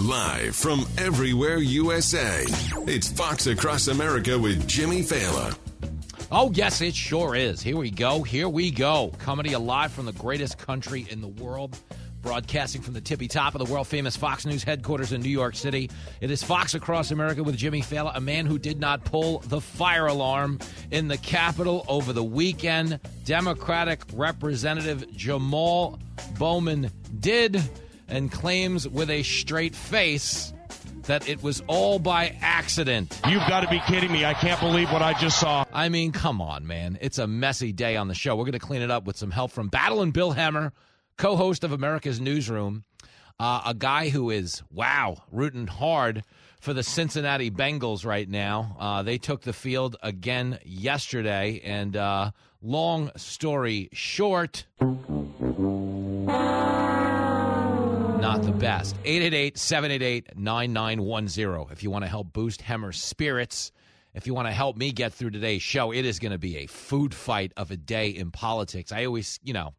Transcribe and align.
Live 0.00 0.56
from 0.56 0.86
everywhere 0.96 1.58
USA, 1.58 2.44
it's 2.86 3.12
Fox 3.12 3.46
Across 3.46 3.88
America 3.88 4.38
with 4.38 4.66
Jimmy 4.66 5.02
Failla. 5.02 5.54
Oh, 6.32 6.50
yes, 6.52 6.80
it 6.80 6.94
sure 6.94 7.34
is. 7.34 7.60
Here 7.60 7.76
we 7.76 7.90
go. 7.90 8.22
Here 8.22 8.48
we 8.48 8.70
go. 8.70 9.12
Coming 9.18 9.44
to 9.44 9.50
you 9.50 9.58
live 9.58 9.92
from 9.92 10.06
the 10.06 10.14
greatest 10.14 10.56
country 10.56 11.06
in 11.10 11.20
the 11.20 11.28
world. 11.28 11.78
Broadcasting 12.22 12.80
from 12.80 12.94
the 12.94 13.00
tippy 13.02 13.28
top 13.28 13.54
of 13.54 13.58
the 13.64 13.70
world 13.70 13.88
famous 13.88 14.16
Fox 14.16 14.46
News 14.46 14.64
headquarters 14.64 15.12
in 15.12 15.20
New 15.20 15.28
York 15.28 15.54
City. 15.54 15.90
It 16.22 16.30
is 16.30 16.42
Fox 16.42 16.72
Across 16.72 17.10
America 17.10 17.42
with 17.42 17.58
Jimmy 17.58 17.82
Failla, 17.82 18.12
a 18.14 18.20
man 18.22 18.46
who 18.46 18.58
did 18.58 18.80
not 18.80 19.04
pull 19.04 19.40
the 19.40 19.60
fire 19.60 20.06
alarm 20.06 20.60
in 20.90 21.08
the 21.08 21.18
Capitol 21.18 21.84
over 21.88 22.14
the 22.14 22.24
weekend. 22.24 23.00
Democratic 23.26 24.00
Representative 24.14 25.04
Jamaal 25.10 26.00
Bowman 26.38 26.90
did 27.18 27.62
and 28.10 28.30
claims 28.30 28.88
with 28.88 29.10
a 29.10 29.22
straight 29.22 29.74
face 29.74 30.52
that 31.04 31.28
it 31.28 31.42
was 31.42 31.62
all 31.66 31.98
by 31.98 32.36
accident. 32.40 33.18
You've 33.28 33.46
got 33.48 33.60
to 33.60 33.68
be 33.68 33.80
kidding 33.86 34.12
me. 34.12 34.24
I 34.24 34.34
can't 34.34 34.60
believe 34.60 34.92
what 34.92 35.02
I 35.02 35.18
just 35.18 35.40
saw. 35.40 35.64
I 35.72 35.88
mean, 35.88 36.12
come 36.12 36.40
on, 36.40 36.66
man. 36.66 36.98
It's 37.00 37.18
a 37.18 37.26
messy 37.26 37.72
day 37.72 37.96
on 37.96 38.08
the 38.08 38.14
show. 38.14 38.36
We're 38.36 38.44
going 38.44 38.52
to 38.52 38.58
clean 38.58 38.82
it 38.82 38.90
up 38.90 39.04
with 39.04 39.16
some 39.16 39.30
help 39.30 39.50
from 39.50 39.68
Battle 39.68 40.02
and 40.02 40.12
Bill 40.12 40.34
Hemmer, 40.34 40.72
co 41.16 41.36
host 41.36 41.64
of 41.64 41.72
America's 41.72 42.20
Newsroom, 42.20 42.84
uh, 43.38 43.62
a 43.66 43.74
guy 43.74 44.10
who 44.10 44.30
is, 44.30 44.62
wow, 44.70 45.16
rooting 45.32 45.66
hard 45.66 46.22
for 46.60 46.74
the 46.74 46.82
Cincinnati 46.82 47.50
Bengals 47.50 48.04
right 48.04 48.28
now. 48.28 48.76
Uh, 48.78 49.02
they 49.02 49.16
took 49.18 49.42
the 49.42 49.52
field 49.52 49.96
again 50.02 50.58
yesterday, 50.64 51.60
and 51.64 51.96
uh, 51.96 52.30
long 52.62 53.10
story 53.16 53.88
short 53.92 54.66
not 58.20 58.42
the 58.42 58.52
best. 58.52 58.94
888 59.04 59.56
788 59.56 60.36
9910. 60.36 61.72
If 61.72 61.82
you 61.82 61.90
want 61.90 62.04
to 62.04 62.08
help 62.08 62.32
boost 62.34 62.60
Hemmer's 62.60 63.02
spirits, 63.02 63.72
if 64.12 64.26
you 64.26 64.34
want 64.34 64.46
to 64.46 64.52
help 64.52 64.76
me 64.76 64.92
get 64.92 65.14
through 65.14 65.30
today's 65.30 65.62
show, 65.62 65.90
it 65.90 66.04
is 66.04 66.18
going 66.18 66.32
to 66.32 66.38
be 66.38 66.58
a 66.58 66.66
food 66.66 67.14
fight 67.14 67.52
of 67.56 67.70
a 67.70 67.78
day 67.78 68.10
in 68.10 68.30
politics. 68.30 68.92
I 68.92 69.06
always, 69.06 69.40
you 69.42 69.54
know, 69.54 69.72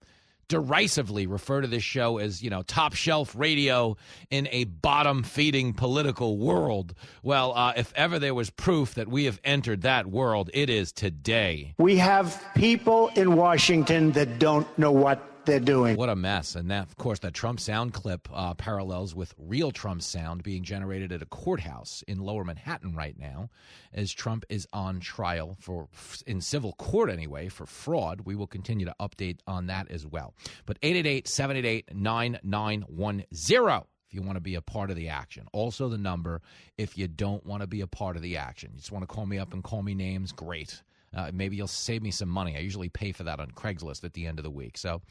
derisively 0.47 1.27
refer 1.27 1.61
to 1.61 1.67
this 1.67 1.83
show 1.83 2.17
as, 2.17 2.41
you 2.41 2.49
know, 2.49 2.63
top 2.63 2.93
shelf 2.93 3.35
radio 3.35 3.95
in 4.31 4.47
a 4.51 4.63
bottom 4.63 5.21
feeding 5.21 5.73
political 5.73 6.37
world. 6.37 6.95
Well, 7.21 7.53
uh, 7.55 7.73
if 7.77 7.93
ever 7.95 8.17
there 8.17 8.33
was 8.33 8.49
proof 8.49 8.95
that 8.95 9.07
we 9.07 9.25
have 9.25 9.39
entered 9.43 9.83
that 9.83 10.07
world, 10.07 10.49
it 10.53 10.69
is 10.69 10.91
today. 10.91 11.75
We 11.77 11.97
have 11.97 12.43
people 12.55 13.11
in 13.15 13.35
Washington 13.35 14.13
that 14.13 14.39
don't 14.39 14.67
know 14.79 14.91
what 14.91 15.30
they're 15.45 15.59
doing. 15.59 15.97
What 15.97 16.09
a 16.09 16.15
mess. 16.15 16.55
And 16.55 16.69
that, 16.71 16.87
of 16.87 16.97
course, 16.97 17.19
that 17.19 17.33
Trump 17.33 17.59
sound 17.59 17.93
clip 17.93 18.27
uh, 18.33 18.53
parallels 18.53 19.15
with 19.15 19.33
real 19.37 19.71
Trump 19.71 20.01
sound 20.01 20.43
being 20.43 20.63
generated 20.63 21.11
at 21.11 21.21
a 21.21 21.25
courthouse 21.25 22.03
in 22.07 22.19
lower 22.19 22.43
Manhattan 22.43 22.95
right 22.95 23.17
now 23.17 23.49
as 23.93 24.11
Trump 24.11 24.45
is 24.49 24.67
on 24.73 24.99
trial 24.99 25.57
for, 25.59 25.87
in 26.25 26.41
civil 26.41 26.73
court 26.73 27.09
anyway, 27.09 27.49
for 27.49 27.65
fraud. 27.65 28.21
We 28.21 28.35
will 28.35 28.47
continue 28.47 28.85
to 28.85 28.95
update 28.99 29.39
on 29.47 29.67
that 29.67 29.89
as 29.89 30.05
well. 30.05 30.33
But 30.65 30.77
888 30.81 31.27
788 31.27 31.95
9910 31.95 33.85
if 34.11 34.15
you 34.15 34.21
want 34.21 34.35
to 34.35 34.41
be 34.41 34.55
a 34.55 34.61
part 34.61 34.89
of 34.89 34.97
the 34.97 35.07
action. 35.07 35.47
Also, 35.53 35.87
the 35.87 35.97
number 35.97 36.41
if 36.77 36.97
you 36.97 37.07
don't 37.07 37.45
want 37.45 37.61
to 37.61 37.67
be 37.67 37.79
a 37.79 37.87
part 37.87 38.17
of 38.17 38.21
the 38.21 38.35
action. 38.35 38.71
You 38.73 38.79
just 38.79 38.91
want 38.91 39.03
to 39.03 39.07
call 39.07 39.25
me 39.25 39.39
up 39.39 39.53
and 39.53 39.63
call 39.63 39.81
me 39.81 39.95
names, 39.95 40.33
great. 40.33 40.81
Uh, 41.15 41.29
maybe 41.33 41.57
you'll 41.57 41.67
save 41.67 42.01
me 42.01 42.11
some 42.11 42.29
money. 42.29 42.55
I 42.55 42.59
usually 42.59 42.89
pay 42.89 43.11
for 43.11 43.23
that 43.23 43.39
on 43.39 43.51
Craigslist 43.51 44.03
at 44.03 44.13
the 44.13 44.25
end 44.27 44.39
of 44.39 44.43
the 44.43 44.49
week. 44.51 44.77
So 44.77 45.01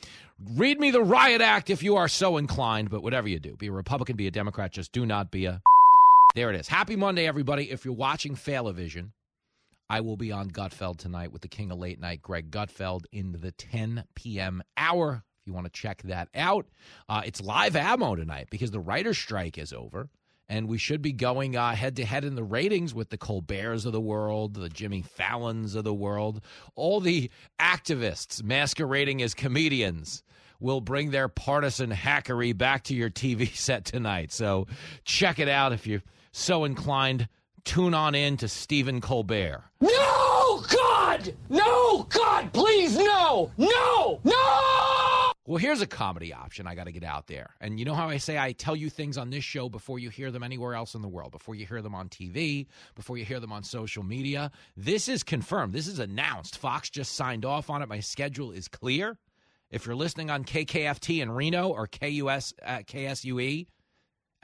read 0.54 0.80
me 0.80 0.90
the 0.90 1.02
Riot 1.02 1.42
Act 1.42 1.68
if 1.68 1.82
you 1.82 1.96
are 1.96 2.08
so 2.08 2.38
inclined, 2.38 2.88
but 2.88 3.02
whatever 3.02 3.28
you 3.28 3.38
do, 3.38 3.56
be 3.56 3.66
a 3.66 3.72
Republican, 3.72 4.16
be 4.16 4.26
a 4.26 4.30
Democrat, 4.30 4.72
just 4.72 4.92
do 4.92 5.04
not 5.04 5.30
be 5.30 5.46
a. 5.46 5.60
There 6.36 6.48
it 6.48 6.60
is. 6.60 6.68
Happy 6.68 6.94
Monday, 6.94 7.26
everybody. 7.26 7.72
If 7.72 7.84
you're 7.84 7.92
watching 7.92 8.36
Failavision, 8.36 9.10
I 9.90 10.00
will 10.00 10.16
be 10.16 10.30
on 10.30 10.48
Gutfeld 10.48 10.98
tonight 10.98 11.32
with 11.32 11.42
the 11.42 11.48
king 11.48 11.72
of 11.72 11.78
late 11.78 11.98
night, 11.98 12.22
Greg 12.22 12.52
Gutfeld, 12.52 13.06
in 13.10 13.32
the 13.32 13.50
10 13.50 14.04
p.m. 14.14 14.62
hour. 14.76 15.24
If 15.40 15.46
you 15.48 15.52
want 15.52 15.66
to 15.66 15.72
check 15.72 16.02
that 16.02 16.28
out, 16.32 16.66
uh, 17.08 17.22
it's 17.24 17.40
live 17.40 17.74
ammo 17.74 18.14
tonight 18.14 18.46
because 18.48 18.70
the 18.70 18.78
writer's 18.78 19.18
strike 19.18 19.58
is 19.58 19.72
over 19.72 20.08
and 20.50 20.66
we 20.68 20.76
should 20.78 21.00
be 21.00 21.12
going 21.12 21.56
uh, 21.56 21.74
head 21.76 21.94
to 21.96 22.04
head 22.04 22.24
in 22.24 22.34
the 22.34 22.42
ratings 22.42 22.92
with 22.92 23.08
the 23.08 23.16
Colberts 23.16 23.86
of 23.86 23.92
the 23.92 24.00
world, 24.00 24.54
the 24.54 24.68
Jimmy 24.68 25.00
Fallons 25.00 25.76
of 25.76 25.84
the 25.84 25.94
world, 25.94 26.42
all 26.74 27.00
the 27.00 27.30
activists 27.60 28.42
masquerading 28.42 29.22
as 29.22 29.32
comedians 29.32 30.24
will 30.58 30.80
bring 30.80 31.12
their 31.12 31.28
partisan 31.28 31.92
hackery 31.92 32.56
back 32.56 32.82
to 32.84 32.94
your 32.94 33.08
TV 33.08 33.48
set 33.54 33.84
tonight. 33.84 34.32
So 34.32 34.66
check 35.04 35.38
it 35.38 35.48
out 35.48 35.72
if 35.72 35.86
you're 35.86 36.02
so 36.32 36.64
inclined. 36.64 37.28
Tune 37.64 37.94
on 37.94 38.16
in 38.16 38.36
to 38.38 38.48
Stephen 38.48 39.00
Colbert. 39.00 39.62
No, 39.80 40.64
God! 40.68 41.32
No, 41.48 42.02
God, 42.04 42.52
please, 42.52 42.96
no! 42.96 43.52
No! 43.56 44.18
No! 44.24 44.99
Well, 45.50 45.58
here's 45.58 45.82
a 45.82 45.86
comedy 45.88 46.32
option 46.32 46.68
I 46.68 46.76
got 46.76 46.84
to 46.84 46.92
get 46.92 47.02
out 47.02 47.26
there. 47.26 47.56
And 47.60 47.76
you 47.76 47.84
know 47.84 47.94
how 47.94 48.08
I 48.08 48.18
say 48.18 48.38
I 48.38 48.52
tell 48.52 48.76
you 48.76 48.88
things 48.88 49.18
on 49.18 49.30
this 49.30 49.42
show 49.42 49.68
before 49.68 49.98
you 49.98 50.08
hear 50.08 50.30
them 50.30 50.44
anywhere 50.44 50.76
else 50.76 50.94
in 50.94 51.02
the 51.02 51.08
world, 51.08 51.32
before 51.32 51.56
you 51.56 51.66
hear 51.66 51.82
them 51.82 51.92
on 51.92 52.08
TV, 52.08 52.68
before 52.94 53.18
you 53.18 53.24
hear 53.24 53.40
them 53.40 53.50
on 53.50 53.64
social 53.64 54.04
media? 54.04 54.52
This 54.76 55.08
is 55.08 55.24
confirmed. 55.24 55.72
This 55.72 55.88
is 55.88 55.98
announced. 55.98 56.56
Fox 56.56 56.88
just 56.88 57.16
signed 57.16 57.44
off 57.44 57.68
on 57.68 57.82
it. 57.82 57.88
My 57.88 57.98
schedule 57.98 58.52
is 58.52 58.68
clear. 58.68 59.18
If 59.72 59.86
you're 59.86 59.96
listening 59.96 60.30
on 60.30 60.44
KKFT 60.44 61.20
in 61.20 61.32
Reno 61.32 61.70
or 61.70 61.88
KUS 61.88 62.54
uh, 62.64 62.82
KSUE 62.86 63.66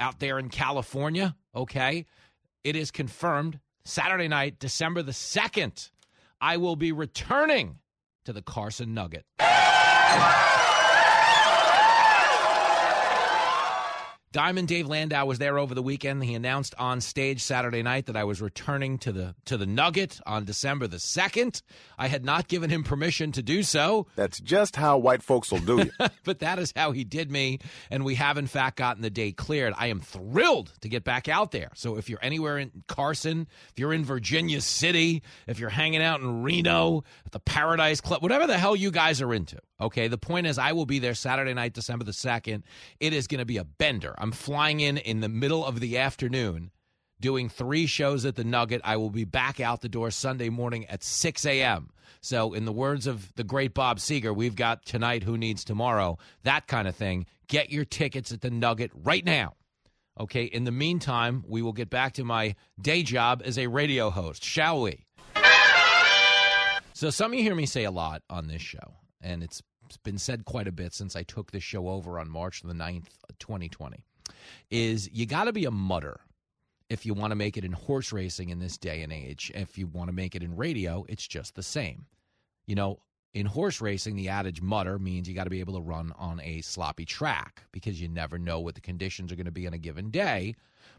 out 0.00 0.18
there 0.18 0.40
in 0.40 0.48
California, 0.48 1.36
okay, 1.54 2.04
it 2.64 2.74
is 2.74 2.90
confirmed 2.90 3.60
Saturday 3.84 4.26
night, 4.26 4.58
December 4.58 5.02
the 5.02 5.12
2nd, 5.12 5.88
I 6.40 6.56
will 6.56 6.74
be 6.74 6.90
returning 6.90 7.78
to 8.24 8.32
the 8.32 8.42
Carson 8.42 8.92
Nugget. 8.92 9.24
Diamond 14.32 14.68
Dave 14.68 14.86
Landau 14.86 15.24
was 15.24 15.38
there 15.38 15.58
over 15.58 15.74
the 15.74 15.82
weekend. 15.82 16.22
He 16.24 16.34
announced 16.34 16.74
on 16.78 17.00
stage 17.00 17.42
Saturday 17.42 17.82
night 17.82 18.06
that 18.06 18.16
I 18.16 18.24
was 18.24 18.42
returning 18.42 18.98
to 18.98 19.12
the 19.12 19.34
to 19.46 19.56
the 19.56 19.66
Nugget 19.66 20.20
on 20.26 20.44
December 20.44 20.86
the 20.86 20.98
second. 20.98 21.62
I 21.98 22.08
had 22.08 22.24
not 22.24 22.48
given 22.48 22.68
him 22.68 22.82
permission 22.82 23.32
to 23.32 23.42
do 23.42 23.62
so. 23.62 24.06
That's 24.16 24.40
just 24.40 24.76
how 24.76 24.98
white 24.98 25.22
folks 25.22 25.50
will 25.50 25.60
do 25.60 25.78
you. 25.78 25.90
but 26.24 26.40
that 26.40 26.58
is 26.58 26.72
how 26.76 26.92
he 26.92 27.04
did 27.04 27.30
me, 27.30 27.60
and 27.90 28.04
we 28.04 28.16
have 28.16 28.36
in 28.36 28.46
fact 28.46 28.76
gotten 28.76 29.02
the 29.02 29.10
day 29.10 29.32
cleared. 29.32 29.74
I 29.76 29.86
am 29.86 30.00
thrilled 30.00 30.72
to 30.80 30.88
get 30.88 31.04
back 31.04 31.28
out 31.28 31.52
there. 31.52 31.70
So 31.74 31.96
if 31.96 32.10
you're 32.10 32.18
anywhere 32.22 32.58
in 32.58 32.84
Carson, 32.88 33.46
if 33.70 33.78
you're 33.78 33.92
in 33.94 34.04
Virginia 34.04 34.60
City, 34.60 35.22
if 35.46 35.58
you're 35.58 35.70
hanging 35.70 36.02
out 36.02 36.20
in 36.20 36.42
Reno 36.42 37.04
at 37.24 37.32
the 37.32 37.40
Paradise 37.40 38.00
Club, 38.00 38.22
whatever 38.22 38.46
the 38.46 38.58
hell 38.58 38.76
you 38.76 38.90
guys 38.90 39.22
are 39.22 39.32
into, 39.32 39.58
Okay, 39.80 40.08
the 40.08 40.18
point 40.18 40.46
is, 40.46 40.56
I 40.58 40.72
will 40.72 40.86
be 40.86 40.98
there 40.98 41.14
Saturday 41.14 41.52
night, 41.52 41.74
December 41.74 42.04
the 42.04 42.12
2nd. 42.12 42.62
It 42.98 43.12
is 43.12 43.26
going 43.26 43.40
to 43.40 43.44
be 43.44 43.58
a 43.58 43.64
bender. 43.64 44.14
I'm 44.18 44.32
flying 44.32 44.80
in 44.80 44.96
in 44.98 45.20
the 45.20 45.28
middle 45.28 45.64
of 45.64 45.80
the 45.80 45.98
afternoon, 45.98 46.70
doing 47.20 47.48
three 47.48 47.86
shows 47.86 48.24
at 48.24 48.36
the 48.36 48.44
Nugget. 48.44 48.80
I 48.84 48.96
will 48.96 49.10
be 49.10 49.24
back 49.24 49.60
out 49.60 49.80
the 49.80 49.88
door 49.88 50.10
Sunday 50.10 50.48
morning 50.48 50.86
at 50.86 51.02
6 51.02 51.44
a.m. 51.46 51.90
So, 52.20 52.54
in 52.54 52.64
the 52.64 52.72
words 52.72 53.06
of 53.06 53.32
the 53.34 53.44
great 53.44 53.74
Bob 53.74 53.98
Seger, 53.98 54.34
we've 54.34 54.56
got 54.56 54.84
tonight, 54.84 55.22
who 55.22 55.36
needs 55.36 55.64
tomorrow, 55.64 56.18
that 56.42 56.66
kind 56.66 56.88
of 56.88 56.96
thing. 56.96 57.26
Get 57.48 57.70
your 57.70 57.84
tickets 57.84 58.32
at 58.32 58.40
the 58.40 58.50
Nugget 58.50 58.90
right 58.94 59.24
now. 59.24 59.54
Okay, 60.18 60.44
in 60.44 60.64
the 60.64 60.72
meantime, 60.72 61.44
we 61.46 61.62
will 61.62 61.74
get 61.74 61.90
back 61.90 62.14
to 62.14 62.24
my 62.24 62.54
day 62.80 63.02
job 63.02 63.42
as 63.44 63.58
a 63.58 63.66
radio 63.66 64.10
host, 64.10 64.42
shall 64.42 64.80
we? 64.80 65.04
So, 66.94 67.10
some 67.10 67.32
of 67.32 67.38
you 67.38 67.44
hear 67.44 67.54
me 67.54 67.66
say 67.66 67.84
a 67.84 67.90
lot 67.90 68.22
on 68.30 68.48
this 68.48 68.62
show 68.62 68.96
and 69.26 69.42
it's 69.42 69.62
been 69.98 70.18
said 70.18 70.44
quite 70.44 70.68
a 70.68 70.72
bit 70.72 70.92
since 70.94 71.16
I 71.16 71.22
took 71.22 71.50
this 71.50 71.62
show 71.62 71.88
over 71.88 72.18
on 72.18 72.28
March 72.28 72.62
the 72.62 72.72
9th, 72.72 73.08
2020, 73.38 74.04
is 74.70 75.10
you 75.12 75.26
got 75.26 75.44
to 75.44 75.52
be 75.52 75.64
a 75.64 75.70
mudder 75.70 76.20
if 76.88 77.04
you 77.04 77.14
want 77.14 77.32
to 77.32 77.36
make 77.36 77.56
it 77.56 77.64
in 77.64 77.72
horse 77.72 78.12
racing 78.12 78.50
in 78.50 78.58
this 78.58 78.78
day 78.78 79.02
and 79.02 79.12
age. 79.12 79.50
If 79.54 79.76
you 79.76 79.86
want 79.86 80.08
to 80.08 80.14
make 80.14 80.34
it 80.34 80.42
in 80.42 80.56
radio, 80.56 81.04
it's 81.08 81.26
just 81.26 81.54
the 81.54 81.62
same. 81.62 82.06
You 82.66 82.74
know, 82.74 83.00
in 83.34 83.46
horse 83.46 83.80
racing, 83.80 84.16
the 84.16 84.28
adage 84.28 84.62
mudder 84.62 84.98
means 84.98 85.28
you 85.28 85.34
got 85.34 85.44
to 85.44 85.50
be 85.50 85.60
able 85.60 85.74
to 85.74 85.80
run 85.80 86.12
on 86.16 86.40
a 86.40 86.60
sloppy 86.62 87.04
track 87.04 87.64
because 87.72 88.00
you 88.00 88.08
never 88.08 88.38
know 88.38 88.60
what 88.60 88.74
the 88.74 88.80
conditions 88.80 89.30
are 89.30 89.36
going 89.36 89.46
to 89.46 89.52
be 89.52 89.66
on 89.66 89.74
a 89.74 89.78
given 89.78 90.10
day 90.10 90.54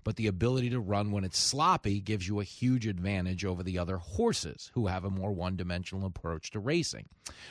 but 0.07 0.15
the 0.15 0.27
ability 0.27 0.69
to 0.69 0.79
run 0.79 1.11
when 1.11 1.25
it's 1.25 1.37
sloppy 1.37 1.99
gives 1.99 2.29
you 2.29 2.39
a 2.39 2.45
huge 2.45 2.87
advantage 2.87 3.43
over 3.43 3.61
the 3.61 3.77
other 3.77 3.97
horses 3.97 4.71
who 4.73 4.87
have 4.87 5.03
a 5.03 5.09
more 5.09 5.33
one 5.33 5.57
dimensional 5.57 6.05
approach 6.05 6.49
to 6.49 6.61
racing. 6.61 7.09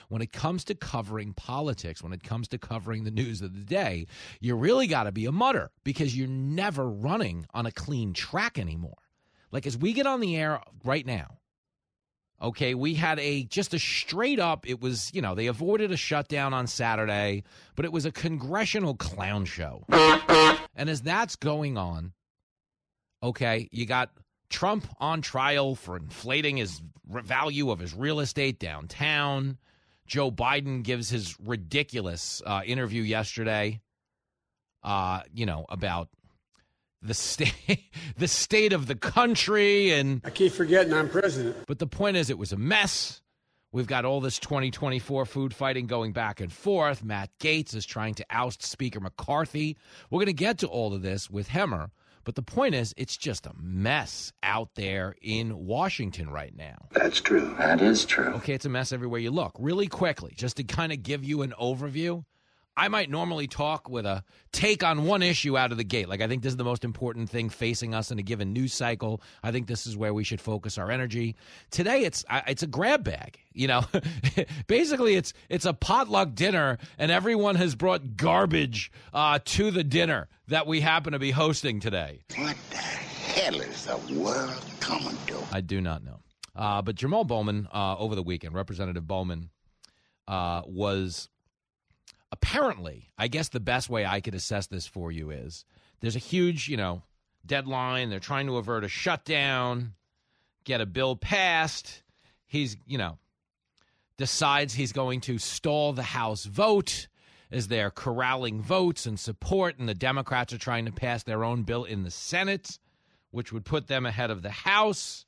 When 0.09 0.23
it 0.23 0.33
comes 0.33 0.65
to 0.65 0.75
covering 0.75 1.35
politics, 1.35 2.03
when 2.03 2.15
it 2.15 2.23
comes 2.23 2.49
to 2.49 2.57
covering 2.57 3.05
the 3.05 3.11
news 3.11 3.43
of 3.43 3.53
the 3.53 3.61
day, 3.61 4.07
you 4.41 4.57
really 4.57 4.87
got 4.87 5.03
to 5.03 5.13
be 5.13 5.27
a 5.27 5.33
mudder 5.33 5.71
because 5.85 6.17
you're 6.17 6.29
never 6.29 6.89
running 6.89 7.45
on 7.53 7.67
a 7.67 7.71
clean 7.71 8.15
track 8.15 8.59
anymore. 8.59 9.03
Like 9.53 9.67
as 9.67 9.77
we 9.77 9.93
get 9.93 10.07
on 10.07 10.21
the 10.21 10.35
air 10.35 10.63
right 10.83 11.05
now, 11.05 11.37
Okay, 12.41 12.75
we 12.75 12.93
had 12.93 13.19
a 13.19 13.45
just 13.45 13.73
a 13.73 13.79
straight 13.79 14.39
up, 14.39 14.69
it 14.69 14.79
was, 14.79 15.11
you 15.15 15.23
know, 15.23 15.35
they 15.35 15.47
avoided 15.47 15.91
a 15.91 15.97
shutdown 15.97 16.53
on 16.53 16.67
Saturday, 16.67 17.45
but 17.77 17.87
it 17.87 17.93
was 17.93 18.05
a 18.05 18.13
congressional 18.13 18.95
clown 18.95 19.47
show. 19.47 19.85
And 20.75 20.91
as 20.91 21.01
that's 21.01 21.37
going 21.37 21.79
on, 21.79 22.13
okay, 23.23 23.69
you 23.73 23.87
got 23.87 24.11
Trump 24.49 24.87
on 24.99 25.23
trial 25.23 25.75
for 25.75 25.97
inflating 25.97 26.57
his 26.57 26.81
value 27.09 27.71
of 27.71 27.79
his 27.79 27.95
real 27.95 28.21
estate 28.21 28.59
downtown. 28.59 29.59
Joe 30.07 30.31
Biden 30.31 30.83
gives 30.83 31.11
his 31.11 31.39
ridiculous 31.41 32.41
uh, 32.47 32.63
interview 32.65 33.03
yesterday, 33.03 33.81
uh, 34.85 35.23
you 35.35 35.47
know, 35.47 35.67
about 35.69 36.09
the 37.03 37.15
state, 37.15 37.81
the 38.17 38.29
state 38.29 38.73
of 38.73 38.87
the 38.87 38.95
country, 38.95 39.93
and 39.93 40.21
I 40.25 40.31
keep 40.31 40.53
forgetting 40.53 40.93
I'm 40.93 41.09
president. 41.09 41.57
But 41.67 41.79
the 41.79 41.87
point 41.87 42.17
is, 42.17 42.31
it 42.31 42.39
was 42.39 42.53
a 42.53 42.57
mess. 42.57 43.21
We've 43.73 43.87
got 43.87 44.05
all 44.05 44.21
this 44.21 44.39
2024 44.39 45.27
food 45.27 45.53
fighting 45.53 45.87
going 45.87 46.13
back 46.13 46.41
and 46.41 46.53
forth. 46.53 47.05
Matt 47.05 47.31
Gaetz 47.41 47.75
is 47.75 47.85
trying 47.85 48.15
to 48.15 48.27
oust 48.31 48.63
Speaker 48.63 49.01
McCarthy. 49.01 49.77
We're 50.09 50.19
going 50.19 50.27
to 50.27 50.33
get 50.33 50.59
to 50.59 50.67
all 50.67 50.95
of 50.95 51.03
this 51.03 51.29
with 51.29 51.49
Hemmer. 51.49 51.91
But 52.27 52.35
the 52.35 52.43
point 52.43 52.75
is, 52.75 52.93
it's 52.97 53.17
just 53.17 53.47
a 53.47 53.53
mess 53.57 54.33
out 54.43 54.75
there 54.75 55.15
in 55.23 55.65
Washington 55.65 56.29
right 56.29 56.55
now. 56.55 56.89
That's 56.91 57.21
true. 57.21 57.55
That 57.57 57.81
is 57.81 58.05
true. 58.05 58.33
Okay, 58.35 58.53
it's 58.53 58.65
a 58.65 58.69
mess 58.69 58.93
everywhere 58.93 59.21
you 59.21 59.31
look. 59.31 59.53
Really 59.61 59.87
quickly, 59.87 60.35
just 60.37 60.57
to 60.57 60.65
kind 60.65 60.93
of 60.93 61.05
give 61.05 61.25
you 61.25 61.43
an 61.43 61.55
overview, 61.59 62.25
I 62.77 62.89
might 62.89 63.11
normally 63.11 63.47
talk 63.47 63.89
with 63.89 64.05
a 64.05 64.23
take 64.53 64.85
on 64.85 65.07
one 65.07 65.23
issue 65.23 65.57
out 65.57 65.73
of 65.73 65.79
the 65.79 65.85
gate. 65.85 66.09
Like, 66.09 66.21
I 66.21 66.29
think 66.29 66.43
this 66.43 66.53
is 66.53 66.57
the 66.57 66.65
most 66.65 66.85
important 66.85 67.31
thing 67.31 67.49
facing 67.49 67.95
us 67.95 68.11
in 68.11 68.19
a 68.19 68.23
given 68.23 68.53
news 68.53 68.75
cycle. 68.75 69.23
I 69.43 69.51
think 69.51 69.67
this 69.67 69.87
is 69.87 69.97
where 69.97 70.13
we 70.13 70.25
should 70.25 70.41
focus 70.41 70.77
our 70.77 70.91
energy. 70.91 71.37
Today, 71.71 72.05
it's 72.05 72.25
it's 72.47 72.63
a 72.63 72.67
grab 72.67 73.05
bag. 73.05 73.39
You 73.53 73.69
know, 73.69 73.85
basically, 74.67 75.15
it's 75.15 75.33
it's 75.49 75.65
a 75.65 75.73
potluck 75.73 76.35
dinner, 76.35 76.79
and 76.99 77.11
everyone 77.11 77.55
has 77.55 77.75
brought 77.75 78.17
garbage 78.17 78.93
uh, 79.15 79.39
to 79.45 79.71
the 79.71 79.85
dinner 79.85 80.29
that 80.49 80.67
we 80.67 80.81
happen 80.81 81.13
to 81.13 81.19
be 81.19 81.31
hosting 81.31 81.81
today. 81.81 82.21
What 82.37 82.57
the 82.71 82.77
hell 82.77 83.61
is 83.61 83.87
the 83.87 83.97
world 84.15 84.63
coming 84.81 85.17
to? 85.29 85.43
I 85.51 85.61
do 85.61 85.81
not 85.81 86.05
know. 86.05 86.21
Uh, 86.55 86.83
but 86.83 86.97
Jamaal 86.97 87.27
Bowman, 87.27 87.69
uh, 87.73 87.97
over 87.99 88.15
the 88.15 88.23
weekend, 88.23 88.55
Representative 88.55 89.07
Bowman 89.07 89.51
uh, 90.27 90.63
was 90.67 91.29
apparently, 92.37 93.09
I 93.17 93.29
guess 93.29 93.49
the 93.49 93.61
best 93.61 93.89
way 93.89 94.05
I 94.05 94.21
could 94.21 94.35
assess 94.35 94.67
this 94.67 94.87
for 94.87 95.11
you 95.11 95.31
is 95.31 95.65
there's 96.01 96.17
a 96.17 96.21
huge, 96.21 96.69
you 96.69 96.77
know, 96.77 97.03
deadline. 97.45 98.11
They're 98.11 98.21
trying 98.21 98.47
to 98.47 98.59
avert 98.59 98.85
a 98.85 98.89
shutdown, 98.89 99.95
get 100.65 100.81
a 100.81 100.87
bill 100.87 101.17
passed. 101.17 102.03
He's, 102.45 102.77
you 102.87 102.99
know, 102.99 103.19
decides 104.19 104.75
he's 104.75 104.93
going 104.93 105.21
to 105.23 105.39
stall 105.39 105.93
the 105.93 106.03
House 106.03 106.45
vote 106.45 107.09
as 107.51 107.69
they're 107.69 107.91
corralling 107.91 108.61
votes 108.61 109.07
and 109.07 109.19
support, 109.19 109.79
and 109.79 109.89
the 109.89 109.95
Democrats 109.95 110.53
are 110.53 110.59
trying 110.59 110.85
to 110.85 110.93
pass 110.93 111.23
their 111.23 111.45
own 111.45 111.63
bill 111.63 111.85
in 111.85 112.03
the 112.03 112.11
Senate, 112.11 112.79
which 113.31 113.53
would 113.53 113.65
put 113.65 113.87
them 113.87 114.05
ahead 114.05 114.31
of 114.31 114.43
the 114.43 114.51
House 114.51 115.26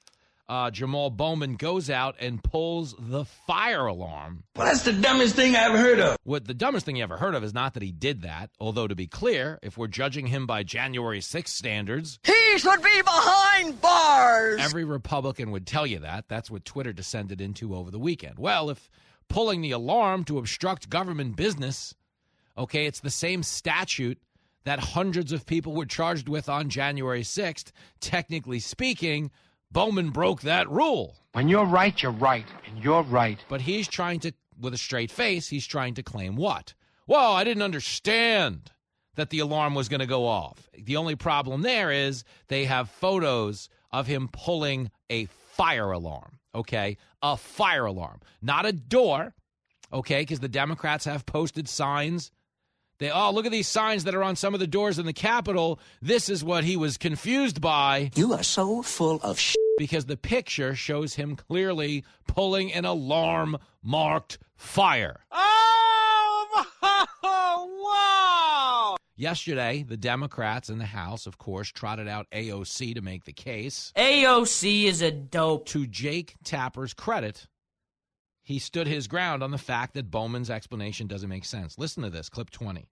uh, 0.48 0.70
Jamaal 0.70 1.14
Bowman 1.14 1.56
goes 1.56 1.90
out 1.90 2.16
and 2.20 2.42
pulls 2.42 2.94
the 2.98 3.24
fire 3.24 3.86
alarm. 3.86 4.44
Well, 4.56 4.66
that's 4.66 4.82
the 4.82 4.94
dumbest 4.94 5.36
thing 5.36 5.54
I 5.54 5.64
ever 5.64 5.78
heard 5.78 6.00
of. 6.00 6.16
What 6.24 6.46
the 6.46 6.54
dumbest 6.54 6.86
thing 6.86 6.96
you 6.96 7.02
ever 7.02 7.18
heard 7.18 7.34
of 7.34 7.44
is 7.44 7.52
not 7.52 7.74
that 7.74 7.82
he 7.82 7.92
did 7.92 8.22
that, 8.22 8.50
although 8.58 8.86
to 8.86 8.94
be 8.94 9.06
clear, 9.06 9.58
if 9.62 9.76
we're 9.76 9.88
judging 9.88 10.26
him 10.26 10.46
by 10.46 10.62
January 10.62 11.20
6th 11.20 11.48
standards, 11.48 12.18
he 12.24 12.58
should 12.58 12.82
be 12.82 13.02
behind 13.02 13.80
bars. 13.80 14.60
Every 14.60 14.84
Republican 14.84 15.50
would 15.50 15.66
tell 15.66 15.86
you 15.86 15.98
that. 16.00 16.24
That's 16.28 16.50
what 16.50 16.64
Twitter 16.64 16.92
descended 16.92 17.40
into 17.40 17.74
over 17.74 17.90
the 17.90 17.98
weekend. 17.98 18.38
Well, 18.38 18.70
if 18.70 18.88
pulling 19.28 19.60
the 19.60 19.72
alarm 19.72 20.24
to 20.24 20.38
obstruct 20.38 20.88
government 20.88 21.36
business, 21.36 21.94
okay, 22.56 22.86
it's 22.86 23.00
the 23.00 23.10
same 23.10 23.42
statute 23.42 24.18
that 24.64 24.80
hundreds 24.80 25.32
of 25.32 25.46
people 25.46 25.74
were 25.74 25.86
charged 25.86 26.28
with 26.28 26.48
on 26.48 26.68
January 26.68 27.22
6th, 27.22 27.70
technically 28.00 28.60
speaking 28.60 29.30
Bowman 29.70 30.10
broke 30.10 30.42
that 30.42 30.68
rule. 30.70 31.16
When 31.32 31.48
you're 31.48 31.66
right, 31.66 32.00
you're 32.02 32.12
right, 32.12 32.46
and 32.66 32.82
you're 32.82 33.02
right. 33.02 33.38
But 33.48 33.60
he's 33.60 33.86
trying 33.86 34.20
to, 34.20 34.32
with 34.58 34.74
a 34.74 34.78
straight 34.78 35.10
face, 35.10 35.48
he's 35.48 35.66
trying 35.66 35.94
to 35.94 36.02
claim 36.02 36.36
what? 36.36 36.74
Well, 37.06 37.32
I 37.32 37.44
didn't 37.44 37.62
understand 37.62 38.72
that 39.16 39.30
the 39.30 39.40
alarm 39.40 39.74
was 39.74 39.88
going 39.88 40.00
to 40.00 40.06
go 40.06 40.26
off. 40.26 40.68
The 40.76 40.96
only 40.96 41.16
problem 41.16 41.62
there 41.62 41.90
is 41.90 42.24
they 42.48 42.64
have 42.64 42.90
photos 42.90 43.68
of 43.90 44.06
him 44.06 44.28
pulling 44.32 44.90
a 45.10 45.26
fire 45.26 45.90
alarm, 45.90 46.38
okay? 46.54 46.96
A 47.22 47.36
fire 47.36 47.86
alarm, 47.86 48.20
not 48.40 48.64
a 48.64 48.72
door, 48.72 49.34
okay? 49.92 50.22
Because 50.22 50.40
the 50.40 50.48
Democrats 50.48 51.04
have 51.04 51.26
posted 51.26 51.68
signs 51.68 52.30
they 52.98 53.10
oh 53.10 53.30
look 53.30 53.46
at 53.46 53.52
these 53.52 53.68
signs 53.68 54.04
that 54.04 54.14
are 54.14 54.24
on 54.24 54.36
some 54.36 54.54
of 54.54 54.60
the 54.60 54.66
doors 54.66 54.98
in 54.98 55.06
the 55.06 55.12
Capitol. 55.12 55.78
This 56.02 56.28
is 56.28 56.42
what 56.42 56.64
he 56.64 56.76
was 56.76 56.96
confused 56.96 57.60
by. 57.60 58.10
You 58.16 58.32
are 58.34 58.42
so 58.42 58.82
full 58.82 59.20
of 59.22 59.38
shit. 59.38 59.57
Because 59.78 60.06
the 60.06 60.16
picture 60.16 60.74
shows 60.74 61.14
him 61.14 61.36
clearly 61.36 62.04
pulling 62.26 62.72
an 62.72 62.84
alarm 62.84 63.56
marked 63.82 64.38
fire. 64.56 65.20
Oh, 65.30 66.66
wow! 67.22 68.96
Yesterday, 69.16 69.84
the 69.86 69.96
Democrats 69.96 70.68
in 70.68 70.78
the 70.78 70.84
House, 70.84 71.26
of 71.26 71.38
course, 71.38 71.68
trotted 71.68 72.08
out 72.08 72.26
AOC 72.32 72.94
to 72.94 73.00
make 73.00 73.24
the 73.24 73.32
case. 73.32 73.92
AOC 73.96 74.84
is 74.84 75.00
a 75.00 75.10
dope. 75.10 75.66
To 75.66 75.86
Jake 75.86 76.34
Tapper's 76.44 76.94
credit, 76.94 77.46
he 78.42 78.58
stood 78.58 78.86
his 78.86 79.08
ground 79.08 79.42
on 79.42 79.50
the 79.50 79.58
fact 79.58 79.94
that 79.94 80.10
Bowman's 80.10 80.50
explanation 80.50 81.06
doesn't 81.06 81.28
make 81.28 81.44
sense. 81.44 81.78
Listen 81.78 82.02
to 82.02 82.10
this, 82.10 82.28
clip 82.28 82.50
20. 82.50 82.88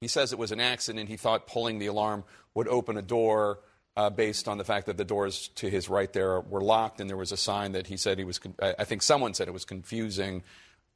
He 0.00 0.08
says 0.08 0.32
it 0.32 0.38
was 0.38 0.52
an 0.52 0.60
accident. 0.60 1.08
He 1.08 1.16
thought 1.16 1.46
pulling 1.46 1.78
the 1.78 1.86
alarm 1.86 2.24
would 2.54 2.68
open 2.68 2.96
a 2.96 3.02
door 3.02 3.60
uh, 3.98 4.08
based 4.08 4.46
on 4.46 4.58
the 4.58 4.64
fact 4.64 4.86
that 4.86 4.96
the 4.96 5.04
doors 5.04 5.48
to 5.56 5.68
his 5.68 5.88
right 5.88 6.12
there 6.12 6.40
were 6.40 6.60
locked, 6.60 7.00
and 7.00 7.10
there 7.10 7.16
was 7.16 7.32
a 7.32 7.36
sign 7.36 7.72
that 7.72 7.88
he 7.88 7.96
said 7.96 8.16
he 8.16 8.24
was. 8.24 8.38
Con- 8.38 8.54
I 8.60 8.84
think 8.84 9.02
someone 9.02 9.34
said 9.34 9.48
it 9.48 9.50
was 9.50 9.64
confusing. 9.64 10.44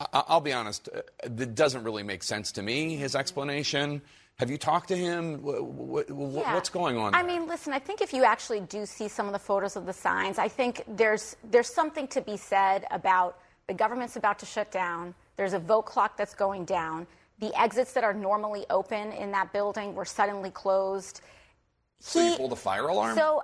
I- 0.01 0.23
will 0.29 0.41
be 0.41 0.53
honest, 0.53 0.89
uh, 0.89 1.01
it 1.25 1.57
doesn't 1.57 1.83
really 1.83 2.05
make 2.05 2.23
sense 2.23 2.53
to 2.53 2.63
me. 2.63 2.95
His 2.95 3.17
explanation. 3.17 4.03
Have 4.39 4.51
you 4.51 4.57
talked 4.57 4.89
to 4.89 4.97
him? 4.97 5.43
yeah. 5.45 6.55
What's 6.55 6.71
going 6.71 6.97
on? 6.97 7.13
I 7.15 7.25
mean, 7.25 7.49
listen. 7.49 7.73
I 7.73 7.81
think 7.81 8.01
if 8.03 8.13
you 8.13 8.23
actually 8.23 8.61
do 8.61 8.87
see 8.87 9.09
some 9.09 9.27
of 9.27 9.33
the 9.33 9.39
photos 9.39 9.75
of 9.75 9.85
the 9.85 9.93
signs, 9.93 10.39
I 10.39 10.47
think 10.47 10.85
there's 10.87 11.35
there's 11.51 11.75
something 11.75 12.07
to 12.09 12.21
be 12.21 12.37
said 12.37 12.87
about 12.93 13.37
the 13.67 13.75
government's 13.75 14.15
about 14.15 14.39
to 14.39 14.47
shut 14.47 14.71
down. 14.71 15.13
There's 15.37 15.55
a 15.55 15.59
vote 15.59 15.87
clock 15.87 16.17
that's 16.17 16.35
going 16.35 16.67
down. 16.67 17.09
The 17.41 17.53
exits 17.61 17.95
that 17.95 18.05
are 18.05 18.15
normally 18.15 18.65
open 18.71 19.11
in 19.11 19.33
that 19.33 19.53
building 19.53 19.97
were 19.97 20.05
suddenly 20.05 20.53
closed. 20.53 21.21
So 22.03 22.21
he, 22.21 22.31
you 22.31 22.37
pulled 22.37 22.51
the 22.51 22.57
fire 22.57 22.89
alarm. 22.89 23.17
So. 23.17 23.43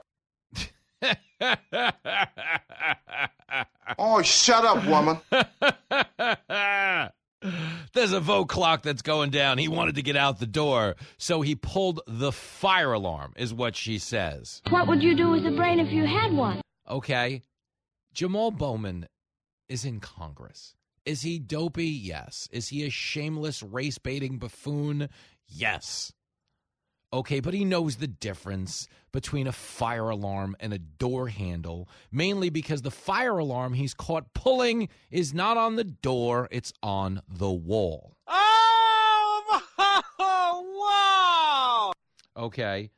oh, 3.98 4.20
shut 4.22 4.64
up, 4.64 4.84
woman. 4.86 5.18
There's 7.94 8.12
a 8.12 8.18
vote 8.20 8.48
clock 8.48 8.82
that's 8.82 9.02
going 9.02 9.30
down. 9.30 9.58
He 9.58 9.68
wanted 9.68 9.94
to 9.94 10.02
get 10.02 10.16
out 10.16 10.40
the 10.40 10.46
door, 10.46 10.96
so 11.18 11.40
he 11.40 11.54
pulled 11.54 12.00
the 12.08 12.32
fire 12.32 12.92
alarm, 12.92 13.32
is 13.36 13.54
what 13.54 13.76
she 13.76 13.98
says. 13.98 14.60
What 14.70 14.88
would 14.88 15.04
you 15.04 15.14
do 15.14 15.30
with 15.30 15.46
a 15.46 15.52
brain 15.52 15.78
if 15.78 15.92
you 15.92 16.04
had 16.04 16.32
one? 16.32 16.60
Okay. 16.90 17.44
Jamaal 18.14 18.56
Bowman 18.56 19.06
is 19.68 19.84
in 19.84 20.00
Congress. 20.00 20.74
Is 21.04 21.22
he 21.22 21.38
dopey? 21.38 21.86
Yes. 21.86 22.48
Is 22.50 22.68
he 22.68 22.84
a 22.84 22.90
shameless 22.90 23.62
race 23.62 23.98
baiting 23.98 24.38
buffoon? 24.38 25.08
Yes. 25.46 26.12
Okay, 27.10 27.40
but 27.40 27.54
he 27.54 27.64
knows 27.64 27.96
the 27.96 28.06
difference 28.06 28.86
between 29.12 29.46
a 29.46 29.52
fire 29.52 30.10
alarm 30.10 30.54
and 30.60 30.74
a 30.74 30.78
door 30.78 31.28
handle, 31.28 31.88
mainly 32.12 32.50
because 32.50 32.82
the 32.82 32.90
fire 32.90 33.38
alarm 33.38 33.72
he's 33.72 33.94
caught 33.94 34.34
pulling 34.34 34.90
is 35.10 35.32
not 35.32 35.56
on 35.56 35.76
the 35.76 35.84
door, 35.84 36.48
it's 36.50 36.74
on 36.82 37.22
the 37.26 37.50
wall. 37.50 38.14
Oh, 38.26 39.62
wow! 42.36 42.42
Okay, 42.44 42.90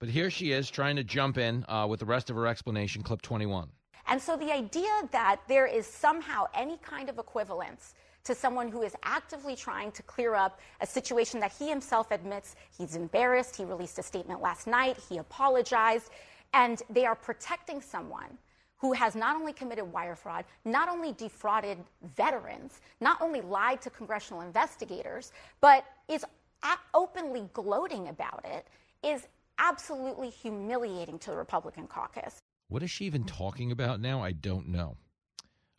but 0.00 0.08
here 0.08 0.30
she 0.30 0.50
is 0.50 0.68
trying 0.68 0.96
to 0.96 1.04
jump 1.04 1.38
in 1.38 1.64
uh, 1.68 1.86
with 1.88 2.00
the 2.00 2.06
rest 2.06 2.30
of 2.30 2.36
her 2.36 2.48
explanation, 2.48 3.04
clip 3.04 3.22
21. 3.22 3.68
And 4.08 4.20
so 4.20 4.36
the 4.36 4.52
idea 4.52 4.90
that 5.12 5.42
there 5.46 5.66
is 5.66 5.86
somehow 5.86 6.46
any 6.54 6.76
kind 6.78 7.08
of 7.08 7.18
equivalence 7.18 7.94
to 8.24 8.34
someone 8.34 8.68
who 8.68 8.82
is 8.82 8.94
actively 9.02 9.54
trying 9.54 9.92
to 9.92 10.02
clear 10.02 10.34
up 10.34 10.58
a 10.80 10.86
situation 10.86 11.40
that 11.40 11.52
he 11.58 11.68
himself 11.68 12.10
admits 12.10 12.56
he's 12.76 12.96
embarrassed. 12.96 13.54
He 13.54 13.64
released 13.64 13.98
a 13.98 14.02
statement 14.02 14.40
last 14.40 14.66
night, 14.66 14.96
he 15.08 15.18
apologized, 15.18 16.10
and 16.52 16.82
they 16.88 17.04
are 17.04 17.14
protecting 17.14 17.80
someone 17.80 18.38
who 18.76 18.92
has 18.92 19.14
not 19.14 19.36
only 19.36 19.52
committed 19.52 19.90
wire 19.92 20.14
fraud, 20.14 20.44
not 20.64 20.88
only 20.88 21.12
defrauded 21.12 21.78
veterans, 22.16 22.80
not 23.00 23.20
only 23.20 23.40
lied 23.40 23.80
to 23.82 23.90
congressional 23.90 24.42
investigators, 24.42 25.32
but 25.60 25.84
is 26.08 26.24
openly 26.92 27.48
gloating 27.52 28.08
about 28.08 28.44
it, 28.44 28.66
is 29.02 29.26
absolutely 29.58 30.30
humiliating 30.30 31.18
to 31.18 31.30
the 31.30 31.36
Republican 31.36 31.86
caucus. 31.86 32.38
What 32.68 32.82
is 32.82 32.90
she 32.90 33.04
even 33.04 33.24
talking 33.24 33.70
about 33.70 34.00
now? 34.00 34.22
I 34.22 34.32
don't 34.32 34.68
know. 34.68 34.96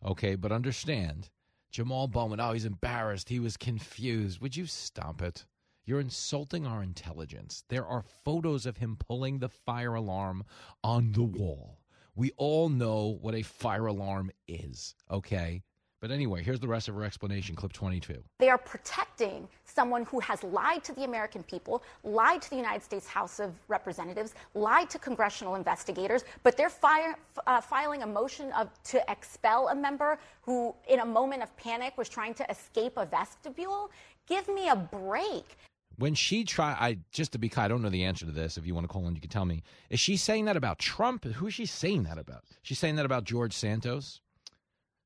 Okay, 0.04 0.34
but 0.34 0.52
understand 0.52 1.28
Jamaal 1.76 2.10
Bowman, 2.10 2.40
oh, 2.40 2.54
he's 2.54 2.64
embarrassed. 2.64 3.28
He 3.28 3.38
was 3.38 3.58
confused. 3.58 4.40
Would 4.40 4.56
you 4.56 4.64
stop 4.64 5.20
it? 5.20 5.44
You're 5.84 6.00
insulting 6.00 6.66
our 6.66 6.82
intelligence. 6.82 7.64
There 7.68 7.84
are 7.84 8.02
photos 8.24 8.64
of 8.64 8.78
him 8.78 8.96
pulling 8.96 9.40
the 9.40 9.50
fire 9.50 9.92
alarm 9.92 10.44
on 10.82 11.12
the 11.12 11.22
wall. 11.22 11.82
We 12.14 12.32
all 12.38 12.70
know 12.70 13.18
what 13.20 13.34
a 13.34 13.42
fire 13.42 13.84
alarm 13.84 14.30
is, 14.48 14.94
okay? 15.10 15.64
But 16.06 16.14
anyway, 16.14 16.44
here's 16.44 16.60
the 16.60 16.68
rest 16.68 16.86
of 16.86 16.94
her 16.94 17.02
explanation, 17.02 17.56
clip 17.56 17.72
22. 17.72 18.22
They 18.38 18.48
are 18.48 18.58
protecting 18.58 19.48
someone 19.64 20.04
who 20.04 20.20
has 20.20 20.44
lied 20.44 20.84
to 20.84 20.92
the 20.92 21.02
American 21.02 21.42
people, 21.42 21.82
lied 22.04 22.40
to 22.42 22.50
the 22.50 22.54
United 22.54 22.84
States 22.84 23.08
House 23.08 23.40
of 23.40 23.52
Representatives, 23.66 24.36
lied 24.54 24.88
to 24.90 25.00
congressional 25.00 25.56
investigators, 25.56 26.22
but 26.44 26.56
they're 26.56 26.70
fire, 26.70 27.16
uh, 27.48 27.60
filing 27.60 28.04
a 28.04 28.06
motion 28.06 28.52
of, 28.52 28.70
to 28.84 29.02
expel 29.10 29.66
a 29.66 29.74
member 29.74 30.16
who, 30.42 30.72
in 30.88 31.00
a 31.00 31.04
moment 31.04 31.42
of 31.42 31.56
panic, 31.56 31.98
was 31.98 32.08
trying 32.08 32.34
to 32.34 32.48
escape 32.48 32.92
a 32.98 33.04
vestibule. 33.04 33.90
Give 34.28 34.46
me 34.46 34.68
a 34.68 34.76
break. 34.76 35.58
When 35.98 36.14
she 36.14 36.44
try, 36.44 36.76
I 36.78 36.98
just 37.10 37.32
to 37.32 37.38
be 37.38 37.48
clear, 37.48 37.64
I 37.64 37.68
don't 37.68 37.82
know 37.82 37.90
the 37.90 38.04
answer 38.04 38.26
to 38.26 38.32
this. 38.32 38.56
If 38.56 38.64
you 38.64 38.74
want 38.74 38.84
to 38.84 38.92
call 38.92 39.08
in, 39.08 39.16
you 39.16 39.20
can 39.20 39.30
tell 39.30 39.44
me. 39.44 39.64
Is 39.90 39.98
she 39.98 40.16
saying 40.16 40.44
that 40.44 40.56
about 40.56 40.78
Trump? 40.78 41.24
Who 41.24 41.48
is 41.48 41.54
she 41.54 41.66
saying 41.66 42.04
that 42.04 42.16
about? 42.16 42.44
She's 42.62 42.78
saying 42.78 42.94
that 42.94 43.06
about 43.06 43.24
George 43.24 43.54
Santos. 43.54 44.20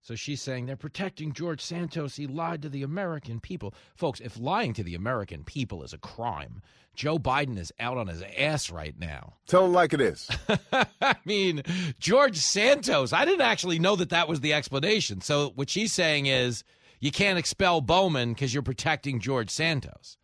So 0.03 0.15
she's 0.15 0.41
saying 0.41 0.67
they're 0.67 0.77
protecting 0.77 1.33
George 1.33 1.61
Santos. 1.61 2.17
He 2.17 2.27
lied 2.27 2.63
to 2.63 2.69
the 2.69 2.83
American 2.83 3.39
people. 3.39 3.75
Folks, 3.95 4.21
if 4.21 4.39
lying 4.39 4.73
to 4.75 4.83
the 4.83 4.95
American 4.95 5.45
people 5.45 5.83
is 5.83 5.93
a 5.93 5.99
crime, 5.99 6.63
Joe 6.95 7.19
Biden 7.19 7.59
is 7.59 7.73
out 7.79 7.99
on 7.99 8.09
his 8.09 8.23
ass 8.37 8.71
right 8.71 8.99
now. 8.99 9.35
Tell 9.47 9.67
him 9.67 9.73
like 9.73 9.93
it 9.93 10.01
is. 10.01 10.29
I 11.03 11.17
mean, 11.25 11.63
George 11.99 12.39
Santos, 12.39 13.13
I 13.13 13.25
didn't 13.25 13.43
actually 13.43 13.79
know 13.79 13.97
that 13.97 14.11
that 14.11 14.29
was 14.29 14.41
the 14.41 14.55
explanation. 14.55 15.21
So 15.21 15.53
what 15.55 15.69
she's 15.69 15.93
saying 15.93 16.27
is 16.27 16.65
you 16.99 17.11
can't 17.11 17.39
expel 17.39 17.81
Bowman 17.81 18.33
because 18.33 18.55
you're 18.55 18.63
protecting 18.63 19.21
George 19.21 19.51
Santos. 19.51 20.17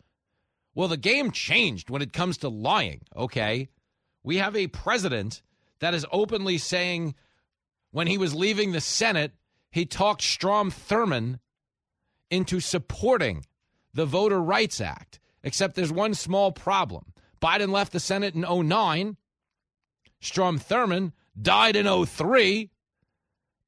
Well, 0.75 0.89
the 0.89 0.99
game 0.99 1.31
changed 1.31 1.89
when 1.89 2.03
it 2.03 2.13
comes 2.13 2.39
to 2.39 2.49
lying, 2.49 3.03
okay? 3.17 3.69
We 4.23 4.37
have 4.37 4.57
a 4.57 4.67
president 4.67 5.41
that 5.81 5.95
is 5.95 6.05
openly 6.13 6.59
saying 6.59 7.15
when 7.93 8.07
he 8.07 8.19
was 8.19 8.35
leaving 8.35 8.73
the 8.73 8.81
Senate, 8.81 9.33
he 9.77 9.85
talked 9.85 10.23
Strom 10.23 10.71
Thurmond 10.71 11.39
into 12.31 12.61
supporting 12.61 13.45
the 13.93 14.07
Voter 14.07 14.41
Rights 14.41 14.81
Act. 14.81 15.21
Except 15.43 15.75
there's 15.75 15.93
one 15.93 16.15
small 16.15 16.51
problem. 16.51 17.13
Biden 17.43 17.69
left 17.69 17.93
the 17.93 18.01
Senate 18.01 18.35
in 18.35 18.41
09. 18.41 19.19
Strom 20.19 20.59
Thurmond 20.59 21.13
died 21.39 21.77
in 21.77 22.07
03 22.07 22.71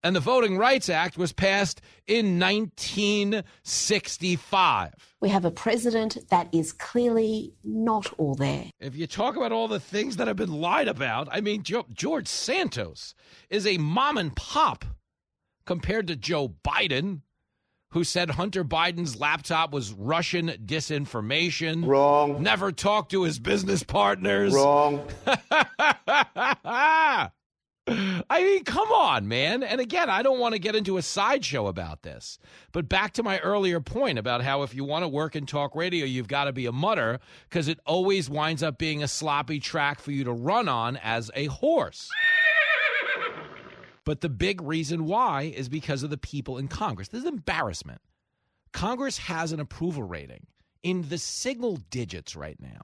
and 0.03 0.17
the 0.17 0.21
Voting 0.21 0.57
Rights 0.57 0.89
Act 0.89 1.19
was 1.19 1.35
passed 1.35 1.83
in 2.07 2.39
1965. 2.39 5.15
We 5.21 5.29
have 5.29 5.45
a 5.45 5.51
president 5.51 6.17
that 6.31 6.49
is 6.53 6.73
clearly 6.73 7.53
not 7.65 8.15
all 8.17 8.35
there. 8.35 8.71
If 8.81 8.97
you 8.97 9.07
talk 9.07 9.37
about 9.37 9.53
all 9.53 9.69
the 9.69 9.79
things 9.79 10.17
that 10.17 10.27
have 10.27 10.37
been 10.37 10.53
lied 10.53 10.89
about, 10.89 11.29
I 11.31 11.43
mean, 11.43 11.65
George 11.65 12.29
Santos 12.29 13.15
is 13.51 13.67
a 13.67 13.77
mom 13.77 14.17
and 14.17 14.35
pop 14.35 14.87
compared 15.69 16.07
to 16.07 16.17
Joe 16.17 16.55
Biden, 16.67 17.21
who 17.91 18.03
said 18.03 18.31
Hunter 18.31 18.65
Biden's 18.65 19.21
laptop 19.21 19.71
was 19.71 19.93
Russian 19.93 20.49
disinformation. 20.65 21.87
Wrong. 21.87 22.43
Never 22.43 22.73
talked 22.73 23.11
to 23.11 23.25
his 23.25 23.39
business 23.39 23.83
partners. 23.83 24.55
Wrong. 24.55 25.07
I 27.87 28.23
mean, 28.31 28.65
come 28.65 28.89
on, 28.89 29.29
man. 29.29 29.63
And 29.63 29.79
again, 29.79 30.09
I 30.09 30.23
don't 30.23 30.39
want 30.39 30.55
to 30.55 30.59
get 30.59 30.75
into 30.75 30.97
a 30.97 31.03
sideshow 31.03 31.67
about 31.67 32.03
this. 32.03 32.39
But 32.73 32.89
back 32.89 33.13
to 33.15 33.23
my 33.23 33.39
earlier 33.41 33.81
point 33.81 34.19
about 34.19 34.43
how 34.43 34.63
if 34.63 34.75
you 34.75 34.85
want 34.85 35.05
to 35.05 35.09
work 35.09 35.37
in 35.37 35.45
talk 35.45 35.77
radio, 35.77 36.07
you've 36.07 36.29
got 36.29 36.45
to 36.45 36.53
be 36.53 36.65
a 36.65 36.73
mudder 36.73 37.21
because 37.47 37.69
it 37.69 37.79
always 37.85 38.31
winds 38.31 38.63
up 38.63 38.79
being 38.79 39.03
a 39.03 39.09
sloppy 39.09 39.61
track 39.61 40.01
for 40.01 40.13
you 40.13 40.25
to 40.25 40.33
run 40.33 40.67
on 40.67 40.97
as 40.97 41.31
a 41.35 41.45
horse. 41.47 42.09
But 44.09 44.23
the 44.23 44.31
big 44.31 44.63
reason 44.63 45.05
why 45.05 45.53
is 45.55 45.69
because 45.69 46.03
of 46.03 46.09
the 46.09 46.17
people 46.17 46.57
in 46.57 46.69
Congress. 46.69 47.09
This 47.09 47.25
is 47.25 47.29
embarrassment. 47.29 48.01
Congress 48.73 49.19
has 49.19 49.53
an 49.53 49.61
approval 49.61 50.03
rating 50.03 50.47
in 50.83 51.11
the 51.11 51.19
single 51.19 51.77
digits 51.91 52.35
right 52.35 52.59
now. 52.59 52.81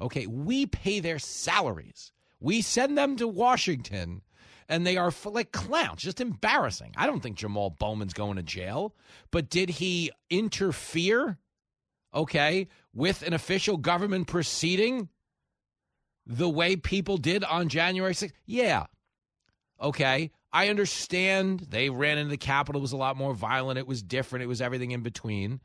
Okay, 0.00 0.26
we 0.26 0.66
pay 0.66 0.98
their 0.98 1.20
salaries. 1.20 2.10
We 2.40 2.62
send 2.62 2.98
them 2.98 3.14
to 3.18 3.28
Washington 3.28 4.22
and 4.68 4.84
they 4.84 4.96
are 4.96 5.12
like 5.24 5.52
clowns, 5.52 6.02
just 6.02 6.20
embarrassing. 6.20 6.94
I 6.96 7.06
don't 7.06 7.20
think 7.20 7.38
Jamaal 7.38 7.78
Bowman's 7.78 8.12
going 8.12 8.34
to 8.34 8.42
jail, 8.42 8.96
but 9.30 9.50
did 9.50 9.70
he 9.70 10.10
interfere, 10.30 11.38
okay, 12.12 12.66
with 12.92 13.22
an 13.22 13.34
official 13.34 13.76
government 13.76 14.26
proceeding 14.26 15.10
the 16.26 16.48
way 16.48 16.74
people 16.74 17.18
did 17.18 17.44
on 17.44 17.68
January 17.68 18.14
6th? 18.14 18.32
Yeah. 18.46 18.86
Okay. 19.80 20.32
I 20.52 20.68
understand 20.68 21.66
they 21.70 21.90
ran 21.90 22.18
into 22.18 22.30
the 22.30 22.36
Capitol, 22.36 22.80
it 22.80 22.82
was 22.82 22.92
a 22.92 22.96
lot 22.96 23.16
more 23.16 23.34
violent, 23.34 23.78
it 23.78 23.86
was 23.86 24.02
different, 24.02 24.42
it 24.42 24.48
was 24.48 24.60
everything 24.60 24.90
in 24.90 25.02
between. 25.02 25.60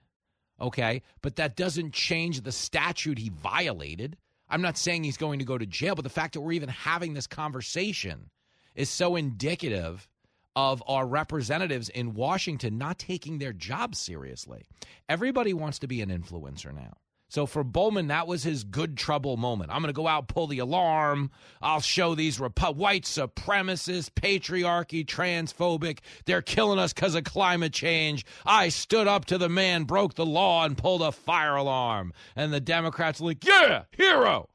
Okay. 0.60 1.02
But 1.22 1.36
that 1.38 1.56
doesn't 1.56 1.94
change 1.94 2.42
the 2.42 2.52
statute 2.52 3.18
he 3.18 3.30
violated. 3.30 4.18
I'm 4.48 4.62
not 4.62 4.78
saying 4.78 5.04
he's 5.04 5.18
going 5.18 5.40
to 5.40 5.46
go 5.46 5.58
to 5.58 5.66
jail, 5.66 5.96
but 5.96 6.04
the 6.04 6.10
fact 6.10 6.34
that 6.34 6.42
we're 6.42 6.52
even 6.52 6.70
having 6.70 7.14
this 7.14 7.28
conversation 7.28 8.30
is 8.76 8.90
so 8.90 9.16
indicative 9.16 10.08
of 10.56 10.82
our 10.88 11.06
representatives 11.06 11.90
in 11.90 12.14
Washington 12.14 12.78
not 12.78 13.00
taking 13.00 13.40
their 13.40 13.54
job 13.54 13.96
seriously. 13.96 14.66
Everybody 15.10 15.54
wants 15.54 15.80
to 15.80 15.88
be 15.88 16.02
an 16.02 16.10
influencer 16.10 16.74
now. 16.74 16.98
So 17.28 17.46
for 17.46 17.64
Bowman, 17.64 18.08
that 18.08 18.28
was 18.28 18.44
his 18.44 18.64
good 18.64 18.98
trouble 18.98 19.36
moment. 19.36 19.72
I'm 19.72 19.82
going 19.82 19.94
to 19.94 19.98
go 19.98 20.08
out, 20.08 20.28
pull 20.28 20.48
the 20.48 20.60
alarm. 20.60 21.32
I'll 21.62 21.82
show 21.82 22.16
these 22.16 22.38
Repu- 22.38 22.76
white 22.76 23.04
supremacists, 23.04 24.10
patriarchy, 24.10 25.06
transphobic. 25.06 26.00
They're 26.26 26.42
killing 26.42 26.80
us 26.80 26.94
because 26.94 27.16
of 27.16 27.24
climate 27.24 27.74
change. 27.74 28.26
I 28.46 28.70
stood 28.70 29.08
up 29.08 29.26
to 29.26 29.38
the 29.38 29.50
man, 29.50 29.84
broke 29.84 30.14
the 30.14 30.26
law, 30.26 30.66
and 30.66 30.78
pulled 30.78 31.02
a 31.02 31.12
fire 31.12 31.56
alarm. 31.56 32.14
And 32.36 32.54
the 32.54 32.62
Democrats 32.62 33.20
are 33.20 33.26
like, 33.26 33.44
yeah, 33.44 33.84
hero. 33.92 34.50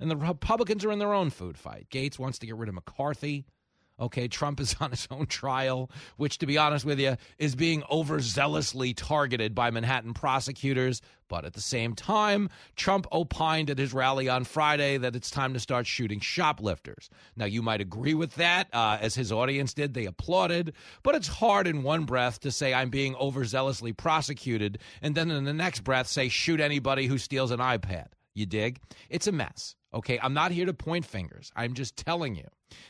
And 0.00 0.10
the 0.10 0.16
Republicans 0.16 0.84
are 0.84 0.90
in 0.90 0.98
their 0.98 1.14
own 1.14 1.30
food 1.30 1.56
fight. 1.58 1.86
Gaetz 1.90 2.18
wants 2.18 2.38
to 2.40 2.46
get 2.46 2.56
rid 2.56 2.68
of 2.68 2.74
McCarthy. 2.74 3.44
Okay, 4.00 4.26
Trump 4.28 4.60
is 4.60 4.74
on 4.80 4.90
his 4.90 5.06
own 5.10 5.26
trial, 5.26 5.90
which, 6.16 6.38
to 6.38 6.46
be 6.46 6.58
honest 6.58 6.84
with 6.84 6.98
you, 6.98 7.16
is 7.38 7.54
being 7.54 7.82
overzealously 7.82 8.94
targeted 8.96 9.54
by 9.54 9.70
Manhattan 9.70 10.14
prosecutors. 10.14 11.00
But 11.28 11.44
at 11.44 11.54
the 11.54 11.60
same 11.60 11.94
time, 11.94 12.50
Trump 12.76 13.06
opined 13.10 13.70
at 13.70 13.78
his 13.78 13.94
rally 13.94 14.28
on 14.28 14.44
Friday 14.44 14.98
that 14.98 15.16
it's 15.16 15.30
time 15.30 15.54
to 15.54 15.60
start 15.60 15.86
shooting 15.86 16.20
shoplifters. 16.20 17.08
Now, 17.36 17.46
you 17.46 17.62
might 17.62 17.80
agree 17.80 18.14
with 18.14 18.34
that, 18.34 18.68
uh, 18.72 18.98
as 19.00 19.14
his 19.14 19.32
audience 19.32 19.72
did. 19.72 19.94
They 19.94 20.04
applauded. 20.04 20.74
But 21.02 21.14
it's 21.14 21.28
hard 21.28 21.66
in 21.66 21.82
one 21.82 22.04
breath 22.04 22.40
to 22.40 22.50
say 22.50 22.74
I'm 22.74 22.90
being 22.90 23.14
overzealously 23.14 23.96
prosecuted, 23.96 24.78
and 25.00 25.14
then 25.14 25.30
in 25.30 25.44
the 25.44 25.54
next 25.54 25.84
breath 25.84 26.06
say 26.06 26.28
shoot 26.28 26.60
anybody 26.60 27.06
who 27.06 27.16
steals 27.18 27.50
an 27.50 27.60
iPad. 27.60 28.08
You 28.34 28.46
dig? 28.46 28.80
It's 29.08 29.26
a 29.26 29.32
mess. 29.32 29.76
Okay, 29.94 30.18
I'm 30.22 30.32
not 30.32 30.52
here 30.52 30.66
to 30.66 30.72
point 30.72 31.04
fingers. 31.04 31.52
I'm 31.54 31.74
just 31.74 31.96
telling 31.96 32.34
you 32.34 32.48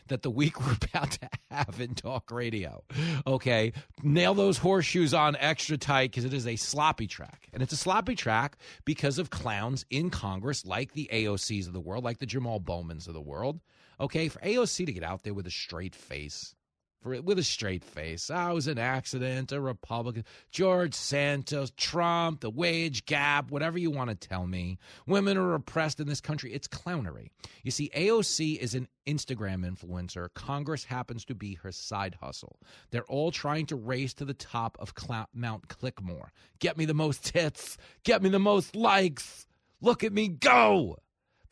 that 0.08 0.22
the 0.22 0.30
week 0.30 0.60
we're 0.66 0.76
about 0.92 1.12
to 1.12 1.28
have 1.50 1.80
in 1.80 1.94
talk 1.94 2.30
radio, 2.30 2.84
okay, 3.26 3.72
nail 4.02 4.34
those 4.34 4.58
horseshoes 4.58 5.12
on 5.12 5.36
extra 5.36 5.76
tight 5.76 6.10
because 6.10 6.24
it 6.24 6.32
is 6.32 6.46
a 6.46 6.56
sloppy 6.56 7.06
track. 7.06 7.48
And 7.52 7.62
it's 7.62 7.72
a 7.72 7.76
sloppy 7.76 8.14
track 8.14 8.56
because 8.84 9.18
of 9.18 9.30
clowns 9.30 9.84
in 9.90 10.10
Congress 10.10 10.64
like 10.64 10.92
the 10.92 11.08
AOCs 11.12 11.66
of 11.66 11.72
the 11.72 11.80
world, 11.80 12.04
like 12.04 12.18
the 12.18 12.26
Jamaal 12.26 12.64
Bowmans 12.64 13.08
of 13.08 13.14
the 13.14 13.20
world. 13.20 13.60
Okay, 14.00 14.28
for 14.28 14.40
AOC 14.40 14.86
to 14.86 14.92
get 14.92 15.04
out 15.04 15.22
there 15.22 15.34
with 15.34 15.46
a 15.46 15.50
straight 15.50 15.94
face, 15.94 16.54
for, 17.02 17.20
with 17.20 17.38
a 17.38 17.42
straight 17.42 17.84
face. 17.84 18.30
Oh, 18.32 18.50
it 18.50 18.54
was 18.54 18.66
an 18.68 18.78
accident, 18.78 19.52
a 19.52 19.60
Republican, 19.60 20.24
George 20.50 20.94
Santos, 20.94 21.72
Trump, 21.76 22.40
the 22.40 22.50
wage 22.50 23.04
gap, 23.06 23.50
whatever 23.50 23.78
you 23.78 23.90
want 23.90 24.10
to 24.10 24.28
tell 24.28 24.46
me. 24.46 24.78
Women 25.06 25.36
are 25.36 25.54
oppressed 25.54 26.00
in 26.00 26.06
this 26.06 26.20
country. 26.20 26.52
It's 26.52 26.68
clownery. 26.68 27.28
You 27.62 27.70
see, 27.70 27.90
AOC 27.94 28.58
is 28.58 28.74
an 28.74 28.88
Instagram 29.06 29.68
influencer. 29.68 30.28
Congress 30.34 30.84
happens 30.84 31.24
to 31.26 31.34
be 31.34 31.54
her 31.54 31.72
side 31.72 32.16
hustle. 32.20 32.58
They're 32.90 33.04
all 33.04 33.30
trying 33.30 33.66
to 33.66 33.76
race 33.76 34.14
to 34.14 34.24
the 34.24 34.34
top 34.34 34.76
of 34.78 34.92
Mount 35.34 35.68
Clickmore. 35.68 36.28
Get 36.60 36.78
me 36.78 36.84
the 36.84 36.94
most 36.94 37.28
hits, 37.28 37.76
get 38.04 38.22
me 38.22 38.28
the 38.28 38.38
most 38.38 38.76
likes. 38.76 39.46
Look 39.80 40.04
at 40.04 40.12
me 40.12 40.28
go 40.28 40.98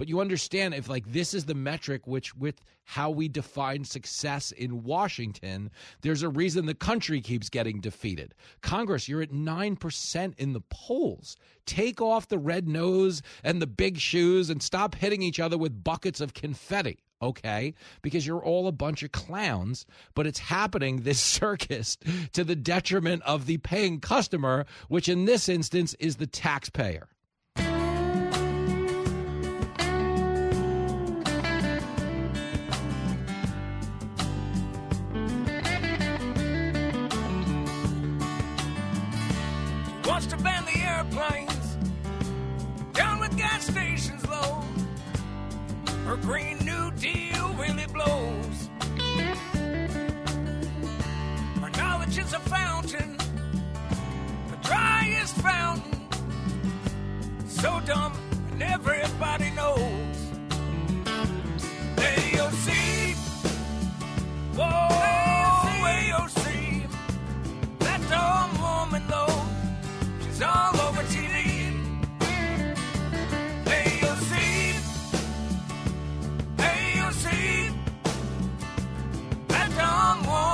but 0.00 0.08
you 0.08 0.18
understand 0.18 0.72
if 0.72 0.88
like 0.88 1.12
this 1.12 1.34
is 1.34 1.44
the 1.44 1.54
metric 1.54 2.06
which 2.06 2.34
with 2.34 2.64
how 2.84 3.10
we 3.10 3.28
define 3.28 3.84
success 3.84 4.50
in 4.50 4.82
Washington, 4.82 5.70
there's 6.00 6.22
a 6.22 6.28
reason 6.30 6.64
the 6.64 6.72
country 6.72 7.20
keeps 7.20 7.50
getting 7.50 7.82
defeated. 7.82 8.34
Congress, 8.62 9.10
you're 9.10 9.20
at 9.20 9.30
9% 9.30 10.34
in 10.38 10.54
the 10.54 10.62
polls. 10.70 11.36
Take 11.66 12.00
off 12.00 12.28
the 12.28 12.38
red 12.38 12.66
nose 12.66 13.20
and 13.44 13.60
the 13.60 13.66
big 13.66 13.98
shoes 13.98 14.48
and 14.48 14.62
stop 14.62 14.94
hitting 14.94 15.20
each 15.20 15.38
other 15.38 15.58
with 15.58 15.84
buckets 15.84 16.22
of 16.22 16.32
confetti 16.32 17.00
okay? 17.22 17.74
Because 18.00 18.26
you're 18.26 18.42
all 18.42 18.66
a 18.66 18.72
bunch 18.72 19.02
of 19.02 19.12
clowns, 19.12 19.84
but 20.14 20.26
it's 20.26 20.38
happening 20.38 21.02
this 21.02 21.20
circus 21.20 21.98
to 22.32 22.42
the 22.42 22.56
detriment 22.56 23.20
of 23.24 23.44
the 23.44 23.58
paying 23.58 24.00
customer, 24.00 24.64
which 24.88 25.10
in 25.10 25.26
this 25.26 25.46
instance 25.46 25.92
is 26.00 26.16
the 26.16 26.26
taxpayer. 26.26 27.10
Green 46.22 46.58
New 46.58 46.90
Deal 46.92 47.54
really 47.54 47.86
blows. 47.86 48.68
Her 51.60 51.70
knowledge 51.76 52.18
is 52.18 52.32
a 52.34 52.40
fountain, 52.40 53.16
the 54.50 54.56
driest 54.62 55.34
fountain. 55.36 56.08
So 57.46 57.80
dumb, 57.86 58.12
and 58.52 58.62
everybody 58.62 59.50
knows. 59.50 60.16
AOC. 61.96 63.14
Whoa, 64.56 64.88
AOC. 65.88 66.86
That 67.80 68.00
dumb 68.08 68.60
woman, 68.60 69.02
though, 69.08 69.42
she's 70.24 70.42
all 70.42 70.80
over 70.80 70.89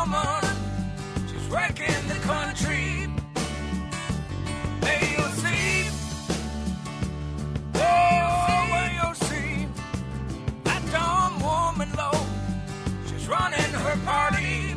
woman, 0.06 0.44
she's 1.28 1.46
wrecking 1.48 2.08
the 2.08 2.14
country. 2.22 3.08
AOC. 4.80 5.44
Whoa, 7.74 8.82
AOC. 8.84 9.68
That 10.64 10.82
dumb 10.92 11.40
woman, 11.40 11.88
though, 11.96 12.26
she's 13.08 13.26
running 13.28 13.72
her 13.84 13.96
party. 14.04 14.74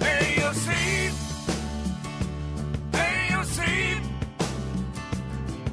AOC. 0.00 0.68
AOC. 2.92 3.60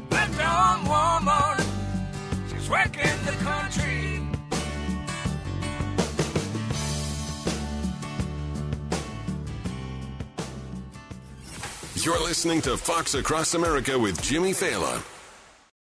That 0.09 0.29
dumb 0.37 0.81
woman, 0.93 1.65
she's 2.49 2.69
wrecking 2.69 3.17
the 3.25 3.35
country. 3.43 3.92
You're 12.05 12.21
listening 12.21 12.61
to 12.63 12.75
Fox 12.75 13.13
Across 13.13 13.53
America 13.53 13.97
with 13.97 14.21
Jimmy 14.21 14.51
Failla. 14.51 15.01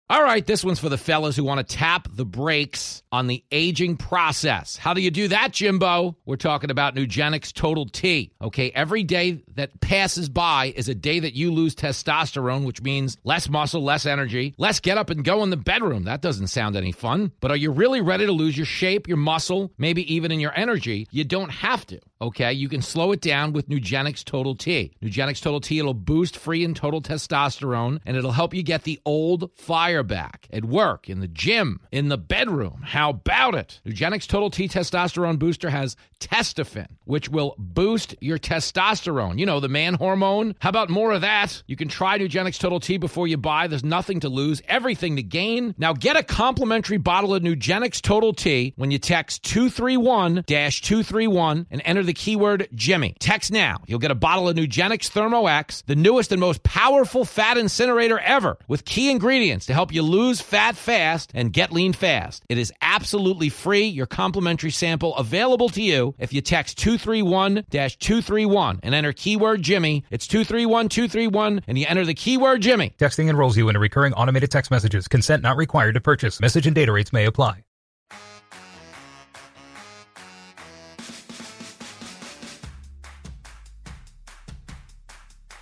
All 0.09 0.23
right, 0.23 0.47
this 0.47 0.63
one's 0.63 0.79
for 0.79 0.89
the 0.89 0.99
fellas 0.99 1.35
who 1.35 1.43
want 1.43 1.67
to 1.67 1.77
tap 1.77 2.07
the 2.13 2.27
brakes 2.27 3.03
on 3.11 3.27
the 3.27 3.43
aging 3.51 3.97
process. 3.97 4.77
How 4.77 4.95
do 4.95 5.01
you 5.01 5.11
do 5.11 5.29
that, 5.29 5.51
Jimbo? 5.51 6.17
We're 6.25 6.37
talking 6.37 6.71
about 6.71 6.95
Nugenix 6.95 7.53
Total 7.53 7.87
T. 7.87 8.31
Okay, 8.41 8.71
every 8.73 9.03
day 9.03 9.43
that 9.55 9.81
passes 9.81 10.29
by 10.29 10.75
is 10.77 10.89
a 10.89 10.95
day 10.95 11.19
that 11.21 11.35
you 11.35 11.51
lose 11.53 11.75
testosterone, 11.75 12.65
which 12.65 12.83
means 12.83 13.17
less 13.25 13.49
muscle, 13.49 13.83
less 13.83 14.07
energy, 14.07 14.55
less 14.57 14.79
get 14.79 14.99
up 14.99 15.11
and 15.11 15.25
go 15.25 15.43
in 15.43 15.51
the 15.51 15.57
bedroom. 15.57 16.05
That 16.05 16.21
doesn't 16.21 16.49
sound 16.49 16.77
any 16.77 16.93
fun. 16.93 17.33
But 17.41 17.51
are 17.51 17.57
you 17.57 17.73
really 17.73 18.03
ready 18.03 18.27
to 18.27 18.33
lose 18.33 18.57
your 18.57 18.67
shape, 18.67 19.09
your 19.09 19.17
muscle, 19.17 19.73
maybe 19.79 20.15
even 20.15 20.31
in 20.31 20.39
your 20.39 20.53
energy? 20.55 21.09
You 21.11 21.25
don't 21.25 21.51
have 21.51 21.87
to. 21.87 21.99
Okay, 22.21 22.53
you 22.53 22.69
can 22.69 22.81
slow 22.81 23.13
it 23.13 23.21
down 23.21 23.53
with 23.53 23.69
Nugenix 23.69 24.25
Total 24.25 24.55
T. 24.55 24.97
Nugenix 25.03 25.43
Total 25.43 25.61
T, 25.61 25.79
it'll 25.79 25.95
boost 25.95 26.37
free 26.37 26.65
and 26.65 26.77
total 26.77 27.03
testosterone 27.03 28.01
and 28.07 28.17
it'll 28.17 28.33
help 28.33 28.55
you 28.55 28.63
get 28.63 28.85
the 28.85 29.01
old 29.05 29.51
fire 29.57 30.03
back 30.03 30.47
at 30.53 30.65
work, 30.65 31.11
in 31.11 31.21
the 31.21 31.29
gym, 31.29 31.81
in 31.91 32.09
the 32.09 32.17
bedroom. 32.17 32.83
How 32.85 33.11
about 33.11 33.55
it? 33.57 33.81
Nugenix 33.85 34.27
Total 34.29 34.49
T 34.49 34.69
Testosterone 34.69 35.39
Booster 35.39 35.71
has 35.71 35.97
Testofen, 36.21 36.87
which 37.05 37.29
will 37.29 37.55
boost 37.59 38.15
your 38.21 38.39
testosterone. 38.39 39.39
You 39.39 39.47
know, 39.47 39.61
the 39.61 39.69
man 39.69 39.95
hormone. 39.95 40.55
How 40.61 40.69
about 40.71 40.91
more 40.91 41.13
of 41.13 41.23
that? 41.23 41.63
You 41.67 41.77
can 41.77 41.89
try 41.89 42.19
Nugenix 42.19 42.59
Total 42.59 42.81
T 42.81 42.97
before 42.97 43.27
you 43.27 43.37
buy. 43.37 43.67
There's 43.67 43.85
nothing 43.85 44.21
to 44.21 44.29
lose, 44.29 44.63
everything 44.69 45.17
to 45.17 45.23
gain. 45.23 45.75
Now 45.77 45.93
get 45.93 46.17
a 46.17 46.23
complimentary 46.23 46.99
bottle 46.99 47.35
of 47.35 47.43
Nugenix 47.43 48.01
Total 48.01 48.33
T 48.33 48.73
when 48.77 48.91
you 48.91 48.99
text 48.99 49.43
231 49.45 50.45
231 50.47 51.67
and 51.71 51.83
enter 51.85 52.04
the 52.05 52.15
keyword 52.15 52.69
Jimmy. 52.75 53.17
Text 53.19 53.51
now. 53.51 53.79
You'll 53.87 53.99
get 53.99 54.11
a 54.11 54.15
bottle 54.15 54.49
of 54.49 54.57
Nugenix 54.57 55.09
Thermo 55.09 55.47
X, 55.47 55.83
the 55.87 55.97
newest 55.97 56.33
and 56.33 56.41
most 56.41 56.63
powerful 56.63 57.25
fat 57.25 57.57
incinerator 57.57 58.19
ever, 58.19 58.59
with 58.69 58.85
key 58.85 59.11
ingredients 59.11 59.67
to 59.67 59.75
help 59.75 59.93
you 59.93 60.03
lose 60.03 60.41
fat 60.41 60.77
fast 60.77 61.33
and 61.35 61.53
get 61.53 61.73
lean 61.73 61.93
fast. 61.93 62.45
It 62.49 62.59
is 62.59 62.73
absolutely 62.81 63.49
free. 63.49 63.87
Your 63.87 64.07
complimentary 64.07 64.71
sample 64.71 65.17
available 65.17 65.69
to 65.71 65.83
you 65.83 66.15
if 66.19 66.33
you 66.33 66.41
text 66.41 66.79
231 66.79 67.65
231 67.71 68.81
and 68.83 68.95
enter 68.95 69.13
keyword 69.13 69.63
Jimmy. 69.63 70.05
It's 70.11 70.27
231 70.27 70.89
231 70.89 71.63
and 71.67 71.79
you 71.79 71.87
enter 71.89 72.05
the 72.05 72.15
keyword 72.15 72.63
Jimmy. 72.63 72.95
Texting 72.99 73.29
enrolls 73.29 73.57
you 73.57 73.69
in 73.69 73.79
recurring 73.79 74.13
automated 74.15 74.51
text 74.51 74.71
messages. 74.71 75.09
Consent 75.09 75.43
not 75.43 75.57
required 75.57 75.95
to 75.95 76.01
purchase. 76.01 76.41
Message 76.41 76.67
and 76.67 76.75
data 76.75 76.93
rates 76.93 77.13
may 77.13 77.25
apply. 77.25 77.64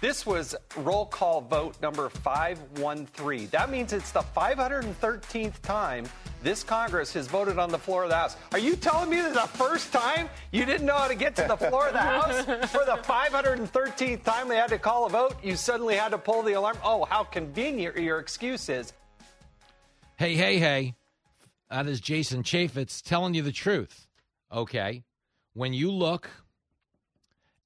This 0.03 0.27
was 0.27 0.57
roll 0.79 1.07
call 1.07 1.43
vote 1.43 1.81
number 1.81 2.09
513. 2.09 3.49
That 3.53 3.71
means 3.71 3.93
it's 3.93 4.11
the 4.11 4.25
513th 4.37 5.63
time 5.63 6.07
this 6.43 6.65
Congress 6.65 7.13
has 7.13 7.29
voted 7.29 7.57
on 7.57 7.71
the 7.71 7.79
floor 7.79 8.03
of 8.03 8.09
the 8.09 8.17
House. 8.17 8.37
Are 8.51 8.59
you 8.59 8.75
telling 8.75 9.11
me 9.11 9.19
is 9.19 9.33
the 9.33 9.43
first 9.43 9.93
time 9.93 10.29
you 10.51 10.67
didn't 10.67 10.87
know 10.87 10.97
how 10.97 11.07
to 11.07 11.15
get 11.15 11.37
to 11.37 11.45
the 11.47 11.57
floor 11.57 11.87
of 11.87 11.93
the 11.93 12.01
House? 12.01 12.45
For 12.73 12.85
the 12.85 12.99
513th 13.05 14.25
time 14.25 14.49
they 14.49 14.57
had 14.57 14.71
to 14.71 14.79
call 14.79 15.07
a 15.07 15.09
vote, 15.09 15.37
you 15.41 15.55
suddenly 15.55 15.95
had 15.95 16.09
to 16.09 16.19
pull 16.19 16.43
the 16.43 16.55
alarm? 16.55 16.79
Oh, 16.83 17.05
how 17.05 17.23
convenient 17.23 17.97
your 17.97 18.19
excuse 18.19 18.69
is. 18.69 18.93
Hey, 20.17 20.35
hey, 20.35 20.59
hey. 20.59 20.97
That 21.71 21.87
is 21.87 22.01
Jason 22.01 22.43
Chaffetz 22.43 23.03
telling 23.03 23.35
you 23.35 23.43
the 23.43 23.53
truth. 23.53 24.09
Okay. 24.53 25.05
When 25.55 25.73
you 25.73 25.93
look 25.93 26.29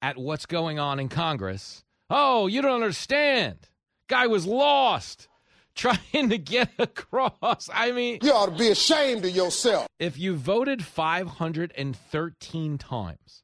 at 0.03 0.17
what's 0.17 0.45
going 0.45 0.77
on 0.77 0.99
in 0.99 1.09
Congress, 1.09 1.83
oh, 2.09 2.47
you 2.47 2.61
don't 2.61 2.75
understand. 2.75 3.69
Guy 4.07 4.27
was 4.27 4.45
lost 4.45 5.27
trying 5.75 6.29
to 6.29 6.37
get 6.37 6.69
across. 6.79 7.69
I 7.73 7.91
mean, 7.91 8.19
you 8.21 8.31
ought 8.31 8.47
to 8.47 8.57
be 8.57 8.69
ashamed 8.69 9.25
of 9.25 9.35
yourself. 9.35 9.87
If 9.99 10.17
you 10.17 10.35
voted 10.35 10.83
513 10.83 12.77
times, 12.77 13.43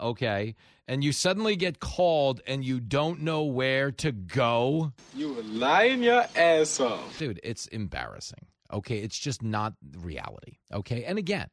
okay, 0.00 0.54
and 0.86 1.02
you 1.02 1.12
suddenly 1.12 1.56
get 1.56 1.80
called 1.80 2.40
and 2.46 2.64
you 2.64 2.80
don't 2.80 3.22
know 3.22 3.42
where 3.42 3.90
to 3.92 4.12
go, 4.12 4.92
you 5.14 5.32
were 5.34 5.42
lying 5.42 6.02
your 6.02 6.24
ass 6.36 6.78
off. 6.80 7.18
Dude, 7.18 7.40
it's 7.42 7.66
embarrassing. 7.68 8.46
Okay, 8.72 8.98
it's 8.98 9.18
just 9.18 9.42
not 9.42 9.74
reality. 9.96 10.58
Okay, 10.72 11.04
and 11.04 11.18
again, 11.18 11.48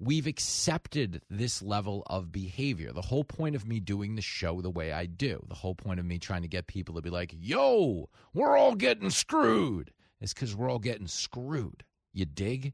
we've 0.00 0.26
accepted 0.26 1.22
this 1.28 1.62
level 1.62 2.02
of 2.06 2.32
behavior. 2.32 2.92
The 2.92 3.02
whole 3.02 3.24
point 3.24 3.56
of 3.56 3.66
me 3.66 3.80
doing 3.80 4.14
the 4.14 4.22
show 4.22 4.60
the 4.60 4.70
way 4.70 4.92
I 4.92 5.06
do, 5.06 5.44
the 5.48 5.54
whole 5.54 5.74
point 5.74 6.00
of 6.00 6.06
me 6.06 6.18
trying 6.18 6.42
to 6.42 6.48
get 6.48 6.66
people 6.66 6.94
to 6.94 7.02
be 7.02 7.10
like, 7.10 7.34
yo, 7.38 8.08
we're 8.32 8.56
all 8.56 8.74
getting 8.74 9.10
screwed, 9.10 9.92
is 10.20 10.32
because 10.32 10.54
we're 10.54 10.70
all 10.70 10.78
getting 10.78 11.08
screwed. 11.08 11.84
You 12.12 12.24
dig? 12.24 12.72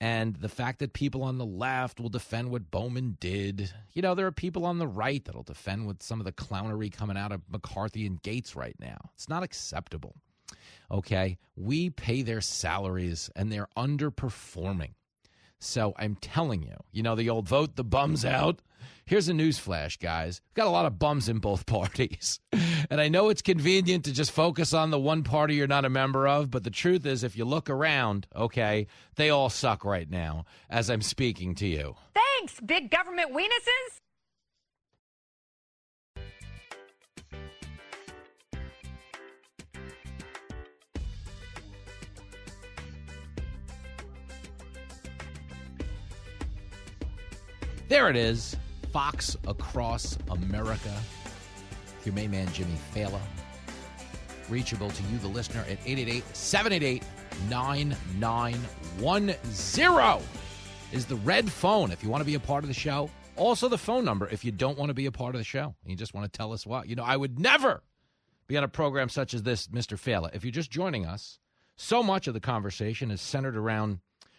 And 0.00 0.36
the 0.36 0.48
fact 0.48 0.80
that 0.80 0.92
people 0.92 1.22
on 1.22 1.38
the 1.38 1.46
left 1.46 2.00
will 2.00 2.10
defend 2.10 2.50
what 2.50 2.70
Bowman 2.70 3.16
did, 3.18 3.72
you 3.94 4.02
know, 4.02 4.14
there 4.14 4.26
are 4.26 4.32
people 4.32 4.66
on 4.66 4.78
the 4.78 4.86
right 4.86 5.24
that'll 5.24 5.42
defend 5.42 5.86
with 5.86 6.02
some 6.02 6.20
of 6.20 6.26
the 6.26 6.32
clownery 6.32 6.92
coming 6.92 7.16
out 7.16 7.32
of 7.32 7.40
McCarthy 7.50 8.06
and 8.06 8.22
Gaetz 8.22 8.54
right 8.54 8.76
now. 8.78 8.98
It's 9.14 9.28
not 9.28 9.42
acceptable. 9.42 10.16
Okay. 10.90 11.38
We 11.56 11.88
pay 11.88 12.20
their 12.20 12.42
salaries 12.42 13.30
and 13.34 13.50
they're 13.50 13.68
underperforming. 13.76 14.92
So 15.58 15.94
I'm 15.96 16.16
telling 16.16 16.62
you, 16.62 16.76
you 16.92 17.02
know, 17.02 17.14
the 17.14 17.30
old 17.30 17.48
vote 17.48 17.76
the 17.76 17.84
bums 17.84 18.24
out. 18.24 18.60
Here's 19.06 19.28
a 19.28 19.34
news 19.34 19.58
flash, 19.58 19.96
guys. 19.98 20.40
We've 20.50 20.54
got 20.64 20.66
a 20.66 20.70
lot 20.70 20.84
of 20.86 20.98
bums 20.98 21.28
in 21.28 21.38
both 21.38 21.64
parties. 21.66 22.40
and 22.90 23.00
I 23.00 23.08
know 23.08 23.28
it's 23.28 23.42
convenient 23.42 24.04
to 24.06 24.12
just 24.12 24.32
focus 24.32 24.74
on 24.74 24.90
the 24.90 24.98
one 24.98 25.22
party 25.22 25.54
you're 25.54 25.66
not 25.68 25.84
a 25.84 25.90
member 25.90 26.26
of, 26.26 26.50
but 26.50 26.64
the 26.64 26.70
truth 26.70 27.06
is, 27.06 27.22
if 27.22 27.36
you 27.36 27.44
look 27.44 27.70
around, 27.70 28.26
okay, 28.34 28.86
they 29.14 29.30
all 29.30 29.48
suck 29.48 29.84
right 29.84 30.10
now 30.10 30.44
as 30.68 30.90
I'm 30.90 31.02
speaking 31.02 31.54
to 31.56 31.66
you. 31.66 31.94
Thanks, 32.14 32.60
big 32.60 32.90
government 32.90 33.32
weenuses. 33.32 34.00
There 47.88 48.10
it 48.10 48.16
is. 48.16 48.56
Fox 48.92 49.36
Across 49.46 50.18
America. 50.30 50.92
Your 52.04 52.14
main 52.14 52.30
man, 52.30 52.50
Jimmy 52.52 52.76
Failla. 52.94 53.20
Reachable 54.48 54.90
to 54.90 55.02
you, 55.04 55.18
the 55.18 55.28
listener, 55.28 55.60
at 55.62 55.78
888 55.84 56.36
788 56.36 57.02
9910 57.48 60.22
is 60.92 61.04
the 61.06 61.16
red 61.16 61.50
phone. 61.50 61.90
If 61.90 62.02
you 62.02 62.08
want 62.08 62.22
to 62.22 62.26
be 62.26 62.34
a 62.34 62.40
part 62.40 62.64
of 62.64 62.68
the 62.68 62.74
show, 62.74 63.10
Also, 63.36 63.68
the 63.68 63.76
phone 63.76 64.02
number 64.04 64.26
if 64.28 64.44
you 64.46 64.52
don't 64.52 64.78
want 64.78 64.88
to 64.88 64.94
be 64.94 65.04
a 65.06 65.12
part 65.12 65.34
of 65.34 65.38
the 65.38 65.44
show 65.44 65.74
and 65.82 65.90
you 65.90 65.96
just 65.96 66.14
want 66.14 66.32
to 66.32 66.36
tell 66.36 66.52
us 66.54 66.64
what. 66.66 66.88
You 66.88 66.96
know, 66.96 67.04
I 67.04 67.16
would 67.18 67.38
never 67.38 67.82
be 68.46 68.56
on 68.56 68.64
a 68.64 68.68
program 68.68 69.08
such 69.10 69.34
as 69.34 69.42
this, 69.42 69.66
Mr. 69.66 69.98
Failla. 69.98 70.34
If 70.34 70.42
you're 70.44 70.52
just 70.52 70.70
joining 70.70 71.04
us, 71.04 71.38
so 71.76 72.02
much 72.02 72.26
of 72.28 72.32
the 72.34 72.40
conversation 72.40 73.10
is 73.10 73.20
centered 73.20 73.56
around 73.56 73.98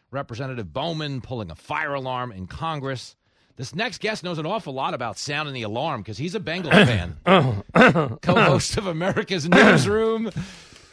Representative 0.09 0.73
Bowman 0.73 1.21
pulling 1.21 1.51
a 1.51 1.55
fire 1.55 1.93
alarm 1.93 2.31
in 2.31 2.47
Congress. 2.47 3.15
This 3.57 3.73
next 3.73 4.01
guest 4.01 4.23
knows 4.23 4.37
an 4.37 4.45
awful 4.45 4.71
lot 4.71 4.93
about 4.93 5.17
sounding 5.17 5.55
the 5.55 5.63
alarm 5.63 6.01
because 6.03 6.19
he's 6.19 6.35
a 6.35 6.39
Bengals 6.39 6.85
fan. 6.85 7.17
Co-host 8.21 8.77
of 8.77 8.85
America's 8.85 9.49
Newsroom. 9.49 10.29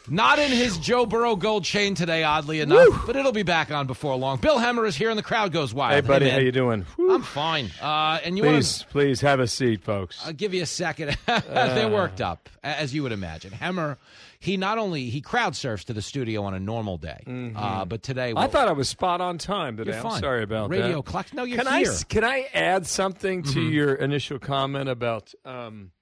Not 0.09 0.39
in 0.39 0.51
his 0.51 0.77
Joe 0.79 1.07
Burrow 1.07 1.35
gold 1.35 1.65
chain 1.65 1.95
today, 1.95 2.25
oddly 2.25 2.61
enough, 2.61 2.89
Woo. 2.91 3.01
but 3.07 3.17
it'll 3.17 3.33
be 3.33 3.43
back 3.43 3.71
on 3.71 3.87
before 3.87 4.15
long. 4.17 4.37
Bill 4.39 4.59
Hemmer 4.59 4.87
is 4.87 4.95
here, 4.97 5.09
and 5.09 5.19
the 5.19 5.23
crowd 5.23 5.51
goes 5.51 5.73
wild. 5.73 5.95
Hey, 5.95 6.01
buddy, 6.07 6.27
man. 6.27 6.35
how 6.35 6.41
you 6.41 6.53
doing? 6.53 6.85
I'm 6.99 7.23
fine. 7.23 7.71
Uh, 7.81 8.19
and 8.23 8.37
you 8.37 8.45
Please, 8.45 8.79
to? 8.81 8.87
please 8.89 9.21
have 9.23 9.41
a 9.41 9.47
seat, 9.49 9.83
folks. 9.83 10.21
I'll 10.27 10.35
give 10.35 10.53
you 10.53 10.63
a 10.63 10.67
second. 10.67 11.17
They're 11.27 11.89
worked 11.89 12.21
up, 12.21 12.51
as 12.63 12.95
you 12.95 13.03
would 13.03 13.13
imagine. 13.13 13.53
Hemmer, 13.53 13.97
he 14.41 14.59
not 14.59 14.77
only 14.77 15.09
he 15.09 15.23
crowd 15.23 15.57
surfs 15.57 15.85
to 15.85 15.95
the 15.95 16.03
studio 16.03 16.43
on 16.45 16.53
a 16.53 16.61
normal 16.61 16.99
day, 16.99 17.23
uh, 17.57 17.87
but 17.87 18.03
today 18.03 18.31
Mm-hmm. 18.31 18.39
I 18.39 18.47
thought 18.49 18.69
I 18.69 18.73
was 18.73 18.91
spot 18.91 19.23
on 19.23 19.39
time 19.39 19.79
today. 19.79 19.97
I'm 19.99 20.21
sorry 20.21 20.43
about 20.43 20.69
Radio 20.69 20.97
that. 20.97 21.07
clock. 21.07 21.33
No, 21.33 21.45
you're 21.45 21.57
can 21.59 21.67
I 21.67 21.79
here. 21.79 21.91
s- 21.91 22.05
can 22.05 22.25
I 22.25 22.47
add 22.53 22.87
something 22.87 23.43
to 23.45 23.59
Mhm. 23.59 23.73
your 23.73 23.95
initial 23.95 24.39
comment 24.39 24.91
about 24.91 25.33
um, 25.47 25.93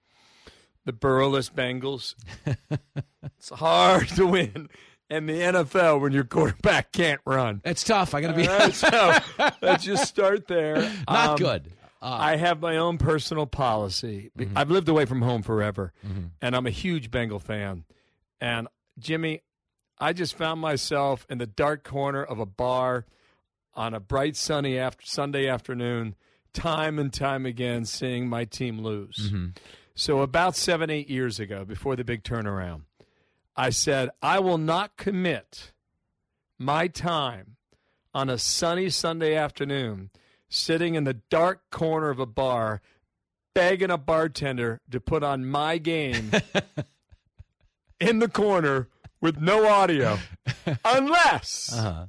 the 0.84 0.92
Burrowless 0.92 1.50
Bengals? 1.50 2.16
it's 3.42 3.50
hard 3.50 4.08
to 4.10 4.24
win 4.26 4.68
in 5.10 5.26
the 5.26 5.32
NFL 5.32 6.00
when 6.00 6.12
your 6.12 6.22
quarterback 6.24 6.92
can't 6.92 7.20
run. 7.26 7.60
It's 7.64 7.82
tough. 7.82 8.14
I 8.14 8.20
got 8.20 8.28
to 8.28 8.34
be 8.36 8.46
right, 8.46 8.72
so 8.72 9.18
let's 9.60 9.82
just 9.84 10.08
start 10.08 10.46
there. 10.46 10.76
Not 11.08 11.30
Um, 11.30 11.36
good. 11.36 11.72
Uh, 12.00 12.18
I 12.20 12.36
have 12.36 12.60
my 12.60 12.76
own 12.76 12.98
personal 12.98 13.46
policy. 13.46 14.30
Mm-hmm. 14.38 14.56
I've 14.56 14.70
lived 14.70 14.88
away 14.88 15.04
from 15.06 15.22
home 15.22 15.42
forever, 15.42 15.92
and 16.40 16.54
I'm 16.56 16.66
a 16.66 16.70
huge 16.70 17.10
Bengal 17.10 17.38
fan. 17.40 17.84
And 18.40 18.68
Jimmy, 18.98 19.40
I 19.98 20.12
just 20.12 20.36
found 20.36 20.60
myself 20.60 21.26
in 21.28 21.38
the 21.38 21.46
dark 21.46 21.82
corner 21.84 22.22
of 22.24 22.38
a 22.38 22.46
bar 22.46 23.06
on 23.74 23.92
a 23.94 24.00
bright 24.00 24.36
sunny 24.36 24.78
after 24.78 25.04
Sunday 25.06 25.48
afternoon, 25.48 26.14
time 26.52 26.98
and 26.98 27.12
time 27.12 27.44
again, 27.46 27.84
seeing 27.84 28.28
my 28.28 28.44
team 28.44 28.80
lose. 28.80 29.30
Mm-hmm. 29.32 29.46
So 29.94 30.20
about 30.22 30.56
seven, 30.56 30.90
eight 30.90 31.08
years 31.10 31.38
ago, 31.38 31.64
before 31.64 31.96
the 31.96 32.02
big 32.04 32.22
turnaround, 32.24 32.82
I 33.56 33.70
said 33.70 34.10
I 34.22 34.38
will 34.40 34.58
not 34.58 34.96
commit 34.96 35.72
my 36.58 36.88
time 36.88 37.56
on 38.14 38.28
a 38.30 38.38
sunny 38.38 38.88
Sunday 38.90 39.34
afternoon, 39.34 40.10
sitting 40.48 40.94
in 40.94 41.04
the 41.04 41.14
dark 41.14 41.70
corner 41.70 42.10
of 42.10 42.18
a 42.18 42.26
bar, 42.26 42.80
begging 43.54 43.90
a 43.90 43.98
bartender 43.98 44.80
to 44.90 45.00
put 45.00 45.22
on 45.22 45.44
my 45.46 45.78
game 45.78 46.30
in 48.00 48.18
the 48.18 48.28
corner 48.28 48.88
with 49.20 49.38
no 49.38 49.66
audio, 49.68 50.18
unless 50.84 51.72
Uh-huh. 51.72 52.06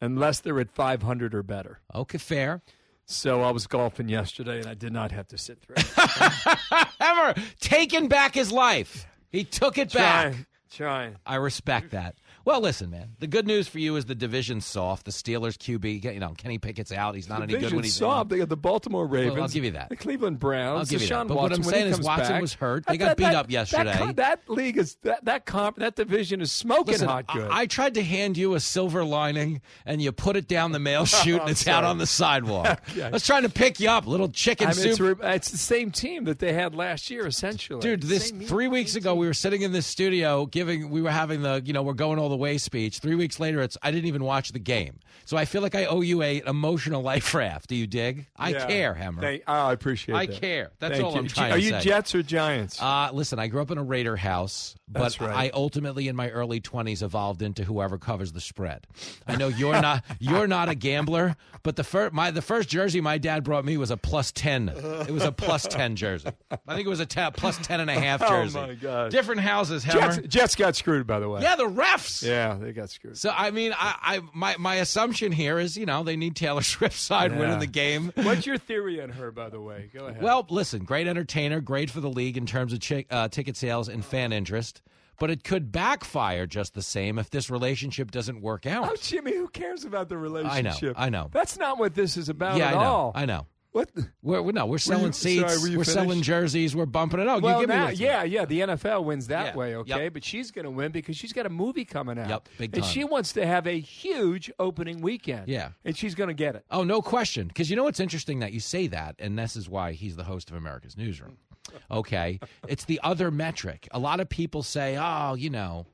unless 0.00 0.40
they're 0.40 0.58
at 0.60 0.70
500 0.70 1.34
or 1.34 1.42
better. 1.42 1.80
Okay, 1.94 2.18
fair. 2.18 2.62
So 3.06 3.42
I 3.42 3.50
was 3.50 3.66
golfing 3.66 4.08
yesterday, 4.08 4.58
and 4.58 4.66
I 4.66 4.74
did 4.74 4.92
not 4.92 5.10
have 5.12 5.26
to 5.28 5.38
sit 5.38 5.60
through. 5.60 5.76
it. 5.78 5.84
Hemmer 7.00 7.34
taking 7.60 8.06
back 8.08 8.34
his 8.34 8.52
life. 8.52 9.06
He 9.30 9.44
took 9.44 9.78
it 9.78 9.92
back. 9.92 10.32
Trying, 10.32 10.46
trying. 10.72 11.16
I 11.24 11.36
respect 11.36 11.90
that. 11.92 12.16
Well, 12.44 12.60
listen, 12.60 12.90
man. 12.90 13.10
The 13.18 13.26
good 13.26 13.46
news 13.46 13.68
for 13.68 13.78
you 13.78 13.96
is 13.96 14.06
the 14.06 14.14
division's 14.14 14.64
soft. 14.64 15.04
The 15.04 15.10
Steelers 15.10 15.56
QB, 15.58 16.04
you 16.14 16.20
know, 16.20 16.30
Kenny 16.36 16.58
Pickett's 16.58 16.90
out. 16.92 17.14
He's 17.14 17.28
not 17.28 17.42
any 17.42 17.52
good 17.56 17.72
when 17.72 17.84
he's 17.84 17.94
soft. 17.96 18.30
They 18.30 18.38
got 18.38 18.48
the 18.48 18.56
Baltimore 18.56 19.06
Ravens. 19.06 19.38
I'll 19.38 19.48
give 19.48 19.64
you 19.64 19.72
that. 19.72 19.90
The 19.90 19.96
Cleveland 19.96 20.38
Browns. 20.38 20.78
I'll 20.78 20.84
give 20.98 21.02
you 21.02 21.08
Deshaun 21.08 21.28
that. 21.28 21.28
But 21.28 21.36
what 21.36 21.52
I'm 21.52 21.62
saying 21.62 21.88
is 21.88 22.00
Watson 22.00 22.28
back- 22.28 22.40
was 22.42 22.54
hurt. 22.54 22.86
They 22.86 22.96
got 22.96 23.08
that- 23.08 23.16
beat 23.18 23.24
that- 23.24 23.34
up 23.34 23.50
yesterday. 23.50 23.92
That, 23.98 24.16
that 24.16 24.48
league 24.48 24.78
is 24.78 24.96
that 25.02 25.24
that 25.26 25.44
comp 25.46 25.76
that 25.76 25.96
division 25.96 26.40
is 26.40 26.50
smoking 26.50 26.92
Listen, 26.92 27.08
hot 27.08 27.26
good. 27.28 27.48
I, 27.50 27.60
I 27.60 27.66
tried 27.66 27.94
to 27.94 28.02
hand 28.02 28.36
you 28.36 28.54
a 28.54 28.60
silver 28.60 29.04
lining, 29.04 29.60
and 29.84 30.00
you 30.00 30.10
put 30.12 30.36
it 30.36 30.48
down 30.48 30.72
the 30.72 30.78
mail 30.78 31.04
chute, 31.06 31.40
and 31.40 31.50
it's 31.50 31.68
out 31.68 31.84
on 31.84 31.98
the 31.98 32.06
sidewalk. 32.06 32.80
Okay. 32.90 33.02
I 33.02 33.10
was 33.10 33.24
trying 33.26 33.42
to 33.42 33.48
pick 33.48 33.78
you 33.80 33.88
up, 33.90 34.06
little 34.06 34.28
chicken 34.28 34.66
I 34.68 34.72
mean, 34.74 34.88
it's, 34.88 34.96
soup. 34.98 35.20
re- 35.20 35.34
it's 35.34 35.50
the 35.50 35.58
same 35.58 35.90
team 35.90 36.24
that 36.24 36.38
they 36.38 36.52
had 36.52 36.74
last 36.74 37.10
year, 37.10 37.26
essentially. 37.26 37.80
Dude, 37.80 38.02
this 38.02 38.28
Same 38.28 38.40
three 38.40 38.68
weeks 38.68 38.96
ago 38.96 39.14
we 39.14 39.26
were 39.26 39.34
sitting 39.34 39.62
in 39.62 39.72
this 39.72 39.86
studio 39.86 40.46
giving 40.46 40.90
we 40.90 41.02
were 41.02 41.10
having 41.10 41.42
the 41.42 41.62
you 41.64 41.72
know 41.72 41.82
we're 41.82 41.92
going 41.92 42.18
all 42.18 42.29
the 42.30 42.36
way 42.36 42.56
speech. 42.58 42.98
Three 43.00 43.14
weeks 43.14 43.38
later, 43.38 43.60
it's 43.60 43.76
I 43.82 43.90
didn't 43.90 44.06
even 44.06 44.24
watch 44.24 44.52
the 44.52 44.58
game, 44.58 45.00
so 45.26 45.36
I 45.36 45.44
feel 45.44 45.60
like 45.62 45.74
I 45.74 45.84
owe 45.84 46.00
you 46.00 46.22
a 46.22 46.42
emotional 46.46 47.02
life 47.02 47.34
raft. 47.34 47.68
Do 47.68 47.74
you 47.76 47.86
dig? 47.86 48.26
I 48.36 48.50
Yeah. 48.50 48.66
care, 48.66 48.94
Hemmer. 48.94 49.20
Thank- 49.20 49.42
oh, 49.46 49.52
I 49.52 49.72
appreciate 49.72 50.14
I 50.14 50.26
that. 50.26 50.40
care. 50.40 50.70
That's 50.78 50.94
Thank 50.94 51.04
all 51.04 51.12
you. 51.12 51.18
I'm 51.18 51.26
trying 51.28 51.52
Are 51.52 51.58
you. 51.58 51.78
Jets 51.80 52.14
or 52.14 52.22
Giants? 52.22 52.80
Uh, 52.80 53.10
listen, 53.12 53.38
I 53.38 53.48
grew 53.48 53.60
up 53.62 53.70
in 53.70 53.78
a 53.78 53.82
Raider 53.82 54.16
house, 54.16 54.74
but 54.88 55.18
right. 55.20 55.30
I 55.30 55.50
ultimately, 55.54 56.08
in 56.08 56.16
my 56.16 56.30
early 56.30 56.60
twenties, 56.60 57.02
evolved 57.02 57.42
into 57.42 57.64
whoever 57.64 57.98
covers 57.98 58.32
the 58.32 58.40
spread. 58.40 58.86
I 59.26 59.36
know 59.36 59.48
you're 59.48 59.80
not 59.80 60.04
you're 60.18 60.46
not 60.46 60.68
a 60.68 60.74
gambler, 60.74 61.36
but 61.62 61.76
the 61.76 61.84
first 61.84 62.12
my 62.14 62.30
the 62.30 62.42
first 62.42 62.68
jersey 62.68 63.00
my 63.00 63.18
dad 63.18 63.44
brought 63.44 63.64
me 63.64 63.76
was 63.76 63.90
a 63.90 63.96
plus 63.96 64.32
ten. 64.32 64.68
It 64.70 65.10
was 65.10 65.24
a 65.24 65.32
plus 65.32 65.66
ten 65.66 65.96
jersey. 65.96 66.30
I 66.66 66.74
think 66.74 66.86
it 66.86 66.90
was 66.90 67.00
a 67.00 67.06
ta- 67.06 67.30
plus 67.30 67.58
ten 67.58 67.80
and 67.80 67.90
a 67.90 67.94
half 67.98 68.22
Oh, 68.24 68.28
jersey. 68.28 68.58
Oh, 68.58 68.66
my 68.68 68.74
God. 68.74 69.10
Different 69.10 69.40
houses, 69.40 69.84
Hemmer. 69.84 70.14
Jets, 70.16 70.28
Jets 70.28 70.54
got 70.56 70.76
screwed, 70.76 71.06
by 71.06 71.18
the 71.20 71.28
way. 71.28 71.42
Yeah, 71.42 71.56
the 71.56 71.68
refs. 71.68 72.19
Yeah, 72.22 72.54
they 72.54 72.72
got 72.72 72.90
screwed. 72.90 73.18
So 73.18 73.32
I 73.36 73.50
mean, 73.50 73.72
I, 73.72 73.94
I 74.02 74.20
my 74.34 74.56
my 74.58 74.76
assumption 74.76 75.32
here 75.32 75.58
is 75.58 75.76
you 75.76 75.86
know 75.86 76.02
they 76.02 76.16
need 76.16 76.36
Taylor 76.36 76.62
Swift's 76.62 77.00
side 77.00 77.32
Yeah. 77.32 77.38
winning 77.38 77.58
the 77.58 77.66
game. 77.66 78.12
What's 78.16 78.46
your 78.46 78.58
theory 78.58 79.02
on 79.02 79.10
her, 79.10 79.30
by 79.30 79.48
the 79.48 79.60
way? 79.60 79.90
Go 79.94 80.06
ahead. 80.06 80.22
Well, 80.22 80.46
listen, 80.50 80.84
great 80.84 81.06
entertainer, 81.06 81.60
great 81.60 81.90
for 81.90 82.00
the 82.00 82.10
league 82.10 82.36
in 82.36 82.46
terms 82.46 82.72
of 82.72 82.80
chi- 82.80 83.06
uh, 83.10 83.28
ticket 83.28 83.56
sales 83.56 83.88
and 83.88 84.04
fan 84.04 84.32
interest, 84.32 84.82
but 85.18 85.30
it 85.30 85.44
could 85.44 85.70
backfire 85.72 86.46
just 86.46 86.74
the 86.74 86.82
same 86.82 87.18
if 87.18 87.30
this 87.30 87.50
relationship 87.50 88.10
doesn't 88.10 88.40
work 88.40 88.66
out. 88.66 88.88
Oh, 88.90 88.96
Jimmy, 89.00 89.34
who 89.36 89.48
cares 89.48 89.84
about 89.84 90.08
the 90.08 90.16
relationship? 90.16 90.94
I 90.98 91.08
know. 91.10 91.28
That's 91.32 91.58
not 91.58 91.78
what 91.78 91.94
this 91.94 92.16
is 92.16 92.28
about 92.28 92.56
yeah, 92.58 92.68
at 92.68 92.76
I 92.76 92.82
know. 92.82 92.88
all. 92.88 93.12
I 93.14 93.26
know. 93.26 93.46
What? 93.72 93.88
We're, 94.20 94.42
we're 94.42 94.50
no, 94.52 94.66
we're 94.66 94.78
selling 94.78 95.06
you- 95.06 95.12
seats. 95.12 95.54
sorry, 95.54 95.76
we're 95.76 95.84
selling 95.84 96.22
jerseys. 96.22 96.74
We're 96.74 96.86
bumping 96.86 97.20
it 97.20 97.28
out. 97.28 97.40
well, 97.42 97.60
you 97.60 97.66
give 97.66 97.76
now, 97.76 97.88
yeah, 97.90 98.24
yeah. 98.24 98.44
The 98.44 98.60
NFL 98.60 99.04
wins 99.04 99.28
that 99.28 99.46
Yeah. 99.46 99.56
way, 99.56 99.76
okay? 99.76 100.04
Yep. 100.04 100.12
But 100.14 100.24
she's 100.24 100.50
going 100.50 100.64
to 100.64 100.70
win 100.72 100.90
because 100.90 101.16
she's 101.16 101.32
got 101.32 101.46
a 101.46 101.50
movie 101.50 101.84
coming 101.84 102.18
out. 102.18 102.28
Yep, 102.28 102.48
big 102.58 102.72
time. 102.72 102.82
And 102.82 102.90
she 102.90 103.04
wants 103.04 103.32
to 103.34 103.46
have 103.46 103.68
a 103.68 103.78
huge 103.78 104.50
opening 104.58 105.00
weekend. 105.02 105.46
Yeah. 105.46 105.70
And 105.84 105.96
she's 105.96 106.16
going 106.16 106.28
to 106.28 106.34
get 106.34 106.56
it. 106.56 106.64
Oh, 106.70 106.82
no 106.82 107.00
question. 107.00 107.46
Because 107.46 107.70
you 107.70 107.76
know 107.76 107.84
what's 107.84 108.00
interesting 108.00 108.40
that 108.40 108.52
you 108.52 108.58
say 108.60 108.88
that, 108.88 109.14
and 109.20 109.38
this 109.38 109.54
is 109.54 109.68
why 109.68 109.92
he's 109.92 110.16
the 110.16 110.24
host 110.24 110.50
of 110.50 110.56
America's 110.56 110.96
Newsroom. 110.96 111.36
Okay, 111.90 112.40
it's 112.66 112.84
the 112.86 112.98
other 113.04 113.30
metric. 113.30 113.86
A 113.92 113.98
lot 114.00 114.18
of 114.18 114.28
people 114.28 114.64
say, 114.64 114.96
"Oh, 115.00 115.34
you 115.34 115.50
know, 115.50 115.86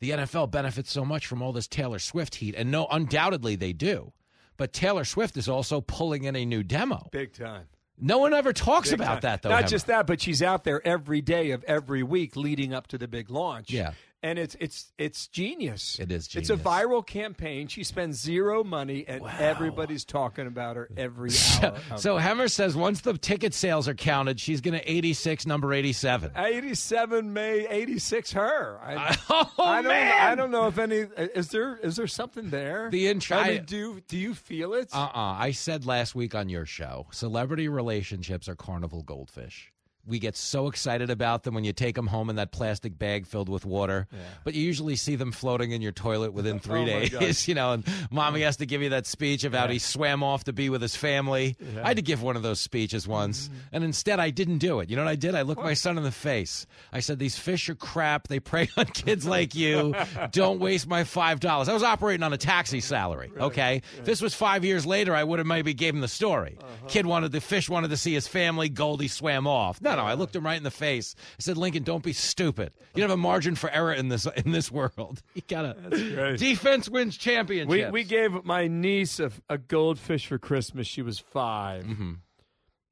the 0.00 0.10
NFL 0.10 0.50
benefits 0.50 0.92
so 0.92 1.02
much 1.04 1.26
from 1.26 1.40
all 1.40 1.52
this 1.52 1.66
Taylor 1.66 1.98
Swift 1.98 2.34
heat," 2.34 2.54
and 2.54 2.70
no, 2.70 2.86
undoubtedly 2.90 3.56
they 3.56 3.72
do. 3.72 4.12
But 4.56 4.72
Taylor 4.72 5.04
Swift 5.04 5.36
is 5.36 5.48
also 5.48 5.80
pulling 5.80 6.24
in 6.24 6.36
a 6.36 6.44
new 6.44 6.62
demo. 6.62 7.08
Big 7.12 7.32
time. 7.32 7.66
No 7.98 8.18
one 8.18 8.34
ever 8.34 8.52
talks 8.52 8.90
Big 8.90 9.00
about 9.00 9.14
time. 9.14 9.20
that, 9.22 9.42
though. 9.42 9.50
Not 9.50 9.68
just 9.68 9.86
that, 9.86 10.06
but 10.06 10.20
she's 10.20 10.42
out 10.42 10.64
there 10.64 10.84
every 10.86 11.20
day 11.20 11.52
of 11.52 11.62
every 11.64 12.02
week 12.02 12.34
leading 12.36 12.74
up 12.74 12.88
to 12.88 12.98
the 12.98 13.06
big 13.06 13.30
launch. 13.30 13.70
Yeah. 13.70 13.92
And 14.24 14.38
it's 14.38 14.56
it's 14.58 14.90
it's 14.96 15.26
genius. 15.28 15.98
It 16.00 16.10
is 16.10 16.26
Genius. 16.28 16.48
It's 16.48 16.58
a 16.58 16.62
viral 16.64 17.06
campaign. 17.06 17.68
She 17.68 17.84
spends 17.84 18.18
zero 18.18 18.64
money, 18.64 19.04
and 19.06 19.22
everybody's 19.38 20.02
talking 20.06 20.46
about 20.46 20.76
her 20.76 20.88
every 20.96 21.28
hour. 21.62 21.76
So. 21.98 22.16
Hemmer 22.16 22.50
says 22.50 22.74
once 22.74 23.02
the 23.02 23.18
ticket 23.18 23.52
sales 23.52 23.86
are 23.86 23.92
counted, 23.94 24.40
she's 24.40 24.62
going 24.62 24.72
to 24.80 24.90
86, 24.90 25.44
number 25.44 25.74
87. 25.74 26.30
87 26.34 27.34
May 27.34 27.66
86 27.68 28.32
her. 28.32 28.80
I, 28.82 29.14
Oh, 29.28 29.50
I 29.58 29.82
don't 29.82 29.88
man. 29.92 30.32
I 30.32 30.34
don't 30.34 30.50
know 30.50 30.68
if 30.68 30.78
any 30.78 30.96
is 31.34 31.48
there 31.48 31.76
is 31.76 31.96
there 31.96 32.06
something 32.06 32.48
there? 32.48 32.88
The 32.90 33.08
intro- 33.08 33.36
I 33.36 33.48
mean, 33.50 33.64
do 33.66 34.00
do 34.08 34.16
you 34.16 34.34
feel 34.34 34.72
it? 34.72 34.88
Uh 34.92 35.00
uh 35.14 35.36
I 35.38 35.50
said 35.50 35.84
last 35.84 36.14
week 36.14 36.34
on 36.34 36.48
your 36.48 36.64
show, 36.64 37.06
celebrity 37.10 37.68
relationships 37.68 38.48
are 38.48 38.56
carnival 38.56 39.02
goldfish. 39.02 39.70
We 40.06 40.18
get 40.18 40.36
so 40.36 40.66
excited 40.68 41.08
about 41.10 41.44
them 41.44 41.54
when 41.54 41.64
you 41.64 41.72
take 41.72 41.94
them 41.94 42.06
home 42.06 42.28
in 42.30 42.36
that 42.36 42.52
plastic 42.52 42.98
bag 42.98 43.26
filled 43.26 43.48
with 43.48 43.64
water, 43.64 44.06
but 44.44 44.54
you 44.54 44.62
usually 44.62 44.96
see 44.96 45.16
them 45.16 45.32
floating 45.32 45.70
in 45.72 45.80
your 45.80 45.92
toilet 45.92 46.32
within 46.32 46.58
three 46.60 46.82
Oh, 46.82 46.84
days. 47.18 47.48
You 47.48 47.54
know, 47.54 47.72
and 47.72 47.84
mommy 48.10 48.42
has 48.42 48.58
to 48.58 48.66
give 48.66 48.82
you 48.82 48.90
that 48.90 49.06
speech 49.06 49.44
about 49.44 49.70
he 49.70 49.78
swam 49.78 50.22
off 50.22 50.44
to 50.44 50.52
be 50.52 50.68
with 50.68 50.82
his 50.82 50.94
family. 50.96 51.56
I 51.82 51.88
had 51.88 51.96
to 51.96 52.02
give 52.02 52.22
one 52.22 52.36
of 52.36 52.42
those 52.42 52.60
speeches 52.60 53.08
once, 53.08 53.48
Mm-hmm. 53.48 53.58
and 53.72 53.84
instead 53.84 54.20
I 54.20 54.30
didn't 54.30 54.58
do 54.58 54.80
it. 54.80 54.90
You 54.90 54.96
know 54.96 55.04
what 55.04 55.10
I 55.10 55.16
did? 55.16 55.34
I 55.34 55.42
looked 55.42 55.62
my 55.62 55.74
son 55.74 55.96
in 55.96 56.04
the 56.04 56.12
face. 56.12 56.66
I 56.92 57.00
said, 57.00 57.18
"These 57.18 57.36
fish 57.38 57.68
are 57.68 57.74
crap. 57.74 58.28
They 58.28 58.40
prey 58.40 58.68
on 58.76 58.84
kids 58.94 59.26
like 59.26 59.54
you. 59.54 59.94
Don't 60.32 60.60
waste 60.60 60.86
my 60.86 61.04
five 61.04 61.40
dollars." 61.40 61.68
I 61.68 61.72
was 61.74 61.82
operating 61.82 62.22
on 62.22 62.32
a 62.32 62.38
taxi 62.38 62.80
salary. 62.80 63.32
Okay, 63.38 63.82
if 63.98 64.04
this 64.04 64.20
was 64.20 64.34
five 64.34 64.64
years 64.64 64.84
later, 64.86 65.14
I 65.14 65.24
would 65.24 65.38
have 65.38 65.46
maybe 65.46 65.72
gave 65.74 65.94
him 65.94 66.00
the 66.00 66.08
story. 66.08 66.58
Uh-huh. 66.60 66.86
Kid 66.88 67.06
wanted 67.06 67.32
the 67.32 67.40
fish 67.40 67.68
wanted 67.70 67.88
to 67.90 67.96
see 67.96 68.12
his 68.14 68.28
family. 68.28 68.68
Goldie 68.68 69.08
swam 69.08 69.46
off. 69.46 69.80
No, 69.80 69.93
no, 69.96 70.04
I 70.04 70.14
looked 70.14 70.34
him 70.36 70.44
right 70.44 70.56
in 70.56 70.62
the 70.62 70.70
face. 70.70 71.14
I 71.38 71.42
said, 71.42 71.56
"Lincoln, 71.56 71.82
don't 71.82 72.02
be 72.02 72.12
stupid. 72.12 72.72
You 72.94 73.00
don't 73.02 73.10
have 73.10 73.18
a 73.18 73.22
margin 73.22 73.54
for 73.54 73.70
error 73.70 73.92
in 73.92 74.08
this 74.08 74.26
in 74.44 74.52
this 74.52 74.70
world. 74.70 75.22
You 75.34 75.42
gotta 75.48 76.36
defense 76.36 76.88
wins 76.88 77.16
championships." 77.16 77.70
we 77.92 78.02
we 78.02 78.04
gave 78.04 78.44
my 78.44 78.68
niece 78.68 79.20
a, 79.20 79.30
a 79.48 79.58
goldfish 79.58 80.26
for 80.26 80.38
Christmas. 80.38 80.86
She 80.86 81.02
was 81.02 81.18
5 81.18 81.84
Mm-hmm. 81.84 82.12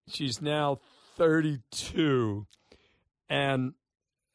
She's 0.09 0.43
now 0.43 0.81
32. 1.17 2.47
And 3.29 3.75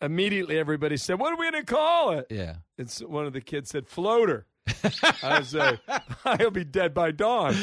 immediately 0.02 0.58
everybody 0.58 0.98
said, 0.98 1.20
What 1.20 1.34
are 1.34 1.38
we 1.38 1.52
going 1.52 1.66
to 1.66 1.72
call 1.72 2.12
it? 2.14 2.28
Yeah. 2.30 2.56
It's 2.78 3.00
one 3.00 3.26
of 3.26 3.34
the 3.34 3.42
kids 3.42 3.70
said, 3.70 3.88
Floater. 3.88 4.46
I 5.24 5.42
say, 5.44 5.80
I'll 6.26 6.52
be 6.52 6.64
dead 6.64 6.94
by 6.94 7.12
dawn. 7.12 7.56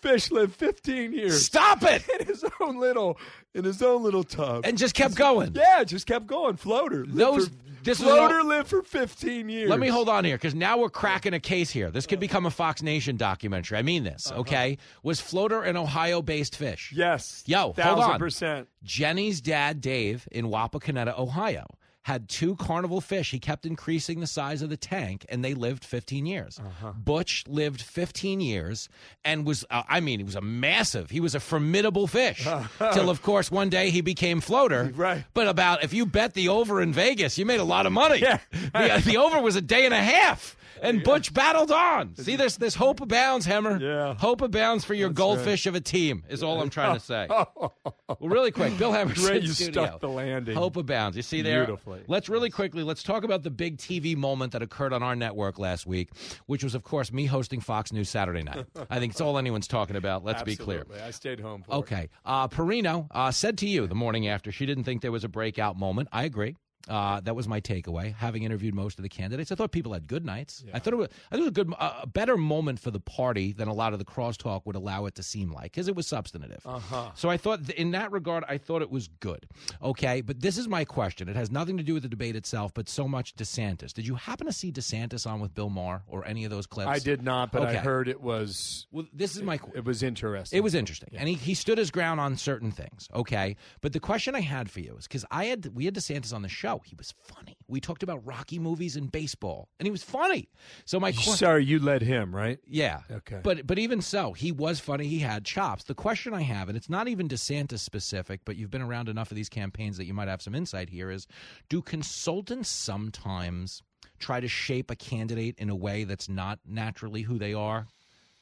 Fish 0.00 0.30
lived 0.30 0.54
15 0.54 1.12
years. 1.12 1.44
Stop 1.44 1.82
it! 1.82 2.02
In 2.20 2.26
his 2.26 2.44
own 2.60 2.78
little, 2.78 3.18
in 3.54 3.64
his 3.64 3.82
own 3.82 4.02
little 4.02 4.24
tub, 4.24 4.64
And 4.64 4.78
just 4.78 4.94
kept 4.94 5.14
going. 5.14 5.54
Yeah, 5.54 5.84
just 5.84 6.06
kept 6.06 6.26
going. 6.26 6.56
Floater. 6.56 7.04
Lived 7.04 7.18
Those- 7.18 7.48
for- 7.48 7.54
this 7.84 8.00
floater 8.00 8.40
all- 8.40 8.46
lived 8.46 8.68
for 8.68 8.82
15 8.82 9.48
years. 9.48 9.70
Let 9.70 9.78
me 9.78 9.88
hold 9.88 10.08
on 10.08 10.24
here 10.24 10.36
because 10.36 10.54
now 10.54 10.78
we're 10.78 10.90
cracking 10.90 11.32
a 11.32 11.40
case 11.40 11.70
here. 11.70 11.90
This 11.90 12.06
could 12.06 12.18
become 12.18 12.44
a 12.44 12.50
Fox 12.50 12.82
Nation 12.82 13.16
documentary. 13.16 13.78
I 13.78 13.82
mean 13.82 14.02
this, 14.04 14.30
uh-huh. 14.30 14.40
okay? 14.40 14.78
Was 15.04 15.20
Floater 15.20 15.62
an 15.62 15.76
Ohio 15.76 16.20
based 16.20 16.56
fish? 16.56 16.92
Yes. 16.94 17.44
Yo, 17.46 17.72
hold 17.78 17.78
on. 18.00 18.18
percent. 18.18 18.68
Jenny's 18.82 19.40
dad, 19.40 19.80
Dave, 19.80 20.26
in 20.32 20.46
Wapakoneta, 20.46 21.16
Ohio, 21.18 21.66
had 22.08 22.26
two 22.26 22.56
carnival 22.56 23.02
fish. 23.02 23.32
He 23.32 23.38
kept 23.38 23.66
increasing 23.66 24.20
the 24.20 24.26
size 24.26 24.62
of 24.62 24.70
the 24.70 24.78
tank, 24.78 25.26
and 25.28 25.44
they 25.44 25.52
lived 25.52 25.84
15 25.84 26.24
years. 26.24 26.58
Uh-huh. 26.58 26.92
Butch 26.92 27.44
lived 27.46 27.82
15 27.82 28.40
years 28.40 28.88
and 29.26 29.44
was, 29.44 29.66
uh, 29.70 29.82
I 29.86 30.00
mean, 30.00 30.18
he 30.18 30.24
was 30.24 30.34
a 30.34 30.40
massive, 30.40 31.10
he 31.10 31.20
was 31.20 31.34
a 31.34 31.40
formidable 31.40 32.06
fish. 32.06 32.48
Till, 32.94 33.10
of 33.10 33.20
course, 33.20 33.50
one 33.50 33.68
day 33.68 33.90
he 33.90 34.00
became 34.00 34.40
floater. 34.40 34.90
Right. 34.96 35.22
But 35.34 35.48
about, 35.48 35.84
if 35.84 35.92
you 35.92 36.06
bet 36.06 36.32
the 36.32 36.48
over 36.48 36.80
in 36.80 36.94
Vegas, 36.94 37.36
you 37.36 37.44
made 37.44 37.60
a 37.60 37.64
lot 37.64 37.84
of 37.84 37.92
money. 37.92 38.20
Yeah. 38.20 38.38
the, 38.52 39.02
the 39.04 39.18
over 39.18 39.42
was 39.42 39.56
a 39.56 39.60
day 39.60 39.84
and 39.84 39.92
a 39.92 40.02
half. 40.02 40.56
And 40.82 41.02
Butch 41.02 41.32
battled 41.32 41.70
on. 41.70 42.14
See, 42.16 42.36
there's 42.36 42.56
this 42.56 42.74
hope 42.74 43.00
abounds, 43.00 43.46
Hemmer. 43.46 43.80
Yeah. 43.80 44.14
Hope 44.14 44.40
abounds 44.42 44.84
for 44.84 44.94
your 44.94 45.10
goldfish 45.10 45.66
of 45.66 45.74
a 45.74 45.80
team, 45.80 46.24
is 46.28 46.42
all 46.42 46.60
I'm 46.60 46.70
trying 46.70 46.94
to 46.94 47.00
say. 47.00 47.26
well, 47.30 47.74
really 48.20 48.50
quick, 48.50 48.76
Bill 48.78 48.92
Hemmer's 48.92 49.26
Great, 49.26 49.42
you 49.42 49.48
studio. 49.52 49.86
stuck 49.86 50.00
the 50.00 50.08
landing. 50.08 50.56
Hope 50.56 50.76
abounds. 50.76 51.16
You 51.16 51.22
see 51.22 51.42
there? 51.42 51.64
Beautifully. 51.64 52.02
Let's 52.06 52.28
really 52.28 52.50
quickly, 52.50 52.82
let's 52.82 53.02
talk 53.02 53.24
about 53.24 53.42
the 53.42 53.50
big 53.50 53.78
TV 53.78 54.16
moment 54.16 54.52
that 54.52 54.62
occurred 54.62 54.92
on 54.92 55.02
our 55.02 55.16
network 55.16 55.58
last 55.58 55.86
week, 55.86 56.10
which 56.46 56.64
was, 56.64 56.74
of 56.74 56.82
course, 56.82 57.12
me 57.12 57.26
hosting 57.26 57.60
Fox 57.60 57.92
News 57.92 58.08
Saturday 58.08 58.42
night. 58.42 58.66
I 58.90 58.98
think 58.98 59.12
it's 59.12 59.20
all 59.20 59.38
anyone's 59.38 59.68
talking 59.68 59.96
about. 59.96 60.24
Let's 60.24 60.42
be 60.42 60.56
clear. 60.56 60.86
I 61.04 61.10
stayed 61.10 61.40
home 61.40 61.62
for 61.62 61.72
it. 61.72 61.76
Okay. 61.78 62.08
Uh, 62.24 62.48
Perino 62.48 63.08
uh, 63.10 63.30
said 63.30 63.58
to 63.58 63.66
you 63.66 63.86
the 63.86 63.94
morning 63.94 64.28
after 64.28 64.52
she 64.52 64.66
didn't 64.66 64.84
think 64.84 65.02
there 65.02 65.12
was 65.12 65.24
a 65.24 65.28
breakout 65.28 65.76
moment. 65.76 66.08
I 66.12 66.24
agree. 66.24 66.56
Uh, 66.88 67.20
that 67.20 67.36
was 67.36 67.46
my 67.46 67.60
takeaway. 67.60 68.14
Having 68.14 68.44
interviewed 68.44 68.74
most 68.74 68.98
of 68.98 69.02
the 69.02 69.08
candidates, 69.08 69.52
I 69.52 69.54
thought 69.54 69.72
people 69.72 69.92
had 69.92 70.06
good 70.06 70.24
nights. 70.24 70.64
I 70.72 70.78
thought 70.78 70.94
it 70.94 70.96
was, 70.96 71.08
I 71.30 71.36
thought 71.36 71.40
it 71.40 71.42
was 71.42 71.48
a 71.48 71.52
good, 71.52 71.74
uh, 71.78 72.00
a 72.02 72.06
better 72.06 72.36
moment 72.36 72.80
for 72.80 72.90
the 72.90 73.00
party 73.00 73.52
than 73.52 73.68
a 73.68 73.74
lot 73.74 73.92
of 73.92 73.98
the 73.98 74.04
crosstalk 74.04 74.64
would 74.64 74.76
allow 74.76 75.06
it 75.06 75.14
to 75.16 75.22
seem 75.22 75.52
like 75.52 75.64
because 75.64 75.88
it 75.88 75.94
was 75.94 76.06
substantive. 76.06 76.60
Uh-huh. 76.64 77.10
So 77.14 77.28
I 77.28 77.36
thought, 77.36 77.66
th- 77.66 77.78
in 77.78 77.90
that 77.92 78.10
regard, 78.10 78.44
I 78.48 78.58
thought 78.58 78.82
it 78.82 78.90
was 78.90 79.08
good. 79.20 79.46
Okay, 79.82 80.20
but 80.22 80.40
this 80.40 80.56
is 80.56 80.68
my 80.68 80.84
question. 80.84 81.28
It 81.28 81.36
has 81.36 81.50
nothing 81.50 81.76
to 81.76 81.82
do 81.82 81.94
with 81.94 82.02
the 82.02 82.08
debate 82.08 82.36
itself, 82.36 82.72
but 82.72 82.88
so 82.88 83.06
much 83.06 83.36
DeSantis. 83.36 83.92
Did 83.92 84.06
you 84.06 84.14
happen 84.14 84.46
to 84.46 84.52
see 84.52 84.72
DeSantis 84.72 85.26
on 85.26 85.40
with 85.40 85.54
Bill 85.54 85.70
Maher 85.70 86.02
or 86.08 86.26
any 86.26 86.44
of 86.44 86.50
those 86.50 86.66
clips? 86.66 86.88
I 86.88 86.98
did 86.98 87.22
not, 87.22 87.52
but 87.52 87.62
I 87.62 87.74
heard 87.74 88.08
it 88.08 88.20
was. 88.20 88.86
Well, 88.90 89.06
this 89.12 89.36
is 89.36 89.42
my. 89.42 89.60
It 89.74 89.84
was 89.84 90.02
interesting. 90.02 90.56
It 90.56 90.62
was 90.62 90.74
interesting, 90.74 91.10
and 91.16 91.28
he, 91.28 91.34
he 91.34 91.54
stood 91.54 91.78
his 91.78 91.90
ground 91.90 92.20
on 92.20 92.36
certain 92.36 92.70
things. 92.70 93.08
Okay, 93.14 93.56
but 93.80 93.92
the 93.92 94.00
question 94.00 94.34
I 94.34 94.40
had 94.40 94.70
for 94.70 94.80
you 94.80 94.96
is 94.98 95.06
because 95.06 95.24
I 95.30 95.46
had 95.46 95.74
we 95.74 95.84
had 95.84 95.94
DeSantis 95.94 96.32
on 96.32 96.42
the 96.42 96.48
show. 96.48 96.77
He 96.84 96.94
was 96.96 97.12
funny. 97.22 97.56
We 97.68 97.80
talked 97.80 98.02
about 98.02 98.24
Rocky 98.26 98.58
movies 98.58 98.96
and 98.96 99.10
baseball, 99.10 99.68
and 99.78 99.86
he 99.86 99.90
was 99.90 100.02
funny. 100.02 100.48
So 100.84 100.98
my 100.98 101.12
question, 101.12 101.34
Sorry, 101.36 101.64
you 101.64 101.78
led 101.78 102.02
him, 102.02 102.34
right? 102.34 102.58
yeah, 102.66 103.00
Okay. 103.10 103.40
but 103.42 103.66
but 103.66 103.78
even 103.78 104.00
so, 104.00 104.32
he 104.32 104.52
was 104.52 104.80
funny. 104.80 105.06
He 105.06 105.18
had 105.20 105.44
chops. 105.44 105.84
The 105.84 105.94
question 105.94 106.34
I 106.34 106.42
have, 106.42 106.68
and 106.68 106.76
it's 106.76 106.88
not 106.90 107.08
even 107.08 107.28
DeSantis 107.28 107.80
specific, 107.80 108.40
but 108.44 108.56
you've 108.56 108.70
been 108.70 108.82
around 108.82 109.08
enough 109.08 109.30
of 109.30 109.36
these 109.36 109.48
campaigns 109.48 109.96
that 109.98 110.06
you 110.06 110.14
might 110.14 110.28
have 110.28 110.42
some 110.42 110.54
insight 110.54 110.90
here. 110.90 111.10
Is 111.10 111.26
do 111.68 111.82
consultants 111.82 112.68
sometimes 112.68 113.82
try 114.18 114.40
to 114.40 114.48
shape 114.48 114.90
a 114.90 114.96
candidate 114.96 115.54
in 115.58 115.70
a 115.70 115.76
way 115.76 116.04
that's 116.04 116.28
not 116.28 116.58
naturally 116.66 117.22
who 117.22 117.38
they 117.38 117.54
are? 117.54 117.86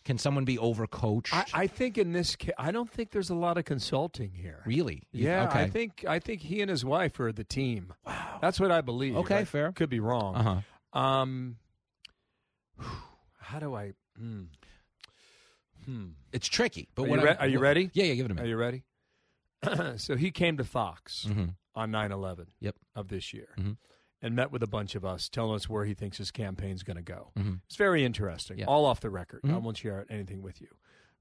Can 0.06 0.18
someone 0.18 0.44
be 0.44 0.56
overcoached? 0.56 1.32
I, 1.34 1.44
I 1.52 1.66
think 1.66 1.98
in 1.98 2.12
this 2.12 2.36
case, 2.36 2.54
I 2.56 2.70
don't 2.70 2.88
think 2.90 3.10
there's 3.10 3.28
a 3.28 3.34
lot 3.34 3.58
of 3.58 3.64
consulting 3.64 4.30
here. 4.32 4.62
Really? 4.64 5.02
Yeah, 5.12 5.48
okay. 5.48 5.62
I 5.62 5.68
think 5.68 6.04
I 6.08 6.20
think 6.20 6.40
he 6.42 6.60
and 6.62 6.70
his 6.70 6.84
wife 6.84 7.18
are 7.20 7.32
the 7.32 7.42
team. 7.44 7.92
Wow, 8.06 8.38
that's 8.40 8.58
what 8.60 8.70
I 8.70 8.80
believe. 8.82 9.16
Okay, 9.16 9.38
I 9.38 9.44
fair. 9.44 9.72
Could 9.72 9.90
be 9.90 9.98
wrong. 10.00 10.34
Uh-huh. 10.36 10.98
Um, 10.98 11.56
how 13.40 13.58
do 13.58 13.74
I? 13.74 13.92
Hmm. 14.16 14.42
Hmm. 15.84 16.06
It's 16.32 16.48
tricky. 16.48 16.88
But 16.94 17.04
are, 17.04 17.08
you, 17.16 17.22
re- 17.22 17.36
are 17.40 17.48
you 17.48 17.58
ready? 17.58 17.90
Yeah, 17.92 18.04
yeah. 18.04 18.14
Give 18.14 18.26
it 18.26 18.30
a 18.30 18.34
minute. 18.34 18.46
Are 18.46 18.48
you 18.48 18.56
ready? 18.56 18.84
so 19.98 20.16
he 20.16 20.30
came 20.30 20.56
to 20.58 20.64
Fox 20.64 21.26
Mhm. 21.28 21.54
on 21.74 21.90
9/11 21.90 22.46
Yep. 22.60 22.76
of 22.94 23.08
this 23.08 23.32
year. 23.34 23.48
Mhm. 23.58 23.76
And 24.22 24.34
met 24.34 24.50
with 24.50 24.62
a 24.62 24.66
bunch 24.66 24.94
of 24.94 25.04
us, 25.04 25.28
telling 25.28 25.54
us 25.56 25.68
where 25.68 25.84
he 25.84 25.92
thinks 25.92 26.16
his 26.18 26.30
campaign's 26.30 26.82
going 26.82 26.96
to 26.96 27.02
go. 27.02 27.32
Mhm. 27.38 27.60
It's 27.66 27.76
very 27.76 28.02
interesting. 28.04 28.58
Yeah. 28.58 28.64
All 28.64 28.86
off 28.86 29.00
the 29.00 29.10
record. 29.10 29.40
I 29.44 29.48
Mhm. 29.48 29.62
won't 29.62 29.76
share 29.76 30.06
anything 30.08 30.40
with 30.42 30.60
you. 30.60 30.68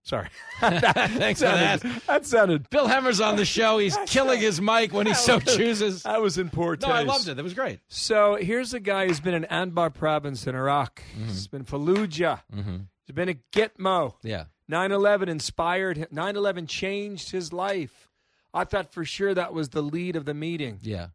Sorry. 0.02 0.30
Thanks 0.60 1.42
for 1.42 1.46
that. 1.48 1.82
sounded, 1.82 2.02
that 2.08 2.26
sounded. 2.26 2.70
Bill 2.70 2.88
Hemmer's 2.88 3.20
on 3.20 3.36
the 3.36 3.44
show. 3.46 3.80
He's 3.80 3.98
killing 4.06 4.40
his 4.40 4.62
mic 4.62 4.94
when 4.94 5.08
he 5.08 5.14
so 5.14 5.40
chooses. 5.40 6.06
I 6.06 6.20
was 6.20 6.38
in 6.38 6.50
poor 6.50 6.76
taste. 6.78 6.88
No, 6.88 6.94
I 6.94 7.02
loved 7.04 7.28
it. 7.28 7.36
That 7.36 7.44
was 7.44 7.54
great. 7.54 7.80
So 7.90 8.36
here's 8.36 8.74
a 8.74 8.80
guy 8.80 9.08
who's 9.08 9.20
been 9.20 9.34
in 9.34 9.44
Anbar 9.52 9.94
province 9.94 10.48
in 10.48 10.56
Iraq. 10.56 11.02
Mm-hmm. 11.18 11.26
He's 11.28 11.48
been 11.48 11.66
Fallujah. 11.66 12.42
Mm-hmm. 12.56 12.78
He's 13.06 13.14
been 13.16 13.30
at 13.30 13.52
Gitmo. 13.52 14.14
Yeah. 14.24 14.46
9/11 14.72 15.28
inspired 15.28 15.98
him. 15.98 16.08
9/11 16.14 16.68
changed 16.68 17.32
his 17.32 17.52
life. 17.52 18.10
I 18.54 18.64
thought 18.64 18.94
for 18.94 19.04
sure 19.04 19.34
that 19.34 19.54
was 19.54 19.70
the 19.70 19.82
lead 19.84 20.16
of 20.16 20.26
the 20.26 20.34
meeting. 20.34 20.80
Yeah. 20.82 21.08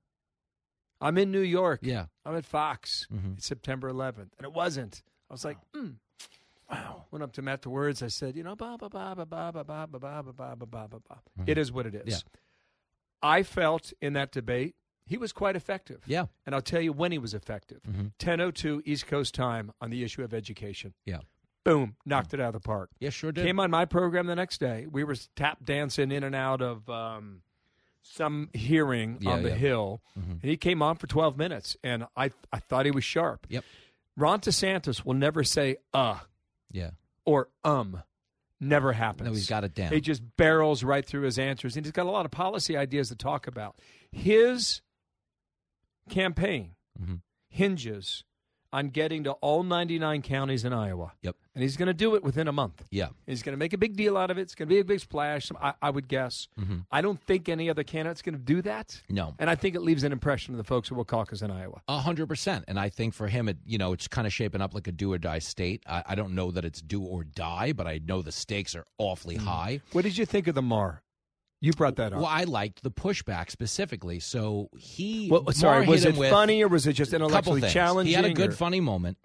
I'm 1.00 1.18
in 1.18 1.30
New 1.30 1.40
York. 1.40 1.80
Yeah. 1.82 2.06
I'm 2.24 2.36
at 2.36 2.44
Fox. 2.44 3.06
Mhm. 3.12 3.38
It's 3.38 3.46
September 3.46 3.90
11th, 3.90 4.32
and 4.38 4.44
it 4.44 4.52
wasn't. 4.52 5.02
I 5.28 5.34
was 5.34 5.44
like, 5.44 5.58
mm. 5.74 5.94
wow. 6.70 7.06
Went 7.10 7.22
up 7.22 7.32
to 7.32 7.40
him 7.40 7.48
afterwards. 7.48 8.02
I 8.02 8.08
said, 8.08 8.36
you 8.36 8.42
know, 8.42 8.54
ba 8.56 8.76
ba 8.78 8.88
ba 8.88 9.14
ba 9.16 9.26
ba 9.26 9.36
ba 9.36 9.52
ba 9.52 9.64
ba 9.64 9.86
ba 9.86 9.88
ba 9.88 10.22
ba 10.22 10.56
ba 10.56 10.66
ba 10.66 10.88
ba 10.88 11.00
ba. 11.08 11.20
It 11.46 11.58
is 11.58 11.72
what 11.72 11.86
it 11.86 11.94
is. 11.94 12.06
Yeah. 12.06 12.40
I 13.22 13.42
felt 13.42 13.92
in 14.00 14.12
that 14.14 14.32
debate 14.32 14.74
he 15.10 15.16
was 15.16 15.32
quite 15.32 15.56
effective. 15.56 16.02
Yeah. 16.06 16.26
And 16.46 16.54
I'll 16.54 16.62
tell 16.62 16.80
you 16.80 16.92
when 16.92 17.10
he 17.10 17.18
was 17.18 17.34
effective. 17.34 17.82
Mhm. 17.82 18.12
10:02 18.18 18.80
East 18.84 19.08
Coast 19.08 19.34
time 19.34 19.72
on 19.80 19.90
the 19.90 20.04
issue 20.04 20.22
of 20.22 20.32
education. 20.32 20.94
Yeah. 21.04 21.20
Boom, 21.64 21.96
knocked 22.06 22.32
it 22.32 22.40
out 22.40 22.54
of 22.54 22.62
the 22.62 22.66
park. 22.66 22.90
Yeah, 23.00 23.10
sure 23.10 23.32
did. 23.32 23.44
Came 23.44 23.60
on 23.60 23.70
my 23.70 23.84
program 23.84 24.26
the 24.26 24.36
next 24.36 24.58
day. 24.58 24.86
We 24.86 25.04
were 25.04 25.16
tap 25.36 25.64
dancing 25.64 26.10
in 26.10 26.22
and 26.22 26.34
out 26.34 26.62
of 26.62 26.88
um, 26.88 27.42
some 28.02 28.48
hearing 28.54 29.18
Yeah, 29.20 29.30
on 29.30 29.42
the 29.42 29.50
yeah. 29.50 29.54
Hill, 29.56 30.02
Mhm. 30.18 30.30
and 30.42 30.44
he 30.50 30.56
came 30.56 30.82
on 30.82 30.96
for 30.96 31.06
12 31.06 31.36
minutes, 31.36 31.76
and 31.84 32.06
I 32.16 32.30
I 32.52 32.58
thought 32.58 32.84
he 32.86 32.90
was 32.90 33.04
sharp. 33.04 33.46
Yep. 33.50 33.64
Ron 34.16 34.40
DeSantis 34.40 35.04
will 35.04 35.14
never 35.14 35.44
say 35.44 35.76
uh 35.92 36.20
Yeah. 36.70 36.90
or 37.24 37.48
um. 37.64 38.02
Never 38.62 38.92
happens. 38.92 39.26
No, 39.26 39.32
he's 39.32 39.48
got 39.48 39.64
it 39.64 39.74
down. 39.74 39.90
He 39.90 40.02
just 40.02 40.36
barrels 40.36 40.84
right 40.84 41.04
through 41.06 41.22
his 41.22 41.38
answers, 41.38 41.76
and 41.78 41.86
he's 41.86 41.92
got 41.92 42.04
a 42.04 42.10
lot 42.10 42.26
of 42.26 42.30
policy 42.30 42.76
ideas 42.76 43.08
to 43.08 43.16
talk 43.16 43.46
about. 43.46 43.78
His 44.12 44.82
campaign 46.10 46.74
Mhm. 47.00 47.22
hinges 47.48 48.24
on 48.72 48.88
getting 48.88 49.24
to 49.24 49.32
all 49.32 49.62
99 49.62 50.22
counties 50.22 50.64
in 50.64 50.72
Iowa. 50.72 51.12
Yep. 51.22 51.36
And 51.54 51.62
he's 51.62 51.76
going 51.76 51.88
to 51.88 51.94
do 51.94 52.14
it 52.14 52.22
within 52.22 52.46
a 52.48 52.52
month. 52.52 52.84
Yeah. 52.90 53.08
He's 53.26 53.42
going 53.42 53.52
to 53.52 53.58
make 53.58 53.72
a 53.72 53.78
big 53.78 53.96
deal 53.96 54.16
out 54.16 54.30
of 54.30 54.38
it. 54.38 54.42
It's 54.42 54.54
going 54.54 54.68
to 54.68 54.74
be 54.74 54.80
a 54.80 54.84
big 54.84 55.00
splash, 55.00 55.50
I, 55.60 55.74
I 55.82 55.90
would 55.90 56.06
guess. 56.08 56.46
Mhm. 56.58 56.84
I 56.90 57.00
don't 57.00 57.20
think 57.20 57.48
any 57.48 57.68
other 57.68 57.82
candidate's 57.82 58.22
going 58.22 58.34
to 58.36 58.40
do 58.40 58.62
that. 58.62 59.02
No. 59.08 59.34
And 59.38 59.50
I 59.50 59.56
think 59.56 59.74
it 59.74 59.80
leaves 59.80 60.04
an 60.04 60.12
impression 60.12 60.54
of 60.54 60.58
the 60.58 60.64
folks 60.64 60.88
who 60.88 60.94
will 60.94 61.04
caucus 61.04 61.42
in 61.42 61.50
Iowa. 61.50 61.82
A 61.88 61.98
hundred 61.98 62.26
percent, 62.28 62.64
and 62.68 62.78
I 62.78 62.88
think 62.88 63.14
for 63.14 63.26
him, 63.28 63.48
it 63.48 63.58
you 63.66 63.78
know, 63.78 63.92
it's 63.92 64.06
kind 64.08 64.26
of 64.26 64.32
shaping 64.32 64.60
up 64.60 64.74
like 64.74 64.86
a 64.86 64.92
do 64.92 65.12
or 65.12 65.18
die 65.18 65.40
state. 65.40 65.82
I, 65.86 66.02
I 66.10 66.14
don't 66.14 66.34
know 66.34 66.50
that 66.52 66.64
it's 66.64 66.80
do 66.80 67.02
or 67.02 67.24
die, 67.24 67.72
but 67.72 67.86
I 67.86 68.00
know 68.04 68.22
the 68.22 68.32
stakes 68.32 68.74
are 68.76 68.84
awfully 68.98 69.36
Mm. 69.36 69.44
high. 69.44 69.80
What 69.92 70.02
did 70.02 70.16
you 70.16 70.24
think 70.26 70.46
of 70.46 70.54
the 70.54 70.62
Maher? 70.62 71.02
You 71.60 71.72
brought 71.72 71.96
that 71.96 72.12
up. 72.12 72.20
Well, 72.20 72.26
I 72.28 72.44
liked 72.44 72.82
the 72.82 72.90
pushback 72.90 73.50
specifically. 73.50 74.18
So 74.18 74.70
he, 74.78 75.28
Well, 75.30 75.44
sorry, 75.52 75.86
was 75.86 76.04
it 76.04 76.16
funny 76.16 76.62
or 76.62 76.68
was 76.68 76.86
it 76.86 76.94
just 76.94 77.12
intellectually 77.12 77.60
challenging? 77.62 78.08
He 78.08 78.14
had 78.14 78.24
a 78.24 78.32
good 78.32 78.50
or- 78.50 78.54
funny 78.54 78.80
moment, 78.80 79.18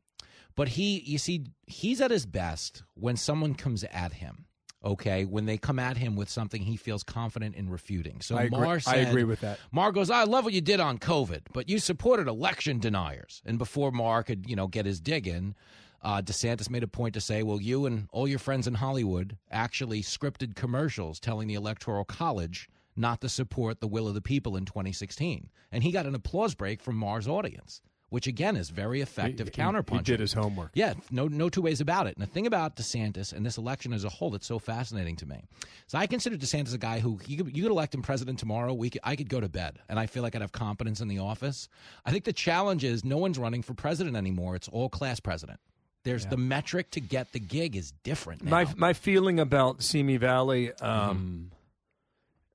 but 0.56 0.70
he, 0.70 1.00
you 1.00 1.18
see, 1.18 1.46
he's 1.66 2.02
at 2.02 2.12
his 2.12 2.26
best 2.26 2.84
when 2.96 3.16
someone 3.16 3.56
comes 3.56 3.84
at 3.86 4.14
him. 4.14 4.46
Okay, 4.84 5.26
when 5.26 5.48
they 5.48 5.58
come 5.58 5.80
at 5.80 5.98
him 5.98 6.16
with 6.16 6.30
something 6.30 6.62
he 6.62 6.78
feels 6.78 7.02
confident 7.02 7.56
in 7.56 7.70
refuting. 7.72 8.22
So 8.22 8.38
I 8.38 8.44
agree- 8.44 8.60
Maher 8.60 8.80
I 8.86 8.98
agree 8.98 9.24
with 9.24 9.40
that. 9.40 9.58
Maher 9.72 9.92
goes, 9.92 10.12
I 10.12 10.26
love 10.26 10.44
what 10.44 10.54
you 10.54 10.62
did 10.62 10.80
on 10.80 11.00
COVID, 11.00 11.42
but 11.54 11.68
you 11.70 11.80
supported 11.80 12.28
election 12.28 12.78
deniers. 12.80 13.42
And 13.46 13.58
before 13.58 13.92
Maher 13.92 14.22
could, 14.22 14.48
you 14.48 14.56
know, 14.56 14.68
get 14.68 14.86
his 14.86 15.00
dig 15.00 15.28
in, 15.28 15.56
uh, 16.06 16.22
DeSantis 16.22 16.70
made 16.70 16.84
a 16.84 16.88
point 16.88 17.16
to 17.16 17.20
say, 17.22 17.42
well, 17.44 17.60
you 17.60 17.86
and 17.88 18.08
all 18.12 18.28
your 18.28 18.40
friends 18.40 18.68
in 18.68 18.76
Hollywood 18.76 19.38
actually 19.52 20.02
scripted 20.04 20.56
commercials 20.56 21.20
telling 21.20 21.48
the 21.48 21.56
Electoral 21.56 22.06
College 22.06 22.70
not 22.96 23.20
to 23.22 23.28
support 23.28 23.82
the 23.82 23.88
will 23.88 24.08
of 24.08 24.14
the 24.14 24.22
people 24.22 24.56
in 24.56 24.66
2016. 24.66 25.50
And 25.72 25.84
he 25.84 25.92
got 25.92 26.06
an 26.06 26.16
applause 26.16 26.56
break 26.56 26.80
from 26.82 26.96
Maher's 26.96 27.28
audience, 27.28 27.82
which 28.10 28.28
again 28.28 28.56
is 28.56 28.70
very 28.70 29.02
effective 29.02 29.52
counterpunch. 29.52 29.98
he- 29.98 30.04
did 30.04 30.20
his 30.20 30.32
homework. 30.32 30.72
Yeah, 30.76 30.94
no, 31.12 31.28
no 31.28 31.50
two 31.50 31.62
ways 31.64 31.82
about 31.82 32.06
it. 32.08 32.16
And 32.16 32.26
the 32.26 32.32
thing 32.32 32.46
about 32.48 32.76
DeSantis 32.78 33.34
and 33.34 33.46
this 33.46 33.58
election 33.58 33.92
as 33.92 34.04
a 34.06 34.10
whole 34.10 34.30
that's 34.30 34.46
so 34.48 34.60
fascinating 34.60 35.16
to 35.18 35.26
me 35.26 35.44
is 35.88 35.94
I 35.96 36.06
consider 36.08 36.38
DeSantis 36.38 36.74
a 36.74 36.78
guy 36.78 37.00
who 37.00 37.20
you 37.28 37.38
could, 37.44 37.58
you 37.58 37.64
could 37.64 37.72
elect 37.72 37.96
him 37.96 38.04
president 38.04 38.38
tomorrow. 38.40 38.74
We 38.74 38.92
could, 38.92 39.02
I 39.04 39.16
could 39.16 39.28
go 39.28 39.42
to 39.42 39.50
bed, 39.50 39.80
and 39.90 40.00
I 40.00 40.06
feel 40.06 40.22
like 40.24 40.36
I'd 40.36 40.42
have 40.42 40.52
confidence 40.52 41.02
in 41.02 41.08
the 41.08 41.20
office. 41.20 41.68
I 42.06 42.12
think 42.12 42.24
the 42.26 42.32
challenge 42.32 42.84
is 42.84 43.04
no 43.04 43.18
one's 43.18 43.40
running 43.40 43.64
for 43.64 43.74
president 43.74 44.16
anymore. 44.16 44.56
It's 44.56 44.70
all 44.70 44.88
class 44.88 45.20
president. 45.20 45.60
There's 46.06 46.26
the 46.28 46.38
metric 46.38 46.92
to 46.92 47.02
get 47.02 47.34
the 47.34 47.40
gig 47.42 47.76
is 47.76 47.92
different 48.04 48.44
now. 48.44 48.52
My 48.52 48.74
my 48.78 48.94
feeling 48.94 49.40
about 49.42 49.84
Simi 49.84 50.16
Valley 50.16 50.72
um, 50.76 51.52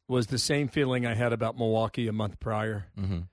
was 0.09 0.29
the 0.29 0.39
same 0.39 0.69
feeling 0.69 1.05
I 1.07 1.15
had 1.15 1.33
about 1.35 1.59
Milwaukee 1.59 2.09
a 2.09 2.13
month 2.13 2.41
prior. 2.41 2.87
Mhm. 2.99 3.29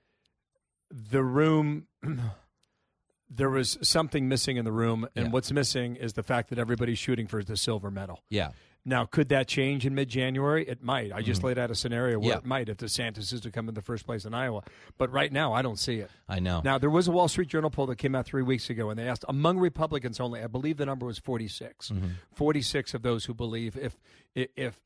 The 0.90 1.22
room, 1.22 1.86
there 3.30 3.50
was 3.50 3.78
something 3.82 4.28
missing 4.28 4.56
in 4.56 4.64
the 4.64 4.72
room, 4.72 5.06
and 5.14 5.26
Yeah. 5.26 5.30
what's 5.32 5.52
missing 5.52 5.96
is 5.96 6.14
the 6.14 6.22
fact 6.22 6.50
that 6.50 6.58
everybody's 6.58 6.98
shooting 6.98 7.26
for 7.26 7.42
the 7.42 7.56
silver 7.56 7.90
medal. 7.90 8.20
yeah. 8.30 8.50
Now, 8.88 9.04
could 9.04 9.28
that 9.28 9.46
change 9.48 9.84
in 9.84 9.94
mid 9.94 10.08
January? 10.08 10.66
It 10.66 10.82
might. 10.82 11.12
I 11.12 11.20
just 11.20 11.42
Mhm. 11.42 11.44
laid 11.44 11.58
out 11.58 11.70
a 11.70 11.74
scenario 11.74 12.18
where 12.18 12.30
Yeah. 12.30 12.38
it 12.38 12.44
might 12.46 12.68
if 12.70 12.78
DeSantis 12.78 13.32
is 13.34 13.40
to 13.42 13.50
come 13.50 13.68
in 13.68 13.74
the 13.74 13.82
first 13.82 14.06
place 14.06 14.24
in 14.24 14.32
Iowa. 14.32 14.62
But 14.96 15.12
right 15.12 15.30
now, 15.30 15.52
I 15.52 15.60
don't 15.60 15.78
see 15.78 15.96
it. 15.96 16.10
I 16.28 16.40
know. 16.40 16.62
Now, 16.64 16.78
there 16.78 16.88
was 16.88 17.06
a 17.06 17.12
Wall 17.12 17.28
Street 17.28 17.48
Journal 17.48 17.68
poll 17.70 17.86
that 17.86 17.96
came 17.96 18.14
out 18.14 18.24
three 18.24 18.42
weeks 18.42 18.70
ago, 18.70 18.88
and 18.88 18.98
they 18.98 19.06
asked 19.06 19.24
among 19.28 19.58
Republicans 19.58 20.18
only, 20.20 20.42
I 20.42 20.46
believe 20.46 20.78
the 20.78 20.86
number 20.86 21.04
was 21.06 21.18
46. 21.18 21.90
Mhm. 21.90 22.12
46 22.34 22.94
of 22.94 23.02
those 23.02 23.26
who 23.26 23.34
believe 23.34 23.76
if, 23.76 23.98
if, 24.34 24.80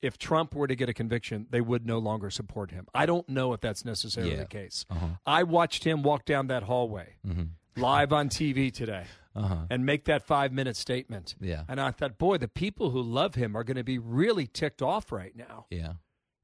if 0.00 0.16
Trump 0.18 0.54
were 0.54 0.66
to 0.66 0.74
get 0.74 0.88
a 0.88 0.94
conviction, 0.94 1.46
they 1.50 1.60
would 1.60 1.86
no 1.86 1.98
longer 1.98 2.30
support 2.30 2.70
him. 2.70 2.86
I 2.94 3.04
don't 3.06 3.28
know 3.28 3.52
if 3.52 3.60
that's 3.60 3.84
necessarily 3.84 4.32
Yeah. 4.32 4.38
the 4.40 4.46
case. 4.46 4.86
Uh-huh. 4.88 5.06
I 5.26 5.42
watched 5.42 5.84
him 5.84 6.02
walk 6.02 6.24
down 6.24 6.46
that 6.46 6.62
hallway 6.64 7.16
Mhm. 7.26 7.50
live 7.76 8.12
on 8.14 8.28
TV 8.30 8.70
today 8.70 9.04
Uh-huh. 9.34 9.66
and 9.70 9.86
make 9.86 10.04
that 10.04 10.22
five 10.22 10.52
minute 10.52 10.76
statement. 10.76 11.34
Yeah. 11.40 11.64
And 11.68 11.80
I 11.80 11.90
thought, 11.90 12.18
boy, 12.18 12.36
the 12.38 12.48
people 12.48 12.90
who 12.90 13.00
love 13.00 13.34
him 13.34 13.56
are 13.56 13.64
going 13.64 13.76
to 13.78 13.84
be 13.84 13.98
really 13.98 14.46
ticked 14.46 14.82
off 14.82 15.10
right 15.10 15.34
now. 15.34 15.66
Yeah. 15.70 15.94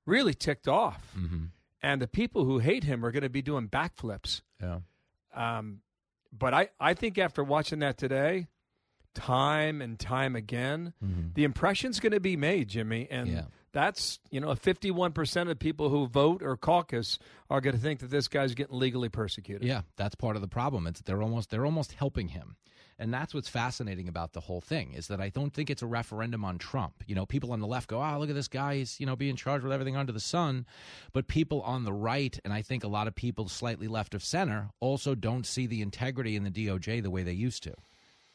Really 0.07 0.33
ticked 0.35 0.68
off. 0.68 1.12
Mm-hmm. 1.18 1.44
And 1.83 2.01
the 2.03 2.09
people 2.09 2.44
who 2.44 2.59
hate 2.59 2.85
him 2.85 3.05
are 3.05 3.11
going 3.12 3.22
to 3.24 3.29
be 3.29 3.42
doing 3.42 3.68
backflips. 3.68 4.40
Yeah. 4.61 4.79
Um, 5.35 5.81
but 6.33 6.55
I, 6.55 6.68
I 6.81 6.94
think 6.94 7.18
after 7.18 7.44
watching 7.44 7.81
that 7.81 7.98
today, 7.98 8.48
time 9.14 9.81
and 9.83 9.98
time 9.98 10.37
again, 10.37 10.92
Mhm. 11.05 11.35
the 11.35 11.44
impression's 11.44 12.01
going 12.01 12.12
to 12.12 12.20
be 12.20 12.37
made, 12.37 12.68
Jimmy. 12.68 13.07
And 13.11 13.29
Yeah. 13.29 13.44
That's, 13.79 14.19
you 14.31 14.41
know, 14.41 14.49
51% 14.49 15.51
of 15.51 15.59
people 15.61 15.88
who 15.88 16.09
vote 16.09 16.43
or 16.43 16.57
caucus 16.57 17.17
are 17.49 17.61
going 17.61 17.77
to 17.77 17.81
think 17.81 18.01
that 18.01 18.11
this 18.11 18.27
guy's 18.27 18.55
getting 18.55 18.77
legally 18.77 19.09
persecuted. 19.09 19.69
Yeah, 19.69 19.83
that's 19.97 20.17
part 20.17 20.35
of 20.35 20.43
the 20.43 20.49
problem. 20.49 20.88
It's 20.88 20.99
that 20.99 21.07
they're 21.07 21.23
almost 21.23 21.51
they're 21.51 21.64
almost 21.64 21.93
helping 21.93 22.29
him. 22.29 22.57
And 22.99 23.14
that's 23.14 23.33
what's 23.33 23.49
fascinating 23.49 24.09
about 24.09 24.33
the 24.33 24.41
whole 24.41 24.61
thing 24.61 24.95
is 24.95 25.07
that 25.07 25.21
I 25.21 25.29
don't 25.29 25.55
think 25.55 25.71
it's 25.71 25.83
a 25.83 25.87
referendum 25.87 26.45
on 26.45 26.59
Trump. 26.59 27.05
You 27.07 27.14
know, 27.14 27.25
people 27.25 27.53
on 27.53 27.61
the 27.61 27.69
left 27.69 27.88
go, 27.88 28.03
"Oh, 28.03 28.19
look 28.19 28.29
at 28.29 28.35
this 28.35 28.49
guy, 28.49 28.79
he's, 28.79 28.99
you 28.99 29.07
know, 29.07 29.14
being 29.14 29.37
charged 29.37 29.62
with 29.62 29.73
everything 29.73 29.97
under 29.97 30.11
the 30.11 30.19
sun." 30.19 30.67
But 31.12 31.29
people 31.29 31.62
on 31.62 31.85
the 31.85 31.93
right, 31.93 32.37
and 32.45 32.53
I 32.53 32.62
think 32.62 32.83
a 32.83 32.88
lot 32.88 33.07
of 33.07 33.14
people 33.14 33.47
slightly 33.49 33.87
left 33.87 34.12
of 34.12 34.25
center 34.25 34.71
also 34.81 35.14
don't 35.14 35.47
see 35.47 35.69
the 35.69 35.83
integrity 35.83 36.35
in 36.35 36.43
the 36.43 36.51
DOJ 36.51 37.01
the 37.01 37.12
way 37.12 37.23
they 37.23 37.33
used 37.33 37.62
to. 37.62 37.75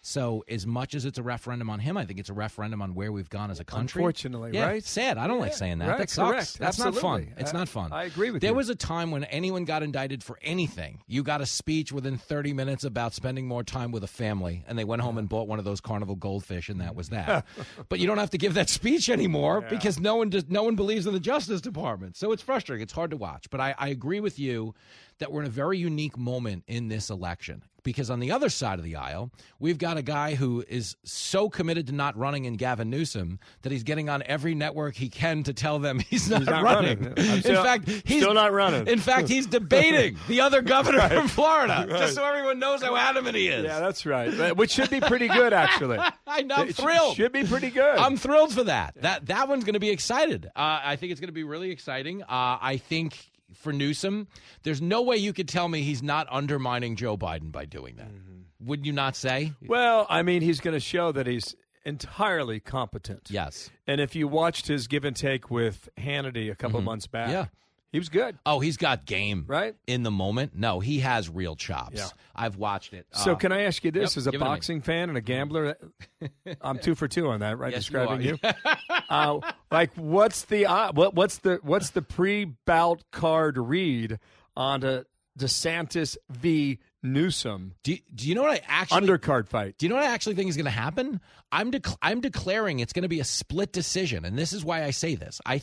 So, 0.06 0.44
as 0.50 0.68
much 0.68 0.96
as 0.96 1.06
it's 1.06 1.18
a 1.18 1.24
referendum 1.24 1.70
on 1.70 1.80
him, 1.80 1.96
I 1.96 2.06
think 2.06 2.20
it's 2.20 2.30
a 2.30 2.34
referendum 2.34 2.82
on 2.82 2.94
where 2.94 3.10
we've 3.14 3.30
gone 3.30 3.50
as 3.50 3.62
a 3.62 3.64
country. 3.64 4.02
Unfortunately, 4.02 4.52
Yeah, 4.54 4.66
right? 4.66 4.84
Sad. 4.84 5.18
I 5.18 5.28
don't 5.28 5.40
like 5.40 5.54
saying 5.54 5.78
that. 5.78 5.88
right, 5.88 5.98
that 5.98 6.10
sucks. 6.10 6.30
correct. 6.30 6.60
That's 6.60 6.78
not 6.78 6.94
fun. 6.96 7.34
It's 7.38 7.54
I- 7.54 7.58
not 7.58 7.70
fun. 7.70 7.94
I 7.94 8.04
agree 8.04 8.30
with 8.30 8.42
there 8.42 8.50
you. 8.50 8.52
There 8.52 8.58
was 8.58 8.68
a 8.68 8.76
time 8.76 9.12
when 9.12 9.24
anyone 9.24 9.64
got 9.64 9.82
indicted 9.82 10.22
for 10.22 10.38
anything. 10.42 11.00
You 11.08 11.24
got 11.24 11.40
a 11.40 11.46
speech 11.46 11.94
within 11.94 12.18
30 12.18 12.52
minutes 12.52 12.84
about 12.84 13.14
spending 13.14 13.48
more 13.48 13.64
time 13.64 13.94
with 13.94 14.04
a 14.04 14.08
family, 14.08 14.66
and 14.68 14.78
they 14.78 14.84
went 14.84 15.02
home 15.02 15.18
and 15.18 15.30
bought 15.30 15.48
one 15.48 15.58
of 15.58 15.64
those 15.64 15.80
carnival 15.80 16.16
goldfish, 16.18 16.68
and 16.68 16.82
that 16.82 16.96
was 16.96 17.08
that. 17.10 17.46
but 17.88 18.00
you 18.00 18.06
don't 18.06 18.18
have 18.18 18.32
to 18.32 18.38
give 18.38 18.56
that 18.56 18.68
speech 18.70 19.10
anymore 19.10 19.62
because 19.62 20.02
no 20.02 20.18
one 20.18 20.30
does, 20.30 20.50
no 20.50 20.64
one 20.64 20.76
believes 20.76 21.08
in 21.08 21.14
the 21.14 21.20
Justice 21.22 21.62
Department. 21.62 22.18
So 22.18 22.34
it's 22.34 22.44
frustrating. 22.44 22.84
It's 22.84 22.92
hard 22.92 23.12
to 23.12 23.18
watch. 23.18 23.50
But 23.50 23.62
I, 23.62 23.74
I 23.78 23.88
agree 23.88 24.20
with 24.20 24.38
you 24.38 24.76
that 25.20 25.32
we're 25.32 25.42
in 25.42 25.48
a 25.48 25.52
very 25.52 25.78
unique 25.78 26.18
moment 26.18 26.64
in 26.68 26.88
this 26.88 27.10
election 27.10 27.64
because 27.84 28.10
on 28.10 28.22
the 28.22 28.32
other 28.32 28.48
side 28.48 28.80
of 28.80 28.86
the 28.86 28.96
aisle, 28.96 29.30
we've 29.60 29.78
got 29.78 29.98
a 29.98 30.02
guy 30.02 30.36
who 30.36 30.64
is 30.70 30.96
so 31.04 31.50
committed 31.50 31.88
to 31.88 31.94
not 31.94 32.16
running 32.18 32.46
in 32.46 32.54
Gavin 32.54 32.90
Newsom 32.90 33.40
that 33.64 33.74
he's 33.74 33.84
getting 33.84 34.08
on 34.08 34.24
every 34.26 34.56
network 34.56 34.96
he 34.96 35.10
can 35.10 35.44
to 35.44 35.54
tell 35.54 35.80
them 35.80 36.00
he's 36.10 36.30
not, 36.30 36.40
He's 36.40 36.48
not 36.48 36.64
running. 36.64 37.00
running. 37.04 37.14
I'm 37.20 37.36
in 37.36 37.40
still- 37.42 37.62
fact, 37.64 37.90
he's 38.06 38.22
still 38.24 38.34
not 38.34 38.54
running. 38.54 38.88
In 38.88 39.00
fact, 39.00 39.28
he's 39.28 39.48
debating 39.48 40.18
the 40.30 40.40
other 40.40 40.62
governor 40.62 40.98
Right. 41.04 41.12
from 41.12 41.28
Florida, 41.28 41.86
Right. 41.90 42.00
just 42.00 42.16
so 42.16 42.24
everyone 42.24 42.60
knows 42.60 42.82
how 42.82 42.96
adamant 42.96 43.36
he 43.36 43.50
is. 43.50 43.66
Yeah, 43.66 43.82
that's 43.82 44.06
right. 44.06 44.56
Which 44.56 44.72
should 44.72 44.90
be 44.90 45.02
pretty 45.02 45.28
good, 45.28 45.52
actually. 45.52 46.00
I 46.28 46.42
know, 46.44 46.56
I'm 46.56 46.70
It 46.70 46.78
thrilled. 46.78 47.18
Should 47.18 47.34
be 47.34 47.44
pretty 47.44 47.70
good. 47.70 47.98
I'm 47.98 48.16
thrilled 48.16 48.54
for 48.54 48.64
that. 48.64 48.96
That 49.02 49.26
that 49.26 49.50
one's 49.50 49.66
going 49.66 49.74
to 49.74 49.80
be 49.82 49.90
excited. 49.90 50.46
Uh, 50.56 50.80
I 50.86 50.96
think 50.96 51.12
it's 51.12 51.20
going 51.20 51.28
to 51.28 51.34
be 51.34 51.44
really 51.44 51.70
exciting. 51.72 52.24
Uh, 52.24 52.28
I 52.62 52.78
think 52.78 53.18
for 53.54 53.72
Newsom, 53.74 54.28
there's 54.64 54.82
no 54.82 55.02
way 55.02 55.18
you 55.18 55.34
could 55.34 55.48
tell 55.48 55.68
me 55.68 55.82
he's 55.82 56.04
not 56.04 56.28
undermining 56.30 56.96
Joe 56.96 57.18
Biden 57.18 57.52
by 57.52 57.66
doing 57.66 57.96
that. 57.98 58.12
Would 58.60 58.86
you 58.86 58.94
not 58.94 59.16
say? 59.16 59.54
Well, 59.66 60.06
I 60.10 60.22
mean, 60.24 60.42
he's 60.42 60.60
going 60.60 60.74
to 60.76 60.80
show 60.80 61.12
that 61.12 61.28
he's 61.28 61.56
entirely 61.86 62.60
competent. 62.60 63.28
Yes. 63.30 63.70
And 63.88 64.00
if 64.00 64.16
you 64.16 64.28
watched 64.28 64.68
his 64.68 64.88
give 64.88 65.04
and 65.04 65.16
take 65.16 65.52
with 65.52 65.90
Hannity 65.98 66.50
a 66.52 66.56
couple 66.56 66.80
Mhm. 66.80 66.86
months 66.86 67.08
back, 67.08 67.30
Yeah. 67.30 67.48
He 67.94 68.00
was 68.00 68.10
good. 68.10 68.38
Oh, 68.46 68.60
he's 68.60 68.76
got 68.76 69.06
game 69.06 69.46
right 69.48 69.76
in 69.88 70.04
the 70.04 70.12
moment. 70.12 70.54
No, 70.56 70.82
he 70.82 71.00
has 71.00 71.30
real 71.30 71.56
chops. 71.56 71.96
Yeah. 71.96 72.08
I've 72.36 72.58
watched 72.58 72.94
it. 72.94 73.06
So, 73.14 73.32
Uh, 73.32 73.36
can 73.36 73.52
I 73.54 73.62
ask 73.62 73.84
you 73.86 73.92
this: 73.92 74.16
yep, 74.16 74.18
as 74.18 74.28
a 74.28 74.32
give 74.32 74.42
it 74.42 74.44
to 74.44 74.46
me. 74.46 74.50
boxing 74.52 74.82
fan 74.82 75.08
and 75.10 75.18
a 75.18 75.22
gambler, 75.22 75.78
I'm 76.62 76.80
two 76.80 76.96
for 76.96 77.08
two 77.08 77.30
on 77.30 77.40
that, 77.40 77.58
right? 77.58 77.72
Yes, 77.72 77.82
Describing 77.84 78.18
are. 78.18 78.22
you. 78.22 78.38
uh, 79.10 79.40
like, 79.72 79.94
what's 79.96 80.44
the 80.46 80.66
uh, 80.66 80.92
what, 80.92 81.14
what's 81.14 81.38
the 81.38 81.60
what's 81.62 81.92
the 81.92 82.02
pre-bout 82.02 83.04
card 83.12 83.58
read 83.58 84.20
on 84.58 84.84
a 84.84 85.06
DeSantis 85.38 86.18
v. 86.30 86.80
Newsom? 87.04 87.74
Do, 87.84 87.96
do 88.16 88.28
you 88.28 88.34
know 88.34 88.44
what 88.44 88.54
I 88.54 88.62
actually 88.68 89.08
undercard 89.08 89.48
fight? 89.50 89.78
Do 89.78 89.86
you 89.86 89.90
know 89.90 89.96
what 89.98 90.06
I 90.06 90.14
actually 90.14 90.36
think 90.36 90.50
is 90.50 90.56
going 90.56 90.66
to 90.66 90.72
happen? 90.72 91.20
I'm 91.52 91.72
dec- 91.72 91.98
I'm 92.02 92.22
declaring 92.22 92.80
it's 92.80 92.94
going 92.94 93.04
to 93.04 93.10
be 93.10 93.20
a 93.20 93.26
split 93.26 93.72
decision, 93.72 94.26
and 94.26 94.38
this 94.38 94.54
is 94.54 94.64
why 94.66 94.84
I 94.84 94.92
say 94.92 95.16
this. 95.16 95.40
I 95.46 95.56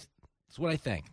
it's 0.49 0.59
what 0.59 0.71
I 0.71 0.77
think. 0.77 1.07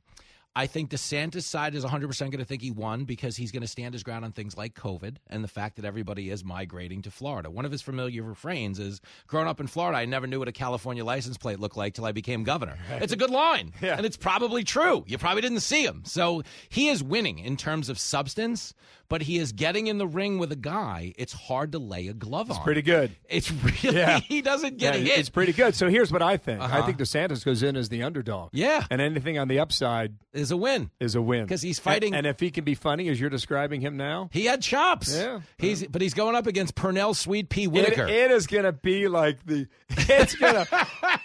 I 0.57 0.65
think 0.67 0.89
DeSantis' 0.89 1.43
side 1.43 1.75
is 1.75 1.85
100% 1.85 2.19
going 2.19 2.31
to 2.39 2.45
think 2.45 2.63
he 2.63 2.71
won 2.71 3.03
because 3.05 3.37
he's 3.37 3.51
going 3.51 3.61
to 3.61 3.67
stand 3.67 3.93
his 3.93 4.01
ground 4.01 4.25
on 4.25 4.31
things 4.31 4.57
like 4.57 4.73
COVID 4.73 5.17
and 5.27 5.43
the 5.43 5.47
fact 5.47 5.75
that 5.75 5.85
everybody 5.85 6.29
is 6.31 6.43
migrating 6.43 7.03
to 7.03 7.11
Florida. 7.11 7.51
One 7.51 7.63
of 7.63 7.71
his 7.71 7.81
familiar 7.83 8.23
refrains 8.23 8.79
is 8.79 8.99
Growing 9.27 9.47
up 9.47 9.59
in 9.59 9.67
Florida, 9.67 9.97
I 9.99 10.05
never 10.05 10.25
knew 10.25 10.39
what 10.39 10.47
a 10.47 10.51
California 10.51 11.05
license 11.05 11.37
plate 11.37 11.59
looked 11.59 11.77
like 11.77 11.93
till 11.93 12.05
I 12.05 12.11
became 12.11 12.43
governor. 12.43 12.75
It's 12.89 13.13
a 13.13 13.17
good 13.17 13.29
line, 13.29 13.71
and 13.81 14.05
it's 14.05 14.17
probably 14.17 14.63
true. 14.63 15.03
You 15.07 15.17
probably 15.19 15.41
didn't 15.43 15.59
see 15.59 15.83
him. 15.85 16.01
So 16.05 16.41
he 16.69 16.87
is 16.87 17.03
winning 17.03 17.37
in 17.39 17.55
terms 17.57 17.89
of 17.89 17.99
substance, 17.99 18.73
but 19.09 19.21
he 19.21 19.37
is 19.37 19.51
getting 19.51 19.87
in 19.87 19.99
the 19.99 20.07
ring 20.07 20.37
with 20.39 20.51
a 20.51 20.55
guy 20.57 21.13
it's 21.17 21.33
hard 21.33 21.71
to 21.73 21.79
lay 21.79 22.07
a 22.07 22.13
glove 22.13 22.49
on. 22.51 22.63
Pretty 22.63 22.81
good. 22.81 23.11
It's 23.29 23.51
really, 23.51 23.95
Yeah. 23.97 24.19
he 24.27 24.41
doesn't 24.41 24.77
get 24.77 24.95
Yeah, 24.95 25.01
hit. 25.11 25.19
It's 25.19 25.29
pretty 25.29 25.53
good. 25.53 25.75
So 25.75 25.89
here's 25.89 26.11
what 26.11 26.21
I 26.21 26.37
think. 26.37 26.61
I 26.61 26.65
Uh-huh. 26.65 26.85
think 26.85 26.97
DeSantis 26.97 27.45
goes 27.45 27.61
in 27.63 27.75
as 27.75 27.89
the 27.89 28.01
underdog. 28.03 28.49
Yeah. 28.53 28.85
And 28.89 28.99
anything 29.01 29.37
on 29.37 29.47
the 29.47 29.59
upside 29.59 30.15
is 30.33 30.46
a 30.51 30.57
win. 30.57 30.91
Is 30.99 31.15
a 31.15 31.21
win 31.21 31.43
because 31.45 31.61
he's 31.61 31.79
fighting- 31.79 32.13
And, 32.13 32.25
and 32.25 32.27
if 32.27 32.39
he 32.39 32.51
can 32.51 32.63
be 32.63 32.75
funny 32.75 33.09
as 33.09 33.19
you're 33.19 33.29
describing 33.29 33.81
him 33.81 33.97
now, 33.97 34.29
He 34.31 34.45
had 34.45 34.61
chops. 34.61 35.13
Yeah. 35.15 35.41
He's 35.57 35.85
but 35.87 36.01
he's 36.01 36.13
going 36.13 36.35
up 36.35 36.47
against 36.47 36.75
Pernell 36.75 37.15
Sweet 37.15 37.55
it, 37.57 37.67
Whitaker. 37.67 38.07
it 38.07 38.31
is 38.31 38.47
going 38.47 38.63
to 38.65 38.71
be 38.73 39.07
like 39.07 39.45
the. 39.45 39.67
It's 39.89 40.35
gonna. 40.35 40.65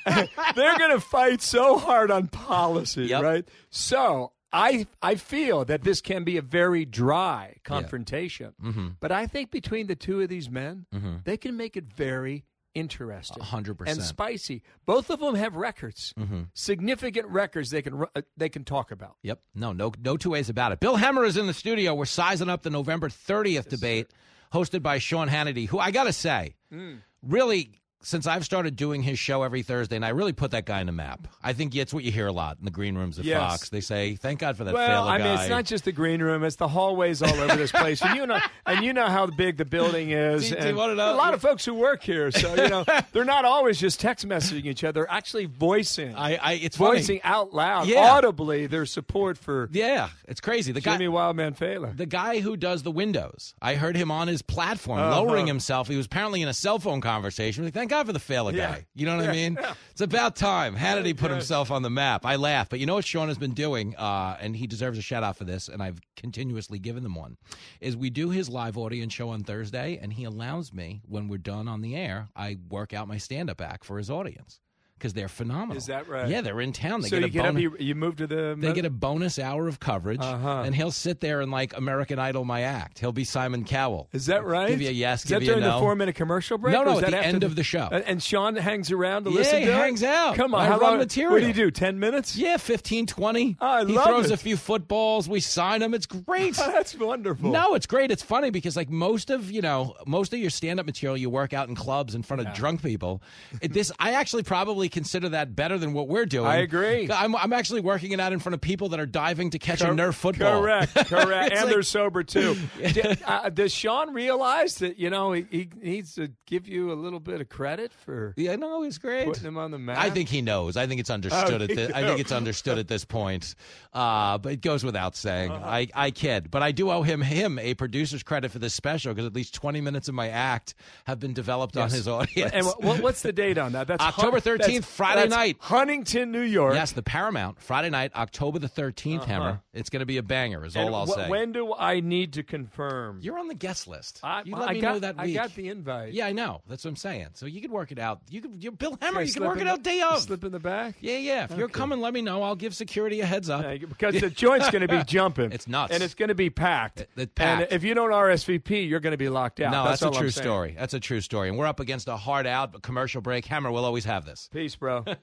they're 0.54 0.78
going 0.78 0.90
to 0.92 1.01
fight 1.01 1.40
so 1.42 1.78
hard 1.78 2.11
on 2.11 2.28
policy, 2.28 3.05
Yep. 3.07 3.22
right? 3.22 3.49
So. 3.70 4.32
I 4.55 4.86
I 5.01 5.14
feel 5.14 5.64
that 5.64 5.82
this 5.82 6.03
can 6.03 6.24
be 6.24 6.36
a 6.36 6.42
very 6.42 6.84
dry 6.84 7.57
confrontation, 7.64 8.53
Mhm. 8.62 8.97
but 9.01 9.11
I 9.11 9.26
think 9.26 9.51
between 9.51 9.86
the 9.86 9.94
two 9.97 10.20
of 10.20 10.28
these 10.28 10.51
men, 10.51 10.84
Mhm. 10.94 11.24
they 11.24 11.38
can 11.38 11.57
make 11.57 11.74
it 11.74 11.84
very 11.90 12.44
interesting, 12.75 13.43
100%. 13.43 13.89
and 13.91 14.03
spicy. 14.03 14.62
Both 14.87 15.11
of 15.11 15.20
them 15.20 15.35
have 15.35 15.55
records, 15.57 16.14
Mhm. 16.18 16.49
significant 16.55 17.27
records 17.29 17.70
they 17.70 17.83
can 17.83 18.05
uh, 18.14 18.23
they 18.37 18.49
can 18.49 18.64
talk 18.64 18.91
about. 18.91 19.16
Yep. 19.23 19.41
No, 19.55 19.73
no, 19.73 19.93
no 20.03 20.16
two 20.16 20.31
ways 20.31 20.49
about 20.49 20.73
it. 20.73 20.81
Bill 20.81 20.97
Hemmer 20.97 21.25
is 21.27 21.37
in 21.37 21.47
the 21.47 21.55
studio. 21.55 21.95
We're 21.95 22.05
sizing 22.07 22.49
up 22.49 22.62
the 22.62 22.70
November 22.70 23.09
30th 23.09 23.68
debate 23.68 24.09
hosted 24.53 24.83
by 24.83 24.99
Sean 24.99 25.29
Hannity, 25.29 25.66
who 25.68 25.79
I 25.79 25.91
got 25.91 26.05
to 26.05 26.12
say, 26.12 26.55
Mm. 26.73 27.03
really 27.23 27.81
since 28.03 28.26
I've 28.26 28.44
started 28.44 28.76
doing 28.76 29.03
his 29.03 29.18
show 29.18 29.42
every 29.42 29.62
Thursday, 29.62 29.96
and 29.96 30.05
I 30.05 30.11
really 30.11 30.32
put 30.32 30.50
that 30.53 30.66
guy 30.66 30.80
in 30.80 30.86
the 30.86 30.92
map. 30.92 31.28
I 31.42 31.53
think 31.53 31.74
it's 31.74 31.94
what 31.94 32.05
you 32.05 32.12
hear 32.12 32.26
a 32.26 32.32
lot 32.32 32.59
in 32.59 32.64
the 32.64 32.70
green 32.70 32.96
rooms 32.96 33.18
of 33.18 33.24
Yes. 33.24 33.38
Fox. 33.40 33.68
They 33.70 33.80
say, 33.80 34.16
"Thank 34.16 34.40
God 34.40 34.57
for 34.57 34.64
that 34.64 34.74
Well, 34.74 35.07
I 35.09 35.18
mean, 35.18 35.26
guy." 35.26 35.40
it's 35.42 35.50
not 35.50 35.64
just 35.64 35.84
the 35.84 35.92
green 35.92 36.20
room; 36.22 36.44
it's 36.44 36.57
the 36.57 36.68
hallways 36.68 37.22
all 37.22 37.34
over 37.34 37.57
this 37.57 37.72
place, 37.72 38.03
and 38.03 38.16
you 38.16 38.26
know, 38.26 38.38
and 38.66 38.84
you 38.84 38.92
know 38.92 39.07
how 39.07 39.26
big 39.26 39.57
the 39.57 39.64
building 39.64 40.11
is. 40.11 40.48
Do 40.50 40.57
do 40.57 40.80
and 40.80 41.00
A 41.00 41.14
lot 41.14 41.34
of 41.34 41.40
folks 41.40 41.64
who 41.64 41.74
work 41.74 42.03
here, 42.03 42.30
so 42.30 42.55
you 42.55 42.68
know, 42.68 42.84
they're 43.12 43.24
not 43.24 43.44
always 43.44 43.78
just 43.78 44.00
text 44.00 44.26
messaging 44.26 44.64
each 44.66 44.82
other; 44.84 44.92
they're 44.92 45.11
actually 45.11 45.46
voicing, 45.46 46.14
I, 46.16 46.36
I 46.36 46.53
it's 46.55 46.76
funny. 46.76 46.98
voicing 46.98 47.20
out 47.22 47.55
loud, 47.55 47.86
Yeah. 47.86 48.11
audibly, 48.12 48.66
their 48.66 48.84
support 48.86 49.38
for 49.38 49.68
Yeah, 49.72 50.09
it's 50.26 50.40
crazy. 50.40 50.72
The 50.72 50.80
guy, 50.80 50.92
Jimmy 50.94 51.09
Wildman 51.09 51.55
Failla. 51.55 51.96
the 51.96 52.07
guy 52.07 52.40
who 52.40 52.57
does 52.57 52.82
the 52.82 52.90
windows. 52.90 53.55
I 53.62 53.74
heard 53.74 53.96
him 53.96 54.11
on 54.11 54.28
his 54.28 54.42
platform 54.42 54.98
Uh-huh. 54.98 55.22
lowering 55.22 55.46
himself. 55.46 55.88
He 55.88 55.96
was 55.96 56.07
apparently 56.07 56.42
in 56.42 56.48
a 56.48 56.55
cell 56.55 56.78
phone 56.78 57.00
conversation. 57.00 57.64
Like, 57.64 57.74
Thank 57.74 57.91
God 57.93 58.07
for 58.07 58.12
the 58.14 58.18
Failla 58.18 58.53
Yeah. 58.55 58.70
guy. 58.70 58.86
You 58.95 59.05
know 59.07 59.16
what 59.18 59.28
I 59.28 59.32
mean? 59.32 59.59
yeah. 59.61 59.74
It's 59.90 60.01
about 60.01 60.34
time. 60.34 60.74
How 60.74 60.95
did 60.97 61.05
he 61.05 61.12
put 61.14 61.30
himself 61.30 61.70
on 61.70 61.82
the 61.82 61.90
map. 61.90 62.24
I 62.24 62.36
laugh, 62.36 62.70
but 62.70 62.80
you 62.80 62.86
know 62.86 62.95
what 62.95 63.05
Sean 63.05 63.28
has 63.28 63.36
been 63.36 63.53
doing, 63.53 63.95
uh, 63.97 64.38
and 64.40 64.57
he 64.57 64.66
deserves 64.66 64.97
a 64.99 65.03
shout 65.03 65.22
out 65.22 65.36
for 65.36 65.45
this, 65.45 65.68
and 65.68 65.82
I've 65.82 66.01
continuously 66.16 66.78
given 66.78 67.03
them 67.03 67.14
one. 67.14 67.36
Is 67.80 67.95
we 67.97 68.09
do 68.09 68.30
his 68.30 68.49
live 68.49 68.78
audience 68.78 69.12
show 69.12 69.28
on 69.28 69.45
Thursday, 69.45 69.99
and 70.01 70.12
he 70.14 70.24
allows 70.24 70.72
me 70.72 71.03
when 71.07 71.28
we're 71.28 71.36
done 71.38 71.68
on 71.68 71.82
the 71.82 71.95
air, 71.95 72.28
I 72.34 72.57
work 72.70 72.95
out 72.95 73.09
my 73.09 73.18
stand 73.18 73.51
up 73.51 73.61
act 73.61 73.84
for 73.84 73.99
his 73.99 74.11
audience 74.11 74.61
because 75.03 75.14
they're 75.14 75.28
phenomenal. 75.28 75.76
Is 75.76 75.86
that 75.86 76.07
right? 76.09 76.28
Yeah, 76.28 76.40
they're 76.42 76.61
in 76.61 76.72
town. 76.72 77.00
They 77.00 77.09
so 77.09 77.16
get 77.16 77.20
you 77.22 77.26
a 77.26 77.30
get 77.30 77.40
up, 77.46 77.55
bonus- 77.55 77.62
you, 77.62 77.76
you 77.80 77.94
move 77.96 78.16
to 78.16 78.26
the. 78.28 78.55
they 78.57 78.72
get 78.72 78.84
a 78.84 78.90
bonus 78.90 79.38
hour 79.40 79.66
of 79.66 79.80
coverage, 79.80 80.20
Uh-huh. 80.22 80.62
and 80.64 80.74
he'll 80.74 80.92
sit 80.92 81.18
there 81.20 81.40
and 81.40 81.50
like 81.50 81.76
American 81.76 82.18
Idol 82.20 82.44
my 82.44 82.61
act. 82.62 83.00
He'll 83.00 83.11
be 83.12 83.24
Simon 83.24 83.64
Cowell. 83.64 84.09
Is 84.12 84.26
that 84.26 84.44
right? 84.44 84.68
Give 84.68 84.80
you 84.80 84.88
a 84.90 84.92
yes, 84.92 85.24
Is 85.24 85.30
give 85.30 85.40
that 85.40 85.44
you 85.46 85.50
a 85.50 85.55
during 85.57 85.68
no. 85.68 85.74
the 85.74 85.80
four-minute 85.80 86.14
commercial 86.14 86.57
break? 86.59 86.72
No, 86.72 86.84
no, 86.84 87.00
at 87.00 87.11
the 87.11 87.18
end 87.18 87.42
of 87.42 87.57
the 87.57 87.64
show. 87.64 87.88
And- 87.90 88.22
Sean 88.22 88.55
hangs 88.55 88.92
around 88.92 89.24
to 89.24 89.30
Yeah, 89.30 89.36
listen 89.36 89.59
he 89.59 89.64
to 89.66 89.72
it? 89.72 89.74
hangs 89.74 90.03
out. 90.05 90.36
Come 90.36 90.55
on, 90.55 90.61
I 90.61 90.66
how 90.68 90.78
long? 90.78 90.98
material. 90.98 91.32
What 91.32 91.40
do 91.40 91.48
you 91.48 91.53
do? 91.53 91.70
Ten 91.72 91.98
minutes? 91.98 92.36
Yeah, 92.36 92.57
15, 92.57 93.07
20. 93.07 93.57
Oh, 93.61 93.66
I 93.66 93.84
he 93.84 93.92
love 93.92 94.05
throws 94.07 94.30
it. 94.30 94.34
a 94.34 94.36
few 94.36 94.57
footballs. 94.57 95.28
We 95.28 95.40
sign 95.40 95.82
him. 95.82 95.92
It's 95.94 96.07
great. 96.07 96.55
That's 96.57 96.94
wonderful. 96.94 97.50
No, 97.50 97.74
it's 97.74 97.86
great. 97.86 98.11
It's 98.12 98.22
funny 98.22 98.50
because 98.50 98.76
like 98.76 98.88
most 98.90 99.30
of 99.30 99.50
you 99.50 99.61
know 99.62 99.94
most 100.07 100.32
of 100.32 100.38
your 100.38 100.50
stand 100.50 100.78
up 100.78 100.86
material 100.86 101.16
you 101.16 101.28
work 101.30 101.53
out 101.53 101.68
in 101.68 101.74
clubs 101.74 102.14
in 102.14 102.22
front 102.22 102.46
of 102.46 102.55
drunk 102.55 102.82
people. 102.82 103.20
This 103.61 103.90
I 103.98 104.12
actually 104.12 104.42
probably 104.44 104.88
consider 104.93 105.30
that 105.30 105.57
better 105.57 105.78
than 105.78 105.93
what 105.93 106.07
we're 106.07 106.26
doing. 106.26 106.47
I 106.47 106.59
agree. 106.59 107.09
I'm, 107.11 107.34
I'm 107.34 107.53
actually 107.53 107.80
working 107.80 108.12
it 108.12 108.20
out 108.20 108.32
in 108.32 108.38
front 108.38 108.55
of 108.55 108.61
people 108.61 108.90
that 108.90 109.01
are 109.01 109.07
diving 109.07 109.51
to 109.51 109.59
catch 109.59 109.80
a 109.80 109.86
Cor- 109.86 109.95
Nerf 109.95 110.14
football. 110.14 110.61
Correct, 110.62 110.95
correct. 111.07 111.53
And 111.53 111.64
like- 111.64 111.72
they're 111.72 111.82
sober 111.82 112.22
too. 112.22 112.57
D- 112.78 113.03
uh, 113.26 113.49
does 113.49 113.72
Sean 113.72 114.14
realize 114.14 114.76
that 114.76 114.99
you 114.99 115.11
know 115.11 115.32
he, 115.32 115.47
he 115.51 115.68
needs 115.82 116.14
to 116.14 116.30
give 116.47 116.68
you 116.68 116.93
a 116.93 116.95
little 116.95 117.18
bit 117.20 117.40
of 117.40 117.49
credit 117.49 117.93
for 117.93 118.34
Yeah, 118.36 118.55
no, 118.57 118.82
he's 118.82 118.99
great. 118.99 119.26
putting 119.26 119.43
him 119.45 119.57
on 119.59 119.70
the 119.72 119.78
map? 119.78 119.99
I 119.99 120.11
think 120.11 120.28
he 120.28 120.43
knows. 120.43 120.76
I 120.76 120.86
think 120.86 121.01
it's 121.01 121.11
understood 121.11 121.61
Oh, 121.62 121.64
at 121.64 121.68
this. 121.74 121.90
I 121.93 122.03
think 122.07 122.20
it's 122.20 122.32
understood 122.32 122.78
at 122.78 122.86
this 122.86 123.05
point. 123.05 123.55
Uh, 123.93 124.38
but 124.38 124.53
it 124.53 124.61
goes 124.61 124.84
without 124.84 125.16
saying. 125.16 125.51
Uh-huh. 125.51 125.66
I, 125.66 125.88
I 125.95 126.11
kid, 126.11 126.51
but 126.51 126.62
I 126.62 126.72
do 126.72 126.90
owe 126.90 127.03
him 127.03 127.22
him 127.22 127.59
a 127.59 127.74
producer's 127.74 128.22
credit 128.22 128.51
for 128.51 128.59
this 128.59 128.74
special 128.74 129.12
because 129.14 129.26
at 129.26 129.34
least 129.34 129.55
twenty 129.55 129.80
minutes 129.80 130.09
of 130.09 130.14
my 130.14 130.28
act 130.28 130.74
have 131.05 131.18
been 131.18 131.32
developed 131.32 131.76
on 131.76 131.88
his 131.90 132.07
audience. 132.07 132.53
And 132.53 132.66
what, 132.66 133.01
what's 133.03 133.22
the 133.22 133.32
date 133.32 133.57
on 133.59 133.72
that? 133.72 133.86
That's 133.88 134.03
October 134.03 134.38
13th, 134.40 134.59
that's- 134.59 134.82
Friday 134.83 135.22
that's 135.22 135.30
night. 135.35 135.57
Huntington, 135.61 136.30
New 136.33 136.41
York. 136.41 136.74
yes, 136.74 136.93
the 136.93 137.03
Paramount 137.03 137.61
Friday 137.61 137.91
night, 137.91 138.12
October 138.14 138.59
the 138.59 138.68
13th 138.68 139.20
Uh-huh. 139.22 139.26
Hemmer. 139.33 139.61
It's 139.72 139.89
going 139.91 140.01
to 140.01 140.07
be 140.07 140.18
a 140.18 140.22
banger. 140.22 140.64
Is 140.64 140.76
And 140.76 140.89
all 140.89 140.95
I'll 140.95 141.07
wh- 141.07 141.14
say. 141.14 141.28
When 141.28 141.53
do 141.53 141.72
I 141.74 142.01
need 142.01 142.35
to 142.35 142.43
confirm? 142.43 143.20
You're 143.22 143.39
on 143.39 143.49
the 143.49 143.55
guest 143.55 143.87
list. 143.89 144.20
I, 144.22 144.43
you 144.45 144.55
let 144.55 144.68
I 144.68 144.72
me 144.74 144.80
got, 144.80 144.93
know 144.95 144.99
that 145.01 145.14
I 145.18 145.30
got 145.33 145.55
the 145.55 145.68
invite. 145.68 146.12
yeah, 146.12 146.26
I 146.26 146.33
know. 146.33 146.61
That's 146.68 146.85
what 146.85 146.91
I'm 146.91 146.97
saying. 146.97 147.28
So 147.35 147.47
you 147.47 147.61
could 147.61 147.70
work 147.70 147.93
it 147.93 147.99
out. 147.99 148.20
You 148.30 148.41
could. 148.41 148.62
You, 148.62 148.70
Bill 148.72 148.97
Hemmer. 148.99 149.18
I 149.18 149.22
You 149.22 149.33
can 149.33 149.45
work 149.45 149.59
it 149.61 149.64
the- 149.64 149.70
out 149.70 149.83
day 149.83 150.01
of. 150.03 150.20
Slip 150.22 150.45
in 150.45 150.53
the 150.53 150.59
back. 150.59 150.97
Yeah, 151.01 151.16
yeah. 151.18 151.45
If 151.51 151.57
you're 151.57 151.68
coming, 151.68 152.01
let 152.01 152.12
me 152.12 152.22
know. 152.22 152.43
I'll 152.43 152.57
give 152.57 152.74
security 152.74 153.20
a 153.20 153.26
heads 153.26 153.49
up. 153.49 153.62
Yeah, 153.64 153.76
because 153.78 154.20
the 154.20 154.30
joint's 154.30 154.70
going 154.70 154.87
to 154.87 154.89
be 154.89 155.03
jumping. 155.07 155.53
It's 155.53 155.66
nuts. 155.68 155.93
and 155.95 156.03
it's 156.03 156.14
going 156.14 156.28
to 156.28 156.35
be 156.35 156.51
packed. 156.51 157.01
It- 157.01 157.11
it's 157.16 157.33
And 157.41 157.66
if 157.70 157.83
you 157.85 157.95
don't 157.95 158.11
RSVP, 158.11 158.89
you're 158.89 159.01
going 159.01 159.12
to 159.12 159.16
be 159.18 159.28
locked 159.28 159.61
out. 159.61 159.72
No, 159.72 159.85
that's, 159.85 160.03
all 160.03 160.14
a 160.14 160.18
true 160.18 160.30
story. 160.30 160.74
That's 160.78 160.95
a 160.95 161.01
true 161.01 161.20
story. 161.20 161.49
And 161.49 161.57
we're 161.59 161.66
up 161.66 161.80
against 161.80 162.09
a 162.09 162.16
hard 162.16 162.47
out 162.47 162.83
commercial 162.83 163.20
break. 163.20 163.47
Hemmer 163.47 163.70
will 163.72 163.85
always 163.85 164.05
have 164.05 164.24
this. 164.24 164.49
Peace, 164.53 164.72
bro. 164.77 165.05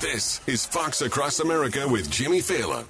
This 0.00 0.40
is 0.46 0.64
Fox 0.64 1.02
Across 1.02 1.40
America 1.40 1.86
with 1.86 2.10
Jimmy 2.10 2.40
Failla. 2.40 2.86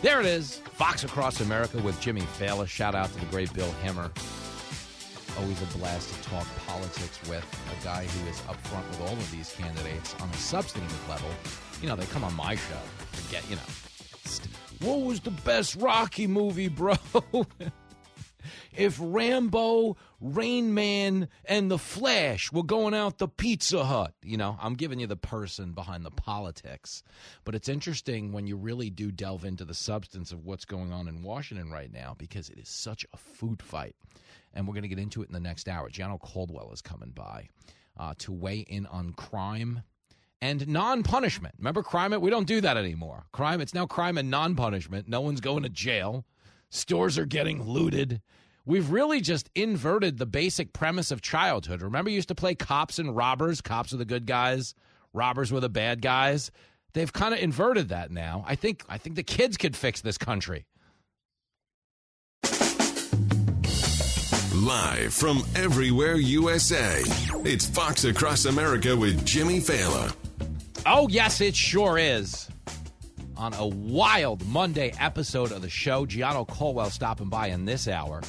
There 0.00 0.20
it 0.20 0.26
is. 0.26 0.56
Fox 0.72 1.04
Across 1.04 1.40
America 1.40 1.78
with 1.78 2.00
Jimmy 2.00 2.22
Failla. 2.22 2.66
Shout 2.66 2.94
out 2.94 3.12
to 3.12 3.20
the 3.20 3.26
great 3.26 3.52
Bill 3.52 3.72
Hemmer. 3.84 4.10
Always 5.38 5.62
a 5.62 5.78
blast 5.78 6.12
to 6.12 6.22
talk 6.28 6.46
politics 6.66 7.20
with 7.28 7.44
a 7.80 7.84
guy 7.84 8.04
who 8.04 8.28
is 8.28 8.40
upfront 8.40 8.88
with 8.88 9.00
all 9.02 9.12
of 9.12 9.30
these 9.30 9.54
candidates 9.54 10.14
on 10.20 10.28
a 10.28 10.36
substantive 10.36 11.08
level. 11.08 11.28
You 11.80 11.88
know, 11.88 11.96
they 11.96 12.06
come 12.06 12.24
on 12.24 12.34
my 12.34 12.56
show. 12.56 12.80
Forget, 13.12 13.48
you 13.48 13.56
know, 13.56 13.62
st- 14.24 14.48
what 14.80 15.00
was 15.02 15.20
the 15.20 15.30
best 15.30 15.76
Rocky 15.76 16.26
movie, 16.26 16.68
bro? 16.68 16.94
if 18.72 18.98
Rambo, 19.00 19.96
Rain 20.20 20.74
Man, 20.74 21.28
and 21.44 21.70
The 21.70 21.78
Flash 21.78 22.52
were 22.52 22.62
going 22.62 22.94
out 22.94 23.18
the 23.18 23.28
Pizza 23.28 23.84
Hut. 23.84 24.14
You 24.22 24.36
know, 24.36 24.56
I'm 24.60 24.74
giving 24.74 25.00
you 25.00 25.06
the 25.06 25.16
person 25.16 25.72
behind 25.72 26.04
the 26.04 26.10
politics. 26.10 27.02
But 27.44 27.54
it's 27.54 27.68
interesting 27.68 28.32
when 28.32 28.46
you 28.46 28.56
really 28.56 28.90
do 28.90 29.10
delve 29.10 29.44
into 29.44 29.64
the 29.64 29.74
substance 29.74 30.32
of 30.32 30.44
what's 30.44 30.64
going 30.64 30.92
on 30.92 31.08
in 31.08 31.22
Washington 31.22 31.70
right 31.70 31.92
now 31.92 32.14
because 32.16 32.48
it 32.48 32.58
is 32.58 32.68
such 32.68 33.06
a 33.12 33.16
food 33.16 33.62
fight. 33.62 33.96
And 34.54 34.66
we're 34.66 34.74
going 34.74 34.82
to 34.82 34.88
get 34.88 34.98
into 34.98 35.22
it 35.22 35.28
in 35.28 35.32
the 35.32 35.40
next 35.40 35.68
hour. 35.68 35.88
Gianno 35.88 36.20
Caldwell 36.20 36.72
is 36.72 36.82
coming 36.82 37.10
by 37.10 37.48
uh, 37.98 38.14
to 38.18 38.32
weigh 38.32 38.60
in 38.60 38.86
on 38.86 39.12
crime 39.12 39.82
and 40.40 40.66
non-punishment. 40.66 41.54
Remember 41.58 41.82
crime? 41.82 42.18
We 42.20 42.30
don't 42.30 42.46
do 42.46 42.60
that 42.60 42.76
anymore. 42.76 43.26
Crime. 43.32 43.60
It's 43.60 43.74
now 43.74 43.86
crime 43.86 44.18
and 44.18 44.30
non-punishment. 44.30 45.08
No 45.08 45.20
one's 45.20 45.40
going 45.40 45.62
to 45.62 45.68
jail. 45.68 46.24
Stores 46.68 47.16
are 47.18 47.26
getting 47.26 47.62
looted. 47.62 48.20
We've 48.64 48.90
really 48.90 49.20
just 49.20 49.50
inverted 49.54 50.18
the 50.18 50.26
basic 50.26 50.72
premise 50.72 51.10
of 51.10 51.20
childhood. 51.20 51.82
Remember, 51.82 52.10
you 52.10 52.16
used 52.16 52.28
to 52.28 52.34
play 52.34 52.54
cops 52.54 52.98
and 52.98 53.16
robbers. 53.16 53.60
Cops 53.60 53.92
are 53.92 53.96
the 53.96 54.04
good 54.04 54.24
guys. 54.24 54.74
Robbers 55.12 55.52
were 55.52 55.60
the 55.60 55.68
bad 55.68 56.00
guys. 56.00 56.52
They've 56.94 57.12
kind 57.12 57.34
of 57.34 57.40
inverted 57.40 57.88
that 57.88 58.10
now. 58.10 58.44
I 58.46 58.54
think. 58.54 58.84
I 58.88 58.98
think 58.98 59.16
the 59.16 59.22
kids 59.22 59.56
could 59.56 59.74
fix 59.74 60.00
this 60.00 60.18
country. 60.18 60.66
Live 64.54 65.12
from 65.12 65.42
everywhere 65.56 66.14
USA, 66.14 67.02
it's 67.44 67.66
Fox 67.66 68.04
Across 68.04 68.44
America 68.44 68.96
with 68.96 69.24
Jimmy 69.26 69.60
Failla. 69.60 70.14
Oh, 70.86 71.08
yes, 71.08 71.40
it 71.40 71.56
sure 71.56 71.98
is. 71.98 72.48
On 73.36 73.54
a 73.54 73.66
wild 73.66 74.46
Monday 74.46 74.92
episode 75.00 75.50
of 75.50 75.62
the 75.62 75.68
show, 75.68 76.06
Gianno 76.06 76.46
Caldwell 76.46 76.90
stopping 76.90 77.28
by 77.28 77.48
in 77.48 77.64
this 77.64 77.88
hour. 77.88 78.20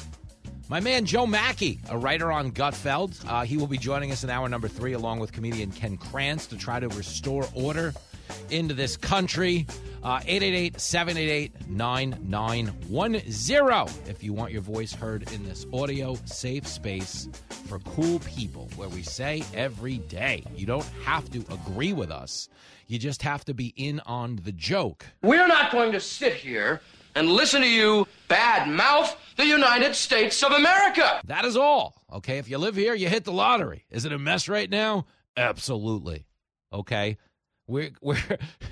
My 0.66 0.80
man 0.80 1.04
Joe 1.04 1.26
Machi, 1.26 1.78
a 1.90 1.98
writer 1.98 2.32
on 2.32 2.50
Gutfeld, 2.50 3.22
uh, 3.28 3.42
he 3.42 3.58
will 3.58 3.66
be 3.66 3.76
joining 3.76 4.12
us 4.12 4.24
in 4.24 4.30
hour 4.30 4.48
number 4.48 4.66
three, 4.66 4.94
along 4.94 5.18
with 5.18 5.30
comedian 5.30 5.70
Ken 5.70 5.98
Krantz, 5.98 6.46
to 6.46 6.56
try 6.56 6.80
to 6.80 6.88
restore 6.88 7.46
order 7.54 7.92
into 8.48 8.72
this 8.72 8.96
country. 8.96 9.66
Uh, 10.02 10.20
888 10.24 10.80
788 10.80 11.68
9910. 11.68 14.08
If 14.08 14.24
you 14.24 14.32
want 14.32 14.52
your 14.52 14.62
voice 14.62 14.94
heard 14.94 15.30
in 15.32 15.44
this 15.44 15.66
audio 15.72 16.16
safe 16.24 16.66
space 16.66 17.28
for 17.68 17.78
cool 17.80 18.20
people, 18.20 18.70
where 18.76 18.88
we 18.88 19.02
say 19.02 19.44
every 19.52 19.98
day, 19.98 20.44
you 20.56 20.64
don't 20.66 20.88
have 21.04 21.30
to 21.32 21.44
agree 21.52 21.92
with 21.92 22.10
us, 22.10 22.48
you 22.86 22.98
just 22.98 23.20
have 23.22 23.44
to 23.44 23.52
be 23.54 23.74
in 23.76 24.00
on 24.00 24.36
the 24.44 24.52
joke. 24.52 25.04
We're 25.22 25.46
not 25.46 25.72
going 25.72 25.92
to 25.92 26.00
sit 26.00 26.34
here 26.34 26.80
and 27.14 27.28
listen 27.28 27.60
to 27.62 27.68
you 27.68 28.06
bad 28.28 28.68
mouth 28.68 29.16
the 29.36 29.46
United 29.46 29.94
States 29.94 30.42
of 30.42 30.52
America. 30.52 31.20
That 31.24 31.44
is 31.44 31.56
all. 31.56 32.02
Okay. 32.12 32.38
If 32.38 32.48
you 32.48 32.58
live 32.58 32.76
here, 32.76 32.94
you 32.94 33.08
hit 33.08 33.24
the 33.24 33.32
lottery. 33.32 33.84
Is 33.90 34.04
it 34.04 34.12
a 34.12 34.18
mess 34.18 34.48
right 34.48 34.70
now? 34.70 35.06
Absolutely. 35.36 36.26
Okay. 36.72 37.16
We're, 37.66 37.90
we're 38.02 38.18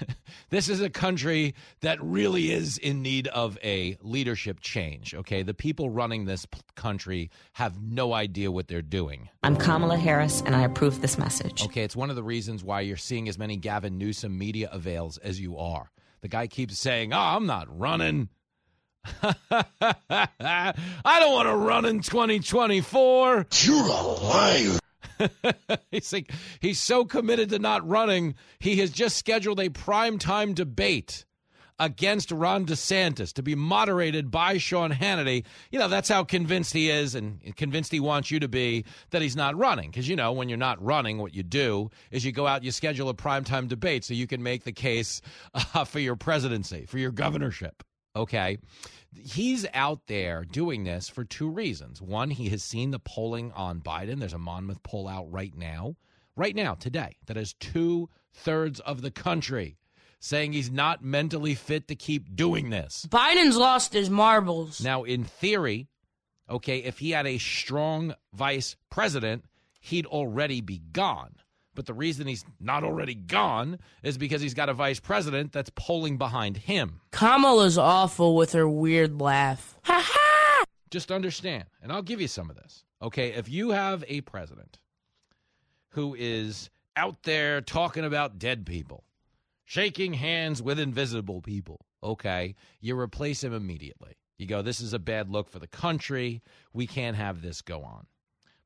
this 0.50 0.68
is 0.68 0.82
a 0.82 0.90
country 0.90 1.54
that 1.80 1.98
really 2.02 2.52
is 2.52 2.76
in 2.76 3.00
need 3.00 3.26
of 3.28 3.58
a 3.64 3.96
leadership 4.02 4.60
change. 4.60 5.14
Okay. 5.14 5.42
The 5.42 5.54
people 5.54 5.88
running 5.90 6.26
this 6.26 6.44
p- 6.46 6.60
country 6.76 7.30
have 7.54 7.82
no 7.82 8.12
idea 8.12 8.52
what 8.52 8.68
they're 8.68 8.82
doing. 8.82 9.28
I'm 9.42 9.56
Kamala 9.56 9.96
Harris, 9.96 10.42
and 10.44 10.54
I 10.54 10.62
approve 10.62 11.00
this 11.00 11.16
message. 11.18 11.64
Okay. 11.64 11.82
It's 11.82 11.96
one 11.96 12.10
of 12.10 12.16
the 12.16 12.22
reasons 12.22 12.62
why 12.62 12.82
you're 12.82 12.96
seeing 12.96 13.28
as 13.28 13.38
many 13.38 13.56
Gavin 13.56 13.98
Newsom 13.98 14.36
media 14.38 14.68
avails 14.70 15.16
as 15.18 15.40
you 15.40 15.56
are. 15.56 15.90
The 16.22 16.28
guy 16.28 16.46
keeps 16.46 16.78
saying, 16.78 17.12
Oh, 17.12 17.18
I'm 17.18 17.46
not 17.46 17.66
running. 17.68 18.28
I 19.22 20.74
don't 21.04 21.32
want 21.32 21.48
to 21.48 21.56
run 21.56 21.84
in 21.84 22.00
2024. 22.00 23.46
You're 23.62 23.76
a 23.76 24.02
liar. 24.02 24.78
he's 25.90 26.12
like 26.12 26.30
he's 26.60 26.78
so 26.78 27.04
committed 27.04 27.50
to 27.50 27.58
not 27.58 27.86
running, 27.86 28.34
he 28.58 28.76
has 28.76 28.90
just 28.90 29.16
scheduled 29.16 29.60
a 29.60 29.68
primetime 29.68 30.54
debate 30.54 31.24
against 31.82 32.30
Ron 32.30 32.64
DeSantis 32.64 33.32
to 33.32 33.42
be 33.42 33.56
moderated 33.56 34.30
by 34.30 34.56
Sean 34.58 34.92
Hannity, 34.92 35.44
you 35.72 35.80
know, 35.80 35.88
that's 35.88 36.08
how 36.08 36.22
convinced 36.22 36.72
he 36.72 36.88
is 36.88 37.16
and 37.16 37.56
convinced 37.56 37.90
he 37.90 37.98
wants 37.98 38.30
you 38.30 38.38
to 38.38 38.46
be 38.46 38.84
that 39.10 39.20
he's 39.20 39.34
not 39.34 39.56
running. 39.56 39.90
Because, 39.90 40.08
you 40.08 40.14
know, 40.14 40.30
when 40.30 40.48
you're 40.48 40.56
not 40.56 40.80
running, 40.80 41.18
what 41.18 41.34
you 41.34 41.42
do 41.42 41.90
is 42.12 42.24
you 42.24 42.30
go 42.30 42.46
out 42.46 42.62
you 42.62 42.70
schedule 42.70 43.08
a 43.08 43.14
primetime 43.14 43.66
debate 43.66 44.04
so 44.04 44.14
you 44.14 44.28
can 44.28 44.44
make 44.44 44.62
the 44.62 44.72
case 44.72 45.20
uh, 45.74 45.84
for 45.84 45.98
your 45.98 46.14
presidency, 46.14 46.86
for 46.86 46.98
your 46.98 47.10
governorship. 47.10 47.82
Okay. 48.14 48.58
He's 49.12 49.66
out 49.74 50.06
there 50.06 50.44
doing 50.44 50.84
this 50.84 51.08
for 51.08 51.24
two 51.24 51.50
reasons. 51.50 52.00
One, 52.00 52.30
he 52.30 52.48
has 52.50 52.62
seen 52.62 52.92
the 52.92 53.00
polling 53.00 53.50
on 53.52 53.80
Biden. 53.80 54.20
There's 54.20 54.32
a 54.32 54.38
Monmouth 54.38 54.84
poll 54.84 55.08
out 55.08 55.30
right 55.32 55.54
now, 55.56 55.96
right 56.36 56.54
now, 56.54 56.74
today, 56.74 57.16
that 57.26 57.36
has 57.36 57.54
two 57.54 58.08
thirds 58.32 58.78
of 58.80 59.02
the 59.02 59.10
country 59.10 59.76
saying 60.22 60.52
he's 60.52 60.70
not 60.70 61.04
mentally 61.04 61.54
fit 61.54 61.88
to 61.88 61.96
keep 61.96 62.34
doing 62.36 62.70
this. 62.70 63.06
Biden's 63.10 63.56
lost 63.56 63.92
his 63.92 64.08
marbles. 64.08 64.80
Now, 64.80 65.02
in 65.02 65.24
theory, 65.24 65.88
okay, 66.48 66.78
if 66.78 67.00
he 67.00 67.10
had 67.10 67.26
a 67.26 67.38
strong 67.38 68.14
vice 68.32 68.76
president, 68.88 69.44
he'd 69.80 70.06
already 70.06 70.60
be 70.60 70.78
gone. 70.78 71.34
But 71.74 71.86
the 71.86 71.94
reason 71.94 72.28
he's 72.28 72.44
not 72.60 72.84
already 72.84 73.16
gone 73.16 73.80
is 74.04 74.16
because 74.16 74.40
he's 74.40 74.54
got 74.54 74.68
a 74.68 74.74
vice 74.74 75.00
president 75.00 75.52
that's 75.52 75.70
polling 75.74 76.18
behind 76.18 76.56
him. 76.56 77.00
Kamala's 77.10 77.76
awful 77.76 78.36
with 78.36 78.52
her 78.52 78.68
weird 78.68 79.20
laugh. 79.20 79.76
Ha 79.84 80.00
ha! 80.04 80.64
Just 80.90 81.10
understand, 81.10 81.64
and 81.82 81.90
I'll 81.90 82.02
give 82.02 82.20
you 82.20 82.28
some 82.28 82.48
of 82.48 82.54
this. 82.54 82.84
Okay, 83.00 83.32
if 83.32 83.48
you 83.48 83.70
have 83.70 84.04
a 84.06 84.20
president 84.20 84.78
who 85.88 86.14
is 86.16 86.70
out 86.96 87.24
there 87.24 87.60
talking 87.60 88.04
about 88.04 88.38
dead 88.38 88.64
people, 88.66 89.02
shaking 89.72 90.12
hands 90.12 90.60
with 90.60 90.78
invisible 90.78 91.40
people. 91.40 91.86
Okay, 92.02 92.54
you 92.82 92.98
replace 92.98 93.42
him 93.42 93.54
immediately. 93.54 94.18
You 94.36 94.46
go, 94.46 94.60
this 94.60 94.82
is 94.82 94.92
a 94.92 94.98
bad 94.98 95.30
look 95.30 95.48
for 95.48 95.60
the 95.60 95.66
country. 95.66 96.42
We 96.74 96.86
can't 96.86 97.16
have 97.16 97.40
this 97.40 97.62
go 97.62 97.82
on. 97.82 98.06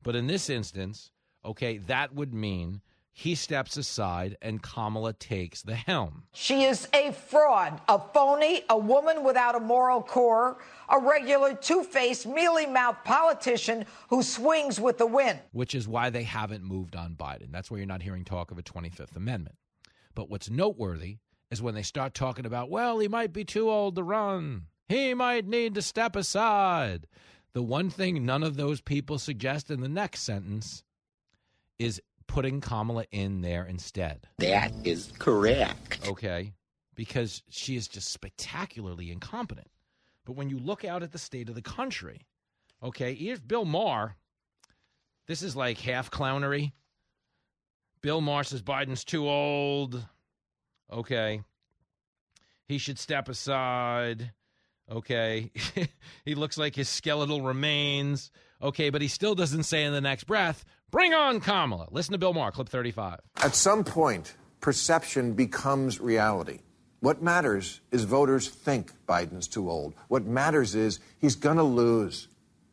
But 0.03 0.17
in 0.17 0.27
this 0.27 0.49
instance, 0.49 1.11
okay, 1.45 1.77
that 1.77 2.13
would 2.13 2.33
mean 2.33 2.81
he 3.13 3.35
steps 3.35 3.77
aside 3.77 4.35
and 4.41 4.61
Kamala 4.61 5.13
takes 5.13 5.61
the 5.61 5.75
helm. 5.75 6.23
She 6.33 6.65
is 6.65 6.89
a 6.93 7.13
fraud, 7.13 7.79
a 7.87 7.99
phony, 7.99 8.63
a 8.69 8.77
woman 8.77 9.23
without 9.23 9.55
a 9.55 9.61
moral 9.61 10.01
core, 10.01 10.57
a 10.89 10.99
regular 10.99 11.53
two 11.53 11.83
faced, 11.83 12.25
mealy 12.25 12.65
mouthed 12.65 13.05
politician 13.05 13.85
who 14.09 14.21
swings 14.21 14.77
with 14.77 14.97
the 14.97 15.07
wind. 15.07 15.39
Which 15.53 15.73
is 15.73 15.87
why 15.87 16.09
they 16.09 16.23
haven't 16.23 16.65
moved 16.65 16.97
on 16.97 17.15
Biden. 17.15 17.53
That's 17.53 17.71
why 17.71 17.77
you're 17.77 17.85
not 17.85 18.01
hearing 18.01 18.25
talk 18.25 18.51
of 18.51 18.57
a 18.57 18.63
25th 18.63 19.15
Amendment. 19.15 19.55
But 20.17 20.31
what's 20.31 20.49
noteworthy 20.49 21.19
is 21.51 21.61
when 21.61 21.75
they 21.75 21.83
start 21.83 22.15
talking 22.15 22.47
about, 22.47 22.71
well, 22.71 22.97
he 22.97 23.07
might 23.07 23.31
be 23.31 23.45
too 23.45 23.69
old 23.69 23.95
to 23.97 24.03
run. 24.03 24.63
He 24.89 25.13
might 25.13 25.45
need 25.45 25.75
to 25.75 25.83
step 25.83 26.15
aside. 26.15 27.05
The 27.53 27.61
one 27.61 27.91
thing 27.91 28.25
none 28.25 28.41
of 28.41 28.57
those 28.57 28.81
people 28.81 29.19
suggest 29.19 29.69
in 29.69 29.79
the 29.79 29.87
next 29.87 30.23
sentence 30.23 30.81
is 31.77 32.01
putting 32.25 32.61
Kamala 32.61 33.05
in 33.11 33.41
there 33.41 33.63
instead. 33.63 34.27
That 34.39 34.71
is 34.83 35.13
correct. 35.19 35.99
Okay. 36.07 36.53
Because 36.95 37.43
she 37.51 37.75
is 37.75 37.87
just 37.87 38.09
spectacularly 38.09 39.11
incompetent. 39.11 39.69
But 40.25 40.35
when 40.35 40.49
you 40.49 40.57
look 40.57 40.83
out 40.83 41.03
at 41.03 41.11
the 41.11 41.19
state 41.19 41.47
of 41.47 41.53
the 41.53 41.61
country, 41.61 42.25
okay, 42.81 43.13
here's 43.13 43.39
Bill 43.39 43.65
Maher. 43.65 44.15
This 45.27 45.43
is 45.43 45.55
like 45.55 45.77
half 45.77 46.09
clownery. 46.09 46.71
Bill 48.01 48.21
Maher 48.21 48.43
says 48.43 48.61
Biden's 48.61 49.03
too 49.03 49.27
old. 49.27 50.05
Okay. 50.91 51.41
He 52.67 52.77
should 52.77 52.99
step 52.99 53.29
aside. 53.29 54.31
Okay. 54.89 55.51
he 56.25 56.35
looks 56.35 56.57
like 56.57 56.75
his 56.75 56.89
skeletal 56.89 57.41
remains. 57.41 58.31
Okay, 58.61 58.89
but 58.89 59.01
he 59.01 59.07
still 59.07 59.35
doesn't 59.35 59.63
say 59.63 59.83
in 59.83 59.93
the 59.93 60.01
next 60.01 60.23
breath, 60.23 60.65
bring 60.89 61.13
on 61.13 61.39
Kamala. 61.39 61.87
Listen 61.91 62.13
to 62.13 62.17
Bill 62.17 62.33
Maher, 62.33 62.51
clip 62.51 62.69
35. 62.69 63.19
At 63.43 63.55
some 63.55 63.83
point, 63.83 64.35
perception 64.61 65.33
becomes 65.33 65.99
reality. 65.99 66.59
What 66.99 67.21
matters 67.21 67.81
is 67.91 68.05
voters 68.05 68.49
think 68.49 68.91
Biden's 69.07 69.47
too 69.47 69.69
old. 69.69 69.93
What 70.07 70.25
matters 70.25 70.73
is 70.73 70.99
he's 71.19 71.35
going 71.35 71.57
to 71.57 71.63
lose 71.63 72.27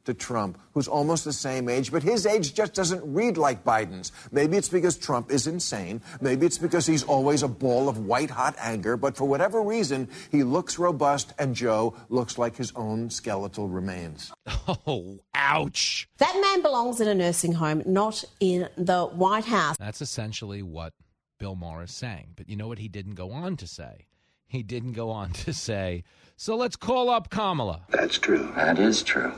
to 0.05 0.15
Trump, 0.15 0.59
who's 0.73 0.89
almost 0.89 1.25
the 1.25 1.33
same 1.33 1.69
age, 1.69 1.91
but 1.91 2.03
his 2.03 2.27
age 2.27 2.55
just 2.55 2.75
doesn't 2.75 3.03
read 3.05 3.37
like 3.37 3.65
Biden's. 3.65 4.13
Maybe 4.31 4.57
it's 4.57 4.69
because 4.69 4.97
Trump 4.97 5.31
is 5.31 5.47
insane. 5.47 6.01
Maybe 6.21 6.47
it's 6.47 6.59
because 6.59 6.87
he's 6.87 7.03
always 7.05 7.43
a 7.43 7.49
ball 7.49 7.89
of 7.89 7.99
white 7.99 8.31
hot 8.31 8.55
anger, 8.59 8.97
but 8.97 9.17
for 9.17 9.25
whatever 9.25 9.63
reason, 9.63 10.09
he 10.31 10.43
looks 10.43 10.79
robust 10.79 11.33
and 11.39 11.55
Joe 11.55 11.95
looks 12.09 12.39
like 12.39 12.57
his 12.57 12.73
own 12.77 13.11
skeletal 13.11 13.69
remains. 13.69 14.33
Oh, 14.87 15.19
ouch. 15.35 16.09
That 16.19 16.39
man 16.41 16.63
belongs 16.63 17.01
in 17.01 17.09
a 17.09 17.15
nursing 17.15 17.53
home, 17.53 17.83
not 17.87 18.25
in 18.41 18.69
the 18.77 19.05
White 19.05 19.45
House. 19.45 19.77
That's 19.79 20.01
essentially 20.01 20.63
what 20.63 20.93
Bill 21.39 21.55
Maher 21.55 21.83
is 21.85 21.93
saying. 21.93 22.29
But 22.37 22.49
you 22.49 22.57
know 22.57 22.69
what 22.69 22.79
he 22.79 22.89
didn't 22.89 23.15
go 23.15 23.31
on 23.31 23.57
to 23.59 23.67
say? 23.67 24.07
He 24.47 24.63
didn't 24.63 24.93
go 24.93 25.11
on 25.11 25.33
to 25.33 25.53
say, 25.53 26.05
so 26.37 26.57
let's 26.57 26.77
call 26.77 27.11
up 27.11 27.29
Kamala. 27.31 27.83
That's 27.91 28.19
true. 28.19 28.53
That 28.57 28.79
is 28.79 29.03
true. 29.03 29.33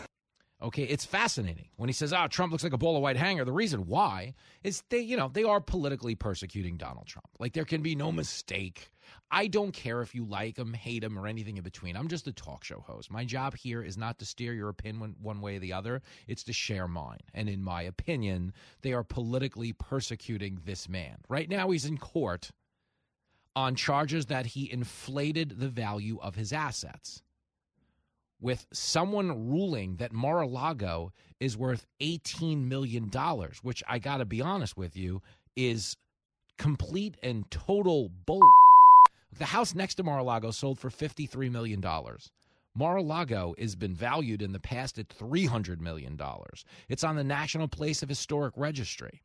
Okay, 0.62 0.84
it's 0.84 1.04
fascinating 1.04 1.68
when 1.76 1.90
he 1.90 1.92
says, 1.92 2.14
"Ah, 2.14 2.24
oh, 2.24 2.28
Trump 2.28 2.50
looks 2.50 2.64
like 2.64 2.72
a 2.72 2.78
ball 2.78 2.96
of 2.96 3.02
white 3.02 3.18
hanger." 3.18 3.44
The 3.44 3.52
reason 3.52 3.86
why 3.86 4.34
is 4.62 4.82
they, 4.88 5.00
you 5.00 5.14
know, 5.14 5.28
they 5.28 5.44
are 5.44 5.60
politically 5.60 6.14
persecuting 6.14 6.78
Donald 6.78 7.06
Trump. 7.06 7.28
Like 7.38 7.52
there 7.52 7.66
can 7.66 7.82
be 7.82 7.94
no 7.94 8.10
mistake. 8.10 8.90
I 9.30 9.48
don't 9.48 9.72
care 9.72 10.00
if 10.00 10.14
you 10.14 10.24
like 10.24 10.56
him, 10.56 10.72
hate 10.72 11.04
him, 11.04 11.18
or 11.18 11.26
anything 11.26 11.58
in 11.58 11.62
between. 11.62 11.94
I'm 11.94 12.08
just 12.08 12.26
a 12.26 12.32
talk 12.32 12.64
show 12.64 12.80
host. 12.80 13.10
My 13.10 13.24
job 13.24 13.54
here 13.54 13.82
is 13.82 13.98
not 13.98 14.18
to 14.18 14.24
steer 14.24 14.54
your 14.54 14.70
opinion 14.70 15.16
one 15.20 15.42
way 15.42 15.56
or 15.56 15.60
the 15.60 15.74
other. 15.74 16.00
It's 16.26 16.44
to 16.44 16.54
share 16.54 16.88
mine. 16.88 17.20
And 17.34 17.50
in 17.50 17.62
my 17.62 17.82
opinion, 17.82 18.54
they 18.80 18.94
are 18.94 19.04
politically 19.04 19.74
persecuting 19.74 20.60
this 20.64 20.88
man. 20.88 21.18
Right 21.28 21.50
now, 21.50 21.70
he's 21.70 21.84
in 21.84 21.98
court 21.98 22.50
on 23.54 23.74
charges 23.74 24.26
that 24.26 24.46
he 24.46 24.72
inflated 24.72 25.60
the 25.60 25.68
value 25.68 26.18
of 26.20 26.34
his 26.34 26.52
assets 26.52 27.22
with 28.40 28.66
someone 28.72 29.50
ruling 29.50 29.96
that 29.96 30.12
Mar-a-Lago 30.12 31.12
is 31.40 31.56
worth 31.56 31.86
$18 32.00 32.64
million, 32.64 33.10
which 33.62 33.82
I 33.88 33.98
got 33.98 34.18
to 34.18 34.24
be 34.24 34.40
honest 34.40 34.76
with 34.76 34.96
you 34.96 35.22
is 35.56 35.96
complete 36.58 37.16
and 37.22 37.50
total 37.50 38.10
bull. 38.26 38.40
The 39.38 39.46
house 39.46 39.74
next 39.74 39.96
to 39.96 40.02
Mar-a-Lago 40.02 40.50
sold 40.50 40.78
for 40.78 40.90
$53 40.90 41.50
million. 41.50 41.82
Mar-a-Lago 42.74 43.54
has 43.58 43.74
been 43.74 43.94
valued 43.94 44.42
in 44.42 44.52
the 44.52 44.60
past 44.60 44.98
at 44.98 45.08
$300 45.08 45.80
million. 45.80 46.18
It's 46.88 47.04
on 47.04 47.16
the 47.16 47.24
National 47.24 47.68
Place 47.68 48.02
of 48.02 48.08
Historic 48.08 48.52
Registry. 48.56 49.22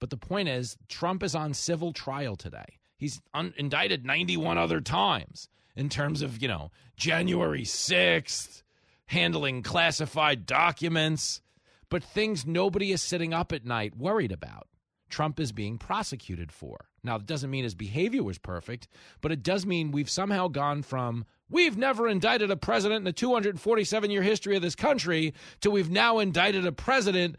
But 0.00 0.10
the 0.10 0.16
point 0.18 0.48
is, 0.48 0.76
Trump 0.88 1.22
is 1.22 1.34
on 1.34 1.54
civil 1.54 1.92
trial 1.92 2.36
today. 2.36 2.78
He's 2.98 3.20
un- 3.32 3.54
indicted 3.56 4.04
91 4.04 4.58
other 4.58 4.80
times 4.80 5.48
in 5.76 5.88
terms 5.88 6.22
of, 6.22 6.40
you 6.40 6.48
know, 6.48 6.70
January 6.96 7.64
6th, 7.64 8.62
handling 9.06 9.62
classified 9.62 10.46
documents, 10.46 11.40
but 11.88 12.02
things 12.02 12.46
nobody 12.46 12.92
is 12.92 13.02
sitting 13.02 13.34
up 13.34 13.52
at 13.52 13.64
night 13.64 13.96
worried 13.96 14.32
about. 14.32 14.68
Trump 15.08 15.38
is 15.38 15.52
being 15.52 15.78
prosecuted 15.78 16.50
for. 16.50 16.88
Now, 17.02 17.16
it 17.16 17.26
doesn't 17.26 17.50
mean 17.50 17.64
his 17.64 17.74
behavior 17.74 18.22
was 18.22 18.38
perfect, 18.38 18.88
but 19.20 19.30
it 19.30 19.42
does 19.42 19.66
mean 19.66 19.92
we've 19.92 20.10
somehow 20.10 20.48
gone 20.48 20.82
from 20.82 21.24
we've 21.50 21.76
never 21.76 22.08
indicted 22.08 22.50
a 22.50 22.56
president 22.56 22.98
in 22.98 23.04
the 23.04 23.12
247 23.12 24.10
year 24.10 24.22
history 24.22 24.56
of 24.56 24.62
this 24.62 24.74
country 24.74 25.34
to 25.60 25.70
we've 25.70 25.90
now 25.90 26.18
indicted 26.18 26.66
a 26.66 26.72
president 26.72 27.36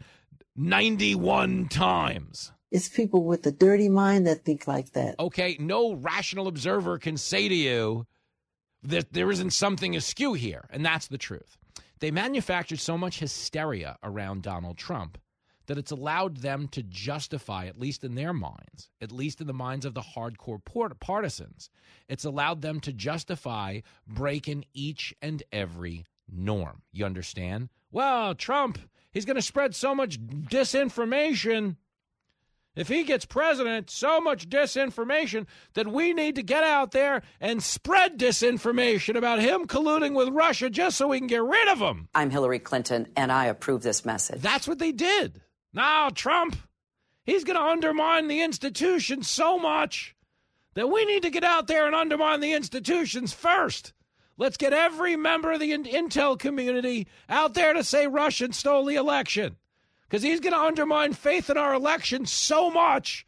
91 0.56 1.68
times. 1.68 2.52
It's 2.70 2.88
people 2.88 3.24
with 3.24 3.46
a 3.46 3.52
dirty 3.52 3.88
mind 3.88 4.26
that 4.26 4.44
think 4.44 4.66
like 4.66 4.92
that. 4.92 5.16
Okay, 5.20 5.56
no 5.60 5.94
rational 5.94 6.48
observer 6.48 6.98
can 6.98 7.16
say 7.16 7.48
to 7.48 7.54
you, 7.54 8.06
there 8.86 9.30
isn't 9.30 9.52
something 9.52 9.96
askew 9.96 10.34
here, 10.34 10.66
and 10.70 10.84
that's 10.84 11.08
the 11.08 11.18
truth. 11.18 11.56
They 12.00 12.10
manufactured 12.10 12.80
so 12.80 12.98
much 12.98 13.18
hysteria 13.18 13.96
around 14.02 14.42
Donald 14.42 14.76
Trump 14.76 15.18
that 15.66 15.78
it's 15.78 15.90
allowed 15.90 16.38
them 16.38 16.68
to 16.68 16.82
justify, 16.82 17.66
at 17.66 17.78
least 17.78 18.04
in 18.04 18.14
their 18.14 18.32
minds, 18.32 18.88
at 19.00 19.12
least 19.12 19.40
in 19.40 19.46
the 19.46 19.52
minds 19.52 19.84
of 19.84 19.94
the 19.94 20.00
hardcore 20.00 20.60
partisans, 21.00 21.70
it's 22.08 22.24
allowed 22.24 22.62
them 22.62 22.80
to 22.80 22.92
justify 22.92 23.80
breaking 24.06 24.64
each 24.72 25.14
and 25.20 25.42
every 25.52 26.04
norm. 26.28 26.82
You 26.92 27.04
understand? 27.04 27.68
Well, 27.90 28.34
Trump, 28.34 28.78
he's 29.10 29.24
going 29.24 29.36
to 29.36 29.42
spread 29.42 29.74
so 29.74 29.94
much 29.94 30.20
disinformation. 30.20 31.76
If 32.76 32.88
he 32.88 33.04
gets 33.04 33.24
president, 33.24 33.88
so 33.88 34.20
much 34.20 34.50
disinformation 34.50 35.46
that 35.72 35.88
we 35.88 36.12
need 36.12 36.34
to 36.34 36.42
get 36.42 36.62
out 36.62 36.90
there 36.90 37.22
and 37.40 37.62
spread 37.62 38.18
disinformation 38.18 39.16
about 39.16 39.40
him 39.40 39.66
colluding 39.66 40.14
with 40.14 40.28
Russia 40.28 40.68
just 40.68 40.98
so 40.98 41.08
we 41.08 41.18
can 41.18 41.26
get 41.26 41.42
rid 41.42 41.68
of 41.68 41.78
him. 41.78 42.08
I'm 42.14 42.30
Hillary 42.30 42.58
Clinton, 42.58 43.08
and 43.16 43.32
I 43.32 43.46
approve 43.46 43.82
this 43.82 44.04
message. 44.04 44.42
That's 44.42 44.68
what 44.68 44.78
they 44.78 44.92
did. 44.92 45.40
Now, 45.72 46.10
Trump, 46.10 46.56
he's 47.24 47.44
going 47.44 47.58
to 47.58 47.64
undermine 47.64 48.28
the 48.28 48.42
institution 48.42 49.22
so 49.22 49.58
much 49.58 50.14
that 50.74 50.90
we 50.90 51.06
need 51.06 51.22
to 51.22 51.30
get 51.30 51.44
out 51.44 51.68
there 51.68 51.86
and 51.86 51.96
undermine 51.96 52.40
the 52.40 52.52
institutions 52.52 53.32
first. 53.32 53.94
Let's 54.36 54.58
get 54.58 54.74
every 54.74 55.16
member 55.16 55.52
of 55.52 55.60
the 55.60 55.72
intel 55.72 56.38
community 56.38 57.06
out 57.26 57.54
there 57.54 57.72
to 57.72 57.82
say 57.82 58.06
Russia 58.06 58.52
stole 58.52 58.84
the 58.84 58.96
election. 58.96 59.56
Because 60.08 60.22
he's 60.22 60.40
going 60.40 60.52
to 60.52 60.60
undermine 60.60 61.12
faith 61.12 61.50
in 61.50 61.56
our 61.56 61.74
election 61.74 62.26
so 62.26 62.70
much 62.70 63.26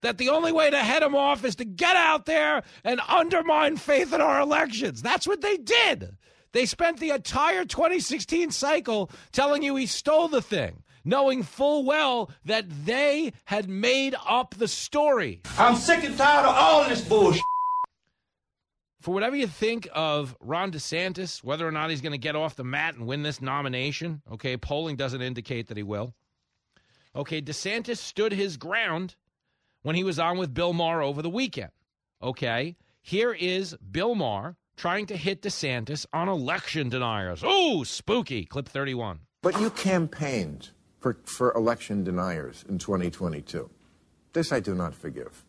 that 0.00 0.18
the 0.18 0.28
only 0.28 0.52
way 0.52 0.70
to 0.70 0.78
head 0.78 1.02
him 1.02 1.14
off 1.14 1.44
is 1.44 1.56
to 1.56 1.64
get 1.64 1.96
out 1.96 2.26
there 2.26 2.62
and 2.84 3.00
undermine 3.08 3.76
faith 3.76 4.12
in 4.12 4.20
our 4.20 4.40
elections. 4.40 5.02
That's 5.02 5.26
what 5.26 5.40
they 5.40 5.56
did. 5.56 6.16
They 6.52 6.66
spent 6.66 6.98
the 6.98 7.10
entire 7.10 7.64
2016 7.64 8.50
cycle 8.50 9.10
telling 9.32 9.62
you 9.62 9.76
he 9.76 9.86
stole 9.86 10.28
the 10.28 10.42
thing, 10.42 10.82
knowing 11.04 11.42
full 11.42 11.84
well 11.84 12.30
that 12.44 12.66
they 12.84 13.32
had 13.46 13.68
made 13.68 14.14
up 14.26 14.54
the 14.54 14.68
story. 14.68 15.42
I'm 15.58 15.76
sick 15.76 16.04
and 16.04 16.16
tired 16.16 16.46
of 16.46 16.54
all 16.54 16.88
this 16.88 17.02
bullshit. 17.02 17.42
For 19.08 19.14
whatever 19.14 19.36
you 19.36 19.46
think 19.46 19.88
of 19.94 20.36
Ron 20.38 20.70
DeSantis, 20.70 21.42
whether 21.42 21.66
or 21.66 21.72
not 21.72 21.88
he's 21.88 22.02
going 22.02 22.12
to 22.12 22.18
get 22.18 22.36
off 22.36 22.56
the 22.56 22.62
mat 22.62 22.94
and 22.94 23.06
win 23.06 23.22
this 23.22 23.40
nomination, 23.40 24.20
okay, 24.30 24.58
polling 24.58 24.96
doesn't 24.96 25.22
indicate 25.22 25.68
that 25.68 25.78
he 25.78 25.82
will. 25.82 26.12
Okay, 27.16 27.40
DeSantis 27.40 27.96
stood 27.96 28.32
his 28.32 28.58
ground 28.58 29.16
when 29.80 29.96
he 29.96 30.04
was 30.04 30.18
on 30.18 30.36
with 30.36 30.52
Bill 30.52 30.74
Maher 30.74 31.00
over 31.00 31.22
the 31.22 31.30
weekend. 31.30 31.70
Okay, 32.22 32.76
here 33.00 33.32
is 33.32 33.74
Bill 33.90 34.14
Maher 34.14 34.56
trying 34.76 35.06
to 35.06 35.16
hit 35.16 35.40
DeSantis 35.40 36.04
on 36.12 36.28
election 36.28 36.90
deniers. 36.90 37.40
Oh, 37.42 37.84
spooky. 37.84 38.44
Clip 38.44 38.68
31. 38.68 39.20
But 39.40 39.58
you 39.58 39.70
campaigned 39.70 40.68
for, 41.00 41.16
for 41.24 41.54
election 41.54 42.04
deniers 42.04 42.62
in 42.68 42.76
2022. 42.76 43.70
This 44.34 44.52
I 44.52 44.60
do 44.60 44.74
not 44.74 44.94
forgive. 44.94 45.46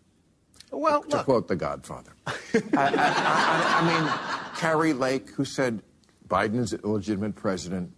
Well, 0.71 1.03
to 1.03 1.17
look. 1.17 1.25
quote 1.25 1.47
The 1.47 1.55
Godfather. 1.55 2.11
I, 2.27 2.33
I, 2.73 2.85
I, 2.95 3.79
I 3.81 3.87
mean, 4.01 4.55
Kari 4.57 4.93
Lake, 4.93 5.29
who 5.31 5.45
said 5.45 5.81
Biden's 6.27 6.73
an 6.73 6.81
illegitimate 6.83 7.35
president, 7.35 7.91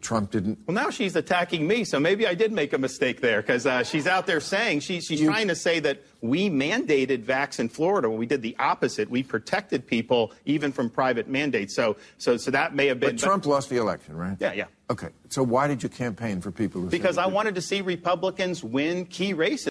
Trump 0.00 0.30
didn't. 0.30 0.58
Well, 0.66 0.74
now 0.74 0.90
she's 0.90 1.16
attacking 1.16 1.66
me, 1.66 1.82
so 1.84 1.98
maybe 1.98 2.26
I 2.26 2.34
did 2.34 2.52
make 2.52 2.72
a 2.72 2.78
mistake 2.78 3.20
there 3.20 3.40
because 3.40 3.66
uh, 3.66 3.82
she's 3.82 4.06
out 4.06 4.26
there 4.26 4.40
saying 4.40 4.80
she, 4.80 5.00
she's 5.00 5.20
You- 5.20 5.26
trying 5.28 5.48
to 5.48 5.54
say 5.54 5.80
that 5.80 6.02
we 6.20 6.48
mandated 6.50 7.24
vax 7.24 7.58
in 7.58 7.68
Florida 7.68 8.08
when 8.08 8.18
we 8.18 8.26
did 8.26 8.42
the 8.42 8.54
opposite. 8.58 9.10
We 9.10 9.22
protected 9.22 9.86
people 9.86 10.32
even 10.44 10.70
from 10.72 10.90
private 10.90 11.28
mandates. 11.28 11.74
So, 11.74 11.96
so, 12.18 12.36
so 12.36 12.50
that 12.52 12.74
may 12.74 12.86
have 12.86 13.00
been. 13.00 13.16
But 13.16 13.18
Trump 13.18 13.46
lost 13.46 13.68
the 13.70 13.78
election, 13.78 14.16
right? 14.16 14.36
Yeah, 14.38 14.52
yeah. 14.52 14.66
Okay, 14.90 15.08
so 15.28 15.42
why 15.42 15.66
did 15.66 15.82
you 15.82 15.88
campaign 15.88 16.40
for 16.40 16.52
people 16.52 16.82
who? 16.82 16.88
Because 16.88 17.16
he 17.16 17.22
I 17.22 17.26
wanted 17.26 17.54
to 17.56 17.62
see 17.62 17.80
Republicans 17.80 18.62
win 18.62 19.06
key 19.06 19.32
races. 19.32 19.70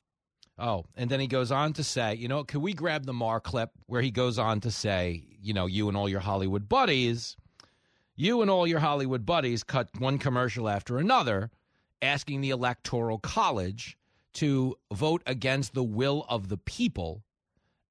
Oh, 0.58 0.86
and 0.96 1.10
then 1.10 1.20
he 1.20 1.28
goes 1.28 1.52
on 1.52 1.74
to 1.74 1.84
say, 1.84 2.16
you 2.16 2.28
know, 2.28 2.44
can 2.44 2.62
we 2.62 2.74
grab 2.74 3.06
the 3.06 3.14
Maher 3.14 3.42
clip 3.42 3.72
where 3.88 4.02
he 4.02 4.12
goes 4.12 4.40
on 4.40 4.62
to 4.62 4.72
say, 4.72 5.26
you 5.42 5.54
know, 5.54 5.66
you 5.66 5.90
and 5.90 5.98
all 5.98 6.08
your 6.08 6.22
Hollywood 6.22 6.70
buddies, 6.70 7.36
you 8.16 8.42
and 8.42 8.50
all 8.50 8.66
your 8.66 8.80
Hollywood 8.80 9.26
buddies 9.26 9.64
cut 9.64 9.90
one 10.00 10.18
commercial 10.18 10.70
after 10.70 10.98
another 10.98 11.52
asking 12.02 12.42
the 12.42 12.52
Electoral 12.52 13.18
College 13.20 13.98
to 14.36 14.76
vote 14.94 15.24
against 15.26 15.74
the 15.74 15.84
will 15.84 16.26
of 16.30 16.50
the 16.50 16.58
people 16.58 17.24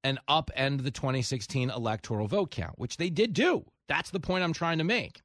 and 0.03 0.19
upend 0.29 0.83
the 0.83 0.91
2016 0.91 1.71
electoral 1.71 2.27
vote 2.27 2.51
count, 2.51 2.77
which 2.77 2.97
they 2.97 3.09
did 3.09 3.33
do. 3.33 3.65
That's 3.87 4.11
the 4.11 4.19
point 4.19 4.43
I'm 4.43 4.53
trying 4.53 4.77
to 4.77 4.83
make. 4.83 5.21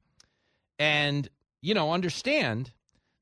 And, 0.79 1.29
you 1.61 1.75
know, 1.75 1.93
understand 1.93 2.71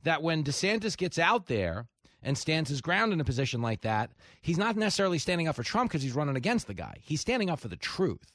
that 0.04 0.24
when 0.24 0.46
DeSantis 0.46 0.96
gets 0.96 1.20
out 1.20 1.48
there 1.48 1.88
and 2.24 2.38
stands 2.38 2.70
his 2.70 2.82
ground 2.82 3.14
in 3.14 3.22
a 3.22 3.24
position 3.24 3.62
like 3.62 3.82
that, 3.82 4.12
he's 4.42 4.58
not 4.58 4.76
necessarily 4.76 5.18
standing 5.18 5.48
up 5.48 5.56
for 5.56 5.64
Trump 5.64 5.90
because 5.90 6.04
he's 6.04 6.14
running 6.14 6.36
against 6.36 6.68
the 6.68 6.74
guy. 6.74 6.96
He's 7.02 7.22
standing 7.22 7.50
up 7.50 7.60
for 7.60 7.68
the 7.68 7.78
truth. 7.78 8.32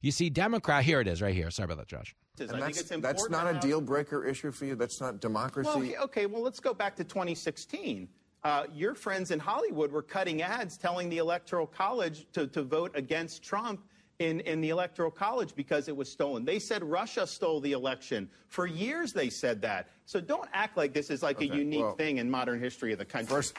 You 0.00 0.10
see, 0.10 0.30
Democrat, 0.30 0.84
here 0.84 1.00
it 1.00 1.06
is 1.06 1.22
right 1.22 1.34
here. 1.34 1.50
Sorry 1.50 1.64
about 1.64 1.78
that, 1.78 1.86
Josh. 1.88 2.14
And 2.40 2.50
that's, 2.50 2.82
that's 2.82 3.28
not 3.28 3.54
a 3.54 3.58
deal 3.60 3.80
breaker 3.80 4.24
issue 4.24 4.50
for 4.50 4.64
you. 4.64 4.74
That's 4.74 5.00
not 5.00 5.20
democracy. 5.20 5.68
Well, 5.68 5.78
okay, 5.78 5.96
okay, 5.98 6.26
well, 6.26 6.42
let's 6.42 6.60
go 6.60 6.74
back 6.74 6.96
to 6.96 7.04
2016. 7.04 8.08
Uh, 8.42 8.64
your 8.74 8.94
friends 8.94 9.30
in 9.30 9.38
Hollywood 9.38 9.92
were 9.92 10.02
cutting 10.02 10.42
ads 10.42 10.76
telling 10.76 11.08
the 11.08 11.18
Electoral 11.18 11.66
College 11.66 12.26
to, 12.32 12.48
to 12.48 12.62
vote 12.62 12.90
against 12.94 13.42
Trump 13.44 13.84
in, 14.22 14.40
in 14.40 14.60
the 14.60 14.70
Electoral 14.70 15.10
College 15.10 15.54
because 15.54 15.88
it 15.88 15.96
was 15.96 16.10
stolen. 16.10 16.44
They 16.44 16.58
said 16.58 16.84
Russia 16.84 17.26
stole 17.26 17.60
the 17.60 17.72
election. 17.72 18.30
For 18.46 18.66
years, 18.66 19.12
they 19.12 19.28
said 19.28 19.60
that. 19.62 19.88
So 20.06 20.20
don't 20.20 20.48
act 20.52 20.76
like 20.76 20.92
this 20.92 21.10
is 21.10 21.22
like 21.22 21.40
a 21.40 21.46
unique 21.46 21.80
well- 21.80 21.96
thing 21.96 22.18
in 22.18 22.30
modern 22.30 22.60
history 22.60 22.92
of 22.92 22.98
the 22.98 23.04
country. 23.04 23.34
First, 23.34 23.58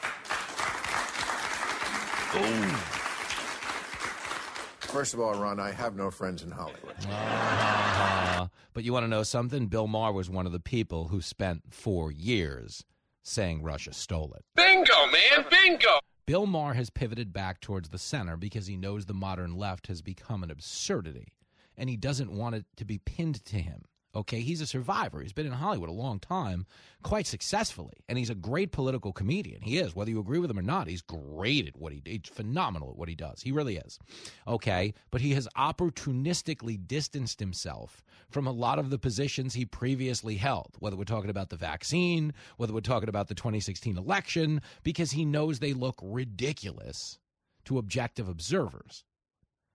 first 4.80 5.14
of 5.14 5.20
all, 5.20 5.34
Ron, 5.34 5.60
I 5.60 5.70
have 5.70 5.96
no 5.96 6.10
friends 6.10 6.42
in 6.42 6.50
Hollywood. 6.50 6.94
Uh, 7.08 8.46
but 8.72 8.84
you 8.84 8.92
want 8.92 9.04
to 9.04 9.08
know 9.08 9.22
something? 9.22 9.66
Bill 9.66 9.86
Maher 9.86 10.12
was 10.12 10.30
one 10.30 10.46
of 10.46 10.52
the 10.52 10.60
people 10.60 11.08
who 11.08 11.20
spent 11.20 11.62
four 11.70 12.10
years 12.10 12.84
saying 13.22 13.62
Russia 13.62 13.92
stole 13.92 14.32
it. 14.34 14.44
Bingo, 14.56 15.06
man, 15.06 15.44
bingo. 15.50 15.98
Bill 16.26 16.46
Maher 16.46 16.74
has 16.74 16.88
pivoted 16.88 17.32
back 17.32 17.60
towards 17.60 17.90
the 17.90 17.98
center 17.98 18.36
because 18.36 18.66
he 18.66 18.76
knows 18.76 19.04
the 19.04 19.12
modern 19.12 19.56
left 19.56 19.88
has 19.88 20.00
become 20.00 20.42
an 20.42 20.50
absurdity 20.50 21.34
and 21.76 21.90
he 21.90 21.96
doesn't 21.96 22.32
want 22.32 22.54
it 22.54 22.64
to 22.76 22.84
be 22.84 22.98
pinned 22.98 23.44
to 23.44 23.56
him. 23.56 23.84
Okay, 24.16 24.40
he's 24.40 24.60
a 24.60 24.66
survivor. 24.66 25.20
He's 25.20 25.32
been 25.32 25.46
in 25.46 25.52
Hollywood 25.52 25.88
a 25.88 25.92
long 25.92 26.20
time, 26.20 26.66
quite 27.02 27.26
successfully, 27.26 28.04
and 28.08 28.16
he's 28.16 28.30
a 28.30 28.34
great 28.34 28.70
political 28.70 29.12
comedian. 29.12 29.60
He 29.60 29.78
is, 29.78 29.96
whether 29.96 30.10
you 30.10 30.20
agree 30.20 30.38
with 30.38 30.50
him 30.50 30.58
or 30.58 30.62
not. 30.62 30.86
He's 30.86 31.02
great 31.02 31.66
at 31.66 31.76
what 31.76 31.92
he 31.92 32.00
he's 32.04 32.20
phenomenal 32.32 32.90
at 32.90 32.96
what 32.96 33.08
he 33.08 33.16
does. 33.16 33.42
He 33.42 33.50
really 33.50 33.76
is. 33.76 33.98
Okay, 34.46 34.94
but 35.10 35.20
he 35.20 35.34
has 35.34 35.48
opportunistically 35.56 36.86
distanced 36.86 37.40
himself 37.40 38.04
from 38.30 38.46
a 38.46 38.52
lot 38.52 38.78
of 38.78 38.90
the 38.90 38.98
positions 38.98 39.54
he 39.54 39.64
previously 39.64 40.36
held, 40.36 40.76
whether 40.78 40.96
we're 40.96 41.04
talking 41.04 41.30
about 41.30 41.50
the 41.50 41.56
vaccine, 41.56 42.32
whether 42.56 42.72
we're 42.72 42.80
talking 42.80 43.08
about 43.08 43.28
the 43.28 43.34
2016 43.34 43.98
election, 43.98 44.62
because 44.84 45.10
he 45.10 45.24
knows 45.24 45.58
they 45.58 45.72
look 45.72 45.98
ridiculous 46.02 47.18
to 47.64 47.78
objective 47.78 48.28
observers. 48.28 49.04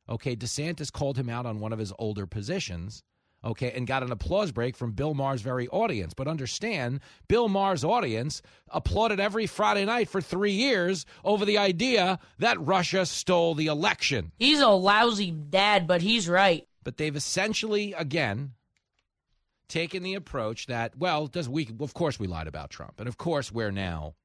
Okay, 0.08 0.36
DeSantis 0.36 0.92
called 0.92 1.18
him 1.18 1.30
out 1.30 1.46
on 1.46 1.60
one 1.60 1.74
of 1.74 1.80
his 1.80 1.94
older 2.00 2.26
positions, 2.26 3.04
okay, 3.44 3.72
and 3.72 3.88
got 3.88 4.04
an 4.04 4.12
applause 4.12 4.52
break 4.52 4.76
from 4.76 4.92
Bill 4.92 5.14
Maher's 5.14 5.42
very 5.42 5.68
audience. 5.70 6.14
But 6.14 6.28
understand, 6.28 7.00
Bill 7.28 7.48
Maher's 7.48 7.84
audience 7.84 8.42
applauded 8.70 9.20
every 9.20 9.48
Friday 9.48 9.86
night 9.86 10.10
for 10.10 10.22
three 10.22 10.52
years 10.52 11.06
over 11.24 11.46
the 11.46 11.58
idea 11.58 12.20
that 12.40 12.60
Russia 12.60 13.06
stole 13.06 13.56
the 13.56 13.68
election. 13.68 14.32
He's 14.38 14.60
a 14.60 14.70
lousy 14.70 15.32
dad, 15.32 15.88
but 15.88 16.02
he's 16.02 16.28
right. 16.28 16.68
But 16.84 16.98
they've 16.98 17.16
essentially, 17.16 17.94
again, 17.94 18.54
taken 19.68 20.04
the 20.04 20.16
approach 20.16 20.66
that, 20.68 20.98
well, 20.98 21.28
does 21.28 21.48
we 21.48 21.70
of 21.80 21.94
course 21.94 22.20
we 22.20 22.28
lied 22.28 22.48
about 22.48 22.70
Trump. 22.70 23.00
And 23.00 23.08
of 23.08 23.18
course 23.18 23.52
we're 23.52 23.72
now 23.72 24.16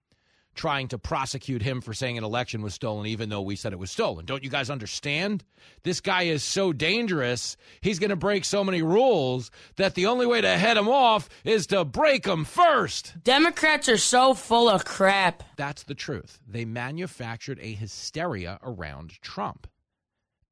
trying 0.54 0.88
to 0.88 0.98
prosecute 0.98 1.62
him 1.62 1.80
for 1.80 1.92
saying 1.94 2.18
an 2.18 2.24
election 2.24 2.62
was 2.62 2.74
stolen, 2.74 3.06
even 3.06 3.28
though 3.28 3.42
we 3.42 3.56
said 3.56 3.72
it 3.72 3.78
was 3.78 3.90
stolen. 3.90 4.24
Don't 4.24 4.44
you 4.44 4.50
guys 4.50 4.70
understand? 4.70 5.44
This 5.82 6.00
guy 6.00 6.22
is 6.22 6.42
so 6.42 6.72
dangerous. 6.72 7.56
He's 7.80 7.98
going 7.98 8.10
to 8.10 8.16
break 8.16 8.44
so 8.44 8.64
many 8.64 8.82
rules 8.82 9.50
that 9.76 9.94
the 9.94 10.06
only 10.06 10.26
way 10.26 10.40
to 10.40 10.56
head 10.56 10.76
him 10.76 10.88
off 10.88 11.28
is 11.44 11.66
to 11.68 11.84
break 11.84 12.24
them 12.24 12.44
first. 12.44 13.14
Democrats 13.24 13.88
are 13.88 13.98
so 13.98 14.34
full 14.34 14.68
of 14.68 14.84
crap. 14.84 15.42
That's 15.56 15.82
the 15.82 15.94
truth. 15.94 16.38
They 16.46 16.64
manufactured 16.64 17.58
a 17.60 17.74
hysteria 17.74 18.58
around 18.62 19.20
Trump 19.20 19.66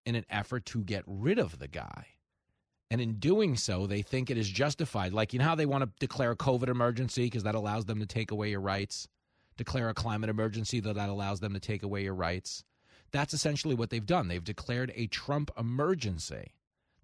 in 0.05 0.15
an 0.15 0.27
effort 0.29 0.67
to 0.67 0.83
get 0.83 1.05
rid 1.07 1.39
of 1.39 1.59
the 1.59 1.69
guy. 1.69 2.07
And 2.91 3.01
in 3.01 3.15
doing 3.15 3.57
so, 3.57 3.87
they 3.87 4.03
think 4.03 4.29
it 4.29 4.37
is 4.37 4.51
justified. 4.51 5.15
Like, 5.15 5.33
you 5.33 5.39
know 5.39 5.47
how 5.47 5.55
they 5.55 5.65
want 5.65 5.83
to 5.83 5.91
declare 5.99 6.33
a 6.33 6.37
COVID 6.37 6.69
emergency 6.69 7.25
because 7.25 7.45
that 7.45 7.55
allows 7.55 7.87
them 7.87 8.01
to 8.01 8.07
take 8.07 8.31
away 8.31 8.51
your 8.51 8.61
rights? 8.61 9.09
Declare 9.57 9.91
a 9.91 9.95
climate 9.95 10.31
emergency 10.31 10.81
that, 10.81 10.97
allows 10.97 11.41
them 11.41 11.55
to 11.55 11.61
take 11.61 11.83
away 11.83 12.05
your 12.05 12.15
rights? 12.15 12.65
That's 13.11 13.35
essentially 13.35 13.75
what 13.75 13.91
they've 13.91 14.05
done. 14.05 14.29
They've 14.29 14.43
declared 14.43 14.93
a 14.95 15.07
Trump 15.07 15.51
emergency 15.59 16.55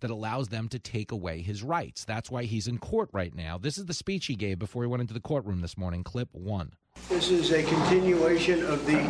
that 0.00 0.10
allows 0.10 0.48
them 0.48 0.68
to 0.68 0.78
take 0.78 1.10
away 1.12 1.42
his 1.42 1.62
rights. 1.62 2.04
That's 2.04 2.30
why 2.30 2.44
he's 2.44 2.68
in 2.68 2.78
court 2.78 3.10
right 3.12 3.34
now. 3.34 3.58
This 3.58 3.76
is 3.78 3.86
the 3.86 3.94
speech 3.94 4.26
he 4.26 4.36
gave 4.36 4.58
before 4.58 4.82
he 4.82 4.88
went 4.88 5.00
into 5.00 5.14
the 5.14 5.20
courtroom 5.20 5.60
this 5.60 5.76
morning. 5.76 6.04
Clip 6.04 6.28
one. 6.32 6.72
This 7.08 7.30
is 7.30 7.52
a 7.52 7.62
continuation 7.64 8.64
of 8.64 8.86
the 8.86 9.06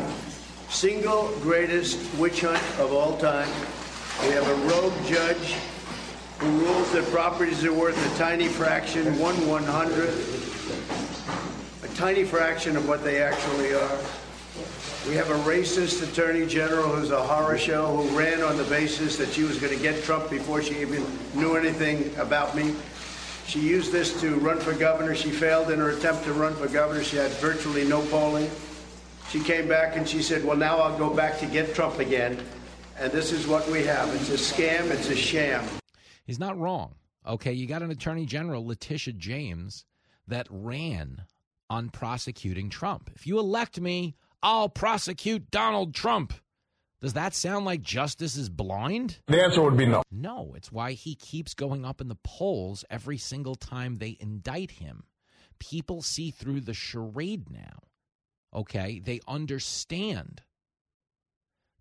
single 0.70 1.28
greatest 1.41 1.99
witch 2.18 2.41
hunt 2.41 2.62
of 2.80 2.93
all 2.93 3.16
time. 3.18 3.49
We 4.22 4.32
have 4.34 4.49
a 4.49 4.55
rogue 4.68 5.07
judge 5.07 5.55
who 6.39 6.49
rules 6.59 6.91
that 6.93 7.05
properties 7.11 7.64
are 7.64 7.72
worth 7.72 8.14
a 8.14 8.18
tiny 8.18 8.49
fraction, 8.49 9.18
one 9.18 9.34
one 9.47 9.64
hundredth, 9.64 10.47
tiny 11.99 12.22
fraction 12.22 12.76
of 12.76 12.86
what 12.86 13.03
they 13.03 13.20
actually 13.20 13.74
are. 13.74 13.99
We 15.09 15.16
have 15.16 15.30
a 15.30 15.38
racist 15.51 16.01
attorney 16.09 16.46
general 16.46 16.84
who's 16.84 17.11
a 17.11 17.20
horror 17.20 17.59
show 17.59 17.88
who 17.88 18.16
ran 18.16 18.40
on 18.40 18.57
the 18.57 18.62
basis 18.64 19.16
that 19.16 19.32
she 19.32 19.42
was 19.42 19.59
going 19.59 19.76
to 19.76 19.82
get 19.82 20.05
Trump 20.05 20.30
before 20.30 20.62
she 20.62 20.80
even 20.80 21.05
knew 21.34 21.57
anything 21.57 22.14
about 22.16 22.55
me. 22.55 22.76
She 23.49 23.59
used 23.59 23.90
this 23.90 24.20
to 24.20 24.36
run 24.36 24.61
for 24.61 24.74
governor. 24.74 25.16
She 25.16 25.30
failed 25.30 25.72
in 25.72 25.80
her 25.80 25.90
attempt 25.90 26.22
to 26.24 26.32
run 26.32 26.55
for 26.55 26.68
governor. 26.68 27.03
She 27.03 27.16
had 27.16 27.32
virtually 27.32 27.82
no 27.84 28.01
polling. 28.03 28.49
She 29.30 29.40
came 29.40 29.66
back 29.66 29.96
and 29.96 30.09
she 30.09 30.22
said, 30.22 30.44
Well, 30.44 30.57
now 30.57 30.78
I'll 30.78 30.96
go 30.96 31.12
back 31.12 31.40
to 31.40 31.46
get 31.46 31.74
Trump 31.74 31.99
again. 31.99 32.38
and 32.96 33.11
this 33.11 33.32
is 33.32 33.49
what 33.49 33.68
we 33.68 33.82
have. 33.82 34.09
It's 34.14 34.30
a 34.30 34.34
scam, 34.34 34.92
it's 34.92 35.09
a 35.09 35.16
sham. 35.16 35.66
He's 36.24 36.38
not 36.38 36.57
wrong. 36.57 36.94
Okay, 37.26 37.55
you 37.55 37.66
got 37.66 37.82
an 37.82 37.90
attorney 37.90 38.24
general, 38.24 38.64
Letitia 38.64 39.14
James, 39.14 39.84
that 40.28 40.46
ran 40.49 41.24
on 41.70 41.90
prosecuting 41.90 42.70
Trump. 42.70 43.10
If 43.14 43.26
you 43.26 43.38
elect 43.38 43.80
me, 43.80 44.16
I'll 44.42 44.68
prosecute 44.68 45.50
Donald 45.50 45.94
Trump. 45.94 46.32
Does 47.00 47.12
that 47.12 47.34
sound 47.34 47.64
like 47.64 47.82
justice 47.82 48.36
is 48.36 48.48
blind? 48.48 49.18
The 49.28 49.42
answer 49.42 49.62
would 49.62 49.76
be 49.76 49.86
no. 49.86 50.02
No, 50.10 50.52
it's 50.56 50.72
why 50.72 50.92
he 50.92 51.14
keeps 51.14 51.54
going 51.54 51.84
up 51.84 52.00
in 52.00 52.08
the 52.08 52.18
polls 52.24 52.84
every 52.90 53.18
single 53.18 53.54
time 53.54 53.96
they 53.96 54.16
indict 54.18 54.72
him. 54.72 55.04
People 55.60 56.02
see 56.02 56.30
through 56.30 56.62
the 56.62 56.74
charade 56.74 57.50
now. 57.50 57.78
Okay, 58.54 58.98
they 58.98 59.20
understand 59.28 60.42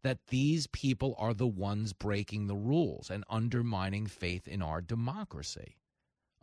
that 0.03 0.27
these 0.27 0.67
people 0.67 1.15
are 1.17 1.33
the 1.33 1.47
ones 1.47 1.93
breaking 1.93 2.47
the 2.47 2.55
rules 2.55 3.09
and 3.09 3.23
undermining 3.29 4.05
faith 4.05 4.47
in 4.47 4.61
our 4.61 4.81
democracy. 4.81 5.77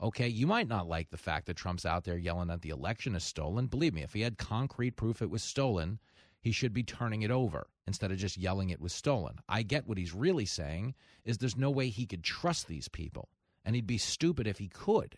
Okay, 0.02 0.28
you 0.28 0.46
might 0.46 0.68
not 0.68 0.88
like 0.88 1.10
the 1.10 1.16
fact 1.16 1.46
that 1.46 1.56
Trump's 1.56 1.86
out 1.86 2.04
there 2.04 2.18
yelling 2.18 2.48
that 2.48 2.62
the 2.62 2.70
election 2.70 3.14
is 3.14 3.24
stolen. 3.24 3.66
Believe 3.66 3.94
me, 3.94 4.02
if 4.02 4.12
he 4.12 4.22
had 4.22 4.38
concrete 4.38 4.96
proof 4.96 5.22
it 5.22 5.30
was 5.30 5.42
stolen, 5.42 5.98
he 6.40 6.52
should 6.52 6.74
be 6.74 6.82
turning 6.82 7.22
it 7.22 7.30
over 7.30 7.68
instead 7.86 8.10
of 8.10 8.18
just 8.18 8.36
yelling 8.36 8.70
it 8.70 8.80
was 8.80 8.92
stolen. 8.92 9.36
I 9.48 9.62
get 9.62 9.86
what 9.86 9.96
he's 9.96 10.12
really 10.12 10.46
saying 10.46 10.94
is 11.24 11.38
there's 11.38 11.56
no 11.56 11.70
way 11.70 11.88
he 11.88 12.06
could 12.06 12.24
trust 12.24 12.66
these 12.66 12.88
people, 12.88 13.28
and 13.64 13.74
he'd 13.74 13.86
be 13.86 13.98
stupid 13.98 14.46
if 14.46 14.58
he 14.58 14.68
could, 14.68 15.16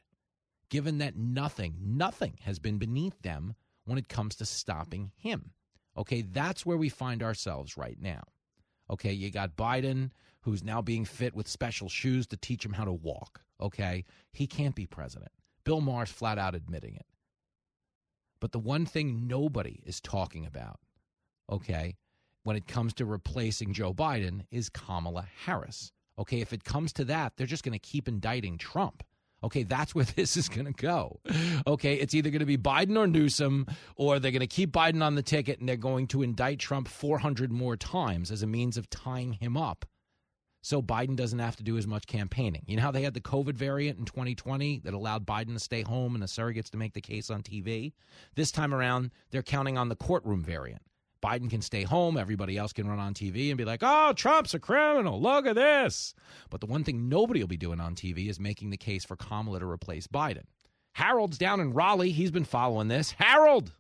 given 0.69 0.99
that 0.99 1.17
nothing, 1.17 1.77
nothing 1.81 2.39
has 2.43 2.59
been 2.59 2.79
beneath 2.79 3.21
them 3.23 3.55
when 3.87 3.99
it 3.99 4.09
comes 4.09 4.37
to 4.37 4.45
stopping 4.45 5.11
him. 5.17 5.53
Okay, 5.97 6.23
that's 6.23 6.67
where 6.67 6.77
we 6.77 6.91
find 6.91 7.23
ourselves 7.23 7.77
right 7.77 7.99
now. 8.01 8.23
Okay, 8.91 9.13
you 9.13 9.31
got 9.31 9.57
Biden, 9.57 10.11
who's 10.47 10.63
now 10.63 10.81
being 10.81 11.05
fit 11.05 11.35
with 11.35 11.49
special 11.49 11.89
shoes 11.89 12.25
to 12.25 12.37
teach 12.37 12.65
him 12.65 12.73
how 12.73 12.85
to 12.85 12.93
walk. 12.93 13.43
Okay, 13.61 14.05
he 14.33 14.47
can't 14.47 14.77
be 14.77 14.87
president. 14.87 15.33
Bill 15.65 15.81
Maher's 15.81 16.13
flat 16.13 16.39
out 16.39 16.55
admitting 16.55 16.95
it. 16.95 17.07
But 18.39 18.53
the 18.53 18.61
one 18.61 18.87
thing 18.87 19.27
nobody 19.27 19.83
is 19.85 20.01
talking 20.01 20.47
about, 20.47 20.79
okay, 21.51 21.97
when 22.45 22.57
it 22.57 22.69
comes 22.69 22.95
to 22.95 23.05
replacing 23.05 23.73
Joe 23.73 23.93
Biden 23.93 24.43
is 24.53 24.69
Kamala 24.69 25.27
Harris. 25.45 25.91
Okay, 26.17 26.41
if 26.41 26.53
it 26.53 26.63
comes 26.63 26.93
to 26.93 27.05
that, 27.07 27.33
they're 27.37 27.49
just 27.49 27.65
going 27.65 27.73
to 27.73 27.81
keep 27.81 28.07
indicting 28.07 28.57
Trump. 28.57 29.03
Okay, 29.43 29.65
that's 29.65 29.97
where 29.97 30.05
this 30.17 30.37
is 30.37 30.49
going 30.49 30.67
to 30.67 30.73
go. 30.73 31.19
Okay, 31.67 31.95
it's 31.95 32.15
either 32.15 32.31
going 32.31 32.39
to 32.39 32.47
be 32.47 32.57
Biden 32.57 32.97
or 32.97 33.09
Newsom, 33.09 33.67
or 33.97 34.21
they're 34.21 34.31
going 34.31 34.41
to 34.41 34.47
keep 34.47 34.71
Biden 34.71 35.03
on 35.03 35.17
the 35.17 35.23
ticket 35.23 35.59
and 35.59 35.69
they're 35.69 35.77
going 35.77 36.07
to 36.07 36.23
indict 36.23 36.61
Trump 36.61 36.87
400 36.87 37.51
more 37.51 37.77
times 37.77 38.31
as 38.31 38.45
a 38.45 38.47
means 38.47 38.77
of 38.77 38.89
tying 38.89 39.33
him 39.33 39.57
up 39.57 39.85
so 40.67 40.83
Biden 40.83 41.15
doesn't 41.15 41.39
have 41.39 41.55
to 41.55 41.63
do 41.63 41.79
as 41.79 41.87
much 41.87 42.09
campaigning. 42.09 42.65
You 42.67 42.75
know 42.75 42.83
how 42.83 42.91
they 42.91 43.03
had 43.03 43.15
the 43.15 43.21
COVID 43.21 43.55
variant 43.55 44.01
in 44.01 44.05
2020 44.05 44.81
that 44.81 44.95
allowed 44.95 45.25
Biden 45.25 45.53
to 45.53 45.61
stay 45.61 45.83
home 45.83 46.17
and 46.17 46.21
the 46.21 46.27
surrogates 46.27 46.71
to 46.71 46.77
make 46.77 46.93
the 46.93 47.01
case 47.01 47.31
on 47.31 47.45
TV? 47.45 47.93
This 48.35 48.51
time 48.51 48.75
around, 48.75 49.13
they're 49.31 49.45
counting 49.45 49.79
on 49.79 49.89
the 49.89 49.95
courtroom 49.95 50.43
variant. 50.43 50.83
Biden 51.23 51.49
can 51.49 51.63
stay 51.63 51.85
home, 51.85 52.17
everybody 52.17 52.57
else 52.57 52.73
can 52.73 52.89
run 52.89 52.99
on 52.99 53.15
TV 53.15 53.51
and 53.51 53.57
be 53.57 53.65
like, 53.65 53.79
oh, 53.85 54.13
Trump's 54.17 54.55
a 54.55 54.59
criminal. 54.59 55.21
Look 55.21 55.47
at 55.47 55.55
this. 55.55 56.15
But 56.51 56.61
the 56.61 56.67
one 56.67 56.83
thing 56.83 57.09
nobody 57.09 57.39
will 57.39 57.47
be 57.47 57.57
doing 57.57 57.79
on 57.79 57.95
TV 57.95 58.29
is 58.29 58.41
making 58.41 58.71
the 58.71 58.77
case 58.77 59.05
for 59.05 59.15
Kamala 59.15 59.61
to 59.61 59.71
replace 59.71 60.09
Biden. 60.09 60.47
Harold's 60.95 61.39
down 61.39 61.61
in 61.61 61.75
Raleigh. 61.75 62.11
He's 62.11 62.33
been 62.33 62.43
following 62.43 62.89
this. 62.89 63.13
Harold. 63.13 63.71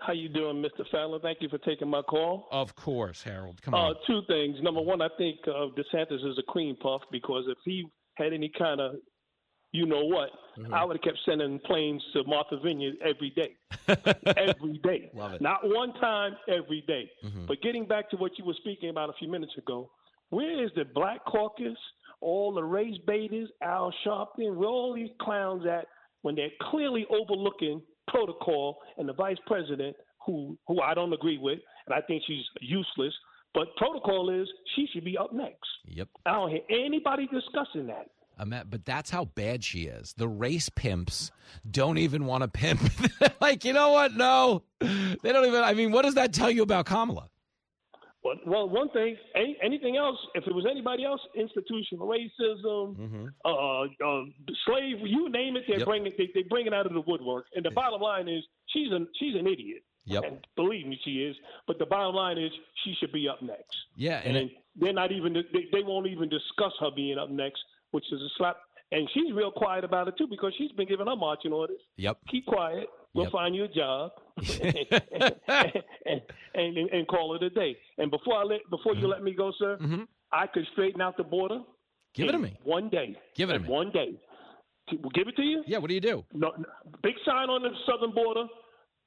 How 0.00 0.12
you 0.12 0.28
doing, 0.28 0.62
Mr. 0.62 0.84
Failla? 0.92 1.20
Thank 1.20 1.38
you 1.42 1.48
for 1.48 1.58
taking 1.58 1.88
my 1.88 2.02
call. 2.02 2.48
Of 2.50 2.74
course, 2.74 3.22
Harold. 3.22 3.60
Come 3.62 3.74
Uh, 3.74 3.78
on. 3.90 3.94
two 4.06 4.22
things. 4.28 4.56
Number 4.62 4.80
one, 4.80 5.02
I 5.02 5.08
think 5.18 5.36
uh, 5.46 5.66
DeSantis 5.76 6.24
is 6.26 6.38
a 6.38 6.42
cream 6.44 6.76
puff 6.76 7.02
because 7.12 7.44
if 7.48 7.58
he 7.64 7.86
had 8.16 8.32
any 8.32 8.48
kind 8.58 8.80
of, 8.80 8.94
you 9.72 9.86
know 9.86 10.04
what, 10.04 10.30
Mm-hmm. 10.58 10.74
I 10.74 10.84
would 10.84 10.96
have 10.96 11.02
kept 11.02 11.18
sending 11.24 11.58
planes 11.60 12.02
to 12.12 12.24
Martha 12.24 12.58
Vineyard 12.62 12.96
every 13.02 13.30
day, 13.30 13.54
every 14.36 14.78
day. 14.82 15.10
Love 15.14 15.34
it. 15.34 15.40
Not 15.40 15.60
one 15.62 15.94
time, 15.94 16.36
every 16.48 16.82
day. 16.86 17.08
Mhm. 17.24 17.46
But 17.46 17.62
getting 17.62 17.86
back 17.86 18.10
to 18.10 18.16
what 18.16 18.36
you 18.36 18.44
were 18.44 18.54
speaking 18.54 18.90
about 18.90 19.08
a 19.10 19.12
few 19.14 19.28
minutes 19.28 19.52
ago, 19.56 19.90
where 20.30 20.62
is 20.62 20.70
the 20.74 20.84
Black 20.92 21.24
Caucus, 21.24 21.78
all 22.20 22.52
the 22.52 22.62
race 22.64 22.98
baiters, 23.06 23.48
Al 23.62 23.94
Sharpton, 24.04 24.56
where 24.56 24.68
all 24.68 24.92
these 24.92 25.10
clowns 25.20 25.64
at 25.66 25.86
when 26.22 26.34
they're 26.34 26.50
clearly 26.70 27.06
overlooking 27.08 27.80
protocol 28.10 28.78
and 28.98 29.08
the 29.08 29.12
vice 29.12 29.38
president, 29.46 29.96
who 30.26 30.58
who 30.66 30.80
I 30.80 30.94
don't 30.94 31.12
agree 31.12 31.38
with, 31.38 31.58
and 31.86 31.94
I 31.94 32.00
think 32.06 32.22
she's 32.26 32.44
useless. 32.60 33.14
But 33.54 33.74
protocol 33.76 34.30
is 34.30 34.48
she 34.76 34.86
should 34.92 35.04
be 35.04 35.18
up 35.18 35.32
next. 35.32 35.68
Yep. 35.86 36.08
I 36.26 36.32
don't 36.32 36.50
hear 36.50 36.60
anybody 36.68 37.26
discussing 37.26 37.86
that. 37.88 38.10
At- 38.38 38.70
but 38.70 38.84
that's 38.86 39.10
how 39.10 39.26
bad 39.26 39.62
she 39.64 39.82
is. 39.82 40.14
The 40.16 40.28
race 40.28 40.70
pimps 40.70 41.30
don't 41.70 41.98
even 41.98 42.24
want 42.24 42.42
to 42.42 42.48
pimp. 42.48 42.80
like, 43.40 43.64
you 43.64 43.72
know 43.72 43.90
what? 43.90 44.14
No, 44.14 44.62
they 44.80 45.32
don't 45.32 45.46
even. 45.46 45.62
I 45.62 45.74
mean, 45.74 45.92
what 45.92 46.02
does 46.02 46.14
that 46.14 46.32
tell 46.32 46.50
you 46.50 46.62
about 46.62 46.86
Kamala? 46.86 47.28
Well, 48.22 48.34
well, 48.46 48.68
one 48.68 48.90
thing, 48.90 49.16
any, 49.34 49.56
anything 49.62 49.96
else, 49.96 50.18
if 50.34 50.46
it 50.46 50.54
was 50.54 50.66
anybody 50.70 51.04
else, 51.04 51.20
institutional 51.34 52.06
racism, 52.06 52.96
Mm-hmm. 52.96 53.26
uh, 53.44 53.84
uh, 53.84 54.24
slavery, 54.66 55.08
you 55.10 55.30
name 55.30 55.56
it, 55.56 55.64
they're 55.66 55.78
Yep. 55.78 55.86
bringing 55.86 56.12
they, 56.18 56.28
they 56.34 56.42
bring 56.42 56.66
it 56.66 56.74
out 56.74 56.84
of 56.86 56.92
the 56.92 57.00
woodwork. 57.00 57.46
And 57.54 57.64
the 57.64 57.70
bottom 57.70 58.00
line 58.00 58.28
is, 58.28 58.44
she's 58.66 58.92
an 58.92 59.08
she's 59.18 59.34
an 59.36 59.46
idiot. 59.46 59.82
Yep. 60.04 60.24
And 60.24 60.46
believe 60.56 60.86
me, 60.86 60.98
she 61.04 61.22
is. 61.22 61.36
But 61.66 61.78
the 61.78 61.86
bottom 61.86 62.14
line 62.14 62.36
is, 62.38 62.50
she 62.84 62.94
should 62.98 63.12
be 63.12 63.28
up 63.28 63.40
next. 63.42 63.76
Yeah, 63.96 64.20
and 64.24 64.36
And, 64.36 64.50
it- 64.50 64.56
they're 64.76 64.92
not 64.92 65.12
even 65.12 65.32
they, 65.32 65.66
they 65.72 65.82
won't 65.82 66.06
even 66.06 66.28
discuss 66.28 66.72
her 66.80 66.90
being 66.94 67.18
up 67.18 67.28
next, 67.30 67.60
which 67.90 68.04
is 68.12 68.20
a 68.20 68.28
slap. 68.36 68.56
And 68.92 69.08
she's 69.14 69.32
real 69.32 69.50
quiet 69.52 69.84
about 69.84 70.08
it 70.08 70.14
too 70.18 70.26
because 70.28 70.52
she's 70.58 70.72
been 70.72 70.88
giving 70.88 71.06
her 71.06 71.16
marching 71.16 71.52
orders. 71.52 71.80
Yep. 71.96 72.18
Keep 72.28 72.46
quiet. 72.46 72.88
We'll 73.14 73.24
Yep. 73.24 73.32
find 73.32 73.56
you 73.56 73.64
a 73.64 73.68
job, 73.68 74.12
and, 74.36 75.02
and, 75.48 76.22
and 76.54 76.76
and 76.78 77.08
call 77.08 77.34
it 77.34 77.42
a 77.42 77.50
day. 77.50 77.76
And 77.98 78.10
before 78.10 78.34
I 78.38 78.44
let 78.44 78.60
before 78.70 78.94
you 78.94 79.08
let 79.08 79.22
me 79.22 79.32
go, 79.34 79.52
sir, 79.58 79.78
I 80.32 80.46
could 80.46 80.64
straighten 80.72 81.00
out 81.00 81.16
the 81.16 81.24
border. 81.24 81.56
Mm-hmm. 81.56 81.64
Give 82.14 82.28
it 82.28 82.32
to 82.32 82.38
me. 82.38 82.56
One 82.64 82.88
day. 82.88 83.16
Give 83.36 83.50
it 83.50 83.54
to 83.54 83.58
me. 83.60 83.68
One 83.68 83.90
day. 83.90 84.12
We'll 84.92 85.10
give 85.10 85.28
it 85.28 85.36
to 85.36 85.42
you. 85.42 85.62
Yeah. 85.66 85.78
What 85.78 85.88
do 85.88 85.94
you 85.94 86.00
do? 86.00 86.24
No, 86.32 86.52
no, 86.58 86.64
big 87.02 87.14
sign 87.24 87.48
on 87.50 87.62
the 87.62 87.70
southern 87.86 88.12
border. 88.14 88.44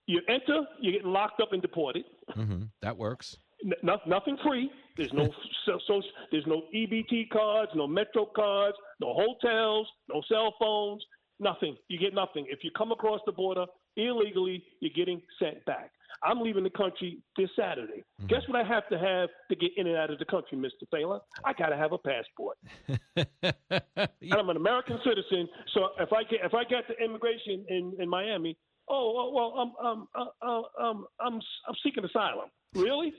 You 0.06 0.20
enter, 0.28 0.62
you're 0.82 0.94
getting 0.94 1.12
locked 1.14 1.42
up 1.42 1.54
and 1.54 1.62
deported. 1.62 2.04
Mm-hmm. 2.38 2.64
That 2.82 2.98
works. 2.98 3.38
N- 3.66 3.72
no, 3.84 3.98
nothing 4.06 4.38
free. 4.46 4.70
There's 4.98 5.14
no 5.14 5.30
so, 5.66 5.80
so 5.88 6.02
there's 6.32 6.46
no 6.48 6.64
EBT 6.76 7.30
cards, 7.30 7.72
no 7.76 7.88
Metro 7.88 8.26
cards, 8.36 8.76
no 9.00 9.14
hotels, 9.14 9.88
no 10.10 10.22
cell 10.30 10.54
phones, 10.60 11.04
nothing. 11.40 11.78
You 11.88 11.98
get 12.00 12.14
nothing. 12.14 12.46
If 12.50 12.60
you 12.64 12.72
come 12.78 12.92
across 12.92 13.22
the 13.26 13.32
border 13.32 13.66
illegally, 13.98 14.64
you're 14.80 14.92
getting 14.96 15.22
sent 15.40 15.64
back. 15.66 15.92
I'm 16.24 16.42
leaving 16.42 16.64
the 16.64 16.70
country 16.70 17.18
this 17.38 17.50
Saturday. 17.58 18.04
Mm-hmm. 18.22 18.28
Guess 18.28 18.42
what 18.48 18.64
I 18.64 18.68
have 18.68 18.88
to 18.90 18.98
have 18.98 19.30
to 19.50 19.56
get 19.56 19.72
in 19.76 19.88
and 19.88 19.98
out 19.98 20.10
of 20.10 20.20
the 20.20 20.26
country, 20.26 20.58
Mr. 20.58 20.88
Failla? 20.94 21.20
I 21.44 21.54
got 21.54 21.68
to 21.68 21.78
have 21.78 21.92
a 21.92 21.98
passport. 21.98 22.58
and 23.16 24.34
I'm 24.34 24.50
an 24.50 24.58
American 24.58 25.00
citizen, 25.04 25.50
so 25.74 25.90
if 26.00 26.14
I 26.14 26.24
get 26.24 26.40
if 26.44 26.54
I 26.54 26.64
get 26.64 26.88
to 26.88 27.04
immigration 27.04 27.66
in, 27.68 27.94
in 28.00 28.10
Miami, 28.10 28.58
oh 28.88 29.14
well, 29.14 29.34
well 29.34 29.74
I'm 29.82 29.86
um 29.86 30.08
uh, 30.16 30.26
uh, 30.42 30.62
um 30.82 31.06
I'm 31.20 31.42
I'm 31.68 31.76
seeking 31.84 32.06
asylum. 32.06 32.50
Really? 32.74 33.14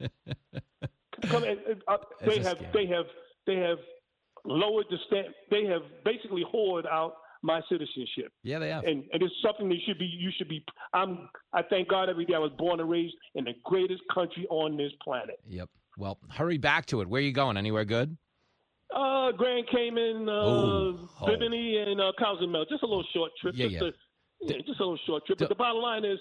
Come 1.28 1.44
uh, 1.88 1.96
they 2.24 2.38
have 2.40 2.58
scam. 2.58 2.72
they 2.72 2.86
have 2.86 3.06
they 3.46 3.56
have 3.56 3.78
lowered 4.44 4.86
the 4.90 4.98
stamp. 5.06 5.28
They 5.50 5.64
have 5.66 5.82
basically 6.04 6.44
hoarded 6.50 6.90
out 6.90 7.14
my 7.42 7.60
citizenship. 7.68 8.32
Yeah, 8.42 8.58
they 8.58 8.70
have. 8.70 8.84
And 8.84 9.04
and 9.12 9.22
it's 9.22 9.34
something 9.44 9.68
that 9.68 9.78
should 9.86 9.98
be 9.98 10.06
you 10.06 10.30
should 10.36 10.48
be. 10.48 10.64
I'm 10.92 11.28
I 11.52 11.62
thank 11.62 11.88
God 11.88 12.08
every 12.08 12.24
day 12.24 12.34
I 12.34 12.38
was 12.38 12.52
born 12.58 12.80
and 12.80 12.88
raised 12.90 13.14
in 13.34 13.44
the 13.44 13.52
greatest 13.64 14.02
country 14.12 14.46
on 14.50 14.76
this 14.76 14.92
planet. 15.02 15.40
Yep. 15.46 15.68
Well, 15.98 16.18
hurry 16.30 16.58
back 16.58 16.86
to 16.86 17.00
it. 17.00 17.08
Where 17.08 17.20
are 17.20 17.24
you 17.24 17.32
going? 17.32 17.56
Anywhere 17.56 17.84
good? 17.84 18.16
Uh, 18.94 19.32
Grand 19.32 19.66
Cayman, 19.72 20.28
uh, 20.28 20.32
Ooh, 20.32 21.08
oh. 21.20 21.26
Bimini, 21.26 21.78
and 21.78 22.00
uh, 22.00 22.12
Cozumel. 22.18 22.64
Just 22.70 22.82
a 22.82 22.86
little 22.86 23.04
short 23.12 23.32
trip. 23.40 23.54
Yeah, 23.56 23.66
just 23.66 23.82
yeah. 23.82 23.88
A, 23.88 23.92
yeah, 24.52 24.56
just 24.66 24.78
a 24.78 24.82
little 24.82 24.98
short 25.06 25.26
trip. 25.26 25.38
But 25.38 25.48
the 25.48 25.54
bottom 25.54 25.82
line 25.82 26.04
is, 26.04 26.18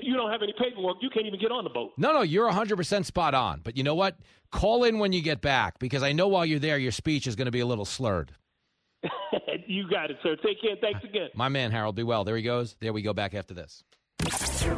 you 0.00 0.14
don't 0.14 0.30
have 0.30 0.42
any 0.42 0.54
paperwork. 0.58 0.96
You 1.02 1.10
can't 1.10 1.26
even 1.26 1.38
get 1.40 1.50
on 1.50 1.64
the 1.64 1.70
boat. 1.70 1.92
No, 1.98 2.12
no, 2.12 2.22
you're 2.22 2.50
100% 2.50 3.04
spot 3.04 3.34
on. 3.34 3.60
But 3.62 3.76
you 3.76 3.82
know 3.82 3.94
what? 3.94 4.16
Call 4.50 4.84
in 4.84 4.98
when 4.98 5.12
you 5.12 5.20
get 5.20 5.40
back 5.40 5.78
because 5.78 6.02
I 6.02 6.12
know 6.12 6.28
while 6.28 6.46
you're 6.46 6.58
there, 6.60 6.78
your 6.78 6.92
speech 6.92 7.26
is 7.26 7.36
going 7.36 7.46
to 7.46 7.52
be 7.52 7.60
a 7.60 7.66
little 7.66 7.84
slurred. 7.84 8.32
You 9.68 9.88
got 9.88 10.10
it, 10.10 10.18
sir. 10.22 10.36
Take 10.36 10.60
care. 10.60 10.76
Thanks 10.80 11.04
again. 11.04 11.28
My 11.34 11.48
man, 11.48 11.70
Harold, 11.70 11.96
be 11.96 12.02
well. 12.02 12.24
There 12.24 12.36
he 12.36 12.42
goes. 12.42 12.76
There 12.80 12.92
we 12.92 13.02
go 13.02 13.12
back 13.12 13.34
after 13.34 13.54
this. 13.54 13.82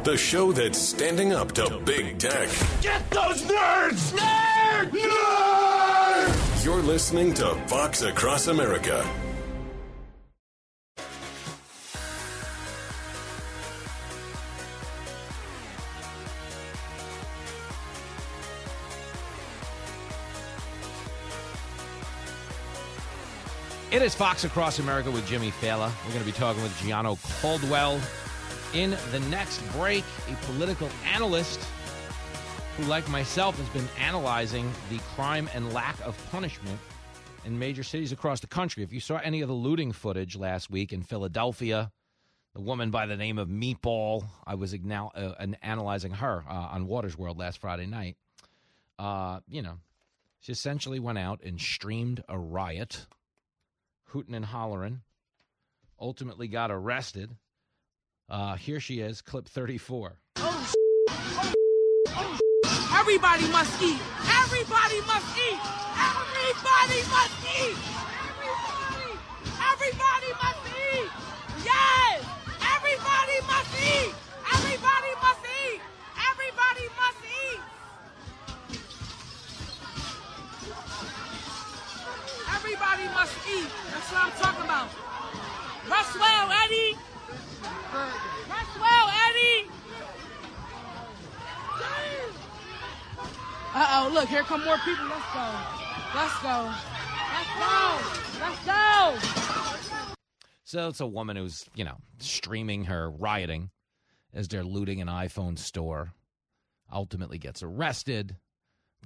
The 0.03 0.17
show 0.17 0.51
that's 0.51 0.77
standing 0.77 1.33
up 1.33 1.53
to 1.53 1.79
big 1.79 2.19
tech. 2.19 2.49
Get 2.81 3.09
those 3.09 3.41
nerds! 3.43 4.13
Nerd! 4.13 4.89
Nerd! 4.91 6.65
You're 6.65 6.81
listening 6.81 7.33
to 7.35 7.55
Fox 7.67 8.01
Across 8.01 8.47
America. 8.47 9.03
It 23.91 24.03
is 24.03 24.13
Fox 24.13 24.43
Across 24.43 24.77
America 24.77 25.09
with 25.09 25.25
Jimmy 25.25 25.49
Failla. 25.49 25.91
We're 26.05 26.13
going 26.13 26.23
to 26.23 26.31
be 26.31 26.37
talking 26.37 26.61
with 26.61 26.71
Gianno 26.73 27.17
Caldwell 27.41 27.99
in 28.75 28.95
the 29.11 29.19
next 29.31 29.59
break, 29.71 30.03
a 30.27 30.35
political 30.45 30.87
analyst 31.11 31.59
who, 32.77 32.83
like 32.83 33.09
myself, 33.09 33.57
has 33.57 33.67
been 33.69 33.87
analyzing 33.99 34.71
the 34.91 34.99
crime 35.15 35.49
and 35.55 35.73
lack 35.73 35.99
of 36.05 36.15
punishment 36.29 36.77
in 37.45 37.57
major 37.57 37.81
cities 37.81 38.11
across 38.11 38.41
the 38.41 38.47
country. 38.47 38.83
If 38.83 38.93
you 38.93 38.99
saw 38.99 39.17
any 39.23 39.41
of 39.41 39.47
the 39.47 39.55
looting 39.55 39.91
footage 39.91 40.35
last 40.35 40.69
week 40.69 40.93
in 40.93 41.01
Philadelphia, 41.01 41.91
the 42.53 42.61
woman 42.61 42.91
by 42.91 43.07
the 43.07 43.17
name 43.17 43.39
of 43.39 43.47
Meatball, 43.47 44.23
I 44.45 44.53
was 44.53 44.71
igna- 44.71 45.09
uh, 45.15 45.33
an- 45.39 45.57
analyzing 45.63 46.11
her 46.11 46.43
uh, 46.47 46.53
on 46.53 46.85
Watters' 46.85 47.17
World 47.17 47.39
last 47.39 47.59
Friday 47.59 47.87
night. 47.87 48.17
Uh, 48.99 49.39
you 49.47 49.63
know, 49.63 49.79
she 50.41 50.51
essentially 50.51 50.99
went 50.99 51.17
out 51.17 51.41
and 51.43 51.59
streamed 51.59 52.23
a 52.29 52.37
riot, 52.37 53.07
hooting 54.09 54.35
and 54.35 54.45
hollering, 54.45 55.01
ultimately 55.99 56.47
got 56.47 56.71
arrested. 56.71 57.35
Uh, 58.27 58.55
here 58.55 58.79
she 58.79 58.99
is, 58.99 59.21
clip 59.21 59.47
34. 59.47 60.19
Everybody 62.99 63.47
must 63.47 63.81
eat. 63.81 63.99
Everybody 64.27 65.01
must 65.07 65.37
eat. 65.37 65.59
Everybody 65.97 67.01
must 67.09 67.37
eat. 67.57 67.77
Everybody. 68.29 69.17
Everybody 69.71 70.31
must 70.41 70.63
eat. 70.93 71.09
Yes. 71.65 72.25
Everybody 72.75 73.37
must 73.47 73.73
eat. 73.81 74.28
Everybody 82.91 83.13
must 83.13 83.35
eat. 83.47 83.67
That's 83.91 84.11
what 84.11 84.25
I'm 84.25 84.31
talking 84.31 84.65
about. 84.65 84.89
Rest 85.89 86.19
well, 86.19 86.51
Eddie. 86.63 86.97
Rest 88.49 88.79
well, 88.79 89.09
Eddie. 89.29 89.69
Uh 93.75 93.87
oh, 93.91 94.11
look, 94.11 94.27
here 94.27 94.41
come 94.41 94.65
more 94.65 94.77
people. 94.77 95.05
Let's 95.05 95.33
go. 95.33 95.53
Let's 96.15 96.41
go. 96.41 96.73
Let's 97.29 97.53
go. 97.59 97.99
Let's 98.39 98.65
go. 98.65 100.15
So 100.63 100.87
it's 100.87 100.99
a 100.99 101.07
woman 101.07 101.35
who's, 101.37 101.65
you 101.75 101.83
know, 101.83 101.97
streaming 102.17 102.85
her 102.85 103.11
rioting 103.11 103.69
as 104.33 104.47
they're 104.47 104.63
looting 104.63 104.99
an 105.01 105.07
iPhone 105.07 105.59
store. 105.59 106.13
Ultimately 106.91 107.37
gets 107.37 107.61
arrested, 107.61 108.35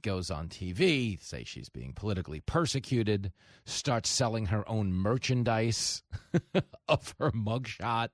goes 0.01 0.31
on 0.31 0.49
TV, 0.49 1.21
say 1.21 1.43
she's 1.43 1.69
being 1.69 1.93
politically 1.93 2.39
persecuted, 2.41 3.31
starts 3.65 4.09
selling 4.09 4.47
her 4.47 4.67
own 4.69 4.93
merchandise 4.93 6.03
of 6.87 7.15
her 7.19 7.31
mugshot. 7.31 8.09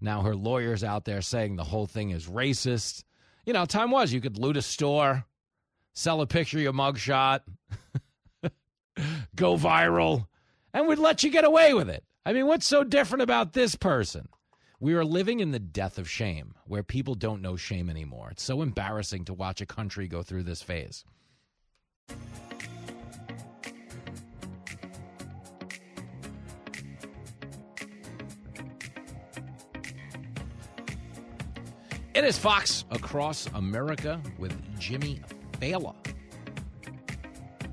Now 0.00 0.22
her 0.22 0.34
lawyer's 0.34 0.84
out 0.84 1.04
there 1.04 1.22
saying 1.22 1.56
the 1.56 1.64
whole 1.64 1.86
thing 1.86 2.10
is 2.10 2.26
racist. 2.26 3.04
You 3.44 3.52
know, 3.52 3.64
time 3.64 3.90
was 3.90 4.12
you 4.12 4.20
could 4.20 4.38
loot 4.38 4.56
a 4.56 4.62
store, 4.62 5.24
sell 5.94 6.20
a 6.20 6.26
picture 6.26 6.58
of 6.58 6.62
your 6.62 6.72
mugshot, 6.72 7.40
go 9.34 9.56
viral, 9.56 10.26
and 10.74 10.88
we'd 10.88 10.98
let 10.98 11.22
you 11.22 11.30
get 11.30 11.44
away 11.44 11.72
with 11.74 11.88
it. 11.88 12.04
I 12.24 12.32
mean, 12.32 12.46
what's 12.46 12.66
so 12.66 12.82
different 12.84 13.22
about 13.22 13.52
this 13.52 13.76
person? 13.76 14.28
We 14.78 14.92
are 14.92 15.06
living 15.06 15.40
in 15.40 15.52
the 15.52 15.58
death 15.58 15.96
of 15.96 16.06
shame, 16.06 16.54
where 16.66 16.82
people 16.82 17.14
don't 17.14 17.40
know 17.40 17.56
shame 17.56 17.88
anymore. 17.88 18.28
It's 18.32 18.42
so 18.42 18.60
embarrassing 18.60 19.24
to 19.24 19.32
watch 19.32 19.62
a 19.62 19.66
country 19.66 20.06
go 20.06 20.22
through 20.22 20.42
this 20.42 20.60
phase. 20.60 21.02
It 32.14 32.24
is 32.24 32.36
Fox 32.36 32.84
Across 32.90 33.46
America 33.54 34.20
with 34.38 34.54
Jimmy 34.78 35.22
Failla. 35.58 35.94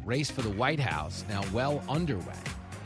Race 0.05 0.31
for 0.31 0.41
the 0.41 0.51
White 0.51 0.79
House 0.79 1.25
now 1.27 1.43
well 1.51 1.83
underway. 1.89 2.23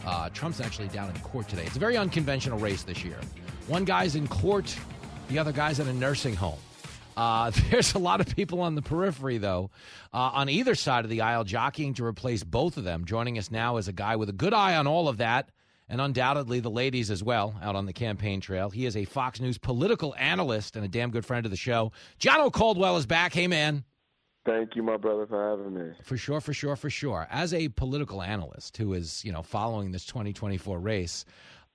Uh, 0.07 0.29
Trump's 0.29 0.59
actually 0.59 0.87
down 0.87 1.11
in 1.11 1.19
court 1.21 1.47
today. 1.47 1.65
It's 1.67 1.75
a 1.75 1.79
very 1.79 1.97
unconventional 1.97 2.57
race 2.57 2.81
this 2.81 3.03
year. 3.03 3.19
One 3.67 3.83
guy's 3.83 4.15
in 4.15 4.27
court, 4.29 4.73
the 5.27 5.39
other 5.39 5.51
guy's 5.51 5.79
in 5.79 5.89
a 5.89 5.93
nursing 5.93 6.35
home. 6.35 6.59
Uh, 7.17 7.51
there's 7.69 7.95
a 7.95 7.99
lot 7.99 8.21
of 8.21 8.33
people 8.33 8.61
on 8.61 8.75
the 8.75 8.81
periphery, 8.81 9.37
though, 9.39 9.71
uh, 10.13 10.31
on 10.33 10.47
either 10.47 10.73
side 10.73 11.03
of 11.03 11.09
the 11.09 11.21
aisle, 11.21 11.43
jockeying 11.43 11.93
to 11.95 12.05
replace 12.05 12.43
both 12.43 12.77
of 12.77 12.85
them. 12.85 13.03
Joining 13.03 13.37
us 13.37 13.51
now 13.51 13.75
is 13.75 13.89
a 13.89 13.93
guy 13.93 14.15
with 14.15 14.29
a 14.29 14.33
good 14.33 14.53
eye 14.53 14.77
on 14.77 14.87
all 14.87 15.09
of 15.09 15.17
that, 15.17 15.51
and 15.89 15.99
undoubtedly 15.99 16.61
the 16.61 16.69
ladies 16.69 17.11
as 17.11 17.21
well 17.21 17.55
out 17.61 17.75
on 17.75 17.85
the 17.85 17.93
campaign 17.93 18.39
trail. 18.39 18.69
He 18.69 18.85
is 18.85 18.95
a 18.95 19.03
Fox 19.03 19.41
News 19.41 19.57
political 19.57 20.15
analyst 20.17 20.77
and 20.77 20.85
a 20.85 20.87
damn 20.87 21.11
good 21.11 21.25
friend 21.25 21.45
of 21.45 21.51
the 21.51 21.57
show. 21.57 21.91
Gianno 22.21 22.51
Caldwell 22.51 22.95
is 22.95 23.05
back. 23.05 23.33
Hey, 23.33 23.47
man. 23.47 23.83
Thank 24.45 24.77
you, 24.77 24.83
my 24.83 24.95
brother, 24.95 25.27
for 25.27 25.49
having 25.49 25.73
me. 25.73 25.91
For 26.03 26.15
sure, 26.15 26.39
for 26.39 26.53
sure, 26.53 26.77
for 26.77 26.89
sure. 26.89 27.27
As 27.29 27.53
a 27.53 27.67
political 27.67 28.21
analyst 28.21 28.77
who 28.77 28.93
is, 28.93 29.25
you 29.25 29.33
know, 29.33 29.43
following 29.43 29.91
this 29.91 30.05
2024 30.05 30.79
race, 30.79 31.25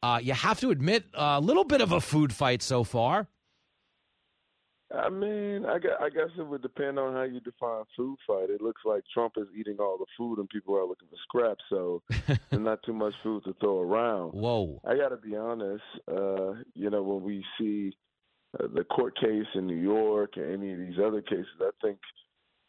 uh, 0.03 0.21
you 0.23 0.33
have 0.33 0.61
to 0.61 0.71
admit 0.71 1.05
a 1.15 1.41
little 1.41 1.65
bit 1.65 1.81
of 1.81 1.93
a 1.93 2.01
food 2.01 2.33
fight 2.33 2.63
so 2.63 2.85
far. 2.85 3.29
I 4.95 5.09
mean, 5.09 5.65
I 5.65 5.79
guess, 5.79 5.93
I 6.01 6.11
guess 6.11 6.29
it 6.39 6.47
would 6.47 6.61
depend 6.61 6.99
on 6.99 7.15
how 7.15 7.23
you 7.23 7.41
define 7.41 7.85
food 7.97 8.19
fight. 8.27 8.51
It 8.51 8.61
looks 8.61 8.83
like 8.85 9.03
Trump 9.13 9.35
is 9.39 9.47
eating 9.59 9.77
all 9.81 9.97
the 9.97 10.07
food 10.19 10.39
and 10.39 10.49
people 10.49 10.77
are 10.77 10.85
looking 10.85 11.09
for 11.09 11.17
scraps, 11.23 11.65
so 11.71 12.03
there's 12.27 12.39
not 12.53 12.83
too 12.83 12.93
much 12.93 13.15
food 13.23 13.45
to 13.45 13.55
throw 13.59 13.81
around. 13.81 14.33
Whoa. 14.33 14.81
I 14.85 14.97
got 14.97 15.09
to 15.09 15.17
be 15.17 15.35
honest, 15.35 15.83
uh, 16.09 16.61
you 16.75 16.91
know, 16.91 17.03
when 17.03 17.23
we 17.23 17.45
see 17.59 17.97
uh, 18.61 18.67
the 18.75 18.85
court 18.85 19.19
case 19.19 19.47
in 19.55 19.67
New 19.67 19.81
York 19.81 20.33
and 20.37 20.53
any 20.53 20.73
of 20.73 20.79
these 20.79 20.99
other 21.03 21.23
cases, 21.23 21.47
I 21.61 21.71
think 21.81 21.99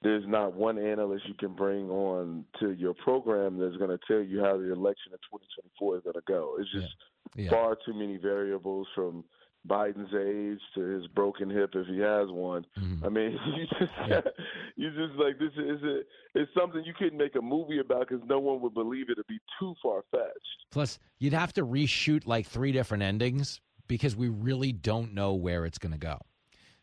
there's 0.03 0.25
not 0.27 0.53
one 0.53 0.77
analyst 0.77 1.25
you 1.27 1.33
can 1.35 1.53
bring 1.53 1.89
on 1.89 2.45
to 2.59 2.71
your 2.71 2.93
program 2.93 3.57
that's 3.57 3.77
going 3.77 3.89
to 3.89 3.99
tell 4.07 4.21
you 4.21 4.39
how 4.41 4.57
the 4.57 4.71
election 4.71 5.11
in 5.13 5.19
2024 5.31 5.97
is 5.97 6.03
going 6.03 6.13
to 6.13 6.21
go. 6.27 6.55
It's 6.59 6.71
just 6.71 6.93
Yeah. 7.35 7.49
far 7.49 7.77
too 7.85 7.93
many 7.93 8.17
variables 8.17 8.87
from 8.93 9.23
Biden's 9.67 10.13
age 10.13 10.59
to 10.75 10.81
his 10.81 11.07
broken 11.07 11.49
hip 11.49 11.71
if 11.73 11.87
he 11.87 11.97
has 11.99 12.29
one. 12.29 12.65
Mm-hmm. 12.77 13.05
I 13.05 13.09
mean, 13.09 13.31
you 13.55 13.65
just 13.79 13.93
you 14.75 14.89
just 14.89 15.17
like 15.17 15.39
this 15.39 15.53
is 15.53 15.79
it. 15.83 16.07
It's 16.35 16.51
something 16.57 16.83
you 16.85 16.93
couldn't 16.93 17.17
make 17.17 17.35
a 17.35 17.41
movie 17.41 17.79
about 17.79 18.09
because 18.09 18.23
no 18.27 18.39
one 18.39 18.61
would 18.61 18.73
believe 18.73 19.09
it. 19.09 19.13
It'd 19.13 19.27
be 19.27 19.39
too 19.59 19.73
far 19.81 20.03
fetched. 20.11 20.65
Plus, 20.71 20.99
you'd 21.19 21.33
have 21.33 21.53
to 21.53 21.65
reshoot 21.65 22.27
like 22.27 22.45
three 22.45 22.71
different 22.73 23.03
endings 23.03 23.61
because 23.87 24.15
we 24.15 24.27
really 24.27 24.73
don't 24.73 25.13
know 25.13 25.33
where 25.33 25.65
it's 25.65 25.77
going 25.77 25.91
to 25.93 25.97
go. 25.97 26.19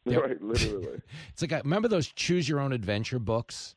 There- 0.04 0.20
Right, 0.26 0.42
literally. 0.42 1.00
It's 1.30 1.42
like, 1.42 1.52
remember 1.62 1.88
those 1.88 2.08
choose 2.08 2.48
your 2.48 2.60
own 2.60 2.72
adventure 2.72 3.18
books? 3.18 3.74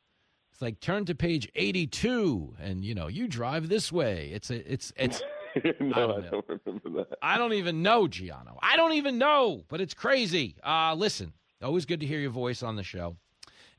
It's 0.52 0.62
like 0.62 0.80
turn 0.80 1.06
to 1.06 1.16
page 1.16 1.50
82 1.56 2.56
and, 2.60 2.84
you 2.86 2.94
know, 2.94 3.08
you 3.08 3.28
drive 3.28 3.70
this 3.70 3.92
way. 3.92 4.30
It's 4.34 4.50
a, 4.52 4.72
it's, 4.72 4.94
it's, 4.96 5.22
no, 5.80 5.96
I 5.96 6.22
don't 6.22 6.32
don't, 6.32 6.62
remember 6.66 7.04
that. 7.04 7.18
I 7.22 7.38
don't 7.38 7.54
even 7.54 7.82
know, 7.82 8.04
Gianno. 8.08 8.58
I 8.62 8.76
don't 8.76 8.94
even 8.94 9.18
know, 9.18 9.64
but 9.68 9.82
it's 9.82 9.94
crazy. 9.94 10.56
Uh, 10.64 10.94
listen, 10.96 11.34
always 11.62 11.86
good 11.86 12.00
to 12.02 12.06
hear 12.06 12.20
your 12.20 12.32
voice 12.32 12.62
on 12.64 12.76
the 12.76 12.84
show. 12.84 13.16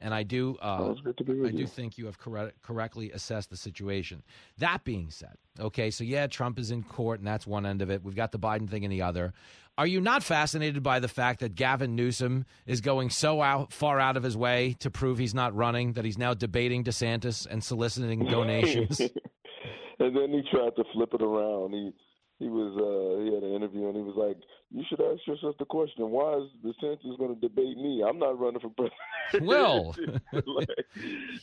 And 0.00 0.12
I 0.12 0.22
do, 0.22 0.58
uh, 0.60 0.78
Always 0.80 1.00
good 1.00 1.16
to 1.16 1.24
be 1.24 1.34
with 1.34 1.54
I 1.54 1.56
do 1.56 1.66
think 1.66 1.96
you 1.96 2.06
have 2.06 2.18
correct, 2.18 2.60
correctly 2.60 3.10
assessed 3.12 3.48
the 3.48 3.56
situation. 3.56 4.22
That 4.58 4.84
being 4.84 5.10
said, 5.10 5.34
okay, 5.58 5.90
so 5.90 6.04
yeah, 6.04 6.26
Trump 6.26 6.58
is 6.58 6.70
in 6.70 6.82
court, 6.82 7.20
and 7.20 7.26
that's 7.26 7.46
one 7.46 7.64
end 7.64 7.80
of 7.80 7.90
it. 7.90 8.02
We've 8.02 8.14
got 8.16 8.30
the 8.32 8.38
Biden 8.38 8.68
thing 8.68 8.82
in 8.82 8.90
the 8.90 9.00
other. 9.02 9.32
Are 9.76 9.86
you 9.86 10.00
not 10.00 10.22
fascinated 10.22 10.84
by 10.84 11.00
the 11.00 11.08
fact 11.08 11.40
that 11.40 11.56
Gavin 11.56 11.96
Newsom 11.96 12.46
is 12.64 12.80
going 12.80 13.10
so 13.10 13.42
out, 13.42 13.72
far 13.72 13.98
out 13.98 14.16
of 14.16 14.22
his 14.22 14.36
way 14.36 14.76
to 14.78 14.90
prove 14.90 15.18
he's 15.18 15.34
not 15.34 15.54
running 15.54 15.94
that 15.94 16.04
he's 16.04 16.18
now 16.18 16.32
debating 16.32 16.84
DeSantis 16.84 17.44
and 17.50 17.62
soliciting 17.62 18.24
donations? 18.30 19.00
and 19.00 20.16
then 20.16 20.30
he 20.30 20.42
tried 20.50 20.76
to 20.76 20.84
flip 20.92 21.12
it 21.12 21.22
around. 21.22 21.72
He 21.72 21.92
he 22.38 22.48
was 22.48 22.74
uh 22.76 23.24
he 23.24 23.34
had 23.34 23.42
an 23.42 23.54
interview 23.54 23.88
and 23.88 23.96
he 23.96 24.02
was 24.02 24.14
like, 24.16 24.36
"You 24.70 24.84
should 24.88 25.00
ask 25.00 25.26
yourself 25.26 25.56
the 25.58 25.64
question: 25.64 26.10
Why 26.10 26.36
is 26.38 26.50
DeSantis 26.64 27.18
going 27.18 27.34
to 27.34 27.40
debate 27.40 27.76
me? 27.76 28.04
I'm 28.08 28.18
not 28.18 28.38
running 28.38 28.60
for 28.60 28.70
president." 28.70 29.00
Well. 29.42 29.96
it's, 29.98 30.46
like, 30.46 30.68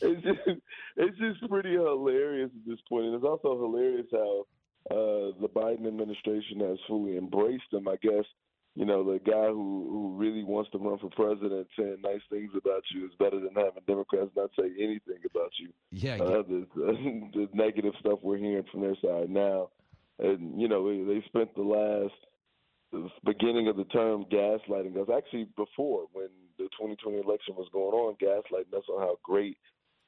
it's 0.00 0.22
just 0.22 0.60
it's 0.96 1.18
just 1.18 1.50
pretty 1.50 1.72
hilarious 1.72 2.50
at 2.54 2.66
this 2.66 2.78
point, 2.88 3.06
and 3.06 3.14
it's 3.14 3.24
also 3.24 3.60
hilarious 3.60 4.06
how 4.10 4.46
uh 4.90 5.36
the 5.40 5.48
Biden 5.54 5.86
administration 5.86 6.60
has 6.60 6.78
fully 6.88 7.16
embraced 7.16 7.72
him. 7.72 7.88
I 7.88 7.96
guess 8.02 8.24
you 8.74 8.86
know 8.86 9.04
the 9.04 9.18
guy 9.18 9.48
who 9.48 9.86
who 9.90 10.14
really 10.16 10.44
wants 10.44 10.70
to 10.70 10.78
run 10.78 10.98
for 10.98 11.10
president 11.10 11.68
saying 11.78 11.98
nice 12.02 12.22
things 12.30 12.50
about 12.56 12.82
you 12.94 13.06
is 13.06 13.12
better 13.18 13.38
than 13.38 13.54
having 13.54 13.82
Democrats 13.86 14.30
not 14.36 14.50
say 14.58 14.70
anything 14.78 15.20
about 15.30 15.52
you. 15.58 15.68
Yeah, 15.90 16.14
uh, 16.14 16.42
the, 16.42 16.66
the 16.74 17.48
negative 17.52 17.94
stuff 18.00 18.20
we're 18.22 18.38
hearing 18.38 18.64
from 18.70 18.80
their 18.80 18.96
side 19.02 19.28
now, 19.28 19.70
and 20.18 20.60
you 20.60 20.68
know 20.68 20.88
they, 20.88 21.14
they 21.14 21.24
spent 21.26 21.54
the 21.54 21.62
last 21.62 22.14
the 22.92 23.08
beginning 23.24 23.68
of 23.68 23.76
the 23.76 23.84
term 23.84 24.24
gaslighting 24.30 24.96
us. 24.96 25.08
Actually, 25.14 25.48
before 25.56 26.06
when 26.12 26.28
the 26.58 26.64
2020 26.78 27.18
election 27.18 27.54
was 27.56 27.68
going 27.72 27.94
on, 27.94 28.14
gaslighting 28.22 28.76
us 28.76 28.84
on 28.88 29.00
how 29.00 29.18
great 29.22 29.56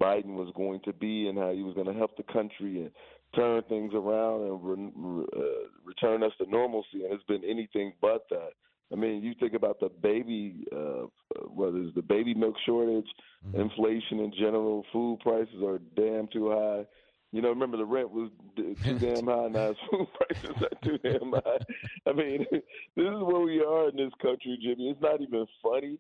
Biden 0.01 0.35
was 0.35 0.53
going 0.57 0.81
to 0.85 0.93
be 0.93 1.29
and 1.29 1.39
how 1.39 1.53
he 1.53 1.63
was 1.63 1.75
going 1.75 1.87
to 1.87 1.95
help 1.95 2.17
the 2.17 2.33
country 2.33 2.83
and 2.83 2.91
turn 3.35 3.63
things 3.69 3.93
around 3.95 4.43
and 4.43 4.61
re- 4.63 5.27
uh, 5.37 5.69
return 5.85 6.23
us 6.23 6.33
to 6.39 6.51
normalcy, 6.51 7.05
and 7.05 7.13
it's 7.13 7.25
been 7.25 7.45
anything 7.45 7.93
but 8.01 8.27
that. 8.31 8.51
I 8.93 8.97
mean, 8.97 9.23
you 9.23 9.35
think 9.41 9.55
about 9.55 9.81
the 9.81 9.89
baby, 9.89 10.67
uh, 10.71 11.07
whether 11.49 11.79
it's 11.79 11.95
the 11.95 12.03
baby 12.03 12.35
milk 12.35 12.55
shortage, 12.65 13.07
mm-hmm. 13.47 13.61
inflation 13.61 14.21
in 14.21 14.33
general, 14.39 14.85
food 14.93 15.21
prices 15.21 15.63
are 15.65 15.79
damn 15.97 16.29
too 16.29 16.51
high. 16.51 16.87
You 17.33 17.43
know, 17.43 17.49
remember 17.49 17.77
the 17.77 17.85
rent 17.85 18.11
was 18.11 18.31
too 18.57 18.77
damn 19.01 19.27
high, 19.27 19.49
now 19.49 19.75
food 19.91 20.07
prices 20.15 20.63
are 20.63 20.89
too 20.89 20.99
damn 20.99 21.33
high. 21.33 21.59
I 22.07 22.13
mean, 22.13 22.47
this 22.51 22.63
is 22.97 23.23
where 23.23 23.41
we 23.41 23.61
are 23.61 23.89
in 23.89 23.97
this 23.97 24.13
country, 24.23 24.59
Jimmy. 24.63 24.91
It's 24.91 25.01
not 25.01 25.21
even 25.21 25.47
funny. 25.63 25.99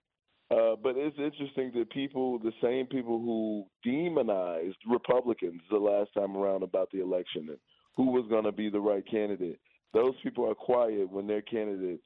Uh, 0.50 0.76
but 0.82 0.94
it's 0.96 1.18
interesting 1.18 1.72
that 1.74 1.90
people, 1.90 2.38
the 2.38 2.52
same 2.62 2.86
people 2.86 3.18
who 3.18 3.64
demonized 3.82 4.76
Republicans 4.86 5.62
the 5.70 5.76
last 5.76 6.10
time 6.14 6.36
around 6.36 6.62
about 6.62 6.90
the 6.92 7.00
election 7.00 7.46
and 7.48 7.58
who 7.96 8.10
was 8.10 8.26
going 8.28 8.44
to 8.44 8.52
be 8.52 8.68
the 8.68 8.80
right 8.80 9.04
candidate, 9.10 9.58
those 9.94 10.12
people 10.22 10.48
are 10.48 10.54
quiet 10.54 11.10
when 11.10 11.26
their 11.26 11.42
candidate 11.42 12.00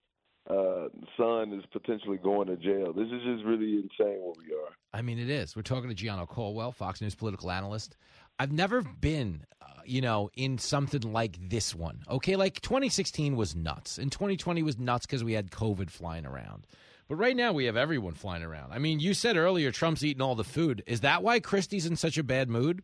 uh, 0.48 0.88
son 1.16 1.52
is 1.52 1.64
potentially 1.72 2.16
going 2.16 2.46
to 2.48 2.56
jail. 2.56 2.92
This 2.92 3.08
is 3.08 3.22
just 3.24 3.44
really 3.44 3.74
insane 3.76 4.20
where 4.20 4.34
we 4.38 4.54
are. 4.54 4.72
I 4.94 5.02
mean, 5.02 5.18
it 5.18 5.28
is. 5.28 5.54
We're 5.54 5.62
talking 5.62 5.94
to 5.94 5.94
Gianno 5.94 6.26
Caldwell, 6.26 6.72
Fox 6.72 7.00
News 7.00 7.14
political 7.14 7.50
analyst. 7.50 7.96
I've 8.38 8.52
never 8.52 8.82
been, 8.82 9.44
uh, 9.60 9.80
you 9.84 10.00
know, 10.00 10.30
in 10.36 10.58
something 10.58 11.12
like 11.12 11.36
this 11.50 11.74
one. 11.74 12.02
Okay, 12.08 12.36
like 12.36 12.60
2016 12.60 13.36
was 13.36 13.54
nuts, 13.54 13.98
and 13.98 14.10
2020 14.10 14.62
was 14.62 14.78
nuts 14.78 15.06
because 15.06 15.24
we 15.24 15.32
had 15.32 15.50
COVID 15.50 15.90
flying 15.90 16.24
around. 16.24 16.66
But 17.08 17.16
right 17.16 17.36
now 17.36 17.52
we 17.52 17.64
have 17.64 17.76
everyone 17.76 18.14
flying 18.14 18.42
around. 18.42 18.72
I 18.72 18.78
mean, 18.78 19.00
you 19.00 19.14
said 19.14 19.36
earlier 19.38 19.72
Trump's 19.72 20.04
eating 20.04 20.20
all 20.20 20.34
the 20.34 20.44
food. 20.44 20.82
Is 20.86 21.00
that 21.00 21.22
why 21.22 21.40
Christie's 21.40 21.86
in 21.86 21.96
such 21.96 22.18
a 22.18 22.22
bad 22.22 22.50
mood? 22.50 22.82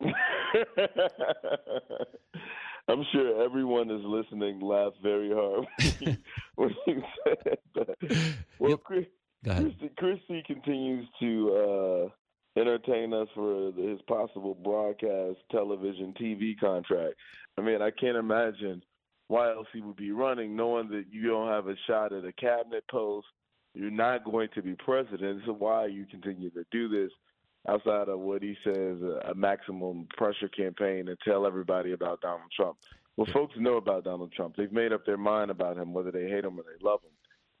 I'm 2.86 3.04
sure 3.12 3.42
everyone 3.42 3.90
is 3.90 4.02
listening 4.04 4.60
laughed 4.60 4.98
very 5.02 5.30
hard 5.32 5.66
when 6.54 6.74
you 6.86 7.02
said 7.24 7.58
that. 7.74 7.96
Well, 8.58 8.70
yep. 8.70 8.82
Chris, 8.84 9.06
Christie, 9.42 9.90
Christie 9.96 10.44
continues 10.46 11.08
to 11.18 12.10
uh, 12.56 12.60
entertain 12.60 13.12
us 13.12 13.28
for 13.34 13.72
his 13.72 14.00
possible 14.02 14.54
broadcast 14.54 15.38
television 15.50 16.14
TV 16.20 16.58
contract. 16.60 17.14
I 17.58 17.62
mean, 17.62 17.82
I 17.82 17.90
can't 17.90 18.16
imagine 18.16 18.82
why 19.28 19.50
else 19.50 19.66
he 19.72 19.80
would 19.80 19.96
be 19.96 20.12
running, 20.12 20.54
knowing 20.54 20.90
that 20.90 21.06
you 21.10 21.28
don't 21.28 21.48
have 21.48 21.66
a 21.66 21.74
shot 21.88 22.12
at 22.12 22.24
a 22.24 22.32
cabinet 22.32 22.84
post 22.90 23.26
you're 23.74 23.90
not 23.90 24.24
going 24.24 24.48
to 24.54 24.62
be 24.62 24.74
president. 24.74 25.42
So 25.46 25.52
why 25.52 25.86
you 25.86 26.06
continue 26.06 26.50
to 26.50 26.64
do 26.70 26.88
this 26.88 27.10
outside 27.68 28.08
of 28.08 28.20
what 28.20 28.42
he 28.42 28.56
says 28.64 28.98
a 29.28 29.34
maximum 29.34 30.06
pressure 30.16 30.48
campaign 30.48 31.08
and 31.08 31.16
tell 31.26 31.46
everybody 31.46 31.92
about 31.92 32.20
Donald 32.20 32.50
Trump? 32.54 32.76
Well, 33.16 33.26
folks 33.32 33.54
know 33.56 33.76
about 33.76 34.04
Donald 34.04 34.32
Trump. 34.32 34.56
They've 34.56 34.72
made 34.72 34.92
up 34.92 35.06
their 35.06 35.16
mind 35.16 35.50
about 35.50 35.76
him, 35.76 35.92
whether 35.92 36.10
they 36.10 36.28
hate 36.28 36.44
him 36.44 36.58
or 36.58 36.64
they 36.64 36.84
love 36.84 37.00
him. 37.02 37.10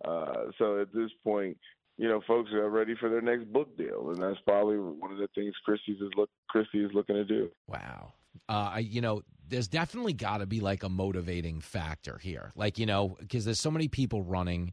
Uh, 0.04 0.50
so 0.58 0.80
at 0.80 0.92
this 0.92 1.10
point, 1.22 1.56
you 1.96 2.08
know, 2.08 2.20
folks 2.26 2.50
are 2.52 2.68
ready 2.68 2.94
for 2.98 3.08
their 3.08 3.20
next 3.20 3.52
book 3.52 3.76
deal, 3.78 4.10
and 4.10 4.20
that's 4.20 4.40
probably 4.44 4.78
one 4.78 5.12
of 5.12 5.18
the 5.18 5.28
things 5.34 5.54
Christie's 5.64 6.00
is 6.00 6.10
look 6.16 6.28
Christie 6.48 6.84
is 6.84 6.90
looking 6.92 7.14
to 7.14 7.24
do. 7.24 7.50
Wow. 7.68 8.12
Uh, 8.48 8.80
you 8.80 9.00
know, 9.00 9.22
there's 9.48 9.68
definitely 9.68 10.12
got 10.12 10.38
to 10.38 10.46
be 10.46 10.60
like 10.60 10.82
a 10.82 10.88
motivating 10.88 11.60
factor 11.60 12.18
here, 12.18 12.50
like 12.56 12.78
you 12.78 12.86
know, 12.86 13.16
because 13.20 13.44
there's 13.44 13.60
so 13.60 13.70
many 13.70 13.86
people 13.86 14.22
running 14.22 14.72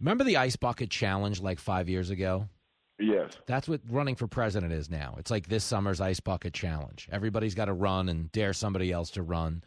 Remember 0.00 0.24
the 0.24 0.38
ice 0.38 0.56
bucket 0.56 0.90
challenge 0.90 1.40
like 1.40 1.58
five 1.58 1.88
years 1.88 2.10
ago? 2.10 2.48
Yes. 2.98 3.32
That's 3.46 3.68
what 3.68 3.80
running 3.88 4.14
for 4.14 4.26
president 4.26 4.72
is 4.72 4.90
now. 4.90 5.14
It's 5.18 5.30
like 5.30 5.48
this 5.48 5.64
summer's 5.64 6.00
ice 6.00 6.20
bucket 6.20 6.52
challenge. 6.52 7.08
Everybody's 7.10 7.54
got 7.54 7.66
to 7.66 7.72
run 7.72 8.08
and 8.08 8.30
dare 8.32 8.52
somebody 8.52 8.92
else 8.92 9.10
to 9.12 9.22
run. 9.22 9.62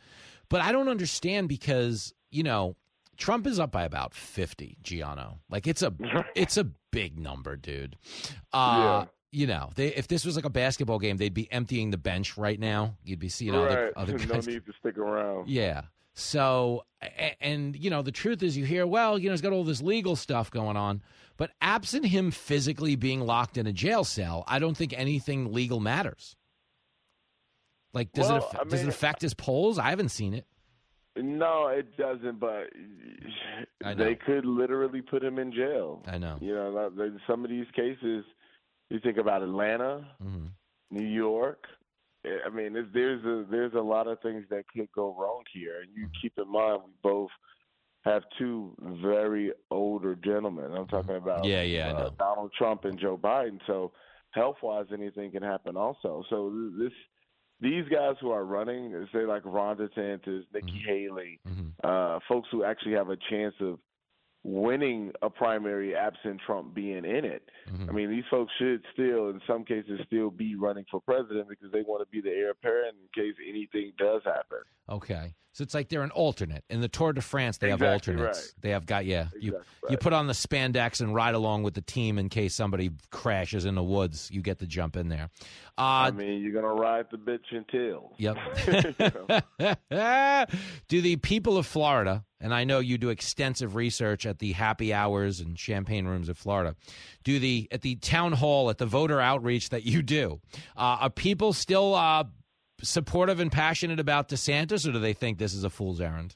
But 0.49 0.61
I 0.61 0.71
don't 0.71 0.87
understand 0.87 1.49
because, 1.49 2.13
you 2.29 2.43
know, 2.43 2.75
Trump 3.17 3.47
is 3.47 3.59
up 3.59 3.71
by 3.71 3.83
about 3.83 4.13
50, 4.13 4.77
Gianno. 4.83 5.37
Like 5.49 5.67
it's 5.67 5.81
a 5.81 5.93
it's 6.35 6.57
a 6.57 6.65
big 6.91 7.19
number, 7.19 7.55
dude. 7.55 7.97
Uh, 8.51 9.05
yeah. 9.05 9.05
You 9.31 9.47
know, 9.47 9.71
they, 9.73 9.87
if 9.87 10.07
this 10.07 10.25
was 10.25 10.35
like 10.35 10.45
a 10.45 10.49
basketball 10.49 10.99
game, 10.99 11.17
they'd 11.17 11.33
be 11.33 11.51
emptying 11.51 11.89
the 11.89 11.97
bench 11.97 12.37
right 12.37 12.59
now. 12.59 12.97
You'd 13.03 13.17
be 13.17 13.29
seeing 13.29 13.53
right. 13.53 13.63
other, 13.63 13.93
other 13.95 14.17
guys. 14.19 14.45
No 14.47 14.53
need 14.53 14.65
to 14.67 14.73
stick 14.79 14.97
around. 14.99 15.49
Yeah. 15.49 15.83
So, 16.13 16.85
and, 17.41 17.75
you 17.75 17.89
know, 17.89 18.01
the 18.01 18.11
truth 18.11 18.43
is, 18.43 18.55
you 18.55 18.65
hear, 18.65 18.85
well, 18.85 19.17
you 19.17 19.29
know, 19.29 19.33
he's 19.33 19.41
got 19.41 19.51
all 19.51 19.63
this 19.63 19.81
legal 19.81 20.15
stuff 20.15 20.51
going 20.51 20.77
on, 20.77 21.01
but 21.37 21.51
absent 21.61 22.05
him 22.05 22.31
physically 22.31 22.95
being 22.95 23.21
locked 23.21 23.57
in 23.57 23.65
a 23.65 23.73
jail 23.73 24.03
cell, 24.03 24.43
I 24.47 24.59
don't 24.59 24.77
think 24.77 24.93
anything 24.95 25.51
legal 25.53 25.79
matters. 25.79 26.35
Like, 27.93 28.11
does 28.11 28.27
well, 28.27 28.35
it 28.35 28.43
affect, 28.43 28.55
I 28.55 28.63
mean, 28.63 28.69
does 28.69 28.81
it 28.83 28.87
affect 28.89 29.21
his 29.21 29.33
polls? 29.33 29.79
I 29.79 29.89
haven't 29.89 30.09
seen 30.09 30.33
it. 30.33 30.45
No, 31.15 31.67
it 31.67 31.95
doesn't. 31.97 32.39
But 32.39 32.69
they 33.97 34.15
could 34.15 34.45
literally 34.45 35.01
put 35.01 35.23
him 35.23 35.37
in 35.37 35.51
jail. 35.51 36.03
I 36.07 36.17
know. 36.17 36.37
You 36.41 36.55
know, 36.55 36.91
some 37.27 37.43
of 37.43 37.49
these 37.49 37.67
cases. 37.75 38.25
You 38.89 38.99
think 38.99 39.17
about 39.17 39.41
Atlanta, 39.41 40.05
mm-hmm. 40.23 40.47
New 40.91 41.07
York, 41.07 41.63
I 42.25 42.49
mean, 42.49 42.73
there's 42.93 43.23
a 43.25 43.45
there's 43.49 43.73
a 43.73 43.81
lot 43.81 44.07
of 44.07 44.19
things 44.21 44.45
that 44.49 44.63
could 44.73 44.87
go 44.95 45.15
wrong 45.19 45.43
here, 45.53 45.81
and 45.81 45.89
you 45.95 46.07
keep 46.21 46.33
in 46.37 46.49
mind 46.51 46.81
we 46.85 46.91
both 47.01 47.29
have 48.05 48.23
two 48.37 48.75
very 49.01 49.51
older 49.71 50.15
gentlemen. 50.15 50.71
I'm 50.73 50.87
talking 50.87 51.15
about 51.15 51.45
yeah, 51.45 51.61
yeah, 51.61 51.91
uh, 51.91 52.09
Donald 52.17 52.51
Trump 52.57 52.85
and 52.85 52.99
Joe 52.99 53.17
Biden. 53.17 53.59
So 53.67 53.91
health 54.31 54.57
wise, 54.61 54.85
anything 54.93 55.31
can 55.31 55.43
happen 55.43 55.77
also. 55.77 56.23
So 56.29 56.51
this 56.79 56.91
these 57.59 57.85
guys 57.89 58.15
who 58.19 58.31
are 58.31 58.45
running, 58.45 59.07
say 59.13 59.25
like 59.25 59.43
Ron 59.45 59.77
DeSantis, 59.77 60.43
Nikki 60.53 60.67
mm-hmm. 60.67 60.89
Haley, 60.89 61.39
mm-hmm. 61.47 61.69
Uh, 61.83 62.19
folks 62.27 62.49
who 62.51 62.63
actually 62.63 62.93
have 62.93 63.09
a 63.09 63.17
chance 63.29 63.55
of 63.61 63.79
winning 64.43 65.11
a 65.21 65.29
primary 65.29 65.95
absent 65.95 66.41
Trump 66.45 66.73
being 66.73 67.05
in 67.05 67.25
it. 67.25 67.49
Mm-hmm. 67.71 67.89
I 67.89 67.93
mean, 67.93 68.09
these 68.09 68.25
folks 68.29 68.51
should 68.59 68.83
still, 68.93 69.29
in 69.29 69.41
some 69.47 69.63
cases, 69.63 69.99
still 70.05 70.29
be 70.29 70.55
running 70.55 70.85
for 70.91 70.99
president 71.01 71.47
because 71.47 71.71
they 71.71 71.81
want 71.81 72.01
to 72.01 72.11
be 72.11 72.21
the 72.21 72.35
heir 72.35 72.51
apparent 72.51 72.95
in 73.01 73.23
case 73.23 73.35
anything 73.47 73.93
does 73.97 74.21
happen. 74.25 74.59
Okay, 74.89 75.33
so 75.53 75.61
it's 75.61 75.75
like 75.75 75.87
they're 75.87 76.01
an 76.01 76.11
alternate 76.11 76.63
in 76.71 76.81
the 76.81 76.87
Tour 76.87 77.13
de 77.13 77.21
France. 77.21 77.59
They 77.59 77.67
exactly 77.67 77.87
have 77.87 77.93
alternates. 77.93 78.39
Right. 78.39 78.61
They 78.61 78.69
have 78.71 78.87
got 78.87 79.05
yeah. 79.05 79.21
Exactly 79.21 79.41
you 79.41 79.53
right. 79.53 79.91
you 79.91 79.97
put 79.97 80.11
on 80.11 80.25
the 80.25 80.33
spandex 80.33 80.99
and 80.99 81.13
ride 81.13 81.35
along 81.35 81.61
with 81.61 81.75
the 81.75 81.81
team 81.81 82.17
in 82.17 82.29
case 82.29 82.55
somebody 82.55 82.89
crashes 83.11 83.65
in 83.65 83.75
the 83.75 83.83
woods. 83.83 84.31
You 84.31 84.41
get 84.41 84.57
to 84.59 84.67
jump 84.67 84.97
in 84.97 85.09
there. 85.09 85.29
Uh, 85.77 86.09
I 86.09 86.11
mean, 86.11 86.41
you're 86.41 86.53
gonna 86.53 86.73
ride 86.73 87.05
the 87.11 87.17
bitch 87.17 87.51
until. 87.51 88.13
Yep. 88.17 88.37
do 90.87 91.01
the 91.01 91.17
people 91.17 91.57
of 91.57 91.67
Florida, 91.67 92.25
and 92.43 92.53
I 92.53 92.65
know 92.65 92.79
you 92.79 92.97
do 92.97 93.09
extensive 93.09 93.75
research 93.75 94.25
at 94.25 94.39
the 94.39 94.51
happy 94.51 94.93
hours 94.93 95.39
and 95.39 95.57
champagne 95.57 96.05
rooms 96.05 96.27
of 96.27 96.37
Florida, 96.37 96.75
do 97.23 97.39
the 97.39 97.69
at 97.71 97.81
the 97.81 97.95
town 97.95 98.33
hall 98.33 98.69
at 98.69 98.77
the 98.77 98.85
voter 98.85 99.21
outreach 99.21 99.69
that 99.69 99.83
you 99.83 100.03
do? 100.03 100.41
Uh, 100.75 100.97
are 101.01 101.09
people 101.09 101.53
still 101.53 101.95
uh, 101.95 102.25
supportive 102.83 103.39
and 103.39 103.51
passionate 103.51 103.99
about 103.99 104.27
DeSantis, 104.27 104.87
or 104.87 104.91
do 104.91 104.99
they 104.99 105.13
think 105.13 105.37
this 105.37 105.53
is 105.53 105.63
a 105.63 105.69
fool's 105.69 106.01
errand? 106.01 106.35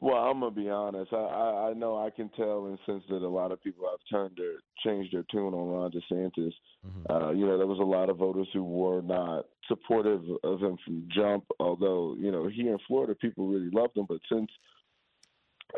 Well, 0.00 0.16
I'm 0.16 0.40
gonna 0.40 0.50
be 0.50 0.68
honest. 0.68 1.12
I, 1.12 1.16
I, 1.16 1.70
I 1.70 1.72
know 1.74 1.96
I 1.96 2.10
can 2.10 2.28
tell 2.30 2.66
and 2.66 2.76
sense 2.84 3.04
that 3.08 3.22
a 3.22 3.28
lot 3.28 3.52
of 3.52 3.62
people 3.62 3.86
have 3.88 4.00
turned 4.10 4.36
their 4.36 4.56
changed 4.84 5.14
their 5.14 5.24
tune 5.30 5.54
on 5.54 5.68
Ron 5.68 5.92
DeSantis. 5.92 6.52
Mm-hmm. 6.86 7.10
Uh, 7.10 7.30
you 7.30 7.46
know, 7.46 7.56
there 7.56 7.68
was 7.68 7.78
a 7.78 7.84
lot 7.84 8.10
of 8.10 8.18
voters 8.18 8.48
who 8.52 8.64
were 8.64 9.00
not 9.00 9.46
supportive 9.68 10.22
of 10.42 10.60
him 10.60 10.76
from 10.84 11.08
jump. 11.14 11.44
Although 11.58 12.16
you 12.18 12.32
know, 12.32 12.48
here 12.48 12.72
in 12.72 12.78
Florida, 12.86 13.14
people 13.14 13.46
really 13.46 13.70
loved 13.72 13.96
him. 13.96 14.06
But 14.06 14.18
since 14.30 14.50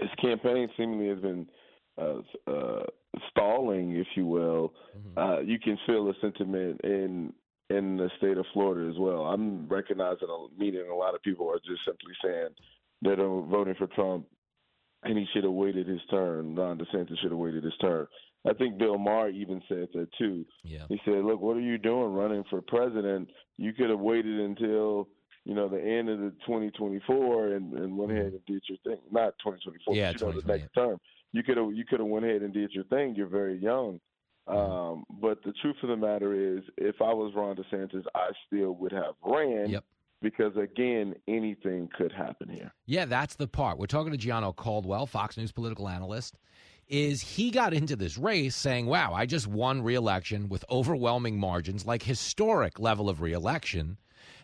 his 0.01 0.11
campaign 0.21 0.69
seemingly 0.77 1.09
has 1.09 1.19
been 1.19 1.47
uh, 1.99 2.51
uh, 2.51 2.83
stalling, 3.31 3.97
if 3.97 4.07
you 4.17 4.27
will, 4.27 4.73
mm-hmm. 4.97 5.19
uh, 5.19 5.41
you 5.41 5.59
can 5.59 5.79
feel 5.87 6.07
the 6.07 6.15
sentiment 6.21 6.81
in 6.85 7.33
in 7.71 7.97
the 7.97 8.11
state 8.19 8.37
of 8.37 8.45
Florida 8.53 8.91
as 8.91 8.99
well. 8.99 9.23
I'm 9.23 9.67
recognizing 9.69 10.29
a 10.29 10.61
meeting 10.61 10.87
a 10.91 10.95
lot 10.95 11.15
of 11.15 11.23
people 11.23 11.49
are 11.51 11.59
just 11.59 11.81
simply 11.87 12.13
saying 12.23 12.51
that 13.03 13.17
they're 13.17 13.27
voting 13.27 13.75
for 13.79 13.87
Trump 13.89 14.27
and 15.05 15.17
he 15.19 15.27
should 15.33 15.45
have 15.45 15.53
waited 15.53 15.87
his 15.87 16.01
turn. 16.11 16.55
Ron 16.55 16.79
DeSantis 16.79 17.19
should 17.21 17.31
have 17.31 17.39
waited 17.39 17.65
his 17.65 17.77
turn. 17.81 18.07
I 18.47 18.53
think 18.53 18.79
Bill 18.79 18.99
Maher 18.99 19.31
even 19.31 19.63
said 19.69 19.89
that 19.95 20.09
too. 20.19 20.45
Yeah. 20.63 20.85
He 20.89 21.01
said, 21.05 21.25
"Look, 21.25 21.41
what 21.41 21.57
are 21.57 21.61
you 21.61 21.79
doing 21.79 22.13
running 22.13 22.45
for 22.51 22.61
president? 22.61 23.31
You 23.57 23.73
could 23.73 23.89
have 23.89 24.01
waited 24.01 24.39
until 24.41 25.09
you 25.45 25.55
know 25.55 25.69
the 25.69 25.81
end 25.81 26.09
of 26.09 26.19
the 26.19 26.31
2024 26.47 27.53
and, 27.53 27.73
and 27.75 27.97
went 27.97 28.13
ahead 28.13 28.33
and 28.33 28.45
did 28.47 28.63
your 28.69 28.79
thing. 28.85 29.03
Not 29.11 29.35
2024, 29.45 29.95
yeah, 29.95 30.13
but, 30.13 30.21
you 30.21 30.27
know, 30.27 30.41
the 30.41 30.47
next 30.47 30.75
term. 30.75 30.99
You 31.33 31.43
could 31.43 31.57
have 31.57 31.73
you 31.73 31.85
could 31.85 32.01
have 32.01 32.09
went 32.09 32.25
ahead 32.25 32.43
and 32.43 32.53
did 32.53 32.73
your 32.73 32.85
thing. 32.85 33.15
You're 33.15 33.27
very 33.27 33.59
young." 33.59 34.01
Um, 34.47 35.05
but 35.23 35.43
the 35.43 35.53
truth 35.63 35.77
of 35.83 35.89
the 35.89 35.97
matter 35.97 36.35
is, 36.35 36.63
if 36.77 36.97
I 37.01 37.13
was 37.15 37.33
Ron 37.35 37.57
DeSantis, 37.57 38.05
I 38.15 38.29
still 38.47 38.75
would 38.75 38.93
have 38.93 39.15
ran. 39.25 39.71
Yep. 39.71 39.85
Because 40.21 40.57
again, 40.57 41.15
anything 41.29 41.89
could 41.97 42.13
happen 42.13 42.49
here. 42.49 42.73
Yeah, 42.87 43.05
that's 43.05 43.37
the 43.37 43.47
part. 43.47 43.79
We're 43.79 43.87
talking 43.87 44.13
to 44.13 44.19
Gianno 44.19 44.57
Caldwell, 44.57 45.07
Fox 45.07 45.37
News 45.37 45.53
political 45.53 45.89
analyst. 45.89 46.39
is 46.89 47.21
he 47.23 47.51
got 47.51 47.75
into 47.75 47.97
this 47.97 48.17
race 48.17 48.55
saying, 48.55 48.87
"Wow, 48.87 49.13
I 49.13 49.27
just 49.27 49.47
won 49.47 49.83
re-election 49.83 50.49
with 50.49 50.65
overwhelming 50.71 51.39
margins, 51.39 51.85
like 51.87 52.03
historic 52.03 52.79
level 52.79 53.09
of 53.11 53.21
re-election." 53.21 53.99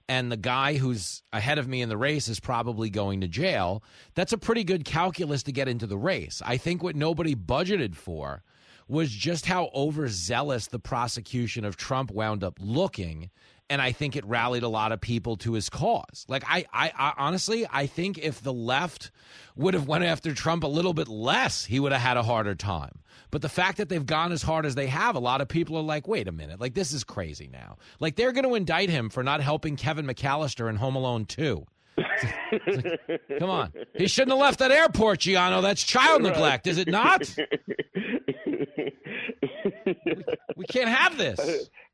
And 0.09 0.31
the 0.31 0.37
guy 0.37 0.77
who's 0.77 1.23
ahead 1.33 1.59
of 1.59 1.69
me 1.69 1.83
in 1.83 1.89
the 1.89 1.97
race 1.97 2.27
is 2.29 2.41
probably 2.41 2.91
going 2.91 3.21
to 3.21 3.29
jail. 3.29 3.83
That's 4.15 4.33
a 4.33 4.39
pretty 4.39 4.65
good 4.65 4.85
calculus 4.85 5.45
to 5.45 5.53
get 5.53 5.69
into 5.69 5.87
the 5.87 5.99
race. 5.99 6.43
I 6.45 6.57
think 6.57 6.83
what 6.83 6.97
nobody 6.97 7.37
budgeted 7.37 7.95
for 7.95 8.43
was 8.89 9.11
just 9.11 9.47
how 9.47 9.71
overzealous 9.73 10.67
the 10.67 10.81
prosecution 10.81 11.65
of 11.65 11.77
Trump 11.77 12.11
wound 12.11 12.43
up 12.43 12.59
looking 12.61 13.31
and 13.71 13.81
I 13.81 13.93
think 13.93 14.16
it 14.16 14.27
rallied 14.27 14.64
a 14.64 14.68
lot 14.68 14.93
of 14.93 15.01
people 15.01 15.37
to 15.39 15.53
his 15.55 15.71
cause. 15.71 16.27
Like 16.29 16.45
I, 16.47 16.66
I, 16.73 16.93
I, 16.99 17.12
honestly, 17.16 17.66
I 17.71 17.87
think 17.87 18.18
if 18.18 18.43
the 18.43 18.53
left 18.53 19.12
would 19.57 19.75
have 19.75 19.87
went 19.87 20.05
after 20.05 20.35
Trump 20.35 20.64
a 20.64 20.66
little 20.66 20.93
bit 20.93 21.09
less, 21.09 21.64
he 21.64 21.79
would 21.81 21.93
have 21.93 22.03
had 22.03 22.16
a 22.16 22.23
harder 22.23 22.57
time. 22.57 22.99
But 23.31 23.43
the 23.43 23.49
fact 23.49 23.79
that 23.79 23.89
they've 23.89 24.05
gone 24.05 24.33
as 24.33 24.43
hard 24.43 24.66
as 24.66 24.75
they 24.75 24.89
have, 24.89 25.14
a 25.14 25.21
lot 25.21 25.41
of 25.41 25.47
people 25.47 25.77
are 25.77 25.83
like, 25.83 26.09
wait 26.09 26.27
a 26.27 26.33
minute, 26.33 26.61
like 26.61 26.75
this 26.75 26.93
is 26.93 27.05
crazy 27.05 27.49
now. 27.51 27.79
Like 28.01 28.16
they're 28.16 28.33
going 28.33 28.45
to 28.45 28.57
indict 28.57 28.91
him 28.91 29.09
for 29.09 29.23
not 29.23 29.41
helping 29.41 29.77
Kevin 29.77 30.07
McAllister 30.07 30.68
in 30.68 30.77
Home 30.77 30.97
Alone 30.97 31.25
2. 31.27 31.64
Like, 31.97 33.01
come 33.39 33.51
on. 33.51 33.73
He 33.95 34.09
shouldn't 34.09 34.33
have 34.33 34.41
left 34.41 34.59
that 34.59 34.71
airport, 34.73 35.21
Gianno. 35.21 35.62
That's 35.62 35.83
child 35.83 36.23
neglect, 36.23 36.66
is 36.66 36.79
it 36.79 36.89
not? 36.89 37.23
we, 38.61 39.95
we 40.57 40.65
can't 40.67 40.89
have 40.89 41.17
this. 41.17 41.39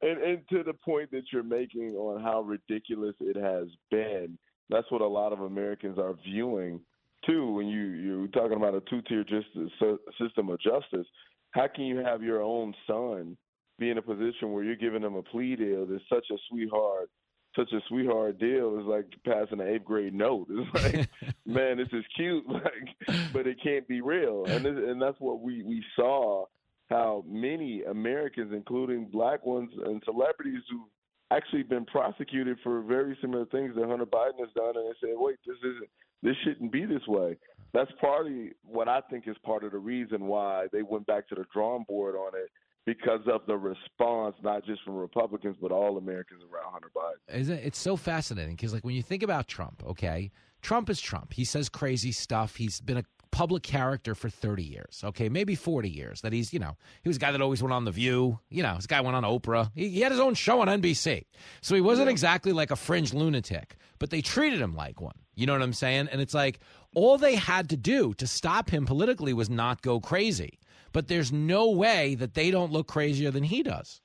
And, 0.03 0.19
and 0.19 0.49
to 0.51 0.63
the 0.63 0.73
point 0.73 1.11
that 1.13 1.25
you're 1.33 1.43
making 1.43 1.95
on 1.95 2.23
how 2.23 2.43
ridiculous 2.43 3.15
it 3.21 3.37
has 3.37 3.69
been, 3.91 4.39
that's 4.69 4.91
what 4.91 5.01
a 5.01 5.07
lot 5.07 5.33
of 5.33 5.41
Americans 5.41 5.99
are 5.99 6.15
viewing 6.25 6.81
too. 7.27 7.53
When 7.53 7.69
you 7.69 7.83
you're 7.83 8.29
talking 8.29 8.57
about 8.57 8.75
a 8.75 8.81
two-tier 8.91 9.25
justice 9.25 9.73
system 10.21 10.49
of 10.51 10.61
justice, 10.61 11.07
how 11.53 11.69
can 11.73 11.85
you 11.85 11.99
have 11.99 12.23
your 12.23 12.43
own 12.43 12.75
son 12.87 13.37
be 13.79 13.91
in 13.91 13.99
a 13.99 14.03
position 14.03 14.53
where 14.53 14.65
you're 14.65 14.77
giving 14.77 15.03
him 15.03 15.15
a 15.15 15.23
plea 15.23 15.55
deal 15.55 15.87
that's 15.87 16.03
such 16.09 16.27
a 16.31 16.37
sweetheart 16.49 17.11
such 17.57 17.73
a 17.73 17.81
sweetheart 17.89 18.39
deal. 18.39 18.79
It's 18.79 18.87
like 18.87 19.07
passing 19.25 19.61
an 19.61 19.67
eighth 19.67 19.85
grade 19.85 20.15
note. 20.15 20.47
It's 20.51 20.75
like, 20.75 21.09
man, 21.47 21.79
this 21.79 21.89
is 21.93 22.05
cute, 22.15 22.45
like, 22.49 23.19
but 23.33 23.47
it 23.47 23.57
can't 23.63 23.89
be 23.89 24.03
real. 24.03 24.45
And 24.45 24.65
this, 24.65 24.75
and 24.77 25.01
that's 25.01 25.19
what 25.19 25.41
we 25.41 25.63
we 25.63 25.83
saw 25.97 26.45
how 26.89 27.25
many 27.29 27.83
Americans, 27.85 28.53
including 28.55 29.07
black 29.07 29.45
ones 29.45 29.71
and 29.85 30.03
celebrities 30.05 30.63
who've 30.71 30.89
actually 31.31 31.65
been 31.65 31.85
prosecuted 31.85 32.57
for 32.63 32.83
very 32.83 33.17
similar 33.21 33.45
things 33.47 33.75
that 33.75 33.89
Hunter 33.89 34.07
Biden 34.07 34.39
has 34.39 34.49
done, 34.55 34.77
and 34.77 34.87
they 34.87 35.09
say, 35.09 35.13
wait, 35.15 35.37
this 35.47 35.57
isn't, 35.59 35.89
this 36.23 36.37
shouldn't 36.45 36.71
be 36.71 36.85
this 36.85 37.07
way. 37.09 37.37
That's 37.75 37.91
partly 38.01 38.53
what 38.63 38.89
I 38.89 39.01
think 39.11 39.27
is 39.27 39.37
part 39.45 39.65
of 39.65 39.73
the 39.73 39.79
reason 39.79 40.27
why 40.27 40.67
they 40.73 40.83
went 40.83 41.07
back 41.07 41.29
to 41.29 41.35
the 41.35 41.45
drawing 41.53 41.85
board 41.89 42.15
on 42.15 42.33
it 42.35 42.49
because 42.87 43.21
of 43.27 43.41
the 43.49 43.57
response, 43.57 44.37
not 44.45 44.65
just 44.65 44.83
from 44.85 44.95
Republicans, 44.95 45.57
but 45.61 45.73
all 45.73 45.99
Americans 45.99 46.43
around 46.53 46.73
Hunter 46.73 46.91
Biden. 46.97 47.41
Isn't 47.41 47.59
it? 47.59 47.67
It's 47.67 47.79
so 47.79 47.97
fascinating 47.97 48.55
because, 48.55 48.73
like, 48.73 48.85
when 48.85 48.95
you 48.95 49.03
think 49.03 49.25
about 49.25 49.49
Trump, 49.49 49.83
okay, 49.85 50.31
Trump 50.63 50.89
is 50.89 51.01
Trump. 51.01 51.33
He 51.33 51.45
says 51.45 51.69
crazy 51.69 52.13
stuff. 52.13 52.55
He's 52.55 52.81
been 52.81 52.99
a 52.99 53.05
public 53.37 53.63
character 53.63 54.15
for 54.15 54.31
30 54.31 54.63
years, 54.63 55.03
okay, 55.05 55.29
maybe 55.29 55.55
40 55.55 55.91
years. 55.91 56.23
That 56.23 56.33
he's, 56.33 56.55
you 56.55 56.59
know, 56.59 56.79
he 57.03 57.09
was 57.11 57.19
a 57.19 57.21
guy 57.21 57.33
that 57.33 57.43
always 57.43 57.63
went 57.63 57.75
on 57.75 57.85
The 57.85 57.91
View. 57.91 58.39
You 58.49 58.63
know, 58.63 58.77
this 58.77 58.87
guy 58.87 59.03
went 59.03 59.15
on 59.15 59.25
Oprah. 59.25 59.71
He, 59.75 59.91
he 59.91 60.01
had 60.01 60.11
his 60.11 60.21
own 60.23 60.33
show 60.33 60.63
on 60.63 60.69
NBC. 60.69 61.27
So 61.61 61.75
he 61.75 61.83
wasn't 61.83 62.07
yeah. 62.07 62.13
exactly 62.13 62.53
like 62.53 62.71
a 62.71 62.77
fringe 62.77 63.13
lunatic, 63.13 63.77
but 63.99 64.09
they 64.09 64.23
treated 64.23 64.59
him 64.59 64.75
like 64.75 65.03
one. 65.03 65.19
You 65.35 65.45
know 65.45 65.53
what 65.53 65.61
I'm 65.61 65.75
saying? 65.75 66.09
And 66.11 66.23
it's 66.23 66.33
like 66.33 66.61
all 66.95 67.19
they 67.19 67.35
had 67.35 67.69
to 67.69 67.77
do 67.77 68.15
to 68.15 68.27
stop 68.27 68.71
him 68.71 68.87
politically 68.87 69.35
was 69.35 69.51
not 69.51 69.83
go 69.83 70.01
crazy. 70.01 70.59
But 70.95 71.09
there's 71.09 71.31
no 71.31 71.71
way 71.71 72.15
that 72.15 72.33
they 72.33 72.51
don't 72.51 72.73
look 72.73 72.89
crazier 72.89 73.31
than 73.31 73.45
he 73.45 73.63
does. 73.63 74.01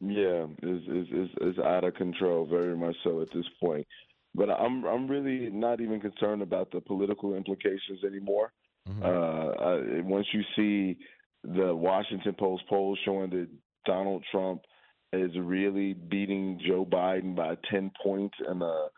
Yeah, 0.00 0.46
is 0.62 0.82
is 0.82 1.08
is, 1.10 1.30
is 1.40 1.58
out 1.58 1.82
of 1.82 1.94
control, 1.94 2.46
very 2.46 2.76
much 2.76 2.96
so 3.02 3.22
at 3.22 3.28
this 3.34 3.46
point. 3.60 3.86
But 4.34 4.50
I'm 4.50 4.84
I'm 4.84 5.08
really 5.08 5.50
not 5.50 5.80
even 5.80 6.00
concerned 6.00 6.42
about 6.42 6.70
the 6.70 6.80
political 6.80 7.34
implications 7.34 8.02
anymore. 8.06 8.52
Mm-hmm. 8.88 9.02
Uh, 9.02 9.98
I, 9.98 10.00
once 10.02 10.26
you 10.32 10.42
see 10.56 10.98
the 11.44 11.74
Washington 11.74 12.34
Post 12.38 12.64
poll 12.68 12.96
showing 13.04 13.30
that 13.30 13.48
Donald 13.84 14.24
Trump 14.30 14.62
is 15.12 15.30
really 15.36 15.92
beating 15.92 16.60
Joe 16.66 16.86
Biden 16.86 17.36
by 17.36 17.56
ten 17.70 17.90
points 18.02 18.36
in 18.50 18.62
a 18.62 18.88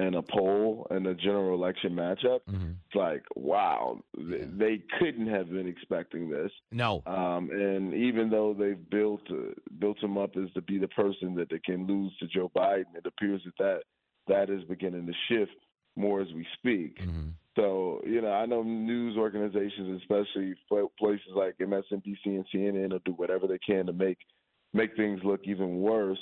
in 0.00 0.14
a 0.14 0.22
poll 0.22 0.86
in 0.90 1.06
a 1.06 1.14
general 1.14 1.54
election 1.54 1.92
matchup, 1.92 2.40
mm-hmm. 2.48 2.70
it's 2.86 2.94
like 2.94 3.24
wow, 3.34 3.98
they, 4.16 4.44
they 4.44 4.82
couldn't 4.98 5.26
have 5.26 5.50
been 5.50 5.66
expecting 5.66 6.30
this. 6.30 6.50
No. 6.70 7.02
Um, 7.06 7.50
and 7.50 7.92
even 7.94 8.30
though 8.30 8.54
they've 8.54 8.88
built 8.90 9.22
uh, 9.30 9.54
built 9.78 10.02
him 10.02 10.16
up 10.16 10.36
as 10.36 10.52
to 10.54 10.62
be 10.62 10.78
the 10.78 10.88
person 10.88 11.34
that 11.34 11.50
they 11.50 11.58
can 11.58 11.86
lose 11.86 12.16
to 12.20 12.26
Joe 12.28 12.50
Biden, 12.56 12.94
it 12.94 13.06
appears 13.06 13.42
that 13.44 13.54
that 13.58 13.82
that 14.28 14.50
is 14.50 14.64
beginning 14.64 15.06
to 15.06 15.12
shift 15.28 15.56
more 15.96 16.20
as 16.20 16.28
we 16.34 16.46
speak. 16.58 16.98
Mm-hmm. 17.00 17.28
So, 17.56 18.00
you 18.06 18.20
know, 18.20 18.32
I 18.32 18.46
know 18.46 18.62
news 18.62 19.16
organizations, 19.16 20.00
especially 20.00 20.54
places 20.98 21.26
like 21.34 21.58
MSNBC 21.58 22.24
and 22.24 22.44
CNN, 22.54 22.92
will 22.92 23.00
do 23.04 23.12
whatever 23.12 23.46
they 23.48 23.58
can 23.58 23.86
to 23.86 23.92
make 23.92 24.18
make 24.72 24.94
things 24.96 25.20
look 25.24 25.40
even 25.44 25.80
worse 25.80 26.18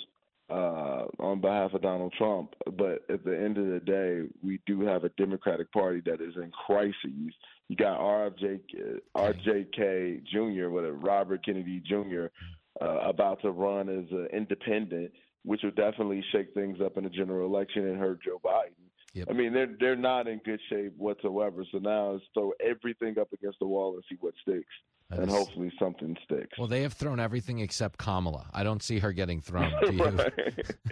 uh, 0.49 1.05
on 1.19 1.41
behalf 1.41 1.75
of 1.75 1.83
Donald 1.83 2.15
Trump. 2.17 2.55
But 2.65 3.03
at 3.11 3.25
the 3.25 3.37
end 3.37 3.59
of 3.59 3.67
the 3.67 3.81
day, 3.81 4.23
we 4.43 4.61
do 4.67 4.81
have 4.83 5.05
a 5.05 5.09
Democratic 5.11 5.71
Party 5.73 6.01
that 6.07 6.21
is 6.21 6.35
in 6.37 6.51
crises. 6.67 7.35
You 7.69 7.77
got 7.77 7.99
RFJ, 7.99 8.61
RJK 9.17 10.25
Jr., 10.27 10.69
with 10.71 10.85
Robert 11.03 11.45
Kennedy 11.45 11.83
Jr., 11.87 12.27
uh, 12.81 12.99
about 13.01 13.43
to 13.43 13.51
run 13.51 13.89
as 13.89 14.11
an 14.11 14.29
independent 14.33 15.11
which 15.47 15.63
will 15.63 15.71
definitely 15.71 16.23
shake 16.33 16.53
things 16.53 16.79
up 16.85 16.99
in 16.99 17.05
the 17.05 17.11
general 17.11 17.47
election 17.47 17.87
and 17.87 17.99
hurt 17.99 18.23
Joe 18.23 18.41
Biden. 18.45 18.73
Yep. 19.15 19.29
I 19.31 19.33
mean, 19.33 19.55
they're 19.55 19.75
they're 19.81 19.97
not 19.97 20.27
in 20.27 20.41
good 20.45 20.61
shape 20.69 20.93
whatsoever. 20.99 21.65
So 21.73 21.79
now 21.79 22.17
it's 22.17 22.25
throw 22.35 22.53
everything 22.61 23.19
up 23.19 23.33
against 23.33 23.59
the 23.61 23.67
wall 23.67 23.95
and 23.95 24.03
see 24.11 24.19
what 24.21 24.35
sticks, 24.43 24.67
that 25.09 25.21
and 25.21 25.29
is... 25.29 25.35
hopefully 25.35 25.73
something 25.79 26.17
sticks. 26.25 26.59
Well, 26.59 26.67
they 26.67 26.83
have 26.83 26.93
thrown 26.93 27.19
everything 27.19 27.61
except 27.61 27.99
Kamala. 27.99 28.51
I 28.53 28.63
don't 28.63 28.83
see 28.83 28.99
her 28.99 29.13
getting 29.13 29.41
thrown. 29.41 29.73
Do 29.87 29.93
you? 29.95 30.91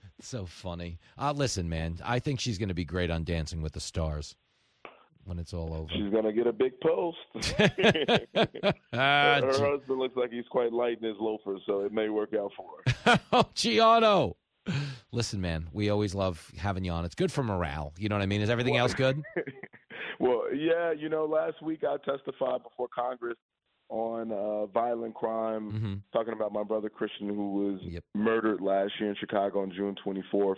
so 0.20 0.44
funny. 0.44 0.98
Uh, 1.16 1.32
listen, 1.32 1.68
man, 1.68 1.98
I 2.04 2.18
think 2.18 2.40
she's 2.40 2.58
going 2.58 2.68
to 2.68 2.74
be 2.74 2.84
great 2.84 3.10
on 3.10 3.24
Dancing 3.24 3.62
with 3.62 3.72
the 3.72 3.80
Stars 3.80 4.36
when 5.24 5.38
it's 5.38 5.52
all 5.52 5.74
over. 5.74 5.88
She's 5.92 6.12
gonna 6.12 6.32
get 6.32 6.46
a 6.46 6.52
big 6.52 6.72
post. 6.80 7.18
her, 7.58 8.74
her 8.92 9.42
husband 9.42 9.98
looks 9.98 10.16
like 10.16 10.30
he's 10.30 10.46
quite 10.50 10.72
light 10.72 10.98
in 11.00 11.08
his 11.08 11.16
loafers, 11.20 11.62
so 11.66 11.80
it 11.80 11.92
may 11.92 12.08
work 12.08 12.34
out 12.34 12.52
for 12.56 12.66
her. 13.04 13.20
oh, 13.32 13.48
Gianno. 13.54 14.34
Listen, 15.12 15.40
man, 15.40 15.68
we 15.72 15.90
always 15.90 16.14
love 16.14 16.50
having 16.56 16.84
you 16.84 16.92
on. 16.92 17.04
It's 17.04 17.14
good 17.14 17.32
for 17.32 17.42
morale. 17.42 17.92
You 17.98 18.08
know 18.08 18.16
what 18.16 18.22
I 18.22 18.26
mean? 18.26 18.40
Is 18.40 18.50
everything 18.50 18.74
well, 18.74 18.84
else 18.84 18.94
good? 18.94 19.22
well, 20.20 20.42
yeah. 20.54 20.92
You 20.92 21.08
know, 21.08 21.24
last 21.24 21.62
week 21.62 21.82
I 21.82 21.96
testified 22.04 22.62
before 22.62 22.88
Congress 22.94 23.36
on 23.90 24.30
uh, 24.30 24.66
violent 24.66 25.14
crime, 25.14 25.72
mm-hmm. 25.72 25.94
talking 26.12 26.32
about 26.32 26.52
my 26.52 26.62
brother 26.62 26.88
Christian, 26.88 27.28
who 27.28 27.52
was 27.52 27.80
yep. 27.82 28.04
murdered 28.14 28.60
last 28.60 28.92
year 29.00 29.10
in 29.10 29.16
Chicago 29.18 29.62
on 29.62 29.72
June 29.72 29.96
24th, 30.06 30.54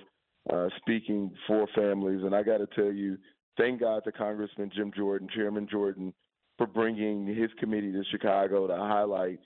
uh, 0.52 0.68
speaking 0.76 1.32
for 1.46 1.66
families. 1.74 2.20
And 2.22 2.34
I 2.34 2.42
got 2.42 2.58
to 2.58 2.66
tell 2.76 2.92
you, 2.92 3.16
thank 3.56 3.80
God 3.80 4.04
to 4.04 4.12
Congressman 4.12 4.70
Jim 4.74 4.92
Jordan, 4.94 5.28
Chairman 5.34 5.68
Jordan, 5.70 6.12
for 6.58 6.66
bringing 6.66 7.26
his 7.26 7.50
committee 7.58 7.92
to 7.92 8.02
Chicago 8.10 8.66
to 8.66 8.76
highlight 8.76 9.40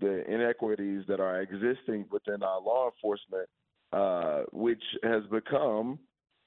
the 0.00 0.24
inequities 0.32 1.04
that 1.08 1.20
are 1.20 1.40
existing 1.40 2.06
within 2.10 2.42
our 2.42 2.60
law 2.60 2.90
enforcement, 2.90 3.48
uh, 3.92 4.42
which 4.52 4.82
has 5.02 5.22
become 5.30 5.98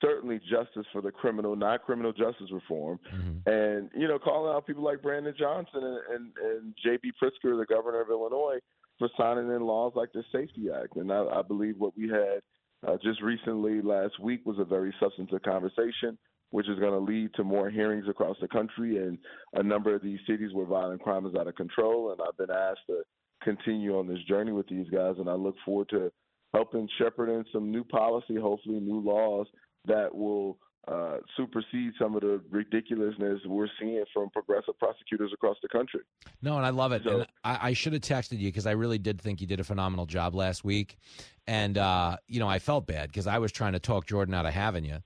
certainly 0.02 0.40
justice 0.40 0.86
for 0.92 1.02
the 1.02 1.12
criminal, 1.12 1.56
not 1.56 1.84
criminal 1.84 2.12
justice 2.12 2.52
reform. 2.52 3.00
Mm-hmm. 3.14 3.50
And, 3.50 3.90
you 3.96 4.08
know, 4.08 4.18
calling 4.18 4.54
out 4.54 4.66
people 4.66 4.84
like 4.84 5.02
Brandon 5.02 5.34
Johnson 5.38 5.84
and, 5.84 6.00
and, 6.10 6.32
and 6.44 6.76
J.B. 6.84 7.12
Pritzker, 7.22 7.58
the 7.58 7.66
governor 7.70 8.02
of 8.02 8.10
Illinois, 8.10 8.58
for 8.98 9.10
signing 9.16 9.50
in 9.52 9.62
laws 9.62 9.94
like 9.96 10.12
the 10.12 10.24
SAFE-T 10.32 10.70
Act. 10.72 10.96
And 10.96 11.12
I, 11.12 11.24
I 11.26 11.42
believe 11.44 11.76
what 11.78 11.96
we 11.96 12.10
had 12.10 12.42
uh, 12.88 12.98
just 13.04 13.22
recently 13.22 13.82
last 13.82 14.20
week 14.20 14.42
was 14.46 14.58
a 14.60 14.66
very 14.66 14.94
substantive 15.00 15.42
conversation 15.44 16.18
which 16.52 16.70
is 16.70 16.80
going 16.80 16.92
to 16.92 17.00
lead 17.00 17.34
to 17.34 17.44
more 17.44 17.70
hearings 17.70 18.06
across 18.08 18.38
the 18.42 18.48
country 18.48 18.98
and 18.98 19.18
a 19.54 19.64
number 19.64 19.96
of 19.96 20.04
these 20.04 20.20
cities 20.28 20.54
where 20.54 20.66
violent 20.66 21.02
crime 21.02 21.26
is 21.26 21.34
out 21.36 21.48
of 21.48 21.56
control. 21.56 22.12
And 22.12 22.22
I've 22.22 22.38
been 22.38 22.56
asked 22.56 22.86
to 22.88 23.02
continue 23.44 23.98
on 23.98 24.08
this 24.08 24.22
journey 24.28 24.52
with 24.52 24.68
these 24.68 24.88
guys, 24.90 25.16
and 25.18 25.30
I 25.30 25.34
look 25.34 25.56
forward 25.66 25.90
to 25.90 26.12
helping 26.54 26.88
shepherd 26.98 27.30
in 27.30 27.46
some 27.52 27.72
new 27.72 27.84
policy, 27.84 28.36
hopefully 28.36 28.80
new 28.80 29.00
laws 29.00 29.48
that 29.86 30.14
will 30.14 30.58
uh, 30.88 31.18
supersede 31.38 31.94
some 32.00 32.16
of 32.16 32.22
the 32.22 32.42
ridiculousness 32.50 33.40
we're 33.46 33.68
seeing 33.80 34.04
from 34.14 34.30
progressive 34.32 34.78
prosecutors 34.80 35.32
across 35.34 35.56
the 35.62 35.70
country. 35.70 36.02
No, 36.42 36.58
and 36.58 36.66
I 36.66 36.70
love 36.70 36.92
it. 36.92 37.04
So, 37.06 37.26
I, 37.44 37.70
I, 37.70 37.74
should 37.74 37.94
have 37.94 38.02
texted 38.02 38.40
you 38.40 38.48
because 38.48 38.66
I 38.66 38.72
really 38.72 38.98
did 38.98 39.22
think 39.22 39.42
you 39.42 39.48
did 39.48 39.60
a 39.60 39.64
phenomenal 39.64 40.08
job 40.08 40.34
last 40.34 40.64
week, 40.64 40.98
and 41.46 41.78
uh, 41.78 42.18
you 42.28 42.40
know 42.40 42.48
I 42.50 42.58
felt 42.58 42.88
bad 42.88 43.10
because 43.10 43.28
I 43.28 43.38
was 43.38 43.52
trying 43.52 43.74
to 43.74 43.80
talk 43.80 44.08
Jordan 44.08 44.34
out 44.34 44.48
of 44.48 44.54
having 44.54 44.84
you 44.84 45.04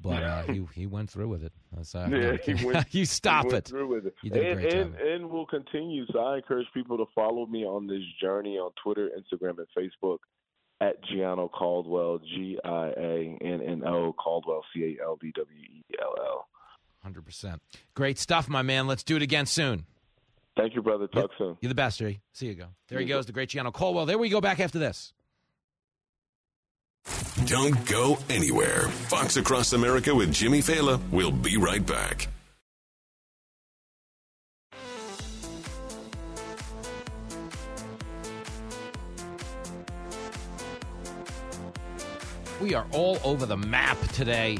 but 0.00 0.22
uh, 0.22 0.42
he 0.52 0.66
he 0.74 0.86
went 0.86 1.10
through 1.10 1.28
with 1.28 1.44
it. 1.44 1.52
That's, 1.74 1.94
uh, 1.94 2.08
Yeah, 2.10 2.36
he 2.56 2.64
went- 2.64 2.86
you 2.94 3.04
stop 3.06 3.46
he 3.46 3.52
went 3.52 3.66
it. 3.66 3.70
Through 3.70 3.88
with 3.88 4.06
it. 4.06 4.14
You 4.22 4.30
did 4.30 4.44
a 4.44 4.50
and, 4.50 4.60
great 4.60 4.74
and, 4.74 4.92
job. 4.92 5.00
and 5.06 5.30
we'll 5.30 5.46
continue. 5.46 6.04
So 6.12 6.18
I 6.20 6.36
encourage 6.36 6.66
people 6.74 6.96
to 6.98 7.06
follow 7.14 7.46
me 7.46 7.64
on 7.64 7.86
this 7.86 8.02
journey 8.20 8.56
on 8.58 8.70
Twitter, 8.82 9.10
Instagram, 9.16 9.58
and 9.58 9.66
Facebook 9.76 10.18
at 10.80 10.96
Gianno 11.04 11.50
Caldwell, 11.50 12.18
G 12.18 12.58
I 12.64 12.86
A 12.96 13.38
N 13.40 13.60
N 13.62 13.82
O 13.86 14.12
Caldwell, 14.12 14.62
C 14.74 14.96
A 15.00 15.04
L 15.04 15.18
D 15.20 15.32
W 15.36 15.58
E 15.58 15.84
L 16.00 16.14
L. 16.18 16.48
Hundred 17.02 17.24
percent. 17.24 17.62
Great 17.94 18.18
stuff, 18.18 18.48
my 18.48 18.62
man. 18.62 18.86
Let's 18.86 19.02
do 19.04 19.16
it 19.16 19.22
again 19.22 19.46
soon. 19.46 19.86
Thank 20.56 20.74
you, 20.74 20.82
brother. 20.82 21.06
Talk 21.06 21.30
soon. 21.36 21.56
You're 21.60 21.68
the 21.68 21.74
best, 21.74 21.98
Jay. 21.98 22.20
See 22.32 22.46
you 22.46 22.54
go. 22.54 22.66
There 22.88 22.98
he 22.98 23.04
go. 23.04 23.16
goes, 23.16 23.26
the 23.26 23.32
great 23.32 23.50
Gianno 23.50 23.72
Caldwell. 23.72 24.06
There 24.06 24.16
we 24.18 24.28
go. 24.30 24.40
Back 24.40 24.58
after 24.58 24.78
this. 24.78 25.12
Don't 27.44 27.86
go 27.86 28.18
anywhere. 28.28 28.88
Fox 28.88 29.36
Across 29.36 29.72
America 29.72 30.14
with 30.14 30.32
Jimmy 30.32 30.60
Failla. 30.60 31.00
We'll 31.10 31.30
be 31.30 31.56
right 31.56 31.84
back. 31.84 32.28
We 42.60 42.74
are 42.74 42.86
all 42.92 43.18
over 43.22 43.44
the 43.44 43.56
map 43.56 43.98
today 44.14 44.56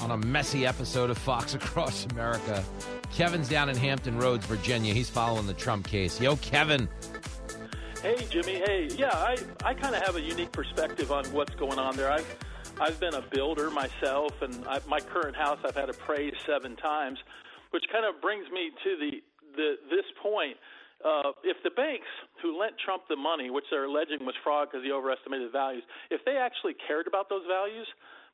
on 0.00 0.12
a 0.12 0.16
messy 0.16 0.64
episode 0.64 1.10
of 1.10 1.18
Fox 1.18 1.54
Across 1.54 2.06
America. 2.06 2.64
Kevin's 3.12 3.48
down 3.48 3.68
in 3.68 3.76
Hampton 3.76 4.16
Roads, 4.16 4.46
Virginia. 4.46 4.94
He's 4.94 5.10
following 5.10 5.46
the 5.46 5.54
Trump 5.54 5.86
case. 5.86 6.20
Yo, 6.20 6.36
Kevin. 6.36 6.88
Hey, 8.02 8.24
Jimmy. 8.30 8.62
Hey, 8.64 8.88
yeah, 8.96 9.10
I, 9.10 9.36
I 9.64 9.74
kind 9.74 9.92
of 9.92 10.00
have 10.02 10.14
a 10.14 10.20
unique 10.20 10.52
perspective 10.52 11.10
on 11.10 11.24
what's 11.32 11.54
going 11.56 11.80
on 11.80 11.96
there. 11.96 12.12
I've 12.12 12.36
I've 12.80 13.00
been 13.00 13.14
a 13.14 13.22
builder 13.22 13.70
myself, 13.70 14.30
and 14.40 14.64
I, 14.68 14.78
my 14.86 15.00
current 15.00 15.34
house 15.34 15.58
I've 15.64 15.74
had 15.74 15.90
appraised 15.90 16.36
seven 16.46 16.76
times, 16.76 17.18
which 17.70 17.82
kind 17.90 18.06
of 18.06 18.22
brings 18.22 18.48
me 18.52 18.70
to 18.84 18.90
the, 19.02 19.10
the 19.56 19.68
this 19.90 20.06
point. 20.22 20.56
Uh, 21.04 21.34
if 21.42 21.56
the 21.64 21.70
banks 21.70 22.06
who 22.40 22.58
lent 22.58 22.74
Trump 22.84 23.02
the 23.08 23.16
money, 23.16 23.50
which 23.50 23.64
they're 23.68 23.86
alleging 23.86 24.22
was 24.22 24.34
fraud 24.44 24.68
because 24.70 24.84
he 24.84 24.92
overestimated 24.92 25.50
values, 25.50 25.82
if 26.10 26.24
they 26.24 26.36
actually 26.36 26.74
cared 26.86 27.08
about 27.08 27.28
those 27.28 27.46
values, 27.50 27.86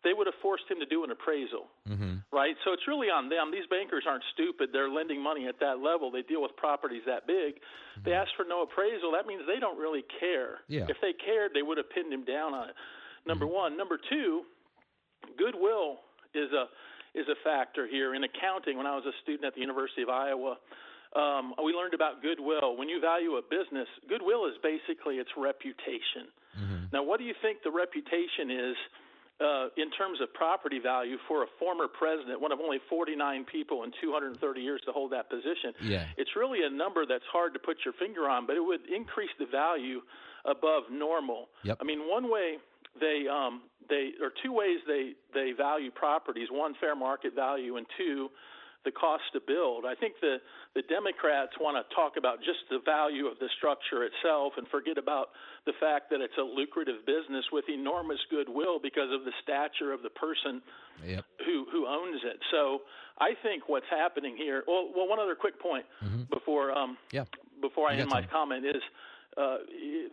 they 0.05 0.13
would 0.13 0.27
have 0.29 0.37
forced 0.41 0.65
him 0.71 0.79
to 0.79 0.87
do 0.87 1.03
an 1.05 1.11
appraisal 1.11 1.67
Mm-hmm. 1.89 2.25
right? 2.33 2.57
So 2.65 2.73
it's 2.73 2.87
really 2.89 3.09
on 3.09 3.29
them. 3.29 3.51
These 3.53 3.67
bankers 3.69 4.05
aren't 4.09 4.25
stupid. 4.33 4.71
They're 4.73 4.89
lending 4.89 5.23
money 5.23 5.47
at 5.49 5.59
that 5.61 5.79
level. 5.81 6.11
They 6.11 6.23
deal 6.23 6.41
with 6.43 6.55
properties 6.57 7.03
that 7.07 7.27
big. 7.27 7.61
They 8.05 8.13
ask 8.13 8.31
for 8.37 8.45
no 8.49 8.63
appraisal. 8.63 9.13
That 9.13 9.27
means 9.27 9.43
they 9.47 9.61
don't 9.61 9.79
really 9.79 10.05
care. 10.21 10.61
Yeah. 10.69 10.87
If 10.89 10.97
they 11.01 11.13
cared, 11.13 11.53
they 11.55 11.63
would 11.63 11.77
have 11.79 11.91
pinned 11.91 12.13
him 12.13 12.25
down 12.25 12.55
on 12.55 12.69
it. 12.71 12.77
Number 13.27 13.47
one. 13.47 13.77
Number 13.77 13.99
two, 14.11 14.43
goodwill 15.39 16.01
is 16.35 16.51
a 16.53 16.67
is 17.15 17.27
a 17.29 17.39
factor 17.45 17.87
here 17.87 18.15
in 18.15 18.25
accounting. 18.25 18.77
When 18.77 18.87
I 18.87 18.95
was 18.97 19.05
a 19.07 19.15
student 19.23 19.45
at 19.47 19.55
the 19.55 19.61
University 19.61 20.03
of 20.03 20.09
Iowa, 20.11 20.59
um, 21.15 21.55
we 21.63 21.73
learned 21.73 21.95
about 21.95 22.23
goodwill. 22.23 22.77
When 22.77 22.89
you 22.89 23.01
value 23.01 23.37
a 23.39 23.43
business, 23.43 23.87
goodwill 24.09 24.47
is 24.47 24.55
basically 24.63 25.17
its 25.23 25.31
reputation. 25.37 26.27
Now, 26.93 27.03
what 27.03 27.19
do 27.19 27.25
you 27.25 27.35
think 27.43 27.63
the 27.63 27.71
reputation 27.71 28.51
is 28.51 28.77
uh, 29.41 29.67
in 29.77 29.91
terms 29.91 30.21
of 30.21 30.33
property 30.33 30.79
value 30.79 31.17
for 31.27 31.43
a 31.43 31.47
former 31.59 31.89
president, 31.89 32.41
one 32.41 32.53
of 32.53 32.61
only 32.61 32.79
49 32.89 33.45
people 33.51 33.83
in 33.83 33.91
230 34.01 34.61
years 34.61 34.81
to 34.87 34.93
hold 34.93 35.13
that 35.13 35.29
position? 35.29 35.75
Yeah. 35.83 36.07
It's 36.17 36.37
really 36.37 36.65
a 36.65 36.71
number 36.71 37.05
that's 37.07 37.25
hard 37.33 37.53
to 37.55 37.59
put 37.59 37.79
your 37.85 37.95
finger 37.95 38.29
on, 38.29 38.47
but 38.47 38.57
it 38.57 38.65
would 38.65 38.87
increase 38.89 39.31
the 39.39 39.47
value 39.47 40.03
above 40.45 40.85
normal. 40.91 41.49
Yep. 41.65 41.79
I 41.81 41.85
mean, 41.85 42.09
one 42.09 42.31
way 42.31 42.59
they 43.01 43.27
um, 43.29 43.63
they 43.89 44.13
or 44.23 44.31
two 44.43 44.53
ways 44.53 44.79
they 44.87 45.13
they 45.33 45.53
value 45.57 45.91
properties: 45.91 46.49
one, 46.51 46.75
fair 46.81 46.95
market 46.95 47.35
value, 47.35 47.77
and 47.77 47.87
two, 47.99 48.31
the 48.85 48.93
cost 48.93 49.25
to 49.33 49.41
build. 49.41 49.85
I 49.87 49.95
think 49.95 50.15
the 50.21 50.37
the 50.75 50.83
Democrats 50.83 51.53
want 51.61 51.77
to 51.81 51.85
talk 51.95 52.17
about 52.17 52.39
just 52.41 52.61
the 52.71 52.81
value 52.85 53.27
of 53.27 53.39
the 53.39 53.49
structure 53.57 54.05
itself 54.05 54.55
and 54.57 54.67
forget 54.69 54.99
about 54.99 55.29
the 55.67 55.73
fact 55.81 56.11
that 56.11 56.21
it's 56.21 56.37
a 56.39 56.43
lucrative 56.45 57.07
business 57.07 57.45
with 57.53 57.65
enormous 57.69 58.19
goodwill 58.31 58.79
because 58.83 59.09
of 59.13 59.25
the 59.25 59.33
stature 59.43 59.93
of 59.93 60.03
the 60.03 60.11
person 60.11 60.61
Yep. 61.05 61.25
who 61.45 61.67
who 61.73 61.87
owns 61.87 62.21
it. 62.25 62.39
So 62.51 62.83
I 63.19 63.35
think 63.43 63.69
what's 63.69 63.89
happening 63.91 64.37
here. 64.37 64.63
Well, 64.69 64.91
well, 64.95 65.09
one 65.09 65.19
other 65.19 65.35
quick 65.35 65.59
point 65.61 65.85
before 66.31 66.71
um 66.73 66.97
Yeah. 67.11 67.25
before 67.61 67.89
I 67.89 67.95
You 67.95 68.03
end 68.03 68.11
my 68.11 68.23
comment 68.23 68.65
is 68.67 68.83
uh, 69.37 69.59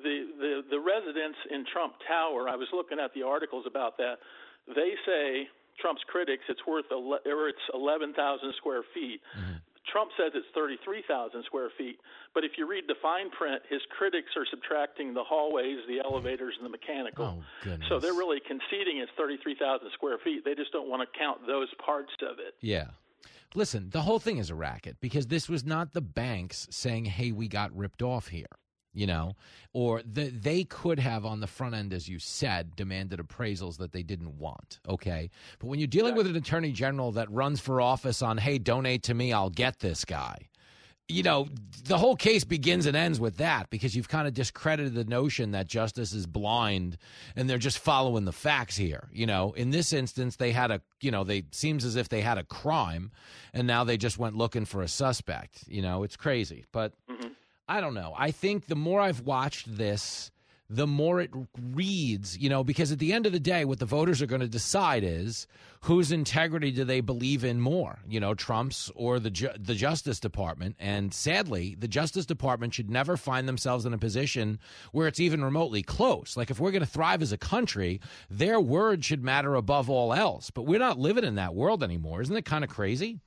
the 0.03 0.15
the 0.39 0.53
the 0.71 0.79
residents 0.79 1.37
in 1.51 1.65
Trump 1.71 1.93
Tower. 2.07 2.49
I 2.49 2.55
was 2.55 2.67
looking 2.73 2.99
at 2.99 3.13
the 3.13 3.21
articles 3.23 3.65
about 3.67 3.97
that. 3.97 4.17
They 4.67 4.93
say 5.05 5.47
Trump's 5.81 6.03
critics 6.07 6.43
it's 6.47 6.61
worth 6.67 6.85
ele- 6.91 7.19
or 7.25 7.49
it's 7.49 7.65
eleven 7.73 8.13
thousand 8.13 8.53
square 8.57 8.83
feet. 8.93 9.21
Mm-hmm. 9.37 9.57
Trump 9.91 10.11
says 10.15 10.31
it's 10.35 10.47
33,000 10.53 11.43
square 11.43 11.69
feet, 11.77 11.99
but 12.33 12.43
if 12.43 12.51
you 12.57 12.69
read 12.69 12.85
the 12.87 12.95
fine 13.01 13.29
print, 13.31 13.61
his 13.69 13.81
critics 13.97 14.29
are 14.37 14.45
subtracting 14.49 15.13
the 15.13 15.23
hallways, 15.23 15.79
the 15.87 15.99
elevators, 15.99 16.53
and 16.57 16.65
the 16.65 16.69
mechanical. 16.69 17.43
Oh. 17.65 17.77
So 17.89 17.99
they're 17.99 18.13
really 18.13 18.39
conceding 18.39 18.99
it's 18.99 19.11
33,000 19.17 19.89
square 19.93 20.17
feet. 20.23 20.45
They 20.45 20.55
just 20.55 20.71
don't 20.71 20.87
want 20.87 21.01
to 21.01 21.19
count 21.19 21.45
those 21.47 21.67
parts 21.83 22.11
of 22.21 22.39
it. 22.39 22.53
Yeah. 22.61 22.87
Listen, 23.53 23.89
the 23.89 24.01
whole 24.01 24.19
thing 24.19 24.37
is 24.37 24.49
a 24.49 24.55
racket 24.55 24.97
because 25.01 25.27
this 25.27 25.49
was 25.49 25.65
not 25.65 25.91
the 25.91 26.01
banks 26.01 26.67
saying, 26.69 27.05
"Hey, 27.05 27.31
we 27.33 27.49
got 27.49 27.75
ripped 27.75 28.01
off 28.01 28.27
here," 28.27 28.45
you 28.93 29.07
know, 29.07 29.35
or 29.73 30.01
the, 30.03 30.29
they 30.29 30.63
could 30.63 30.99
have 30.99 31.25
on 31.25 31.39
the 31.39 31.47
front 31.47 31.75
end, 31.75 31.93
as 31.93 32.07
you 32.09 32.19
said, 32.19 32.75
demanded 32.75 33.19
appraisals 33.19 33.77
that 33.77 33.91
they 33.91 34.03
didn't 34.03 34.37
want. 34.37 34.79
Okay, 34.87 35.29
but 35.59 35.67
when 35.67 35.79
you're 35.79 35.87
dealing 35.87 36.15
with 36.15 36.27
an 36.27 36.35
attorney 36.35 36.71
general 36.71 37.11
that 37.13 37.31
runs 37.31 37.59
for 37.59 37.81
office 37.81 38.21
on, 38.21 38.37
"Hey, 38.37 38.57
donate 38.57 39.03
to 39.03 39.13
me, 39.13 39.33
I'll 39.33 39.49
get 39.49 39.79
this 39.79 40.05
guy," 40.05 40.49
you 41.11 41.23
know, 41.23 41.47
the 41.83 41.97
whole 41.97 42.15
case 42.15 42.43
begins 42.43 42.85
and 42.85 42.95
ends 42.95 43.19
with 43.19 43.37
that 43.37 43.69
because 43.69 43.95
you've 43.95 44.07
kind 44.07 44.27
of 44.27 44.33
discredited 44.33 44.93
the 44.93 45.03
notion 45.03 45.51
that 45.51 45.67
justice 45.67 46.13
is 46.13 46.25
blind 46.25 46.97
and 47.35 47.49
they're 47.49 47.57
just 47.57 47.79
following 47.79 48.25
the 48.25 48.31
facts 48.31 48.77
here. 48.77 49.09
You 49.11 49.25
know, 49.25 49.51
in 49.51 49.71
this 49.71 49.93
instance, 49.93 50.37
they 50.37 50.51
had 50.51 50.71
a, 50.71 50.81
you 51.01 51.11
know, 51.11 51.23
they 51.23 51.43
seems 51.51 51.85
as 51.85 51.95
if 51.95 52.09
they 52.09 52.21
had 52.21 52.37
a 52.37 52.43
crime 52.43 53.11
and 53.53 53.67
now 53.67 53.83
they 53.83 53.97
just 53.97 54.17
went 54.17 54.35
looking 54.35 54.65
for 54.65 54.81
a 54.81 54.87
suspect. 54.87 55.65
You 55.67 55.81
know, 55.81 56.03
it's 56.03 56.15
crazy. 56.15 56.65
But 56.71 56.93
mm-hmm. 57.09 57.29
I 57.71 57.79
don't 57.79 57.93
know. 57.93 58.13
I 58.17 58.31
think 58.31 58.65
the 58.65 58.75
more 58.75 58.99
I've 58.99 59.21
watched 59.21 59.77
this, 59.77 60.29
the 60.69 60.85
more 60.85 61.21
it 61.21 61.31
reads, 61.73 62.37
you 62.37 62.49
know, 62.49 62.65
because 62.65 62.91
at 62.91 62.99
the 62.99 63.13
end 63.13 63.25
of 63.25 63.31
the 63.31 63.39
day, 63.39 63.63
what 63.63 63.79
the 63.79 63.85
voters 63.85 64.21
are 64.21 64.25
going 64.25 64.41
to 64.41 64.47
decide 64.49 65.05
is 65.05 65.47
whose 65.83 66.11
integrity 66.11 66.71
do 66.71 66.83
they 66.83 66.99
believe 66.99 67.45
in 67.45 67.61
more, 67.61 67.99
you 68.09 68.19
know, 68.19 68.33
Trump's 68.33 68.91
or 68.93 69.21
the 69.21 69.29
ju- 69.29 69.53
the 69.57 69.73
Justice 69.73 70.19
Department. 70.19 70.75
And 70.79 71.13
sadly, 71.13 71.77
the 71.79 71.87
Justice 71.87 72.25
Department 72.25 72.73
should 72.73 72.89
never 72.89 73.15
find 73.15 73.47
themselves 73.47 73.85
in 73.85 73.93
a 73.93 73.97
position 73.97 74.59
where 74.91 75.07
it's 75.07 75.21
even 75.21 75.41
remotely 75.41 75.81
close. 75.81 76.35
Like 76.35 76.51
if 76.51 76.59
we're 76.59 76.71
going 76.71 76.83
to 76.83 76.85
thrive 76.85 77.21
as 77.21 77.31
a 77.31 77.37
country, 77.37 78.01
their 78.29 78.59
word 78.59 79.05
should 79.05 79.23
matter 79.23 79.55
above 79.55 79.89
all 79.89 80.13
else. 80.13 80.51
But 80.51 80.63
we're 80.63 80.77
not 80.77 80.99
living 80.99 81.23
in 81.23 81.35
that 81.35 81.55
world 81.55 81.83
anymore. 81.83 82.21
Isn't 82.21 82.35
it 82.35 82.43
kind 82.43 82.65
of 82.65 82.69
crazy? 82.69 83.21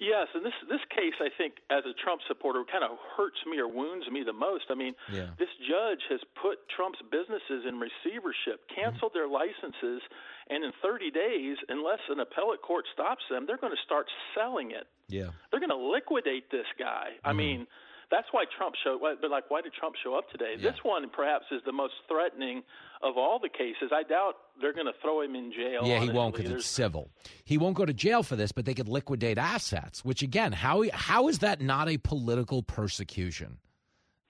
Yes, 0.00 0.28
and 0.34 0.42
this 0.42 0.56
this 0.66 0.80
case, 0.88 1.12
I 1.20 1.28
think, 1.36 1.60
as 1.68 1.84
a 1.84 1.92
Trump 1.92 2.22
supporter, 2.26 2.64
kind 2.64 2.82
of 2.82 2.96
hurts 3.16 3.36
me 3.44 3.60
or 3.60 3.68
wounds 3.68 4.08
me 4.08 4.24
the 4.24 4.32
most. 4.32 4.64
I 4.70 4.74
mean, 4.74 4.96
Yeah. 5.12 5.28
this 5.36 5.52
judge 5.60 6.00
has 6.08 6.20
put 6.40 6.66
Trump's 6.70 7.02
businesses 7.12 7.66
in 7.68 7.78
receivership, 7.78 8.66
canceled 8.68 9.12
their 9.12 9.28
licenses, 9.28 10.00
and 10.48 10.64
in 10.64 10.72
30 10.80 11.10
days, 11.10 11.58
unless 11.68 12.00
an 12.08 12.18
appellate 12.18 12.62
court 12.62 12.86
stops 12.92 13.22
them, 13.28 13.44
they're 13.44 13.60
going 13.60 13.76
to 13.76 13.82
start 13.84 14.08
selling 14.34 14.70
it. 14.70 14.88
Yeah. 15.08 15.30
They're 15.50 15.60
going 15.60 15.68
to 15.68 15.76
liquidate 15.76 16.50
this 16.50 16.66
guy. 16.78 17.20
I 17.22 17.28
mm-hmm. 17.28 17.36
mean, 17.36 17.66
that's 18.10 18.26
why 18.32 18.44
Trump 18.56 18.74
showed. 18.82 19.00
But 19.00 19.30
like, 19.30 19.50
why 19.50 19.60
did 19.60 19.72
Trump 19.72 19.94
show 20.02 20.14
up 20.16 20.28
today? 20.30 20.56
This 20.60 20.76
one, 20.82 21.08
perhaps, 21.10 21.44
is 21.52 21.60
the 21.64 21.72
most 21.72 21.94
threatening 22.08 22.62
of 23.02 23.16
all 23.16 23.38
the 23.38 23.48
cases. 23.48 23.90
I 23.92 24.02
doubt 24.02 24.34
they're 24.60 24.72
going 24.72 24.86
to 24.86 24.98
throw 25.00 25.22
him 25.22 25.34
in 25.34 25.52
jail. 25.52 25.82
Yeah, 25.84 26.00
he 26.00 26.10
won't 26.10 26.34
because 26.34 26.50
it's 26.50 26.66
civil. 26.66 27.10
He 27.44 27.56
won't 27.56 27.76
go 27.76 27.86
to 27.86 27.94
jail 27.94 28.22
for 28.22 28.36
this, 28.36 28.52
but 28.52 28.64
they 28.64 28.74
could 28.74 28.88
liquidate 28.88 29.38
assets. 29.38 30.04
Which 30.04 30.22
again, 30.22 30.52
how 30.52 30.84
how 30.92 31.28
is 31.28 31.38
that 31.38 31.60
not 31.60 31.88
a 31.88 31.98
political 31.98 32.62
persecution? 32.62 33.58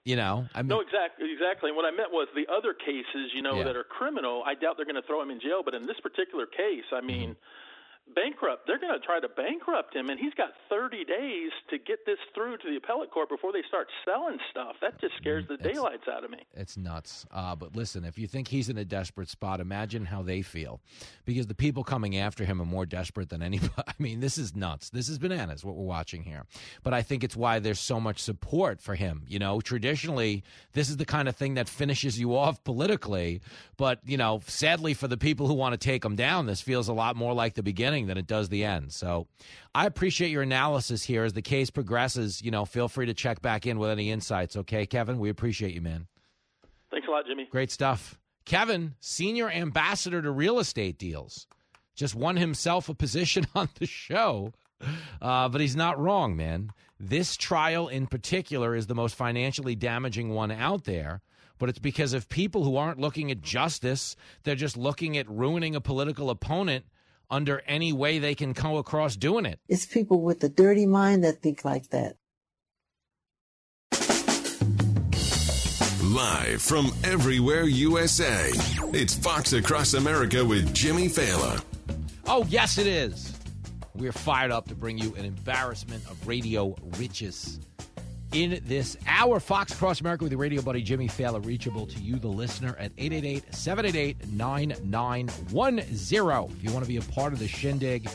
You 0.03 0.15
know, 0.15 0.47
I 0.55 0.63
mean, 0.63 0.69
no, 0.69 0.79
exactly, 0.79 1.31
exactly. 1.31 1.69
And 1.69 1.77
what 1.77 1.85
I 1.85 1.91
meant 1.91 2.11
was 2.11 2.27
the 2.33 2.51
other 2.51 2.73
cases, 2.73 3.29
you 3.35 3.43
know, 3.43 3.57
Yeah. 3.57 3.65
that 3.65 3.75
are 3.75 3.83
criminal. 3.83 4.41
I 4.45 4.55
doubt 4.55 4.77
they're 4.77 4.85
going 4.85 4.95
to 4.95 5.05
throw 5.05 5.21
him 5.21 5.29
in 5.29 5.39
jail, 5.39 5.61
but 5.63 5.75
in 5.75 5.85
this 5.85 5.99
particular 6.01 6.47
case, 6.47 6.85
I 6.91 7.01
mean, 7.01 7.31
mm-hmm. 7.31 7.39
Bankrupt. 8.15 8.67
They're 8.67 8.79
going 8.79 8.99
to 8.99 9.05
try 9.05 9.19
to 9.19 9.29
bankrupt 9.29 9.95
him, 9.95 10.09
and 10.09 10.19
he's 10.19 10.33
got 10.33 10.49
30 10.69 11.05
days 11.05 11.51
to 11.69 11.77
get 11.77 12.05
this 12.05 12.17
through 12.33 12.57
to 12.57 12.69
the 12.69 12.77
appellate 12.77 13.11
court 13.11 13.29
before 13.29 13.51
they 13.51 13.63
start 13.67 13.87
selling 14.05 14.37
stuff. 14.49 14.75
That 14.81 14.99
just 14.99 15.15
scares 15.17 15.45
the 15.47 15.57
daylights 15.57 16.07
out 16.11 16.23
of 16.23 16.31
me. 16.31 16.39
It's 16.53 16.77
nuts. 16.77 17.25
Uh, 17.31 17.55
but 17.55 17.75
listen, 17.75 18.03
if 18.03 18.17
you 18.17 18.27
think 18.27 18.47
he's 18.47 18.69
in 18.69 18.77
a 18.77 18.85
desperate 18.85 19.29
spot, 19.29 19.59
imagine 19.59 20.05
how 20.05 20.21
they 20.21 20.41
feel, 20.41 20.81
because 21.25 21.47
the 21.47 21.55
people 21.55 21.83
coming 21.83 22.17
after 22.17 22.45
him 22.45 22.61
are 22.61 22.65
more 22.65 22.85
desperate 22.85 23.29
than 23.29 23.41
anybody. 23.41 23.71
I 23.87 23.93
mean, 23.99 24.19
this 24.19 24.37
is 24.37 24.55
nuts. 24.55 24.89
This 24.89 25.09
is 25.09 25.17
bananas 25.17 25.63
what 25.63 25.75
we're 25.75 25.85
watching 25.85 26.23
here. 26.23 26.45
But 26.83 26.93
I 26.93 27.01
think 27.01 27.23
it's 27.23 27.35
why 27.35 27.59
there's 27.59 27.79
so 27.79 27.99
much 27.99 28.19
support 28.19 28.81
for 28.81 28.95
him. 28.95 29.23
You 29.27 29.39
know, 29.39 29.61
traditionally, 29.61 30.43
this 30.73 30.89
is 30.89 30.97
the 30.97 31.05
kind 31.05 31.27
of 31.27 31.35
thing 31.35 31.55
that 31.55 31.69
finishes 31.69 32.19
you 32.19 32.35
off 32.35 32.63
politically. 32.63 33.41
But 33.77 33.99
you 34.05 34.17
know, 34.17 34.41
sadly 34.45 34.93
for 34.93 35.07
the 35.07 35.17
people 35.17 35.47
who 35.47 35.53
want 35.53 35.73
to 35.73 35.77
take 35.77 36.03
him 36.03 36.15
down, 36.15 36.45
this 36.45 36.61
feels 36.61 36.87
a 36.87 36.93
lot 36.93 37.15
more 37.15 37.33
like 37.33 37.53
the 37.53 37.63
beginning 37.63 37.90
than 37.91 38.17
it 38.17 38.27
does 38.27 38.49
the 38.49 38.63
end. 38.63 38.91
So 38.93 39.27
I 39.75 39.85
appreciate 39.85 40.31
your 40.31 40.41
analysis 40.41 41.03
here 41.03 41.23
as 41.23 41.33
the 41.33 41.41
case 41.41 41.69
progresses. 41.69 42.41
You 42.41 42.51
know, 42.51 42.65
feel 42.65 42.87
free 42.87 43.05
to 43.05 43.13
check 43.13 43.41
back 43.41 43.65
in 43.65 43.79
with 43.79 43.89
any 43.89 44.11
insights. 44.11 44.55
Okay, 44.55 44.85
Kevin, 44.85 45.19
we 45.19 45.29
appreciate 45.29 45.73
you, 45.73 45.81
man. 45.81 46.07
Thanks 46.89 47.07
a 47.07 47.11
lot, 47.11 47.25
Jimmy. 47.27 47.47
Great 47.51 47.71
stuff. 47.71 48.19
Kevin, 48.45 48.95
senior 48.99 49.49
ambassador 49.49 50.21
to 50.21 50.31
real 50.31 50.59
estate 50.59 50.97
deals, 50.97 51.47
just 51.95 52.15
won 52.15 52.37
himself 52.37 52.89
a 52.89 52.93
position 52.93 53.45
on 53.55 53.69
the 53.79 53.85
show. 53.85 54.53
Uh, 55.21 55.47
but 55.47 55.61
he's 55.61 55.75
not 55.75 55.99
wrong, 55.99 56.35
man. 56.35 56.71
This 56.99 57.37
trial 57.37 57.87
in 57.87 58.07
particular 58.07 58.75
is 58.75 58.87
the 58.87 58.95
most 58.95 59.15
financially 59.15 59.75
damaging 59.75 60.29
one 60.29 60.51
out 60.51 60.85
there 60.85 61.21
but 61.61 61.69
it's 61.69 61.77
because 61.77 62.13
of 62.13 62.27
people 62.27 62.63
who 62.63 62.75
aren't 62.75 62.99
looking 62.99 63.29
at 63.29 63.39
justice. 63.39 64.15
They're 64.41 64.55
just 64.55 64.75
looking 64.75 65.15
at 65.15 65.29
ruining 65.29 65.75
a 65.75 65.79
political 65.79 66.31
opponent 66.31 66.85
under 67.31 67.63
any 67.65 67.93
way 67.93 68.19
they 68.19 68.35
can 68.35 68.53
come 68.53 68.75
across 68.75 69.15
doing 69.15 69.45
it. 69.45 69.59
It's 69.67 69.85
people 69.85 70.21
with 70.21 70.43
a 70.43 70.49
dirty 70.49 70.85
mind 70.85 71.23
that 71.23 71.41
think 71.41 71.65
like 71.65 71.89
that. 71.89 72.17
Live 76.03 76.61
from 76.61 76.91
everywhere 77.05 77.63
USA, 77.63 78.49
it's 78.93 79.15
Fox 79.15 79.53
Across 79.53 79.93
America 79.93 80.43
with 80.43 80.73
Jimmy 80.73 81.07
Failla. 81.07 81.63
Oh, 82.27 82.45
yes, 82.49 82.77
it 82.77 82.85
is. 82.85 83.33
We're 83.95 84.11
fired 84.11 84.51
up 84.51 84.67
to 84.67 84.75
bring 84.75 84.97
you 84.97 85.15
an 85.15 85.25
embarrassment 85.25 86.05
of 86.09 86.27
radio 86.27 86.75
riches 86.97 87.59
in 88.31 88.61
this 88.65 88.97
hour. 89.07 89.39
Fox 89.39 89.73
Across 89.73 90.01
America 90.01 90.23
with 90.23 90.31
your 90.31 90.41
radio 90.41 90.61
buddy 90.61 90.81
Jimmy 90.81 91.07
Failla, 91.07 91.43
reachable 91.45 91.85
to 91.87 91.99
you, 91.99 92.17
the 92.17 92.27
listener, 92.27 92.75
at 92.79 92.91
888 92.97 93.53
788 93.53 94.31
9910. 94.31 96.57
If 96.57 96.63
you 96.63 96.71
want 96.71 96.85
to 96.85 96.89
be 96.89 96.97
a 96.97 97.01
part 97.01 97.33
of 97.33 97.39
the 97.39 97.47
shindig, 97.47 98.09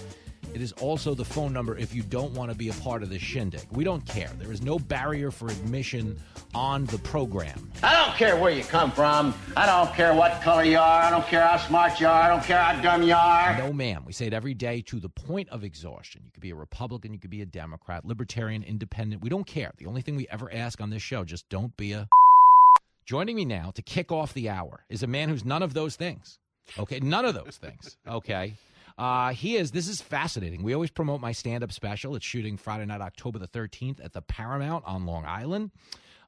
it 0.57 0.63
is 0.63 0.73
also 0.73 1.15
the 1.15 1.23
phone 1.23 1.53
number 1.53 1.77
if 1.77 1.95
you 1.95 2.03
don't 2.03 2.33
want 2.33 2.51
to 2.51 2.57
be 2.57 2.71
a 2.71 2.73
part 2.73 3.03
of 3.03 3.11
the 3.11 3.19
shindig. 3.19 3.67
We 3.73 3.85
don't 3.85 4.03
care. 4.07 4.31
There 4.39 4.51
is 4.51 4.63
no 4.63 4.79
barrier 4.79 5.31
for 5.31 5.49
admission 5.49 6.19
on 6.55 6.87
the 6.87 6.97
program. 6.97 7.71
I 7.83 7.93
don't 7.93 8.17
care 8.17 8.39
where 8.39 8.51
you 8.51 8.65
come 8.65 8.91
from. 8.91 9.35
I 9.55 9.67
don't 9.67 9.95
care 9.95 10.15
what 10.15 10.41
color 10.41 10.65
you 10.65 10.79
are. 10.79 11.03
I 11.03 11.11
don't 11.11 11.27
care 11.27 11.47
how 11.47 11.59
smart 11.59 12.01
you 12.01 12.07
are. 12.07 12.23
I 12.23 12.29
don't 12.29 12.43
care 12.43 12.57
how 12.57 12.81
dumb 12.81 13.03
you 13.03 13.13
are. 13.13 13.59
No, 13.59 13.71
ma'am. 13.71 14.05
We 14.07 14.15
say 14.15 14.29
it 14.29 14.33
every 14.33 14.55
day 14.55 14.81
to 14.87 14.99
the 14.99 15.11
point 15.11 15.47
of 15.51 15.63
exhaustion. 15.63 16.23
You 16.25 16.31
could 16.31 16.41
be 16.41 16.53
a 16.53 16.57
Republican, 16.57 17.13
you 17.13 17.19
could 17.19 17.29
be 17.29 17.43
a 17.43 17.47
Democrat, 17.47 18.07
Libertarian, 18.07 18.63
Independent. 18.63 19.21
We 19.21 19.29
don't 19.29 19.47
care. 19.47 19.75
The 19.77 19.85
only 19.85 20.01
thing 20.01 20.17
we 20.17 20.27
ever 20.31 20.51
ask 20.51 20.81
on 20.81 20.89
this 20.89 21.03
show, 21.03 21.23
just 21.23 21.47
don't 21.51 21.77
be 21.77 21.93
a. 21.93 22.09
Joining 23.05 23.37
me 23.37 23.45
now 23.45 23.73
to 23.75 23.83
kick 23.83 24.11
off 24.11 24.33
the 24.33 24.49
hour 24.49 24.87
is 24.89 25.03
a 25.03 25.07
man 25.07 25.29
who's 25.29 25.45
none 25.45 25.63
of 25.63 25.75
those 25.75 25.97
things. 25.97 26.39
Okay, 26.79 26.99
none 27.01 27.27
of 27.27 27.35
those 27.35 27.59
things. 27.61 27.99
Okay. 28.09 28.55
Uh, 28.99 29.33
he 29.33 29.57
is. 29.57 29.73
This 29.73 29.89
is 29.89 30.01
fascinating. 30.01 30.63
We 30.63 30.73
always 30.73 30.91
promote 30.91 31.21
my 31.21 31.33
stand-up 31.33 31.71
special. 31.71 32.17
It's 32.17 32.25
shooting 32.25 32.57
Friday 32.57 32.87
night, 32.87 33.01
October 33.01 33.39
the 33.39 33.47
thirteenth, 33.47 34.01
at 34.01 34.13
the 34.13 34.23
Paramount 34.23 34.85
on 34.87 35.05
Long 35.05 35.25
Island. 35.27 35.71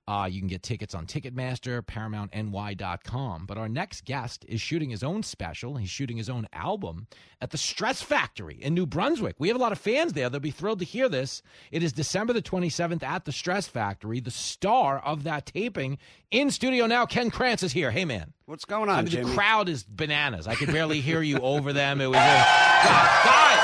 Uh, 0.09 0.25
you 0.25 0.41
can 0.41 0.49
get 0.49 0.63
tickets 0.63 0.95
on 0.95 1.05
Ticketmaster, 1.07 1.83
ParamountNY.com. 1.83 3.45
But 3.45 3.59
our 3.59 3.69
next 3.69 4.07
guest 4.07 4.43
is 4.49 4.59
shooting 4.59 4.89
his 4.89 5.03
own 5.03 5.23
special. 5.23 5.77
He's 5.77 5.91
shooting 5.91 6.17
his 6.17 6.31
own 6.31 6.49
album 6.55 7.09
at 7.43 7.51
the 7.51 7.59
Stress 7.59 8.01
Factory 8.01 8.57
in 8.59 8.73
New 8.73 8.87
Brunswick. 8.87 9.37
We 9.39 9.49
have 9.49 9.57
a 9.59 9.61
lot 9.61 9.73
of 9.73 9.79
fans 9.79 10.15
there. 10.15 10.31
They'll 10.31 10.41
be 10.41 10.51
thrilled 10.51 10.79
to 10.79 10.87
hear 10.87 11.11
this. 11.11 11.43
It 11.71 11.83
is 11.83 11.93
December 11.93 12.33
the 12.33 12.41
27th 12.41 13.03
at 13.03 13.27
the 13.27 13.33
Stress 13.33 13.69
Factory. 13.69 14.21
The 14.21 14.31
star 14.31 14.99
of 15.01 15.25
that 15.25 15.45
taping 15.45 15.99
in 16.31 16.51
studio 16.51 16.87
now, 16.87 17.05
Ken 17.05 17.31
Krantz, 17.31 17.63
is 17.63 17.73
here. 17.73 17.91
Hey, 17.91 18.07
man. 18.07 18.33
What's 18.47 18.65
going 18.65 18.89
on, 18.89 19.01
I 19.01 19.03
mean, 19.03 19.27
the 19.27 19.35
crowd 19.35 19.69
is 19.69 19.85
bananas. 19.85 20.47
I 20.47 20.55
could 20.55 20.73
barely 20.73 21.03
hear 21.03 21.21
you 21.21 21.37
over 21.41 21.75
them. 21.75 22.01
It 22.01 22.07
was 22.07 22.17
a 22.17 22.19
guys, 22.19 23.61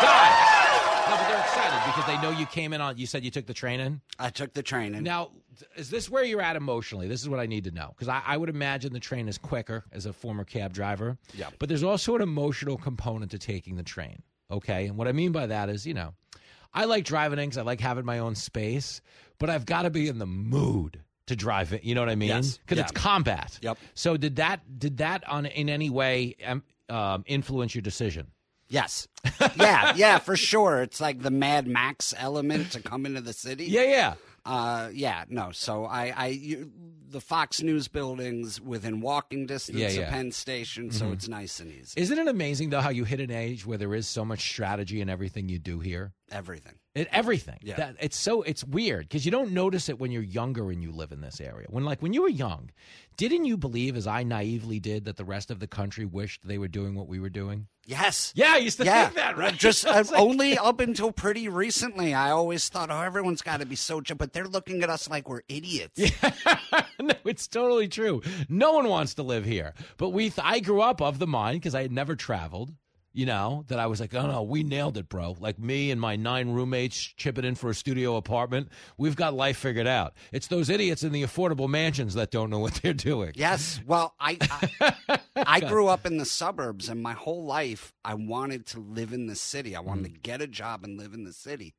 guys. 0.00 0.02
No, 0.02 0.08
but 0.08 0.24
they're 0.24 0.40
excited 0.40 0.55
because 1.96 2.06
they 2.14 2.20
know 2.22 2.30
you 2.30 2.46
came 2.46 2.72
in 2.72 2.80
on. 2.80 2.98
You 2.98 3.06
said 3.06 3.24
you 3.24 3.30
took 3.30 3.46
the 3.46 3.54
train 3.54 3.80
in. 3.80 4.00
I 4.18 4.30
took 4.30 4.52
the 4.52 4.62
train 4.62 4.94
in. 4.94 5.02
Now, 5.02 5.30
is 5.76 5.88
this 5.90 6.10
where 6.10 6.22
you're 6.24 6.42
at 6.42 6.54
emotionally? 6.56 7.08
This 7.08 7.22
is 7.22 7.28
what 7.28 7.40
I 7.40 7.46
need 7.46 7.64
to 7.64 7.70
know 7.70 7.88
because 7.94 8.08
I, 8.08 8.22
I 8.26 8.36
would 8.36 8.48
imagine 8.50 8.92
the 8.92 9.00
train 9.00 9.28
is 9.28 9.38
quicker 9.38 9.84
as 9.92 10.06
a 10.06 10.12
former 10.12 10.44
cab 10.44 10.72
driver. 10.72 11.16
Yeah. 11.34 11.48
But 11.58 11.68
there's 11.68 11.82
also 11.82 12.14
an 12.16 12.22
emotional 12.22 12.76
component 12.76 13.30
to 13.32 13.38
taking 13.38 13.76
the 13.76 13.82
train. 13.82 14.22
Okay, 14.50 14.86
and 14.86 14.96
what 14.96 15.08
I 15.08 15.12
mean 15.12 15.32
by 15.32 15.46
that 15.46 15.68
is, 15.68 15.86
you 15.86 15.94
know, 15.94 16.14
I 16.72 16.84
like 16.84 17.04
driving 17.04 17.38
in 17.38 17.46
because 17.46 17.58
I 17.58 17.62
like 17.62 17.80
having 17.80 18.04
my 18.04 18.18
own 18.18 18.34
space, 18.34 19.00
but 19.38 19.48
I've 19.50 19.66
got 19.66 19.82
to 19.82 19.90
be 19.90 20.08
in 20.08 20.18
the 20.18 20.26
mood 20.26 21.02
to 21.26 21.34
drive 21.34 21.72
it. 21.72 21.82
You 21.82 21.94
know 21.96 22.02
what 22.02 22.10
I 22.10 22.14
mean? 22.14 22.28
Yes. 22.28 22.58
Because 22.58 22.78
Yeah. 22.78 22.84
it's 22.84 22.92
combat. 22.92 23.58
Yep. 23.62 23.78
So 23.94 24.16
did 24.16 24.36
that 24.36 24.60
did 24.78 24.98
that 24.98 25.26
on 25.28 25.46
in 25.46 25.68
any 25.68 25.90
way 25.90 26.36
um, 26.88 27.24
influence 27.26 27.74
your 27.74 27.82
decision? 27.82 28.28
Yes. 28.68 29.08
yeah, 29.56 29.94
yeah, 29.96 30.18
for 30.18 30.36
sure. 30.36 30.82
It's 30.82 31.00
like 31.00 31.22
the 31.22 31.30
Mad 31.30 31.66
Max 31.66 32.14
element 32.16 32.72
to 32.72 32.80
come 32.80 33.06
into 33.06 33.20
the 33.20 33.32
city. 33.32 33.66
Yeah, 33.66 33.82
yeah. 33.82 34.14
Uh, 34.44 34.88
yeah, 34.92 35.24
no. 35.28 35.50
So 35.52 35.84
I, 35.84 36.12
I, 36.16 36.26
you, 36.28 36.70
the 37.08 37.20
Fox 37.20 37.62
News 37.62 37.88
buildings 37.88 38.60
within 38.60 39.00
walking 39.00 39.46
distance 39.46 39.78
Yeah, 39.78 39.88
yeah. 39.90 40.00
of 40.02 40.08
Penn 40.10 40.32
Station, 40.32 40.90
so 40.90 41.06
Mhm. 41.06 41.12
it's 41.12 41.28
nice 41.28 41.60
and 41.60 41.70
easy. 41.72 42.00
Isn't 42.00 42.18
it 42.18 42.28
amazing 42.28 42.70
though 42.70 42.80
how 42.80 42.90
you 42.90 43.04
hit 43.04 43.20
an 43.20 43.30
age 43.30 43.64
where 43.64 43.78
there 43.78 43.94
is 43.94 44.06
so 44.06 44.24
much 44.24 44.40
strategy 44.40 45.00
in 45.00 45.08
everything 45.08 45.48
you 45.48 45.58
do 45.58 45.80
here? 45.80 46.12
Everything. 46.30 46.74
It, 46.96 47.08
everything. 47.12 47.58
Yeah. 47.62 47.76
That, 47.76 47.96
it's 48.00 48.16
so 48.16 48.42
it's 48.42 48.64
weird 48.64 49.08
because 49.08 49.24
you 49.24 49.30
don't 49.30 49.52
notice 49.52 49.88
it 49.88 49.98
when 49.98 50.10
you're 50.10 50.22
younger 50.22 50.70
and 50.70 50.82
you 50.82 50.90
live 50.90 51.12
in 51.12 51.20
this 51.20 51.40
area. 51.40 51.66
When 51.68 51.84
like 51.84 52.00
when 52.02 52.12
you 52.12 52.22
were 52.22 52.28
young, 52.28 52.70
didn't 53.16 53.44
you 53.44 53.56
believe, 53.56 53.96
as 53.96 54.06
I 54.06 54.22
naively 54.24 54.80
did, 54.80 55.04
that 55.04 55.16
the 55.16 55.24
rest 55.24 55.50
of 55.50 55.60
the 55.60 55.66
country 55.68 56.04
wished 56.06 56.40
they 56.46 56.58
were 56.58 56.68
doing 56.68 56.94
what 56.94 57.06
we 57.06 57.20
were 57.20 57.28
doing? 57.30 57.68
Yes. 57.84 58.32
Yeah, 58.34 58.54
I 58.54 58.56
used 58.56 58.78
to 58.78 58.84
yeah. 58.84 59.04
think 59.04 59.16
that, 59.16 59.36
right? 59.36 59.54
Just 59.58 59.86
uh, 59.86 59.92
like- 59.92 60.12
only 60.18 60.58
up 60.58 60.80
until 60.80 61.12
pretty 61.12 61.48
recently, 61.48 62.14
I 62.14 62.30
always 62.30 62.68
thought, 62.68 62.90
oh, 62.90 63.00
everyone's 63.02 63.42
got 63.42 63.60
to 63.60 63.66
be 63.66 63.76
so, 63.76 64.00
but 64.16 64.32
they're 64.32 64.48
looking 64.48 64.82
at 64.82 64.90
us 64.90 65.08
like 65.08 65.28
we're 65.28 65.42
idiots. 65.48 66.00
no, 67.00 67.14
it's 67.24 67.46
totally 67.46 67.88
true. 67.88 68.22
No 68.48 68.72
one 68.72 68.88
wants 68.88 69.14
to 69.14 69.22
live 69.22 69.44
here. 69.44 69.74
But 69.96 70.10
we, 70.10 70.30
th- 70.30 70.40
I 70.46 70.60
grew 70.60 70.80
up 70.80 71.00
of 71.00 71.18
the 71.18 71.26
mind 71.26 71.60
because 71.60 71.74
I 71.74 71.82
had 71.82 71.92
never 71.92 72.16
traveled. 72.16 72.72
You 73.12 73.24
know 73.24 73.64
that 73.68 73.78
I 73.78 73.86
was 73.86 73.98
like, 73.98 74.14
oh 74.14 74.26
no, 74.26 74.42
we 74.42 74.62
nailed 74.62 74.98
it, 74.98 75.08
bro. 75.08 75.36
Like 75.40 75.58
me 75.58 75.90
and 75.90 75.98
my 75.98 76.16
nine 76.16 76.50
roommates 76.50 76.98
chipping 76.98 77.46
in 77.46 77.54
for 77.54 77.70
a 77.70 77.74
studio 77.74 78.16
apartment. 78.16 78.68
We've 78.98 79.16
got 79.16 79.32
life 79.32 79.56
figured 79.56 79.86
out. 79.86 80.12
It's 80.32 80.48
those 80.48 80.68
idiots 80.68 81.02
in 81.02 81.12
the 81.12 81.22
affordable 81.22 81.66
mansions 81.66 82.12
that 82.12 82.30
don't 82.30 82.50
know 82.50 82.58
what 82.58 82.74
they're 82.74 82.92
doing. 82.92 83.32
Yes. 83.34 83.80
Well, 83.86 84.14
I 84.20 84.36
I, 84.78 85.18
I 85.36 85.60
grew 85.60 85.86
up 85.88 86.04
in 86.04 86.18
the 86.18 86.26
suburbs, 86.26 86.90
and 86.90 87.02
my 87.02 87.14
whole 87.14 87.46
life 87.46 87.94
I 88.04 88.12
wanted 88.12 88.66
to 88.66 88.80
live 88.80 89.14
in 89.14 89.28
the 89.28 89.34
city. 89.36 89.74
I 89.74 89.80
wanted 89.80 90.04
Mm. 90.10 90.12
to 90.12 90.20
get 90.20 90.42
a 90.42 90.46
job 90.46 90.84
and 90.84 90.98
live 90.98 91.14
in 91.14 91.24
the 91.24 91.32
city. 91.32 91.72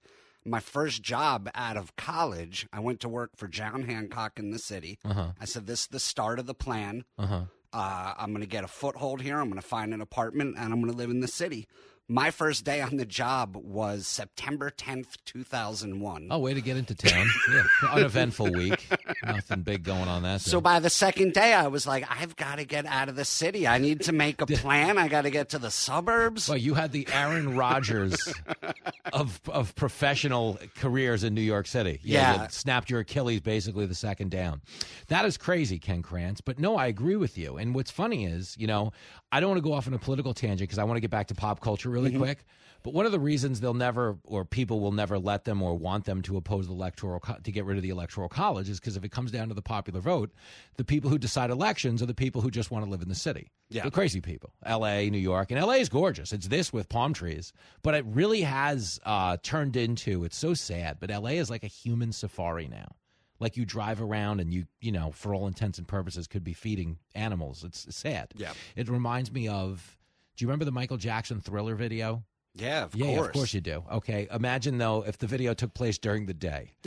My 0.47 0.59
first 0.59 1.03
job 1.03 1.49
out 1.53 1.77
of 1.77 1.95
college, 1.95 2.67
I 2.71 2.79
went 2.79 3.01
to 3.01 3.09
work 3.09 3.31
for 3.35 3.47
John 3.47 3.83
Hancock 3.83 4.39
in 4.39 4.51
the 4.51 4.59
city. 4.59 4.97
Uh-huh. 5.03 5.31
I 5.39 5.45
said, 5.45 5.67
"This 5.67 5.81
is 5.81 5.87
the 5.87 5.99
start 5.99 6.39
of 6.39 6.45
the 6.45 6.53
plan. 6.53 7.03
Uh 7.17 7.25
huh. 7.27 7.41
Uh, 7.73 8.13
I'm 8.17 8.29
going 8.29 8.41
to 8.41 8.47
get 8.47 8.63
a 8.63 8.67
foothold 8.67 9.21
here. 9.21 9.39
I'm 9.39 9.49
going 9.49 9.61
to 9.61 9.67
find 9.67 9.93
an 9.93 9.99
apartment, 10.01 10.55
and 10.57 10.71
I'm 10.73 10.81
going 10.81 10.91
to 10.91 10.97
live 10.97 11.09
in 11.09 11.19
the 11.19 11.27
city." 11.27 11.67
My 12.09 12.31
first 12.31 12.63
day 12.63 12.79
on 12.79 12.95
the 12.95 13.05
job 13.05 13.57
was 13.57 14.07
September 14.07 14.69
10th, 14.71 15.17
2001. 15.25 16.29
Oh, 16.31 16.39
way 16.39 16.53
to 16.53 16.61
get 16.61 16.77
into 16.77 16.95
town. 16.95 17.27
Yeah, 17.51 17.63
uneventful 17.91 18.49
week. 18.53 18.87
Nothing 19.25 19.61
big 19.63 19.83
going 19.83 20.07
on 20.07 20.23
that. 20.23 20.39
So 20.39 20.59
day. 20.59 20.63
by 20.63 20.79
the 20.79 20.89
second 20.89 21.33
day, 21.33 21.53
I 21.53 21.67
was 21.67 21.85
like, 21.85 22.05
I've 22.09 22.37
got 22.37 22.59
to 22.59 22.63
get 22.63 22.85
out 22.85 23.09
of 23.09 23.17
the 23.17 23.25
city. 23.25 23.67
I 23.67 23.77
need 23.77 24.01
to 24.03 24.13
make 24.13 24.39
a 24.39 24.45
plan. 24.47 24.97
I 24.97 25.09
got 25.09 25.23
to 25.23 25.29
get 25.29 25.49
to 25.49 25.59
the 25.59 25.69
suburbs. 25.69 26.47
Well, 26.47 26.57
you 26.57 26.75
had 26.75 26.93
the 26.93 27.05
Aaron 27.11 27.57
Rodgers 27.57 28.33
of 29.11 29.41
of 29.49 29.75
professional 29.75 30.59
careers 30.75 31.25
in 31.25 31.33
New 31.33 31.41
York 31.41 31.67
City. 31.67 31.99
Yeah. 32.03 32.43
you 32.43 32.47
snapped 32.51 32.89
your 32.89 33.01
Achilles 33.01 33.41
basically 33.41 33.85
the 33.85 33.95
second 33.95 34.31
down. 34.31 34.61
That 35.07 35.25
is 35.25 35.37
crazy, 35.37 35.77
Ken 35.77 36.01
Krantz. 36.01 36.39
But 36.39 36.57
no, 36.57 36.77
I 36.77 36.87
agree 36.87 37.17
with 37.17 37.37
you. 37.37 37.57
And 37.57 37.75
what's 37.75 37.91
funny 37.91 38.23
is, 38.25 38.55
you 38.57 38.67
know, 38.67 38.93
I 39.31 39.39
don't 39.41 39.49
want 39.49 39.57
to 39.57 39.69
go 39.69 39.73
off 39.73 39.87
on 39.87 39.93
a 39.93 39.99
political 39.99 40.33
tangent 40.33 40.61
because 40.69 40.79
I 40.79 40.85
want 40.85 40.97
to 40.97 41.01
get 41.01 41.11
back 41.11 41.27
to 41.27 41.35
pop 41.35 41.59
culture 41.59 41.89
really 41.89 42.11
Mhm. 42.11 42.17
quick. 42.19 42.45
But 42.83 42.93
one 42.93 43.05
of 43.05 43.11
the 43.11 43.19
reasons 43.19 43.59
they'll 43.59 43.73
never, 43.73 44.17
or 44.23 44.45
people 44.45 44.79
will 44.79 44.93
never 44.93 45.19
let 45.19 45.43
them 45.43 45.61
or 45.61 45.75
want 45.75 46.05
them 46.05 46.21
to 46.21 46.37
oppose 46.37 46.67
the 46.67 46.73
electoral 46.73 47.19
co- 47.19 47.35
to 47.43 47.51
get 47.51 47.65
rid 47.65 47.75
of 47.75 47.83
the 47.83 47.89
electoral 47.89 48.29
college 48.29 48.69
is 48.69 48.79
because 48.79 48.95
if 48.95 49.03
it 49.03 49.09
comes 49.11 49.31
down 49.31 49.49
to 49.49 49.53
the 49.53 49.61
popular 49.61 49.99
vote, 49.99 50.31
the 50.77 50.85
people 50.85 51.09
who 51.09 51.17
decide 51.17 51.49
elections 51.49 52.01
are 52.01 52.05
the 52.05 52.13
people 52.13 52.41
who 52.41 52.49
just 52.51 52.71
want 52.71 52.85
to 52.85 52.89
live 52.89 53.01
in 53.01 53.09
the 53.09 53.15
city. 53.15 53.51
Yeah. 53.69 53.83
The 53.83 53.91
crazy 53.91 54.21
people. 54.21 54.53
L.A., 54.63 55.09
New 55.09 55.17
York, 55.17 55.51
and 55.51 55.59
L.A. 55.59 55.77
is 55.77 55.89
gorgeous. 55.89 56.31
It's 56.31 56.47
this 56.47 56.71
with 56.71 56.87
palm 56.87 57.13
trees, 57.13 57.51
but 57.81 57.95
it 57.95 58.05
really 58.07 58.43
has 58.43 58.97
uh, 59.05 59.35
turned 59.43 59.75
into. 59.75 60.23
It's 60.23 60.37
so 60.37 60.53
sad, 60.53 60.97
but 61.01 61.11
L.A. 61.11 61.37
is 61.37 61.49
like 61.49 61.63
a 61.63 61.67
human 61.67 62.13
safari 62.13 62.69
now. 62.69 62.95
Like 63.39 63.57
you 63.57 63.65
drive 63.65 64.01
around 64.01 64.39
and 64.39 64.53
you, 64.53 64.65
you 64.81 64.91
know, 64.91 65.11
for 65.11 65.33
all 65.35 65.47
intents 65.47 65.77
and 65.77 65.87
purposes, 65.87 66.27
could 66.27 66.43
be 66.43 66.53
feeding 66.53 66.97
animals. 67.15 67.63
It's, 67.63 67.85
sad. 67.95 68.31
Yeah. 68.35 68.53
It 68.75 68.89
reminds 68.89 69.31
me 69.31 69.47
of. 69.47 69.97
Do 70.35 70.43
you 70.43 70.49
remember 70.49 70.65
the 70.65 70.71
Michael 70.71 70.97
Jackson 70.97 71.41
Thriller 71.41 71.73
video? 71.73 72.23
Yeah, 72.57 72.83
of 72.83 72.95
yeah, 72.95 73.05
course. 73.05 73.15
yeah, 73.15 73.25
of 73.25 73.31
course 73.33 73.53
you 73.53 73.61
do. 73.61 73.83
Okay, 73.91 74.27
imagine 74.31 74.77
though 74.77 75.03
if 75.05 75.17
the 75.17 75.27
video 75.27 75.53
took 75.53 75.73
place 75.73 75.97
during 75.97 76.25
the 76.25 76.33
day. 76.33 76.73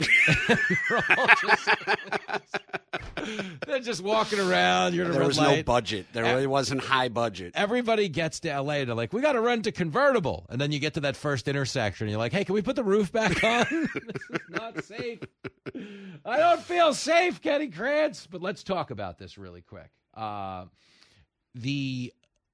They're 3.65 3.79
just 3.79 4.03
walking 4.03 4.39
around. 4.39 4.93
You're 4.93 5.07
There 5.09 5.23
was 5.25 5.39
no 5.39 5.63
budget. 5.63 6.07
There 6.13 6.23
really 6.23 6.47
wasn't 6.47 6.81
high 6.81 7.09
budget. 7.09 7.53
Everybody 7.55 8.09
gets 8.09 8.39
to 8.41 8.61
LA. 8.61 8.85
They're 8.85 8.95
like, 8.95 9.13
we 9.13 9.21
got 9.21 9.33
to 9.33 9.41
run 9.41 9.61
to 9.63 9.71
convertible, 9.71 10.45
and 10.49 10.59
then 10.59 10.71
you 10.71 10.79
get 10.79 10.95
to 10.95 11.01
that 11.01 11.15
first 11.15 11.47
intersection. 11.47 12.05
And 12.05 12.11
you're 12.11 12.19
like, 12.19 12.33
hey, 12.33 12.43
can 12.43 12.53
we 12.53 12.61
put 12.61 12.75
the 12.75 12.83
roof 12.83 13.11
back 13.11 13.43
on? 13.43 13.65
this 13.69 14.23
is 14.29 14.49
not 14.49 14.83
safe. 14.83 15.19
I 16.25 16.37
don't 16.37 16.61
feel 16.61 16.93
safe, 16.93 17.41
Kenny 17.41 17.67
Krantz. 17.67 18.27
But 18.27 18.41
let's 18.41 18.63
talk 18.63 18.91
about 18.91 19.17
this 19.17 19.37
really 19.37 19.61
quick. 19.61 19.89
Uh, 20.13 20.65
the 21.55 22.13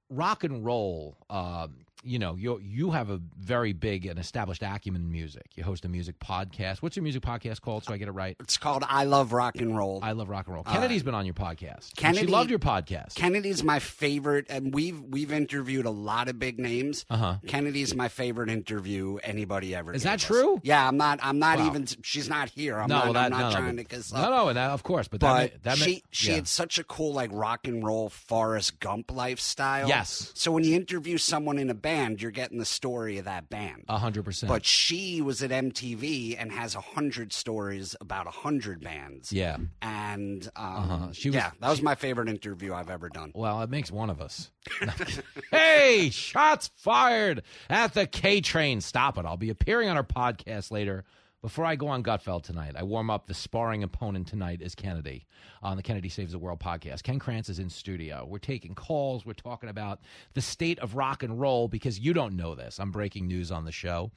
rock 0.10 0.44
and 0.44 0.66
roll. 0.66 1.18
Um, 1.30 1.86
you 2.04 2.20
know, 2.20 2.36
you 2.36 2.60
you 2.62 2.92
have 2.92 3.10
a 3.10 3.20
very 3.40 3.74
big 3.74 4.06
and 4.06 4.20
established 4.20 4.62
acumen 4.64 5.02
in 5.02 5.12
music. 5.12 5.46
You 5.56 5.64
host 5.64 5.86
a 5.86 5.90
music 5.90 6.20
podcast. 6.20 6.82
What's 6.82 6.96
your 6.96 7.04
music 7.04 7.24
podcast 7.24 7.62
called? 7.62 7.84
So 7.84 7.94
I 7.94 7.98
get 7.98 8.08
it 8.08 8.12
right. 8.12 8.36
It's 8.40 8.58
called 8.58 8.84
I 8.88 9.04
Love 9.06 9.34
Rock 9.34 9.56
and 9.58 9.76
Roll. 9.78 10.00
I 10.04 10.12
love 10.14 10.30
rock 10.30 10.48
and 10.48 10.56
roll. 10.56 10.64
Uh, 10.66 10.74
Kennedy's 10.74 11.04
been 11.04 11.16
on 11.16 11.26
your 11.26 11.34
podcast. 11.34 11.96
Kennedy 11.96 12.26
she 12.26 12.32
loved 12.32 12.50
your 12.50 12.60
podcast. 12.60 13.16
Kennedy's 13.16 13.64
my 13.64 13.80
favorite, 13.80 14.46
and 14.50 14.74
we've 14.74 15.02
we've 15.02 15.32
interviewed 15.32 15.86
a 15.86 15.92
lot 15.92 16.28
of 16.30 16.40
big 16.40 16.60
names. 16.60 17.06
Uh-huh. 17.10 17.38
Kennedy's 17.48 17.96
my 17.96 18.08
favorite 18.08 18.50
interview 18.50 19.18
anybody 19.24 19.74
ever. 19.76 19.94
Is 19.94 20.04
that 20.04 20.16
us. 20.16 20.24
true? 20.24 20.60
Yeah, 20.64 20.88
I'm 20.88 20.98
not. 20.98 21.20
I'm 21.22 21.40
not 21.40 21.60
Wow. 21.60 21.68
even. 21.68 21.88
She's 22.04 22.30
not 22.30 22.50
here. 22.50 22.78
I'm 22.80 22.88
no, 22.90 22.96
not, 22.96 23.04
well, 23.06 23.14
that, 23.14 23.26
I'm 23.26 23.32
not 23.32 23.40
no, 23.40 23.50
no, 23.50 23.56
trying 23.56 23.76
but- 23.76 23.90
to 23.90 23.96
kiss 23.96 24.14
no, 24.14 24.30
no, 24.30 24.48
and 24.50 24.58
that, 24.58 24.72
of 24.72 24.84
course, 24.84 25.08
but, 25.08 25.20
that, 25.22 25.52
But 25.54 25.64
that 25.64 25.80
ma- 25.80 25.86
she 25.86 26.04
she 26.12 26.30
yeah. 26.30 26.36
had 26.36 26.48
such 26.48 26.78
a 26.78 26.84
cool 26.84 27.14
like 27.14 27.30
rock 27.34 27.68
and 27.68 27.84
roll 27.84 28.10
Forrest 28.10 28.80
Gump 28.80 29.12
lifestyle. 29.12 29.88
Yes. 29.88 30.32
So 30.36 30.52
when 30.52 30.64
you 30.64 30.76
interview 30.76 31.18
someone 31.18 31.58
in 31.58 31.70
a 31.70 31.74
band, 31.88 32.22
you're 32.22 32.32
getting 32.32 32.58
the 32.58 32.66
story 32.66 33.18
of 33.18 33.26
that 33.26 33.50
band. 33.50 33.86
A 33.88 33.98
hundred 33.98 34.24
percent. 34.26 34.50
But 34.50 34.66
she 34.66 35.22
was 35.22 35.42
at 35.42 35.52
MTV 35.52 36.36
and 36.38 36.52
has 36.52 36.76
a 36.76 36.82
hundred 36.82 37.32
stories 37.32 37.96
about 38.02 38.28
a 38.28 38.32
hundred 38.32 38.82
bands. 38.82 39.32
Yeah. 39.32 39.58
And 39.82 40.50
um, 40.56 40.66
Uh-huh. 40.66 41.12
She 41.14 41.30
was- 41.30 41.36
yeah, 41.36 41.52
that 41.62 41.70
was 41.70 41.82
my 41.82 41.96
favorite 41.96 42.28
interview 42.30 42.74
I've 42.74 42.90
ever 42.90 43.08
done. 43.10 43.32
Well, 43.34 43.62
it 43.62 43.70
makes 43.70 43.90
one 43.92 44.10
of 44.10 44.20
us. 44.22 44.52
hey, 45.52 46.10
shots 46.12 46.70
fired 46.76 47.44
at 47.70 47.94
the 47.94 48.06
K 48.06 48.42
train. 48.42 48.82
Stop 48.82 49.18
it. 49.18 49.26
I'll 49.26 49.38
be 49.38 49.50
appearing 49.50 49.90
on 49.90 49.98
our 49.98 50.04
podcast 50.04 50.72
later. 50.72 51.06
Before 51.44 51.66
I 51.66 51.76
go 51.76 51.88
on 51.88 52.02
Gutfeld 52.02 52.42
tonight, 52.42 52.74
I 52.76 52.82
warm 52.82 53.12
up 53.12 53.28
the 53.28 53.34
sparring 53.36 53.84
opponent 53.84 54.28
tonight 54.28 54.60
is 54.60 54.74
Kennedy 54.74 55.28
on 55.62 55.78
the 55.78 55.84
Kennedy 55.84 56.10
Saves 56.10 56.32
the 56.32 56.40
World 56.40 56.60
podcast. 56.60 57.04
Ken 57.04 57.20
Krantz 57.20 57.48
is 57.48 57.60
in 57.60 57.70
studio. 57.70 58.26
We're 58.28 58.40
taking 58.40 58.74
calls. 58.74 59.24
We're 59.24 59.34
talking 59.34 59.70
about 59.70 60.00
the 60.34 60.42
state 60.42 60.80
of 60.80 60.96
rock 60.96 61.22
and 61.22 61.40
roll 61.40 61.68
because 61.68 62.00
you 62.00 62.12
don't 62.12 62.36
know 62.36 62.56
this. 62.56 62.80
I'm 62.80 62.90
breaking 62.90 63.28
news 63.28 63.52
on 63.52 63.66
the 63.66 63.72
show. 63.72 64.12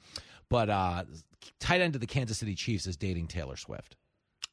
But 0.49 0.71
uh, 0.71 1.03
tight 1.59 1.81
end 1.81 1.93
of 1.93 2.01
the 2.01 2.07
Kansas 2.07 2.39
City 2.39 2.55
Chiefs 2.55 2.87
is 2.87 2.97
dating 2.97 3.27
Taylor 3.27 3.55
Swift. 3.55 3.97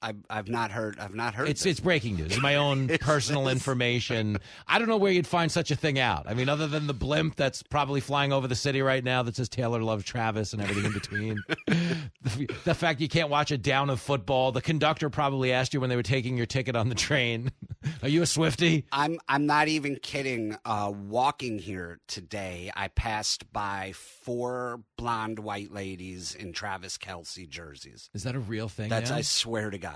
I've 0.00 0.16
I've 0.30 0.48
not 0.48 0.70
heard. 0.70 0.98
I've 1.00 1.14
not 1.14 1.34
heard. 1.34 1.48
It's 1.48 1.62
this. 1.62 1.72
it's 1.72 1.80
breaking 1.80 2.16
news. 2.16 2.32
It's 2.32 2.42
my 2.42 2.56
own 2.56 2.88
personal 3.00 3.48
information. 3.48 4.38
I 4.68 4.78
don't 4.78 4.88
know 4.88 4.96
where 4.96 5.12
you'd 5.12 5.26
find 5.26 5.50
such 5.50 5.70
a 5.70 5.76
thing 5.76 5.98
out. 5.98 6.26
I 6.28 6.34
mean, 6.34 6.48
other 6.48 6.66
than 6.66 6.86
the 6.86 6.94
blimp 6.94 7.36
that's 7.36 7.62
probably 7.62 8.00
flying 8.00 8.32
over 8.32 8.46
the 8.46 8.54
city 8.54 8.80
right 8.80 9.02
now 9.02 9.22
that 9.24 9.36
says 9.36 9.48
Taylor 9.48 9.82
loves 9.82 10.04
Travis 10.04 10.52
and 10.52 10.62
everything 10.62 10.84
in 10.84 10.92
between. 10.92 11.42
the, 11.66 12.48
the 12.64 12.74
fact 12.74 13.00
you 13.00 13.08
can't 13.08 13.28
watch 13.28 13.50
a 13.50 13.58
down 13.58 13.90
of 13.90 14.00
football. 14.00 14.52
The 14.52 14.62
conductor 14.62 15.10
probably 15.10 15.52
asked 15.52 15.74
you 15.74 15.80
when 15.80 15.90
they 15.90 15.96
were 15.96 16.02
taking 16.02 16.36
your 16.36 16.46
ticket 16.46 16.76
on 16.76 16.88
the 16.88 16.94
train, 16.94 17.50
"Are 18.02 18.08
you 18.08 18.22
a 18.22 18.26
Swifty?" 18.26 18.86
I'm 18.92 19.18
I'm 19.28 19.46
not 19.46 19.68
even 19.68 19.96
kidding. 19.96 20.56
Uh, 20.64 20.92
walking 20.94 21.58
here 21.58 21.98
today, 22.06 22.70
I 22.76 22.88
passed 22.88 23.52
by 23.52 23.92
four 23.94 24.80
blonde 24.96 25.40
white 25.40 25.72
ladies 25.72 26.34
in 26.34 26.52
Travis 26.52 26.98
Kelce 26.98 27.48
jerseys. 27.48 28.10
Is 28.14 28.22
that 28.22 28.34
a 28.34 28.40
real 28.40 28.68
thing? 28.68 28.88
That's 28.88 29.10
now? 29.10 29.16
I 29.16 29.20
swear 29.22 29.70
to 29.70 29.78
God. 29.78 29.87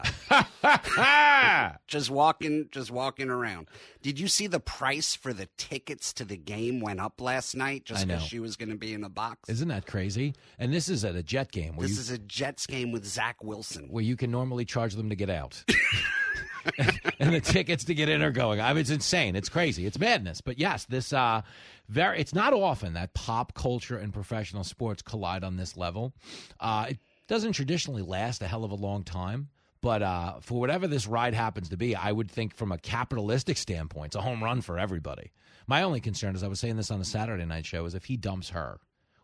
just 1.87 2.11
walking, 2.11 2.69
just 2.71 2.91
walking 2.91 3.29
around. 3.31 3.69
Did 4.03 4.19
you 4.19 4.29
see 4.29 4.47
the 4.47 4.61
price 4.61 5.15
for 5.15 5.33
the 5.33 5.49
tickets 5.57 6.13
to 6.15 6.25
the 6.25 6.37
game 6.37 6.81
went 6.81 7.01
up 7.01 7.21
last 7.21 7.55
night 7.55 7.85
just 7.85 8.07
because 8.07 8.23
she 8.23 8.39
was 8.39 8.57
going 8.57 8.71
to 8.71 8.77
be 8.77 8.93
in 8.93 9.01
the 9.01 9.09
box? 9.09 9.49
Isn't 9.49 9.69
that 9.69 9.87
crazy? 9.87 10.35
And 10.59 10.73
this 10.73 10.89
is 10.89 11.05
at 11.05 11.15
a 11.15 11.23
Jet 11.23 11.53
game 11.53 11.77
where 11.77 11.87
This 11.87 11.97
you 11.97 12.01
is 12.03 12.11
a 12.11 12.19
Jets 12.19 12.67
game 12.67 12.93
with 12.93 13.05
Zach 13.05 13.43
Wilson. 13.43 13.89
where 13.91 14.05
you 14.05 14.17
can 14.17 14.31
normally 14.31 14.65
charge 14.65 14.95
them 14.95 15.09
to 15.11 15.17
get 15.17 15.31
out. 15.31 15.63
and 17.19 17.35
the 17.35 17.41
tickets 17.41 17.85
to 17.85 17.95
get 17.95 18.09
in 18.09 18.23
are 18.23 18.31
going. 18.31 18.61
I 18.61 18.73
mean, 18.73 18.81
it's 18.81 18.91
insane. 18.91 19.37
It's 19.37 19.49
crazy. 19.49 19.87
It's 19.87 19.99
madness. 19.99 20.41
But 20.41 20.59
yes, 20.59 20.85
this 20.85 21.13
uh, 21.13 21.43
very. 21.89 22.21
It's 22.21 22.35
not 22.35 22.53
often 22.53 22.95
that 22.95 23.15
pop 23.15 23.55
culture 23.55 23.97
and 23.99 24.13
professional 24.13 24.65
sports 24.65 25.03
collide 25.03 25.45
on 25.45 25.57
this 25.57 25.77
level. 25.77 26.13
Uh, 26.61 26.87
it 26.91 26.99
doesn't 27.29 27.53
traditionally 27.53 28.03
last 28.03 28.43
a 28.43 28.47
hell 28.47 28.65
of 28.65 28.71
a 28.71 28.77
long 28.77 29.03
time. 29.05 29.49
But 29.83 30.03
uh, 30.03 30.41
for 30.41 30.61
whatever 30.61 30.87
this 30.87 31.09
ride 31.09 31.35
happens 31.35 31.69
to 31.71 31.77
be, 31.77 31.95
I 31.97 32.13
would 32.13 32.31
think 32.31 32.55
from 32.55 32.71
a 32.71 32.79
capitalistic 32.79 33.59
standpoint, 33.59 34.07
it's 34.07 34.17
a 34.17 34.23
home 34.23 34.43
run 34.43 34.61
for 34.63 34.79
everybody. 34.79 35.33
My 35.67 35.83
only 35.83 36.01
concern, 36.01 36.35
as 36.37 36.43
I 36.43 36.49
was 36.49 36.61
saying 36.61 36.77
this 36.77 36.91
on 36.91 37.01
the 37.01 37.05
Saturday 37.05 37.45
night 37.45 37.67
show, 37.67 37.85
is 37.85 37.95
if 37.95 38.05
he 38.05 38.17
dumps 38.17 38.51
her, 38.51 38.79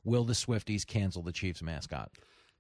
will 0.05 0.24
the 0.24 0.32
Swifties 0.32 0.85
cancel 0.85 1.22
the 1.22 1.32
Chiefs 1.32 1.62
mascot? 1.62 2.10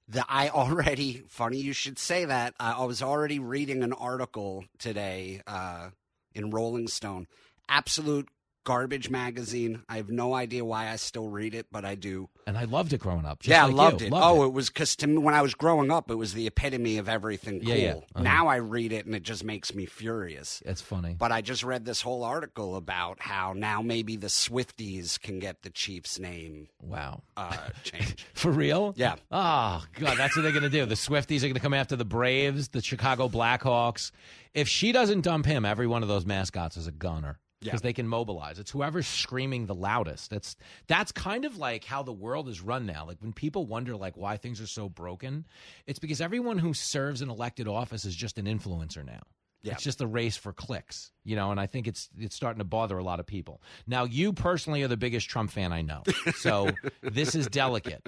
The, 0.06 0.24
I 0.28 0.48
already, 0.48 1.24
funny 1.28 1.58
you 1.58 1.72
should 1.72 1.98
say 1.98 2.24
that. 2.24 2.54
I, 2.58 2.84
was 2.84 3.02
already 3.02 3.40
reading 3.40 3.82
an 3.82 3.92
article 3.92 4.64
today 4.78 5.42
uh, 5.46 5.90
in 6.34 6.50
Rolling 6.50 6.86
Stone. 6.86 7.26
Absolute 7.68 8.28
garbage 8.64 9.10
magazine. 9.10 9.82
I 9.88 9.96
have 9.96 10.10
no 10.10 10.34
idea 10.34 10.64
why 10.64 10.90
I 10.90 10.96
still 10.96 11.28
read 11.28 11.54
it, 11.54 11.66
but 11.70 11.84
I 11.84 11.94
do. 11.94 12.28
And 12.46 12.56
I 12.56 12.64
loved 12.64 12.92
it 12.92 13.00
growing 13.00 13.24
up. 13.24 13.40
just 13.40 13.50
yeah, 13.50 13.64
like 13.64 13.72
I 13.72 13.76
loved 13.76 14.00
you. 14.00 14.06
it. 14.08 14.12
Loved 14.12 14.38
oh, 14.38 14.44
it, 14.44 14.52
was 14.52 14.68
because 14.68 14.96
to 14.96 15.06
me, 15.06 15.18
when 15.18 15.34
I 15.34 15.42
was 15.42 15.54
growing 15.54 15.90
up, 15.90 16.10
it 16.10 16.16
was 16.16 16.34
the 16.34 16.46
epitome 16.46 16.98
of 16.98 17.08
everything 17.08 17.60
cool. 17.60 17.68
Yeah, 17.68 17.74
yeah. 17.74 17.92
Uh-huh. 17.92 18.22
Now 18.22 18.48
I 18.48 18.56
read 18.56 18.92
it 18.92 19.06
and 19.06 19.14
it 19.14 19.22
just 19.22 19.44
makes 19.44 19.74
me 19.74 19.86
furious. 19.86 20.62
It's 20.66 20.80
funny. 20.80 21.16
But 21.18 21.32
I 21.32 21.40
just 21.40 21.62
read 21.62 21.84
this 21.84 22.02
whole 22.02 22.24
article 22.24 22.76
about 22.76 23.20
how 23.20 23.52
now 23.54 23.82
maybe 23.82 24.16
the 24.16 24.28
Swifties 24.28 25.20
can 25.20 25.38
get 25.38 25.62
the 25.62 25.70
Chiefs' 25.70 26.18
name. 26.18 26.68
Wow. 26.82 27.22
Uh, 27.36 27.56
changed. 27.82 28.24
For 28.34 28.50
real? 28.50 28.94
Yeah. 28.96 29.16
Oh, 29.30 29.84
God, 29.94 30.16
that's 30.18 30.36
what 30.36 30.42
they're 30.42 30.52
going 30.52 30.62
to 30.62 30.68
do. 30.68 30.86
The 30.86 30.94
Swifties 30.94 31.38
are 31.38 31.48
going 31.48 31.54
to 31.54 31.60
come 31.60 31.74
after 31.74 31.96
the 31.96 32.04
Braves, 32.04 32.68
the 32.68 32.82
Chicago 32.82 33.28
Blackhawks. 33.28 34.10
If 34.54 34.68
she 34.68 34.92
doesn't 34.92 35.22
dump 35.22 35.46
him, 35.46 35.64
every 35.64 35.86
one 35.86 36.02
of 36.02 36.08
those 36.08 36.26
mascots 36.26 36.76
is 36.76 36.86
a 36.86 36.92
gunner. 36.92 37.38
Yeah. 37.60 37.72
Because 37.72 37.82
they 37.82 37.92
can 37.92 38.06
mobilize. 38.06 38.60
It's 38.60 38.70
whoever's 38.70 39.08
screaming 39.08 39.66
the 39.66 39.74
loudest. 39.74 40.30
That's 40.30 40.54
that's 40.86 41.10
kind 41.10 41.44
of 41.44 41.56
like 41.56 41.82
how 41.82 42.04
the 42.04 42.12
world 42.12 42.48
is 42.48 42.60
run 42.60 42.86
now. 42.86 43.04
Like 43.04 43.18
when 43.20 43.32
people 43.32 43.66
wonder 43.66 43.96
like 43.96 44.16
why 44.16 44.36
things 44.36 44.60
are 44.60 44.66
so 44.66 44.88
broken, 44.88 45.44
it's 45.84 45.98
because 45.98 46.20
everyone 46.20 46.58
who 46.58 46.72
serves 46.72 47.20
an 47.20 47.30
elected 47.30 47.66
office 47.66 48.04
is 48.04 48.14
just 48.14 48.38
an 48.38 48.46
influencer 48.46 49.04
now. 49.04 49.22
Yeah. 49.62 49.72
It's 49.72 49.82
just 49.82 50.00
a 50.00 50.06
race 50.06 50.36
for 50.36 50.52
clicks, 50.52 51.10
you 51.24 51.34
know, 51.34 51.50
and 51.50 51.58
I 51.58 51.66
think 51.66 51.88
it's 51.88 52.08
it's 52.16 52.36
starting 52.36 52.60
to 52.60 52.64
bother 52.64 52.96
a 52.96 53.02
lot 53.02 53.18
of 53.18 53.26
people. 53.26 53.60
Now, 53.88 54.04
you 54.04 54.32
personally 54.32 54.82
are 54.84 54.88
the 54.88 54.96
biggest 54.96 55.28
Trump 55.28 55.50
fan 55.50 55.72
I 55.72 55.82
know, 55.82 56.04
so 56.36 56.70
this 57.02 57.34
is 57.34 57.48
delicate 57.48 58.06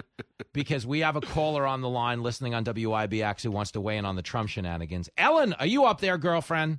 because 0.52 0.86
we 0.86 1.00
have 1.00 1.16
a 1.16 1.20
caller 1.20 1.66
on 1.66 1.80
the 1.80 1.88
line 1.88 2.22
listening 2.22 2.54
on 2.54 2.64
WIBX 2.64 3.42
who 3.42 3.50
wants 3.50 3.72
to 3.72 3.80
weigh 3.80 3.96
in 3.96 4.04
on 4.04 4.14
the 4.14 4.22
Trump 4.22 4.48
shenanigans. 4.48 5.10
Ellen, 5.18 5.52
are 5.54 5.66
you 5.66 5.86
up 5.86 6.00
there, 6.00 6.18
girlfriend? 6.18 6.78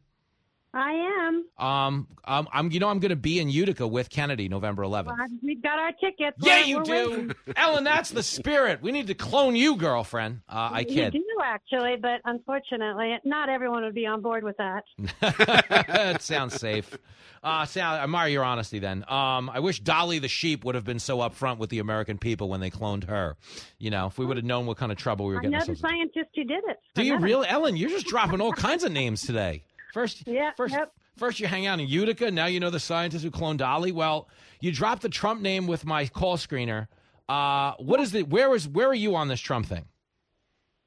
I 0.74 0.92
am. 1.28 1.46
Um, 1.58 2.08
um 2.24 2.48
I'm, 2.54 2.72
you 2.72 2.80
know, 2.80 2.88
I'm 2.88 3.00
going 3.00 3.10
to 3.10 3.16
be 3.16 3.40
in 3.40 3.50
Utica 3.50 3.86
with 3.86 4.10
Kennedy 4.10 4.48
November 4.48 4.84
11th. 4.84 5.08
Well, 5.08 5.16
We've 5.44 5.62
got 5.62 5.80
our 5.80 5.92
tickets. 5.94 6.38
Yeah, 6.40 6.58
We're- 6.58 6.70
you 6.70 6.84
do, 6.84 7.10
waiting. 7.10 7.32
Ellen. 7.56 7.84
That's 7.84 8.12
the 8.12 8.24
spirit. 8.24 8.82
We 8.82 8.92
need 8.92 9.08
to 9.08 9.16
clone 9.16 9.56
you, 9.56 9.76
girlfriend. 9.76 10.42
Uh, 10.48 10.70
I 10.74 10.80
You 10.88 11.12
do 11.12 11.24
actually, 11.44 11.96
but 12.02 12.22
unfortunately, 12.26 13.18
not 13.26 13.50
everyone 13.50 13.84
would 13.84 13.96
be 13.96 14.06
on 14.06 14.22
board 14.22 14.44
with 14.44 14.58
that. 14.58 14.84
it 16.16 16.22
sounds 16.22 16.56
safe. 16.56 16.98
Uh, 17.44 17.66
I 17.76 17.80
admire 18.04 18.28
your 18.28 18.44
honesty. 18.44 18.78
Then, 18.78 19.04
um, 19.08 19.50
I 19.50 19.60
wish 19.62 19.80
Dolly 19.80 20.20
the 20.20 20.28
sheep 20.28 20.64
would 20.64 20.76
have 20.76 20.84
been 20.84 21.00
so 21.00 21.18
upfront 21.18 21.58
with 21.58 21.72
the 21.72 21.80
American 21.80 22.20
people 22.20 22.50
when 22.50 22.60
they 22.60 22.70
cloned 22.70 23.06
her. 23.06 23.36
You 23.80 23.90
know, 23.90 24.06
if 24.06 24.20
we 24.20 24.26
would 24.28 24.38
have 24.38 24.46
known 24.46 24.68
what 24.68 24.78
kind 24.78 24.92
of 24.92 24.98
trouble 25.00 25.26
we 25.26 25.34
were 25.34 25.42
getting 25.42 25.60
into. 25.60 25.76
scientist 25.76 26.30
who 26.36 26.44
did 26.44 26.64
it. 26.68 26.78
Do 26.94 27.04
you 27.04 27.18
really, 27.18 27.48
Ellen? 27.48 27.78
You're 27.78 27.90
just 27.90 28.06
dropping 28.06 28.42
all 28.42 28.54
kinds 28.54 28.84
of 28.84 28.92
names 28.92 29.24
today. 29.24 29.64
First, 29.94 30.28
Yeah, 30.28 30.52
first, 30.56 30.74
yep. 30.74 30.94
first 31.18 31.40
you 31.40 31.48
hang 31.48 31.66
out 31.68 31.80
in 31.80 31.88
Utica. 31.88 32.32
Now 32.32 32.46
you 32.46 32.60
know 32.60 32.70
the 32.70 32.80
scientist 32.80 33.24
who 33.24 33.32
cloned 33.32 33.58
Dolly. 33.58 33.92
Well, 33.92 34.30
you 34.60 34.72
dropped 34.72 35.02
the 35.02 35.10
Trump 35.10 35.42
name 35.42 35.68
with 35.68 35.86
my 35.86 36.08
call 36.08 36.38
screener. 36.38 36.88
Uh, 37.28 37.74
what 37.78 38.00
is 38.00 38.12
the? 38.12 38.24
Where 38.24 38.54
is? 38.56 38.68
Where 38.68 38.88
are 38.88 38.94
you 38.94 39.16
on 39.16 39.28
this 39.28 39.40
Trump 39.40 39.66
thing? 39.66 39.86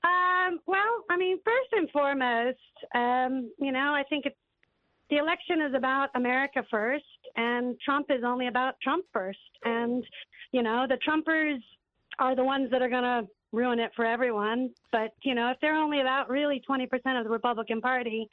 Um, 0.05 0.61
well, 0.67 1.05
I 1.11 1.17
mean, 1.17 1.39
first 1.45 1.73
and 1.73 1.91
foremost, 1.91 2.59
um, 2.95 3.51
you 3.59 3.73
know, 3.73 3.95
I 3.95 4.03
think 4.09 4.27
it's, 4.27 4.37
the 5.11 5.17
election 5.17 5.63
is 5.63 5.75
about 5.75 6.11
America 6.15 6.63
first, 6.71 7.05
and 7.37 7.77
Trump 7.85 8.07
is 8.11 8.23
only 8.25 8.49
about 8.49 8.75
Trump 8.83 9.05
first. 9.13 9.39
And, 9.65 10.05
you 10.53 10.63
know, 10.63 10.87
the 10.89 10.99
Trumpers 11.07 11.59
are 12.19 12.37
the 12.37 12.45
ones 12.45 12.71
that 12.71 12.83
are 12.83 12.89
going 12.91 13.03
to 13.03 13.27
ruin 13.53 13.79
it 13.79 13.93
for 13.97 14.05
everyone. 14.05 14.71
But, 14.93 15.15
you 15.23 15.35
know, 15.35 15.51
if 15.51 15.59
they're 15.61 15.77
only 15.77 16.01
about 16.01 16.29
really 16.29 16.63
20% 16.69 16.85
of 17.19 17.25
the 17.25 17.31
Republican 17.31 17.81
Party, 17.81 18.29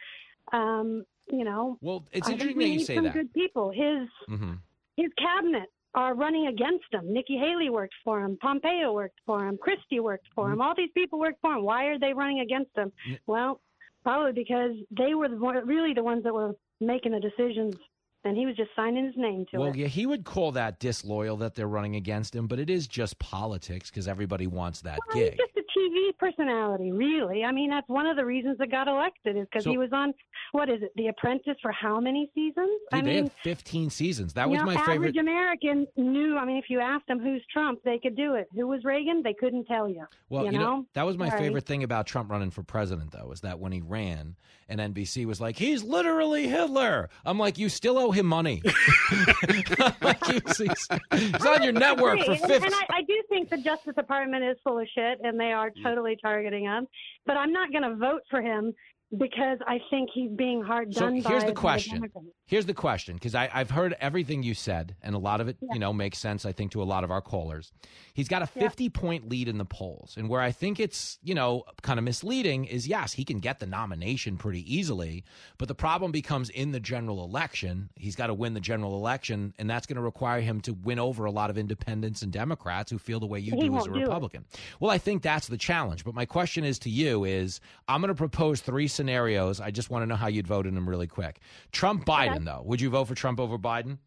um, 0.52 1.04
you 1.32 1.44
know, 1.44 1.78
Well, 1.82 2.06
it's 2.12 2.28
interesting 2.30 2.58
that 2.60 2.68
you 2.68 2.80
say 2.80 2.96
some 2.96 3.06
that. 3.06 3.14
good 3.14 3.34
people. 3.34 3.72
His 3.72 4.08
Mhm. 4.30 4.60
his 4.98 5.12
cabinet 5.18 5.70
are 5.94 6.14
running 6.16 6.48
against 6.48 6.86
him. 6.92 7.12
Nikki 7.12 7.38
Haley 7.38 7.70
worked 7.70 7.94
for 8.04 8.22
him. 8.24 8.38
Pompeo 8.42 8.94
worked 8.94 9.20
for 9.26 9.46
him. 9.48 9.58
Christie 9.58 10.00
worked 10.00 10.28
for 10.36 10.46
Mm-hmm. 10.46 10.54
him. 10.54 10.62
All 10.62 10.74
these 10.76 10.92
people 10.94 11.20
worked 11.20 11.42
for 11.42 11.54
him. 11.56 11.64
Why 11.64 11.86
are 11.86 12.00
they 12.00 12.14
running 12.14 12.40
against 12.40 12.72
him? 12.78 12.92
Well, 13.28 13.60
probably 14.04 14.32
because 14.32 14.76
they 14.90 15.16
were 15.16 15.28
the, 15.30 15.36
really 15.38 15.94
the 15.94 16.04
ones 16.04 16.24
that 16.24 16.34
were 16.34 16.56
making 16.80 17.12
the 17.12 17.20
decisions, 17.20 17.76
and 18.24 18.36
he 18.38 18.46
was 18.46 18.56
just 18.56 18.72
signing 18.76 19.06
his 19.06 19.18
name 19.18 19.46
to 19.52 19.58
Well, 19.58 19.68
it. 19.68 19.72
Well, 19.72 19.78
yeah, 19.78 19.88
he 19.88 20.06
would 20.06 20.24
call 20.24 20.52
that 20.54 20.80
disloyal 20.80 21.38
that 21.38 21.56
they're 21.56 21.68
running 21.68 21.96
against 21.96 22.36
him, 22.36 22.48
but 22.48 22.58
it 22.60 22.70
is 22.70 22.88
just 22.88 23.20
politics 23.20 23.90
because 23.90 24.08
everybody 24.08 24.48
wants 24.48 24.82
that 24.82 25.00
Well, 25.10 25.18
gig. 25.18 25.40
He's 25.82 25.92
just 25.92 25.98
a 25.98 26.14
TV 26.14 26.18
personality, 26.18 26.92
really. 26.92 27.44
I 27.44 27.52
mean, 27.52 27.70
that's 27.70 27.88
one 27.90 28.06
of 28.06 28.16
the 28.18 28.26
reasons 28.26 28.58
that 28.60 28.70
got 28.72 28.88
elected 28.88 29.38
is 29.38 29.46
because 29.52 29.64
So- 29.64 29.72
he 29.72 29.78
was 29.78 29.90
on 29.92 30.14
what 30.54 30.70
is 30.70 30.82
it, 30.82 30.92
The 30.98 31.08
Apprentice, 31.08 31.56
for 31.62 31.72
how 31.72 32.00
many 32.02 32.30
seasons? 32.36 32.70
I 32.92 32.98
Dude, 32.98 33.06
they 33.06 33.14
mean, 33.16 33.24
had 33.24 33.32
15 33.44 33.90
seasons. 33.90 34.34
That 34.34 34.50
was 34.50 34.60
know, 34.60 34.66
my 34.66 34.74
average 34.74 34.88
favorite. 35.14 35.18
American 35.18 35.88
knew. 35.96 36.38
I 36.38 36.44
mean, 36.44 36.58
if 36.58 36.66
you 36.70 36.80
asked 36.82 37.08
them 37.08 37.20
who's 37.20 37.42
Trump, 37.54 37.80
they 37.86 37.98
could 38.00 38.18
do 38.18 38.36
it. 38.36 38.48
Who 38.54 38.68
was 38.68 38.84
Reagan? 38.84 39.22
They 39.24 39.34
couldn't 39.34 39.66
tell 39.66 39.88
you. 39.88 40.06
Well, 40.30 40.46
you, 40.46 40.52
you 40.52 40.60
know, 40.60 40.86
that 40.94 41.06
was 41.06 41.18
my 41.18 41.30
Sorry. 41.30 41.44
favorite 41.44 41.66
thing 41.66 41.84
about 41.84 42.06
Trump 42.06 42.30
running 42.32 42.52
for 42.52 42.64
president, 42.64 43.12
though, 43.12 43.32
is 43.32 43.42
that 43.42 43.60
when 43.60 43.72
he 43.72 43.80
ran 43.82 44.36
and 44.72 44.96
NBC 44.96 45.26
was 45.26 45.42
like, 45.42 45.58
he's 45.58 45.84
literally 45.84 46.48
Hitler. 46.48 47.10
I'm 47.26 47.38
like, 47.38 47.58
you 47.58 47.68
still 47.70 47.98
owe 47.98 48.12
him 48.12 48.26
money. 48.26 48.62
like, 50.02 50.26
he's, 50.26 50.58
he's- 50.58 50.88
he's 51.14 51.46
on 51.46 51.62
your 51.64 51.74
network 51.74 52.20
for 52.20 52.32
Agree. 52.32 52.36
And- 52.42 52.48
50. 52.64 52.66
And 52.68 52.76
I, 52.76 52.98
I 52.98 53.02
do 53.04 53.22
think 53.30 53.50
the 53.50 53.58
Justice 53.58 53.96
Department 53.96 54.44
is 54.44 54.58
full 54.64 54.80
of 54.80 54.88
shit, 54.96 55.20
and 55.24 55.40
they 55.40 55.52
are 55.52 55.72
totally 55.84 56.18
targeting 56.22 56.64
him. 56.64 56.88
But 57.26 57.38
I'm 57.38 57.52
not 57.52 57.72
going 57.72 57.84
to 57.84 57.96
vote 57.96 58.22
for 58.30 58.42
him 58.42 58.74
because 59.18 59.58
I 59.68 59.80
think 59.90 60.10
he's 60.14 60.32
being 60.32 60.62
hard 60.62 60.94
So 60.94 61.02
done 61.02 61.22
by. 61.22 61.30
here's 61.30 61.44
the 61.44 61.54
question. 61.54 62.04
Here's 62.46 62.66
the 62.66 62.74
question 62.74 63.16
because 63.16 63.34
I've 63.36 63.70
heard 63.70 63.96
everything 64.02 64.44
you 64.44 64.54
said, 64.54 64.96
and 65.02 65.16
a 65.16 65.18
lot 65.18 65.40
of 65.42 65.48
it, 65.48 65.58
you 65.72 65.80
know, 65.80 65.94
makes 65.94 66.18
sense. 66.18 66.46
I 66.46 66.52
think 66.52 66.72
to 66.72 66.82
a 66.82 66.86
lot 66.86 67.04
of 67.04 67.12
our 67.12 67.22
callers. 67.22 67.72
He's 68.14 68.28
got 68.28 68.42
a 68.42 68.48
50 68.48 68.90
point 68.90 69.30
lead 69.30 69.48
in 69.48 69.58
the 69.58 69.66
polls, 69.66 70.16
and 70.18 70.28
where 70.28 70.42
I 70.42 70.52
think 70.52 70.80
it's 70.80 71.18
you 71.24 71.34
know 71.34 71.64
kind 71.82 71.98
of 71.98 72.04
misleading 72.04 72.66
is 72.66 72.88
yes, 72.88 73.14
he 73.14 73.24
can 73.24 73.40
get 73.40 73.60
the 73.60 73.66
nomination 73.66 74.38
pretty 74.38 74.62
easily, 74.74 75.24
but 75.58 75.68
the 75.68 75.76
problem 75.76 76.12
becomes 76.12 76.50
in 76.50 76.72
the 76.72 76.80
general 76.80 77.24
election. 77.24 77.90
He's 77.96 78.16
got 78.16 78.28
to 78.28 78.34
win 78.34 78.54
the 78.54 78.60
general 78.60 78.96
election, 78.96 79.54
and 79.58 79.70
that's 79.70 79.86
going 79.88 79.96
to 79.96 80.02
require 80.02 80.42
him 80.42 80.60
to 80.62 80.74
win 80.74 81.00
over 81.00 81.26
a 81.26 81.32
lot 81.32 81.50
of 81.50 81.58
independents 81.58 82.22
and 82.22 82.32
Democrats 82.32 82.92
who 82.92 82.98
feel 82.98 83.20
the 83.20 83.28
way 83.28 83.40
you 83.40 83.54
He 83.56 83.70
do 83.70 83.78
as 83.78 83.86
a. 83.88 83.92
Republican. 83.92 84.46
Well, 84.80 84.92
I 84.92 84.98
think 84.98 85.22
that's 85.22 85.48
the 85.48 85.58
challenge. 85.58 86.04
But 86.04 86.16
my 86.16 86.26
question 86.26 86.64
is 86.64 86.80
to 86.80 86.90
you 86.90 87.24
is 87.24 87.62
I'm 87.88 88.02
going 88.02 88.10
to 88.10 88.16
propose 88.16 88.62
three 88.62 88.88
scenarios. 89.02 89.60
I 89.60 89.72
just 89.72 89.90
want 89.90 90.04
to 90.04 90.06
know 90.06 90.16
how 90.16 90.28
you'd 90.28 90.46
vote 90.48 90.68
in 90.68 90.76
them 90.76 90.88
really 90.88 91.08
quick. 91.08 91.40
Trump 91.72 92.06
Biden 92.06 92.46
though. 92.46 92.62
Would 92.66 92.80
you 92.82 92.90
vote 92.92 93.06
for 93.08 93.16
Trump 93.16 93.40
over 93.40 93.58
Biden? 93.58 93.98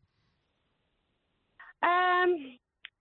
Um, 1.82 2.36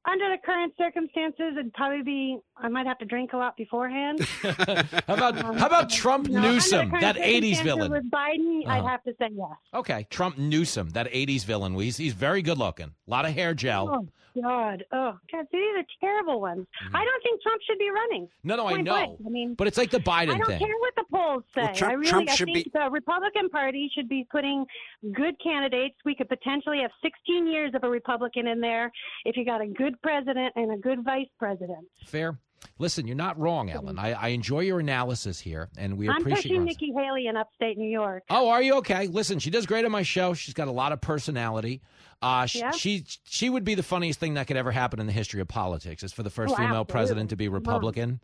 under 0.06 0.30
the 0.32 0.38
current 0.44 0.74
circumstances, 0.78 1.54
it'd 1.58 1.74
probably 1.74 2.02
be. 2.02 2.38
I 2.58 2.68
might 2.68 2.86
have 2.88 2.98
to 2.98 3.06
drink 3.06 3.32
a 3.34 3.38
lot 3.38 3.56
beforehand. 3.56 4.20
how 4.42 5.14
about 5.14 5.36
how 5.38 5.68
about 5.68 5.90
Trump 5.92 6.28
No, 6.28 6.42
Newsom, 6.42 6.92
that 7.00 7.16
80s 7.16 7.62
villain? 7.64 7.92
With 7.92 8.10
Biden, 8.12 8.68
I'd 8.68 8.80
Uh-huh. 8.80 8.88
have 8.88 9.04
to 9.04 9.12
say 9.20 9.30
yes. 9.32 9.52
Okay, 9.74 10.08
Trump 10.10 10.38
Newsom, 10.40 10.90
that 10.90 11.10
80s 11.12 11.46
villain. 11.46 11.76
He's, 11.76 11.96
he's 11.98 12.14
very 12.14 12.42
good 12.42 12.58
looking. 12.58 12.92
A 13.08 13.10
lot 13.12 13.26
of 13.26 13.34
hair 13.34 13.54
gel. 13.54 13.90
Oh 13.90 14.08
God! 14.42 14.84
Oh 14.92 15.14
God! 15.32 15.46
See 15.52 15.58
these 15.58 15.84
are 15.84 15.86
terrible 16.02 16.42
ones. 16.42 16.66
I 16.94 17.04
don't 17.06 17.24
think 17.24 17.42
Trump 17.42 17.62
should 17.68 17.78
be 17.80 17.90
running. 17.90 18.24
Mm-hmm. 18.24 18.48
No, 18.48 18.56
no, 18.56 18.68
I 18.68 18.82
know. 18.82 18.92
blank. 18.94 19.20
I 19.26 19.30
mean, 19.30 19.56
But 19.56 19.68
it's 19.68 19.78
like 19.78 19.92
the 19.92 20.00
Biden 20.00 20.28
thing. 20.28 20.32
I 20.32 20.38
don't 20.38 20.48
thing. 20.48 20.60
care 20.60 20.76
what 20.80 20.94
the 20.96 21.04
polls 21.12 21.44
say. 21.54 21.62
Well, 21.64 21.74
Trump- 21.76 21.92
I 21.92 21.96
really, 21.96 22.10
Trump 22.10 22.30
I 22.30 22.36
think 22.36 22.54
be- 22.54 22.72
the 22.74 22.90
Republican 22.92 23.50
Party 23.50 23.90
should 23.96 24.10
be 24.10 24.28
putting 24.32 24.66
good 25.14 25.36
candidates. 25.44 25.96
We 26.06 26.16
could 26.16 26.30
potentially 26.30 26.80
have 26.82 26.92
16 27.04 27.48
years 27.48 27.72
of 27.76 27.84
a 27.84 27.90
Republican 27.90 28.48
in 28.48 28.60
there 28.60 28.92
if 29.26 29.38
you 29.38 29.46
got 29.46 29.62
a 29.62 29.68
good 29.68 30.02
president 30.02 30.54
and 30.56 30.74
a 30.74 30.78
good 30.78 31.04
vice 31.04 31.28
president. 31.38 31.86
Fair. 32.06 32.38
Listen, 32.80 33.06
you're 33.08 33.16
not 33.16 33.40
wrong, 33.40 33.70
Ellen. 33.70 34.00
I, 34.00 34.14
I 34.14 34.28
enjoy 34.30 34.62
your 34.62 34.80
analysis 34.80 35.40
here, 35.40 35.70
and 35.78 35.98
we 35.98 36.10
I'm 36.10 36.18
appreciate 36.18 36.36
pushing 36.44 36.56
your 36.56 36.64
Nikki 36.64 36.94
Haley 36.96 37.28
in 37.28 37.38
upstate 37.38 37.78
New 37.78 37.90
York. 37.90 38.24
Oh, 38.30 38.50
are 38.50 38.62
you 38.62 38.76
okay? 38.76 39.08
Listen, 39.08 39.40
she 39.40 39.50
does 39.50 39.66
great 39.66 39.86
on 39.86 39.92
my 39.92 40.04
show. 40.04 40.34
She's 40.34 40.54
got 40.54 40.68
a 40.68 40.72
lot 40.72 40.92
of 40.92 41.02
personality. 41.02 41.82
Uh, 42.22 42.46
sh- 42.46 42.56
Yeah. 42.58 42.72
She 42.72 43.06
she 43.26 43.50
would 43.50 43.64
be 43.64 43.76
the 43.76 43.84
funniest 43.84 44.20
thing 44.20 44.36
that 44.36 44.48
could 44.48 44.58
ever 44.58 44.72
happen 44.72 45.00
in 45.00 45.08
the 45.08 45.14
history 45.14 45.42
of 45.42 45.48
politics. 45.48 46.04
Is 46.04 46.14
for 46.14 46.24
the 46.24 46.30
first 46.30 46.54
Oh, 46.54 46.56
female 46.58 46.70
absolutely. 46.82 46.92
president 46.94 47.30
to 47.32 47.36
be 47.36 47.48
Republican. 47.50 48.20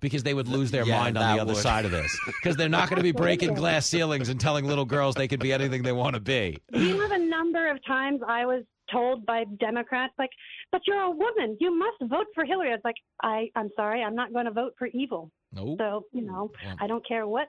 Because 0.00 0.24
they 0.24 0.34
would 0.34 0.48
lose 0.48 0.72
their 0.72 0.84
Yeah, 0.84 0.98
mind 0.98 1.16
on 1.16 1.36
the 1.36 1.40
other 1.42 1.52
would. 1.54 1.62
side 1.62 1.84
of 1.84 1.92
this. 1.92 2.18
Because 2.26 2.56
they're 2.56 2.68
not 2.68 2.88
going 2.88 2.96
to 2.96 3.04
be 3.04 3.12
breaking 3.12 3.54
glass 3.54 3.86
ceilings 3.86 4.28
and 4.30 4.40
telling 4.40 4.64
little 4.66 4.84
girls 4.84 5.14
they 5.14 5.28
could 5.28 5.38
be 5.38 5.52
anything 5.52 5.84
they 5.84 5.92
want 5.92 6.14
to 6.14 6.20
be. 6.20 6.58
Do 6.72 6.80
you 6.84 6.98
know 6.98 7.08
the 7.08 7.18
number 7.18 7.68
of 7.70 7.78
times 7.86 8.20
I 8.26 8.44
was 8.44 8.64
told 8.92 9.26
by 9.26 9.44
Democrats, 9.58 10.12
like, 10.18 10.30
but 10.70 10.82
you're 10.86 11.00
a 11.00 11.10
woman, 11.10 11.56
you 11.60 11.76
must 11.76 11.96
vote 12.10 12.26
for 12.34 12.44
Hillary? 12.44 12.68
I 12.68 12.72
was 12.72 12.80
like, 12.84 12.96
I, 13.22 13.48
I'm 13.56 13.70
sorry, 13.74 14.02
I'm 14.02 14.14
not 14.14 14.32
going 14.32 14.44
to 14.44 14.50
vote 14.52 14.74
for 14.78 14.88
evil. 14.88 15.30
No. 15.52 15.76
So, 15.78 16.04
you 16.12 16.22
know, 16.22 16.50
I 16.80 16.86
don't 16.86 17.06
care 17.06 17.26
what. 17.26 17.48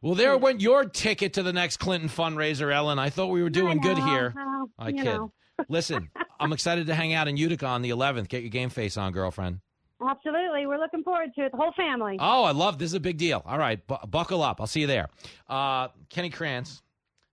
Well, 0.00 0.14
there 0.14 0.36
went 0.36 0.60
your 0.60 0.84
ticket 0.84 1.34
to 1.34 1.42
the 1.42 1.52
next 1.52 1.76
Clinton 1.76 2.08
fundraiser, 2.08 2.74
Ellen. 2.74 2.98
I 2.98 3.08
thought 3.10 3.28
we 3.28 3.42
were 3.42 3.50
doing 3.50 3.78
good 3.78 3.98
here. 3.98 4.32
well, 4.34 4.68
I 4.78 4.92
kid. 4.92 5.04
know. 5.04 5.32
Listen, 5.68 6.08
I'm 6.40 6.52
excited 6.52 6.86
to 6.88 6.94
hang 6.94 7.14
out 7.14 7.28
in 7.28 7.36
Utica 7.36 7.66
on 7.66 7.82
the 7.82 7.90
11th. 7.90 8.28
Get 8.28 8.42
your 8.42 8.50
game 8.50 8.68
face 8.68 8.96
on, 8.96 9.12
girlfriend. 9.12 9.60
Absolutely. 10.04 10.66
We're 10.66 10.78
looking 10.78 11.04
forward 11.04 11.28
to 11.36 11.44
it, 11.44 11.52
the 11.52 11.58
whole 11.58 11.72
family. 11.76 12.16
Oh, 12.18 12.42
I 12.42 12.50
love 12.50 12.78
this 12.78 12.86
is 12.86 12.94
a 12.94 13.00
big 13.00 13.16
deal. 13.18 13.42
All 13.46 13.58
right, 13.58 13.86
bu- 13.86 14.04
buckle 14.08 14.42
up. 14.42 14.60
I'll 14.60 14.66
see 14.66 14.80
you 14.80 14.86
there. 14.88 15.08
Uh, 15.48 15.88
Kenny 16.10 16.30
Krantz, 16.30 16.82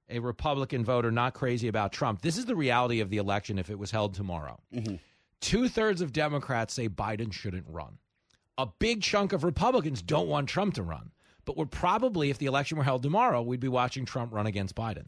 a 0.10 0.19
Republican 0.19 0.84
voter, 0.84 1.11
not 1.11 1.34
crazy 1.34 1.68
about 1.68 1.91
Trump. 1.91 2.22
This 2.22 2.38
is 2.38 2.45
the 2.45 2.56
reality 2.56 2.99
of 2.99 3.10
the 3.10 3.18
election 3.18 3.60
if 3.60 3.69
it 3.69 3.77
was 3.77 3.91
held 3.91 4.14
tomorrow. 4.14 4.60
Two 5.41 5.68
thirds 5.69 6.02
of 6.02 6.11
Democrats 6.11 6.73
say 6.73 6.90
Biden 6.90 7.31
shouldn't 7.31 7.65
run. 7.68 7.98
A 8.57 8.68
big 8.80 9.02
chunk 9.02 9.31
of 9.31 9.44
Republicans 9.44 10.02
don't 10.02 10.27
want 10.27 10.49
Trump 10.49 10.73
to 10.76 10.84
run. 10.84 11.11
But 11.45 11.57
we're 11.57 11.65
probably, 11.65 12.30
if 12.30 12.38
the 12.38 12.45
election 12.45 12.77
were 12.77 12.84
held 12.84 13.02
tomorrow, 13.02 13.41
we'd 13.41 13.60
be 13.60 13.69
watching 13.69 14.06
Trump 14.06 14.34
run 14.34 14.45
against 14.45 14.76
Biden. 14.76 15.06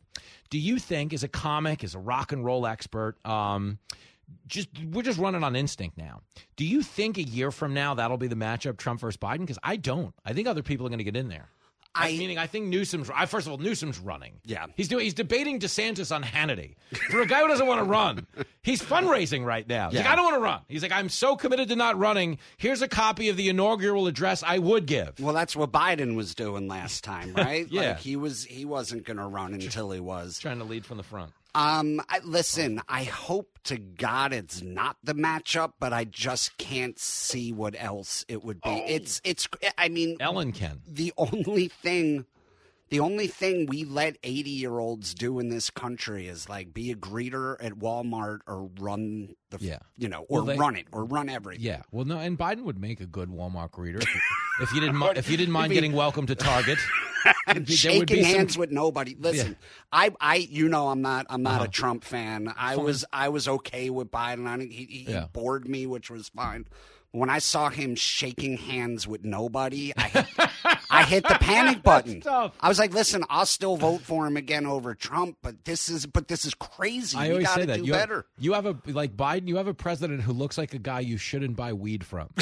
Do 0.49 0.57
you 0.57 0.79
think, 0.79 1.13
as 1.13 1.23
a 1.23 1.27
comic, 1.27 1.83
as 1.83 1.93
a 1.93 1.99
rock 1.99 2.31
and 2.31 2.43
roll 2.43 2.65
expert, 2.65 3.23
um, 3.27 3.77
just 4.47 4.69
we're 4.91 5.03
just 5.03 5.19
running 5.19 5.43
on 5.43 5.55
instinct 5.55 5.97
now. 5.97 6.21
Do 6.55 6.65
you 6.65 6.81
think 6.81 7.17
a 7.17 7.23
year 7.23 7.51
from 7.51 7.73
now 7.73 7.93
that'll 7.93 8.17
be 8.17 8.27
the 8.27 8.35
matchup, 8.35 8.77
Trump 8.77 9.01
versus 9.01 9.17
Biden? 9.17 9.39
Because 9.39 9.59
I 9.61 9.75
don't. 9.75 10.13
I 10.25 10.33
think 10.33 10.47
other 10.47 10.63
people 10.63 10.85
are 10.85 10.89
going 10.89 10.99
to 10.99 11.03
get 11.03 11.15
in 11.15 11.27
there. 11.27 11.49
I, 11.93 12.11
meaning, 12.17 12.37
I 12.37 12.47
think 12.47 12.67
Newsom's. 12.67 13.09
I, 13.13 13.25
first 13.25 13.47
of 13.47 13.51
all, 13.51 13.57
Newsom's 13.57 13.99
running. 13.99 14.39
Yeah, 14.45 14.67
he's 14.75 14.87
doing. 14.87 15.03
He's 15.03 15.13
debating 15.13 15.59
DeSantis 15.59 16.15
on 16.15 16.23
Hannity. 16.23 16.75
For 17.09 17.21
a 17.21 17.25
guy 17.27 17.41
who 17.41 17.47
doesn't 17.49 17.67
want 17.67 17.79
to 17.79 17.83
run, 17.83 18.27
he's 18.63 18.81
fundraising 18.81 19.45
right 19.45 19.67
now. 19.67 19.89
He's 19.89 19.97
like, 19.97 20.05
Yeah. 20.05 20.13
I 20.13 20.15
don't 20.15 20.23
want 20.25 20.35
to 20.37 20.41
run. 20.41 20.61
He's 20.69 20.83
like, 20.83 20.91
I'm 20.93 21.09
so 21.09 21.35
committed 21.35 21.67
to 21.69 21.75
not 21.75 21.97
running. 21.99 22.37
Here's 22.57 22.81
a 22.81 22.87
copy 22.87 23.27
of 23.29 23.35
the 23.37 23.49
inaugural 23.49 24.07
address 24.07 24.41
I 24.41 24.59
would 24.59 24.85
give. 24.85 25.19
Well, 25.19 25.33
that's 25.33 25.55
what 25.55 25.71
Biden 25.71 26.15
was 26.15 26.33
doing 26.33 26.67
last 26.67 27.03
time, 27.03 27.33
right? 27.35 27.67
Yeah. 27.69 27.89
like 27.89 27.99
he 27.99 28.15
was 28.15 28.45
he 28.45 28.63
wasn't 28.63 29.03
going 29.05 29.17
to 29.17 29.25
run 29.27 29.53
until 29.53 29.91
he 29.91 29.99
was 29.99 30.39
trying 30.39 30.59
to 30.59 30.65
lead 30.65 30.85
from 30.85 30.97
the 30.97 31.03
front. 31.03 31.33
Um, 31.53 32.01
I, 32.07 32.19
listen, 32.23 32.81
I 32.87 33.03
hope 33.03 33.59
to 33.65 33.77
God 33.77 34.31
it's 34.33 34.61
not 34.61 34.97
the 35.03 35.13
matchup, 35.13 35.73
but 35.79 35.91
I 35.91 36.05
just 36.05 36.57
can't 36.57 36.97
see 36.97 37.51
what 37.51 37.75
else 37.77 38.25
it 38.27 38.43
would 38.43 38.61
be. 38.61 38.69
It's 38.69 39.19
it's. 39.23 39.47
I 39.77 39.89
mean, 39.89 40.17
Ellen 40.19 40.51
can. 40.53 40.81
The 40.87 41.13
only 41.17 41.67
thing. 41.67 42.25
The 42.91 42.99
only 42.99 43.27
thing 43.27 43.67
we 43.67 43.85
let 43.85 44.17
80 44.21 44.49
year 44.49 44.77
olds 44.77 45.13
do 45.13 45.39
in 45.39 45.47
this 45.47 45.69
country 45.69 46.27
is 46.27 46.49
like 46.49 46.73
be 46.73 46.91
a 46.91 46.95
greeter 46.95 47.55
at 47.63 47.71
Walmart 47.75 48.39
or 48.45 48.69
run 48.79 49.29
the, 49.49 49.57
Yeah. 49.61 49.79
you 49.97 50.09
know, 50.09 50.25
or 50.27 50.39
Well, 50.39 50.45
they- 50.45 50.57
run 50.57 50.75
it 50.75 50.87
or 50.91 51.05
run 51.05 51.29
everything. 51.29 51.63
Yeah. 51.63 51.83
Well, 51.91 52.03
no, 52.03 52.17
and 52.19 52.37
Biden 52.37 52.63
would 52.63 52.79
make 52.79 52.99
a 52.99 53.05
good 53.05 53.29
Walmart 53.29 53.71
greeter 53.71 54.03
if, 54.61 54.73
you 54.73 54.81
didn't 54.81 55.01
if 55.17 55.29
you 55.29 55.37
didn't 55.37 55.53
mind 55.53 55.71
he- 55.71 55.75
getting 55.75 55.93
welcome 55.93 56.25
to 56.27 56.35
Target. 56.35 56.77
there 57.47 57.55
would 57.55 57.65
be 57.65 57.75
shaking 57.75 58.25
some- 58.25 58.35
hands 58.35 58.57
with 58.57 58.71
nobody. 58.71 59.15
Listen, 59.17 59.55
I, 59.93 60.11
I, 60.19 60.35
you 60.35 60.67
know, 60.67 60.89
I'm 60.89 61.01
not, 61.01 61.27
I'm 61.29 61.43
not 61.43 61.61
a 61.61 61.63
uh-huh. 61.63 61.67
Trump 61.71 62.03
fan. 62.03 62.53
I 62.57 62.75
Fine. 62.75 62.83
was, 62.83 63.05
I 63.13 63.29
was 63.29 63.47
okay 63.47 63.89
with 63.89 64.11
Biden. 64.11 64.47
I, 64.47 64.57
he, 64.65 64.83
he 65.05 65.05
Yeah. 65.09 65.27
bored 65.31 65.65
me, 65.65 65.87
which 65.87 66.09
was 66.11 66.27
fine. 66.27 66.65
When 67.13 67.29
I 67.29 67.39
saw 67.39 67.69
him 67.69 67.95
shaking 67.95 68.57
hands 68.57 69.05
with 69.07 69.23
nobody, 69.25 69.91
I 69.97 70.25
I 71.01 71.05
hit 71.05 71.23
the 71.27 71.35
panic 71.41 71.83
button. 71.83 72.21
I 72.25 72.67
was 72.67 72.79
like, 72.79 72.93
"Listen, 72.93 73.23
I'll 73.29 73.45
still 73.45 73.77
vote 73.77 74.01
for 74.01 74.25
him 74.27 74.37
again 74.37 74.65
over 74.65 74.93
Trump, 74.95 75.37
but 75.41 75.65
this 75.65 75.89
is, 75.89 76.05
but 76.05 76.27
this 76.27 76.45
is 76.45 76.53
crazy. 76.53 77.17
I 77.17 77.25
you 77.25 77.31
always 77.33 77.47
got 77.47 77.55
say 77.55 77.61
to 77.61 77.67
that 77.67 77.79
do 77.79 77.85
you 77.85 77.91
better." 77.93 78.15
Have, 78.15 78.25
you 78.39 78.53
have 78.53 78.65
a 78.65 78.75
like 78.87 79.15
Biden. 79.15 79.47
You 79.47 79.57
have 79.57 79.67
a 79.67 79.73
president 79.73 80.21
who 80.21 80.33
looks 80.33 80.57
like 80.57 80.73
a 80.73 80.79
guy 80.79 81.01
you 81.01 81.17
shouldn't 81.17 81.55
buy 81.55 81.73
weed 81.73 82.03
from. 82.03 82.29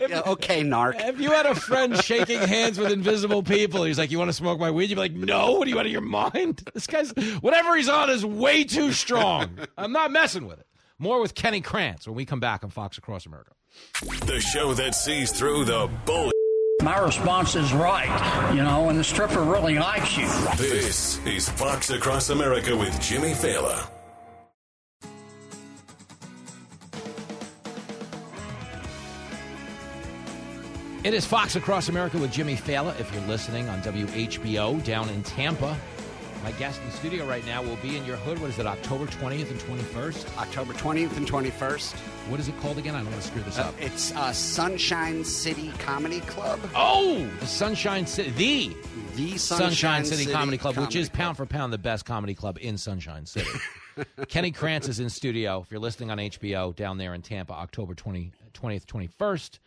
Yeah, 0.00 0.22
okay, 0.26 0.62
narc. 0.62 0.94
If 1.08 1.20
you 1.20 1.30
had 1.30 1.46
a 1.46 1.54
friend 1.54 1.96
shaking 2.02 2.40
hands 2.40 2.78
with 2.78 2.90
invisible 2.90 3.42
people, 3.44 3.84
he's 3.84 3.98
like, 3.98 4.10
"You 4.10 4.18
want 4.18 4.28
to 4.28 4.32
smoke 4.32 4.58
my 4.58 4.70
weed?" 4.70 4.90
You'd 4.90 4.96
be 4.96 5.00
like, 5.00 5.12
"No, 5.12 5.52
what 5.52 5.66
are 5.66 5.70
you 5.70 5.78
out 5.78 5.86
of 5.86 5.92
your 5.92 6.00
mind? 6.00 6.68
This 6.74 6.86
guy's 6.88 7.12
whatever 7.40 7.76
he's 7.76 7.88
on 7.88 8.10
is 8.10 8.26
way 8.26 8.64
too 8.64 8.92
strong. 8.92 9.56
I'm 9.78 9.92
not 9.92 10.10
messing 10.10 10.46
with 10.46 10.58
it." 10.58 10.66
More 10.98 11.20
with 11.20 11.34
Kenny 11.34 11.60
Krantz 11.60 12.06
when 12.06 12.16
we 12.16 12.24
come 12.24 12.40
back 12.40 12.64
on 12.64 12.70
Fox 12.70 12.98
Across 12.98 13.26
America. 13.26 13.52
The 14.26 14.40
show 14.40 14.74
that 14.74 14.94
sees 14.94 15.32
through 15.32 15.64
the 15.64 15.90
bull. 16.04 16.30
My 16.82 16.98
response 16.98 17.54
is 17.54 17.72
right, 17.72 18.50
you 18.52 18.62
know, 18.62 18.88
and 18.88 18.98
the 18.98 19.04
stripper 19.04 19.42
really 19.42 19.78
likes 19.78 20.16
you. 20.16 20.26
This 20.56 21.18
is 21.24 21.48
Fox 21.48 21.90
Across 21.90 22.30
America 22.30 22.76
with 22.76 23.00
Jimmy 23.00 23.32
Failla. 23.32 23.88
It 31.04 31.14
is 31.14 31.26
Fox 31.26 31.56
Across 31.56 31.88
America 31.88 32.16
with 32.16 32.30
Jimmy 32.30 32.54
Failla. 32.56 32.98
If 33.00 33.12
you're 33.12 33.22
listening 33.22 33.68
on 33.68 33.82
WHBO 33.82 34.84
down 34.84 35.08
in 35.08 35.24
Tampa, 35.24 35.76
my 36.42 36.50
guest 36.52 36.80
in 36.80 36.86
the 36.86 36.92
studio 36.96 37.26
right 37.26 37.44
now 37.46 37.62
will 37.62 37.76
be 37.76 37.96
in 37.96 38.04
your 38.04 38.16
hood. 38.16 38.38
What 38.40 38.50
is 38.50 38.58
it, 38.58 38.66
October 38.66 39.06
20th 39.06 39.50
and 39.50 39.60
21st? 39.60 40.38
October 40.38 40.72
20th 40.72 41.16
and 41.16 41.26
21st. 41.28 41.92
What 42.30 42.40
is 42.40 42.48
it 42.48 42.58
called 42.60 42.78
again? 42.78 42.94
I 42.94 42.98
don't 43.02 43.10
want 43.10 43.22
to 43.22 43.28
screw 43.28 43.42
this 43.42 43.58
Uh, 43.58 43.62
up. 43.62 43.74
it's 43.80 44.12
uh, 44.16 44.32
Sunshine 44.32 45.24
City 45.24 45.70
Comedy 45.78 46.20
Club. 46.20 46.58
Oh, 46.74 47.28
the 47.40 47.46
Sunshine 47.46 48.06
City, 48.06 48.30
the 48.30 48.76
The 49.16 49.38
Sunshine, 49.38 49.68
Sunshine 49.68 50.04
City, 50.04 50.22
City 50.24 50.32
Comedy 50.32 50.58
Club, 50.58 50.74
which 50.76 50.84
Comedy 50.84 51.00
is 51.00 51.08
pound 51.08 51.36
for 51.36 51.46
pound 51.46 51.72
the 51.72 51.78
best 51.78 52.04
comedy 52.04 52.34
club 52.34 52.58
in 52.60 52.76
Sunshine 52.78 53.26
City. 53.26 53.48
Kenny 54.28 54.50
Krantz 54.52 54.88
is 54.88 55.00
in 55.00 55.10
studio. 55.10 55.60
If 55.60 55.70
you're 55.70 55.80
listening 55.80 56.10
on 56.10 56.18
HBO 56.18 56.74
down 56.74 56.98
there 56.98 57.14
in 57.14 57.22
Tampa, 57.22 57.52
October 57.52 57.94
20, 57.94 58.32
20th, 58.54 58.86
21st. 58.86 59.58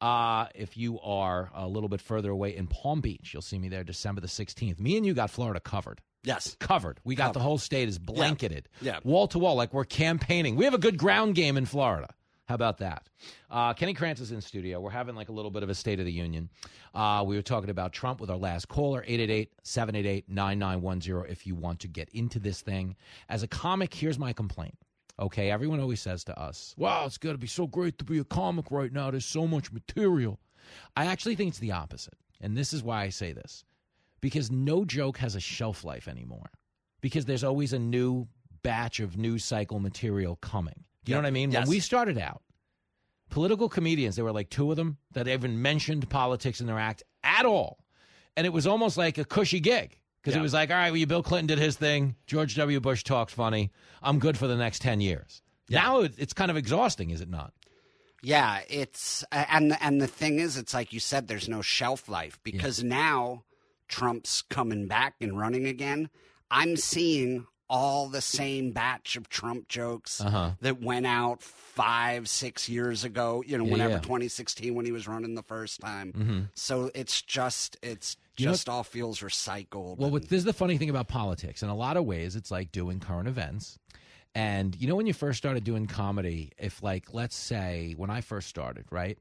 Uh, 0.00 0.46
if 0.56 0.76
you 0.76 0.98
are 1.00 1.48
a 1.54 1.66
little 1.68 1.88
bit 1.88 2.00
further 2.00 2.30
away 2.30 2.56
in 2.56 2.66
Palm 2.66 3.00
Beach, 3.00 3.32
you'll 3.32 3.40
see 3.42 3.56
me 3.58 3.68
there 3.68 3.84
December 3.84 4.20
the 4.20 4.26
16th. 4.26 4.80
Me 4.80 4.96
and 4.96 5.06
you 5.06 5.14
got 5.14 5.30
Florida 5.30 5.60
covered. 5.60 6.00
Yes. 6.24 6.56
Covered. 6.60 7.00
We 7.04 7.14
got 7.14 7.28
Covered. 7.28 7.34
the 7.40 7.42
whole 7.42 7.58
state 7.58 7.88
is 7.88 7.98
blanketed. 7.98 8.68
Yeah. 8.80 9.00
Wall 9.04 9.26
to 9.28 9.38
wall, 9.38 9.56
like 9.56 9.72
we're 9.74 9.84
campaigning. 9.84 10.56
We 10.56 10.64
have 10.64 10.74
a 10.74 10.78
good 10.78 10.96
ground 10.96 11.34
game 11.34 11.56
in 11.56 11.66
Florida. 11.66 12.14
How 12.46 12.54
about 12.56 12.78
that? 12.78 13.08
Uh, 13.50 13.72
Kenny 13.72 13.94
Krantz 13.94 14.20
is 14.20 14.30
in 14.32 14.40
studio. 14.40 14.80
We're 14.80 14.90
having 14.90 15.14
like 15.14 15.28
a 15.28 15.32
little 15.32 15.50
bit 15.50 15.62
of 15.62 15.70
a 15.70 15.74
State 15.74 16.00
of 16.00 16.06
the 16.06 16.12
Union. 16.12 16.50
Uh, 16.94 17.24
we 17.26 17.36
were 17.36 17.42
talking 17.42 17.70
about 17.70 17.92
Trump 17.92 18.20
with 18.20 18.30
our 18.30 18.36
last 18.36 18.68
caller, 18.68 19.02
888 19.06 19.52
788 19.62 20.28
9910, 20.28 21.30
if 21.32 21.46
you 21.46 21.54
want 21.54 21.80
to 21.80 21.88
get 21.88 22.08
into 22.10 22.38
this 22.38 22.60
thing. 22.60 22.96
As 23.28 23.42
a 23.42 23.48
comic, 23.48 23.94
here's 23.94 24.18
my 24.18 24.32
complaint. 24.32 24.76
Okay, 25.18 25.50
everyone 25.50 25.80
always 25.80 26.00
says 26.00 26.24
to 26.24 26.38
us, 26.38 26.74
wow, 26.76 27.06
it's 27.06 27.18
going 27.18 27.34
to 27.34 27.38
be 27.38 27.46
so 27.46 27.66
great 27.66 27.96
to 27.98 28.04
be 28.04 28.18
a 28.18 28.24
comic 28.24 28.70
right 28.70 28.92
now. 28.92 29.10
There's 29.10 29.24
so 29.24 29.46
much 29.46 29.70
material. 29.72 30.40
I 30.96 31.06
actually 31.06 31.36
think 31.36 31.50
it's 31.50 31.58
the 31.58 31.72
opposite. 31.72 32.14
And 32.40 32.56
this 32.56 32.72
is 32.72 32.82
why 32.82 33.02
I 33.02 33.08
say 33.10 33.32
this 33.32 33.64
because 34.22 34.50
no 34.50 34.86
joke 34.86 35.18
has 35.18 35.34
a 35.34 35.40
shelf 35.40 35.84
life 35.84 36.08
anymore 36.08 36.50
because 37.02 37.26
there's 37.26 37.44
always 37.44 37.74
a 37.74 37.78
new 37.78 38.26
batch 38.62 39.00
of 39.00 39.18
news 39.18 39.44
cycle 39.44 39.78
material 39.80 40.36
coming. 40.36 40.84
Do 41.04 41.10
you 41.12 41.16
know 41.16 41.22
what 41.22 41.26
I 41.28 41.32
mean? 41.32 41.50
Yes. 41.50 41.66
When 41.66 41.70
we 41.70 41.80
started 41.80 42.16
out, 42.16 42.40
political 43.28 43.68
comedians, 43.68 44.16
there 44.16 44.24
were 44.24 44.32
like 44.32 44.48
two 44.50 44.70
of 44.70 44.76
them 44.76 44.98
that 45.12 45.28
even 45.28 45.60
mentioned 45.60 46.08
politics 46.08 46.60
in 46.60 46.66
their 46.66 46.78
act 46.78 47.02
at 47.24 47.44
all. 47.44 47.78
And 48.36 48.46
it 48.46 48.52
was 48.52 48.66
almost 48.66 48.96
like 48.96 49.18
a 49.18 49.24
cushy 49.24 49.60
gig 49.60 49.98
because 50.22 50.34
Yeah. 50.34 50.40
it 50.40 50.42
was 50.42 50.54
like, 50.54 50.70
all 50.70 50.76
right, 50.76 50.92
well, 50.92 51.06
Bill 51.06 51.22
Clinton 51.22 51.48
did 51.48 51.58
his 51.58 51.76
thing. 51.76 52.14
George 52.26 52.54
W. 52.54 52.80
Bush 52.80 53.02
talks 53.04 53.32
funny. 53.32 53.72
I'm 54.02 54.18
good 54.18 54.38
for 54.38 54.46
the 54.46 54.56
next 54.56 54.80
10 54.82 55.00
years. 55.00 55.42
Now 55.68 56.00
it's 56.00 56.32
kind 56.34 56.50
of 56.50 56.56
exhausting, 56.56 57.10
is 57.10 57.20
it 57.20 57.30
not? 57.30 57.52
Yeah, 58.22 58.60
it's 58.68 59.24
and 59.32 59.76
and 59.80 60.00
the 60.00 60.06
thing 60.06 60.38
is, 60.38 60.56
it's 60.56 60.74
like 60.74 60.92
you 60.92 61.00
said, 61.00 61.26
there's 61.26 61.48
no 61.48 61.60
shelf 61.62 62.08
life 62.08 62.38
because 62.44 62.84
now 62.84 63.42
Trump's 63.92 64.42
coming 64.48 64.86
back 64.88 65.14
and 65.20 65.38
running 65.38 65.66
again. 65.66 66.08
I'm 66.50 66.76
seeing 66.76 67.46
all 67.68 68.08
the 68.08 68.20
same 68.20 68.72
batch 68.72 69.16
of 69.16 69.28
Trump 69.28 69.68
jokes 69.68 70.20
Uh-huh. 70.20 70.52
that 70.60 70.80
went 70.82 71.06
out 71.06 71.42
five, 71.42 72.28
six 72.28 72.68
years 72.68 73.04
ago. 73.04 73.42
You 73.46 73.56
know, 73.58 73.64
Yeah, 73.64 73.72
whenever 73.72 73.94
yeah. 73.94 74.00
2016 74.00 74.74
when 74.74 74.84
he 74.84 74.92
was 74.92 75.06
running 75.06 75.34
the 75.34 75.42
first 75.42 75.80
time. 75.80 76.12
Mhm. 76.12 76.48
So 76.54 76.90
it's 76.94 77.20
just 77.22 77.76
it's 77.82 78.16
You 78.38 78.46
know- 78.46 78.52
just 78.52 78.68
all 78.68 78.82
feels 78.82 79.20
recycled. 79.20 79.98
Well, 79.98 80.10
what, 80.10 80.22
this 80.28 80.38
is 80.38 80.44
the 80.44 80.52
funny 80.54 80.78
thing 80.78 80.88
about 80.90 81.08
politics. 81.08 81.62
In 81.62 81.68
a 81.68 81.74
lot 81.76 81.96
of 81.98 82.04
ways, 82.04 82.34
it's 82.34 82.50
like 82.50 82.72
doing 82.72 82.98
current 82.98 83.28
events. 83.28 83.78
And 84.34 84.74
you 84.80 84.88
know, 84.88 84.96
when 84.96 85.06
you 85.06 85.12
first 85.14 85.36
started 85.38 85.64
doing 85.64 85.86
comedy, 85.86 86.50
if 86.58 86.82
like, 86.82 87.12
let's 87.14 87.36
say, 87.36 87.94
when 87.96 88.08
I 88.10 88.20
first 88.22 88.48
started, 88.48 88.86
right? 88.90 89.18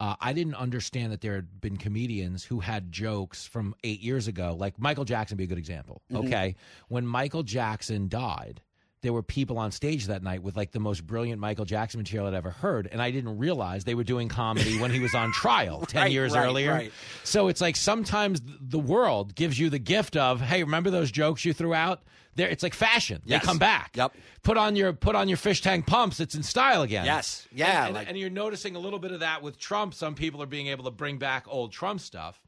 Uh, 0.00 0.14
I 0.20 0.32
didn't 0.32 0.54
understand 0.54 1.12
that 1.12 1.20
there 1.20 1.34
had 1.34 1.60
been 1.60 1.76
comedians 1.76 2.44
who 2.44 2.60
had 2.60 2.92
jokes 2.92 3.46
from 3.46 3.74
eight 3.82 4.00
years 4.00 4.28
ago. 4.28 4.54
Like 4.56 4.78
Michael 4.78 5.04
Jackson, 5.04 5.34
would 5.34 5.38
be 5.38 5.44
a 5.44 5.48
good 5.48 5.58
example. 5.58 6.02
Mhm. 6.12 6.26
Okay, 6.26 6.54
when 6.88 7.04
Michael 7.06 7.42
Jackson 7.42 8.08
died, 8.08 8.62
there 9.00 9.12
were 9.12 9.22
people 9.22 9.58
on 9.58 9.70
stage 9.70 10.06
that 10.08 10.22
night 10.22 10.42
with 10.42 10.56
like 10.56 10.72
the 10.72 10.80
most 10.80 11.06
brilliant 11.06 11.40
Michael 11.40 11.64
Jackson 11.64 12.00
material 12.00 12.26
I'd 12.28 12.34
ever 12.34 12.50
heard, 12.50 12.88
and 12.90 13.00
I 13.00 13.10
didn't 13.10 13.38
realize 13.38 13.84
they 13.84 13.94
were 13.94 14.04
doing 14.04 14.28
comedy 14.28 14.78
when 14.80 14.90
he 14.90 15.00
was 15.00 15.14
on 15.14 15.32
trial 15.32 15.80
ten 15.88 16.02
Right, 16.02 16.12
years 16.12 16.32
right, 16.34 16.44
earlier. 16.44 16.72
right. 16.72 16.92
So 17.24 17.48
it's 17.48 17.60
like 17.60 17.76
sometimes 17.76 18.40
the 18.60 18.78
world 18.78 19.34
gives 19.34 19.58
you 19.58 19.70
the 19.70 19.78
gift 19.78 20.16
of, 20.16 20.40
hey, 20.40 20.62
remember 20.64 20.90
those 20.90 21.10
jokes 21.10 21.44
you 21.44 21.52
threw 21.52 21.74
out? 21.74 22.02
There, 22.34 22.48
it's 22.48 22.62
like 22.62 22.74
fashion. 22.74 23.20
Yes. 23.24 23.42
They 23.42 23.46
come 23.46 23.58
back. 23.58 23.96
Yep. 23.96 24.14
Put 24.44 24.56
on 24.56 24.76
your 24.76 24.92
put 24.92 25.16
on 25.16 25.28
your 25.28 25.36
fish 25.38 25.60
tank 25.60 25.86
pumps. 25.86 26.20
It's 26.20 26.36
in 26.36 26.44
style 26.44 26.82
again. 26.82 27.04
Yes. 27.04 27.46
Yeah, 27.52 27.66
And, 27.78 27.86
and- 27.86 27.94
like- 27.96 28.08
and 28.08 28.16
you're 28.18 28.30
noticing 28.30 28.76
a 28.76 28.78
little 28.78 28.98
bit 29.00 29.10
of 29.12 29.20
that 29.20 29.42
with 29.42 29.58
Trump. 29.58 29.92
Some 29.94 30.14
people 30.14 30.40
are 30.42 30.46
being 30.46 30.68
able 30.68 30.84
to 30.84 30.90
bring 30.92 31.18
back 31.18 31.46
old 31.48 31.72
Trump 31.72 32.00
stuff, 32.00 32.40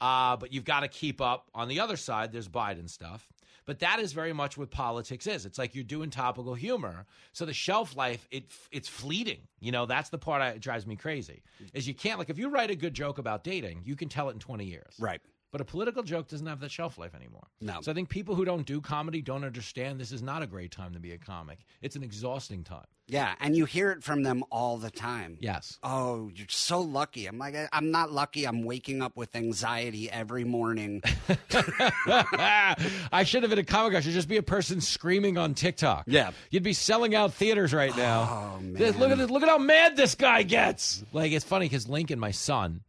uh, 0.00 0.36
but 0.36 0.52
you've 0.52 0.64
got 0.64 0.80
to 0.80 0.88
keep 0.88 1.20
up. 1.20 1.48
On 1.54 1.66
the 1.68 1.80
other 1.80 1.96
side, 1.96 2.32
there's 2.32 2.48
Biden 2.48 2.88
stuff. 2.88 3.26
But 3.66 3.78
that 3.80 3.98
is 3.98 4.12
very 4.12 4.32
much 4.32 4.58
what 4.58 4.70
politics 4.70 5.26
is. 5.26 5.46
It's 5.46 5.58
like 5.58 5.74
you're 5.74 5.84
doing 5.84 6.10
topical 6.10 6.54
humor, 6.54 7.06
so 7.32 7.44
the 7.44 7.54
shelf 7.54 7.96
life 7.96 8.26
it 8.30 8.44
it's 8.70 8.88
fleeting. 8.88 9.40
You 9.60 9.72
know, 9.72 9.86
that's 9.86 10.10
the 10.10 10.18
part 10.18 10.42
that 10.42 10.60
drives 10.60 10.86
me 10.86 10.96
crazy. 10.96 11.42
Is 11.72 11.88
you 11.88 11.94
can't 11.94 12.18
like 12.18 12.30
if 12.30 12.38
you 12.38 12.48
write 12.48 12.70
a 12.70 12.76
good 12.76 12.94
joke 12.94 13.18
about 13.18 13.44
dating, 13.44 13.82
you 13.84 13.96
can 13.96 14.08
tell 14.08 14.28
it 14.28 14.32
in 14.32 14.38
20 14.38 14.64
years. 14.64 14.94
Right. 14.98 15.20
But 15.54 15.60
a 15.60 15.64
political 15.64 16.02
joke 16.02 16.26
doesn't 16.26 16.48
have 16.48 16.58
that 16.62 16.72
shelf 16.72 16.98
life 16.98 17.14
anymore. 17.14 17.46
No. 17.60 17.80
So 17.80 17.92
I 17.92 17.94
think 17.94 18.08
people 18.08 18.34
who 18.34 18.44
don't 18.44 18.66
do 18.66 18.80
comedy 18.80 19.22
don't 19.22 19.44
understand 19.44 20.00
this 20.00 20.10
is 20.10 20.20
not 20.20 20.42
a 20.42 20.48
great 20.48 20.72
time 20.72 20.94
to 20.94 20.98
be 20.98 21.12
a 21.12 21.16
comic. 21.16 21.60
It's 21.80 21.94
an 21.94 22.02
exhausting 22.02 22.64
time. 22.64 22.86
Yeah, 23.06 23.36
and 23.38 23.56
you 23.56 23.64
hear 23.64 23.92
it 23.92 24.02
from 24.02 24.24
them 24.24 24.42
all 24.50 24.78
the 24.78 24.90
time. 24.90 25.38
Yes. 25.40 25.78
Oh, 25.84 26.28
you're 26.34 26.48
so 26.48 26.80
lucky. 26.80 27.26
I'm 27.26 27.38
like, 27.38 27.54
I'm 27.72 27.92
not 27.92 28.10
lucky. 28.10 28.46
I'm 28.48 28.64
waking 28.64 29.00
up 29.00 29.16
with 29.16 29.36
anxiety 29.36 30.10
every 30.10 30.42
morning. 30.42 31.02
I 31.52 33.22
should 33.24 33.44
have 33.44 33.50
been 33.50 33.58
a 33.60 33.64
comic. 33.64 33.94
I 33.96 34.00
should 34.00 34.12
just 34.12 34.28
be 34.28 34.38
a 34.38 34.42
person 34.42 34.80
screaming 34.80 35.38
on 35.38 35.54
TikTok. 35.54 36.04
Yeah. 36.08 36.32
You'd 36.50 36.64
be 36.64 36.72
selling 36.72 37.14
out 37.14 37.32
theaters 37.32 37.72
right 37.72 37.96
now. 37.96 38.56
Oh, 38.58 38.58
This- 38.60 38.96
Look 38.96 39.12
at 39.12 39.18
this, 39.18 39.30
look 39.30 39.44
at 39.44 39.48
how 39.48 39.58
mad 39.58 39.96
this 39.96 40.16
guy 40.16 40.42
gets. 40.42 41.04
Like 41.12 41.30
it's 41.30 41.44
funny 41.44 41.66
because 41.66 41.88
Lincoln, 41.88 42.18
my 42.18 42.32
son, 42.32 42.80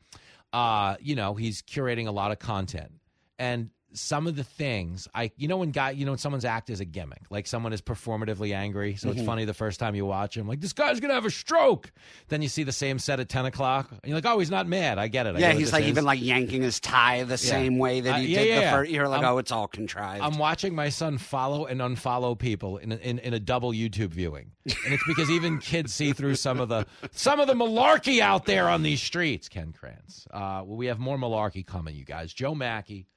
uh, 0.55 0.95
you 1.01 1.15
know, 1.15 1.33
he's 1.33 1.61
curating 1.61 2.07
a 2.07 2.11
lot 2.11 2.31
of 2.31 2.39
content, 2.39 2.93
and 3.37 3.71
some 3.97 4.27
of 4.27 4.35
the 4.35 4.43
things 4.43 5.07
I, 5.15 5.31
you 5.37 5.47
know, 5.47 5.57
when 5.57 5.71
guy, 5.71 5.91
you 5.91 6.05
know, 6.05 6.11
when 6.11 6.17
someone's 6.19 6.45
act 6.45 6.69
is 6.69 6.79
a 6.79 6.85
gimmick, 6.85 7.21
like 7.29 7.47
someone 7.47 7.73
is 7.73 7.81
performatively 7.81 8.53
angry, 8.53 8.95
so 8.95 9.09
it's 9.09 9.21
Mhm. 9.21 9.25
funny 9.25 9.45
the 9.45 9.53
first 9.53 9.79
time 9.79 9.95
you 9.95 10.05
watch 10.05 10.35
him, 10.37 10.47
like 10.47 10.59
this 10.61 10.73
guy's 10.73 10.99
gonna 10.99 11.13
have 11.13 11.25
a 11.25 11.31
stroke. 11.31 11.91
Then 12.27 12.41
you 12.41 12.47
see 12.49 12.63
the 12.63 12.71
same 12.71 12.99
set 12.99 13.19
at 13.19 13.29
ten 13.29 13.45
o'clock, 13.45 13.89
and 13.91 13.99
you're 14.05 14.15
like, 14.15 14.25
oh, 14.25 14.39
he's 14.39 14.51
not 14.51 14.67
mad. 14.67 14.97
I 14.99 15.07
get 15.07 15.25
it. 15.27 15.35
I 15.35 15.39
yeah, 15.39 15.53
he's 15.53 15.71
like 15.73 15.83
is. 15.83 15.89
even 15.89 16.03
like 16.05 16.21
yanking 16.21 16.61
his 16.61 16.79
tie 16.79 17.23
the 17.23 17.37
same 17.37 17.77
way 17.77 18.01
that 18.01 18.15
Uh, 18.15 18.17
he 18.19 18.27
yeah, 18.27 18.39
did 18.39 18.47
yeah, 18.49 18.55
the 18.55 18.61
yeah. 18.61 18.71
first. 18.73 18.91
You're 18.91 19.07
like, 19.07 19.23
I'm- 19.23 19.33
oh, 19.33 19.37
it's 19.37 19.51
all 19.51 19.67
contrived. 19.67 20.23
I'm 20.23 20.37
watching 20.37 20.75
my 20.75 20.89
son 20.89 21.17
follow 21.17 21.65
and 21.65 21.79
unfollow 21.81 22.37
people 22.37 22.77
in 22.77 22.91
a, 22.91 22.95
in, 22.97 23.19
in 23.19 23.33
a 23.33 23.39
double 23.39 23.71
YouTube 23.71 24.09
viewing, 24.09 24.51
and 24.65 24.93
it's 24.93 25.03
because 25.07 25.29
even 25.31 25.57
kids 25.59 25.93
see 25.93 26.13
through 26.13 26.35
some 26.35 26.59
of 26.59 26.69
the 26.69 26.85
some 27.11 27.39
of 27.39 27.47
the 27.47 27.53
malarkey 27.53 28.19
out 28.19 28.45
there 28.45 28.67
on 28.69 28.83
these 28.83 29.01
streets. 29.01 29.47
Ken 29.49 29.73
Krantz. 29.73 30.27
Uh, 30.31 30.61
well, 30.65 30.75
we 30.77 30.87
have 30.87 30.99
more 30.99 31.17
malarkey 31.17 31.65
coming, 31.65 31.95
you 31.95 32.03
guys. 32.05 32.33
Joe 32.33 32.53
Machi, 32.55 33.07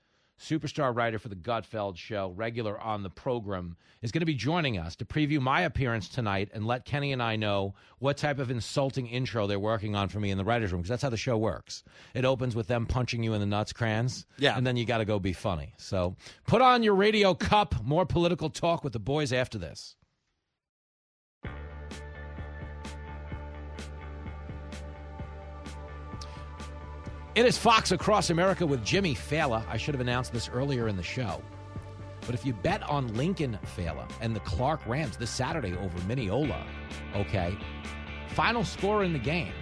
superstar 0.41 0.95
writer 0.95 1.19
for 1.19 1.29
the 1.29 1.37
Gutfeld 1.37 1.97
Show, 1.97 2.33
regular 2.37 2.79
on 2.81 3.03
the 3.03 3.11
program, 3.11 3.77
is 4.03 4.13
going 4.13 4.21
to 4.21 4.27
be 4.27 4.35
joining 4.35 4.79
us 4.79 4.95
to 4.97 5.05
preview 5.05 5.41
my 5.41 5.63
appearance 5.63 6.09
tonight 6.09 6.49
and 6.55 6.67
let 6.67 6.85
Kenny 6.85 7.13
and 7.13 7.23
I 7.23 7.37
know 7.37 7.75
what 7.99 8.17
type 8.17 8.39
of 8.39 8.51
insulting 8.51 9.07
intro 9.09 9.47
they're 9.47 9.59
working 9.59 9.97
on 9.97 10.09
for 10.09 10.21
me 10.21 10.31
in 10.31 10.39
the 10.39 10.45
writers' 10.45 10.71
room 10.73 10.83
because 10.83 10.91
that's 10.91 11.03
how 11.03 11.11
the 11.11 11.17
show 11.17 11.37
works. 11.37 11.83
It 12.15 12.25
opens 12.25 12.55
with 12.55 12.69
them 12.69 12.87
punching 12.87 13.23
you 13.23 13.35
in 13.35 13.41
the 13.41 13.47
nuts, 13.47 13.73
crayons, 13.73 14.27
Yeah. 14.39 14.57
and 14.57 14.67
then 14.67 14.77
you 14.77 14.85
got 14.85 14.99
to 14.99 15.05
go 15.05 15.19
be 15.19 15.33
funny. 15.33 15.75
So 15.77 16.15
put 16.47 16.63
on 16.63 16.83
your 16.83 16.95
radio 16.95 17.35
cup. 17.35 17.75
More 17.85 18.07
political 18.07 18.51
talk 18.51 18.85
with 18.85 18.93
the 18.93 19.01
boys 19.01 19.33
after 19.33 19.59
this. 19.59 19.97
It 27.39 27.47
is 27.47 27.57
Fox 27.57 27.93
Across 27.93 28.31
America 28.31 28.67
with 28.67 28.85
Jimmy 28.85 29.15
Failla. 29.15 29.63
I 29.69 29.77
should 29.77 29.95
have 29.95 30.01
announced 30.01 30.33
this 30.33 30.49
earlier 30.49 30.89
in 30.89 30.97
the 30.97 31.05
show. 31.05 31.41
But 32.27 32.35
if 32.35 32.45
you 32.45 32.53
bet 32.53 32.83
on 32.83 33.15
Lincoln 33.15 33.57
Failla 33.77 34.11
and 34.21 34.35
the 34.35 34.41
Clark 34.41 34.85
Rams 34.89 35.17
this 35.17 35.31
Saturday 35.31 35.77
over 35.77 35.97
Mineola, 36.09 36.67
okay, 37.15 37.57
Final 38.31 38.65
score 38.65 39.05
in 39.05 39.13
the 39.13 39.21
game 39.21 39.53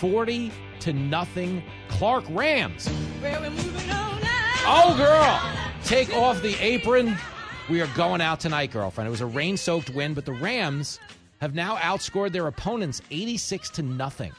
40 0.00 0.50
to 0.80 0.92
nothing. 0.92 1.62
Clark 1.86 2.24
Rams. 2.28 2.90
Oh, 4.66 4.96
girl. 4.96 5.40
Take 5.84 6.12
off 6.16 6.42
the 6.42 6.56
apron. 6.60 7.16
We 7.70 7.80
are 7.82 7.88
going 7.94 8.20
out 8.20 8.40
tonight, 8.40 8.72
girlfriend. 8.72 9.06
It 9.06 9.12
was 9.12 9.20
a 9.20 9.26
rain 9.26 9.56
soaked 9.56 9.90
win, 9.90 10.12
but 10.12 10.24
the 10.24 10.32
Rams 10.32 10.98
have 11.40 11.54
now 11.54 11.76
outscored 11.76 12.32
their 12.32 12.48
opponents 12.48 13.00
86 13.12 13.70
to 13.70 13.82
nothing 13.82 14.32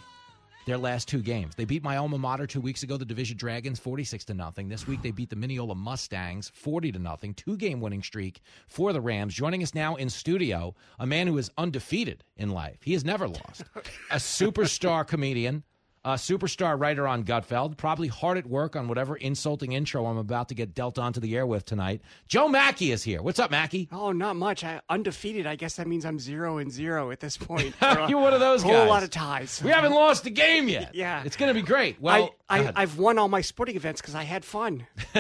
their 0.65 0.77
last 0.77 1.07
two 1.07 1.21
games. 1.21 1.53
They 1.55 1.65
beat 1.65 1.83
my 1.83 1.97
alma 1.97 2.17
mater 2.17 2.47
two 2.47 2.61
weeks 2.61 2.83
ago, 2.83 2.97
the 2.97 3.05
Division 3.05 3.37
Dragons, 3.37 3.79
46 3.79 4.25
to 4.25 4.33
nothing. 4.33 4.69
This 4.69 4.87
week 4.87 5.01
they 5.01 5.11
beat 5.11 5.29
the 5.29 5.35
Mineola 5.35 5.75
Mustangs 5.75 6.51
40 6.53 6.91
to 6.93 6.99
nothing. 6.99 7.33
Two 7.33 7.57
game 7.57 7.79
winning 7.79 8.03
streak 8.03 8.41
for 8.67 8.93
the 8.93 9.01
Rams. 9.01 9.33
Joining 9.33 9.63
us 9.63 9.73
now 9.75 9.95
in 9.95 10.09
studio, 10.09 10.75
a 10.99 11.05
man 11.05 11.27
who 11.27 11.37
is 11.37 11.51
undefeated 11.57 12.23
in 12.37 12.49
life. 12.49 12.77
He 12.83 12.93
has 12.93 13.03
never 13.03 13.27
lost. 13.27 13.63
a 14.11 14.15
superstar 14.17 15.05
comedian, 15.07 15.63
a 16.05 16.15
superstar 16.15 16.77
writer 16.79 17.07
on 17.07 17.23
Gutfeld, 17.23 17.77
probably 17.77 18.09
hard 18.09 18.37
at 18.37 18.45
work 18.45 18.75
on 18.75 18.89
whatever 18.89 19.15
insulting 19.15 19.71
intro 19.71 20.05
I'm 20.05 20.17
about 20.17 20.49
to 20.49 20.55
get 20.55 20.75
dealt 20.75 20.99
onto 20.99 21.21
the 21.21 21.35
air 21.35 21.45
with 21.45 21.63
tonight. 21.65 22.01
Joe 22.27 22.49
Machi 22.49 22.91
is 22.91 23.03
here. 23.03 23.21
What's 23.21 23.39
up, 23.39 23.51
Machi? 23.51 23.87
Oh, 23.91 24.11
not 24.11 24.35
much. 24.35 24.65
I, 24.65 24.81
undefeated. 24.89 25.47
I 25.47 25.55
guess 25.55 25.77
that 25.77 25.87
means 25.87 26.05
I'm 26.05 26.19
zero 26.19 26.57
and 26.57 26.69
zero 26.71 27.11
at 27.11 27.21
this 27.21 27.37
point. 27.37 27.73
You're 28.09 28.19
one 28.19 28.33
of 28.33 28.41
those 28.41 28.63
guys. 28.63 28.71
A 28.71 28.75
whole 28.79 28.87
lot 28.87 29.03
of 29.03 29.11
ties. 29.11 29.61
We 29.63 29.71
haven't 29.71 29.93
lost 29.93 30.25
a 30.25 30.29
game 30.29 30.67
yet. 30.67 30.91
Yeah. 31.03 31.23
It's 31.25 31.35
going 31.37 31.53
to 31.53 31.59
be 31.59 31.65
great. 31.65 31.99
Well, 31.99 32.35
I, 32.47 32.71
I've 32.75 32.97
won 32.99 33.17
all 33.17 33.27
my 33.27 33.41
sporting 33.41 33.75
events 33.75 33.99
because 33.99 34.13
I 34.15 34.23
had 34.23 34.45
fun. 34.45 34.85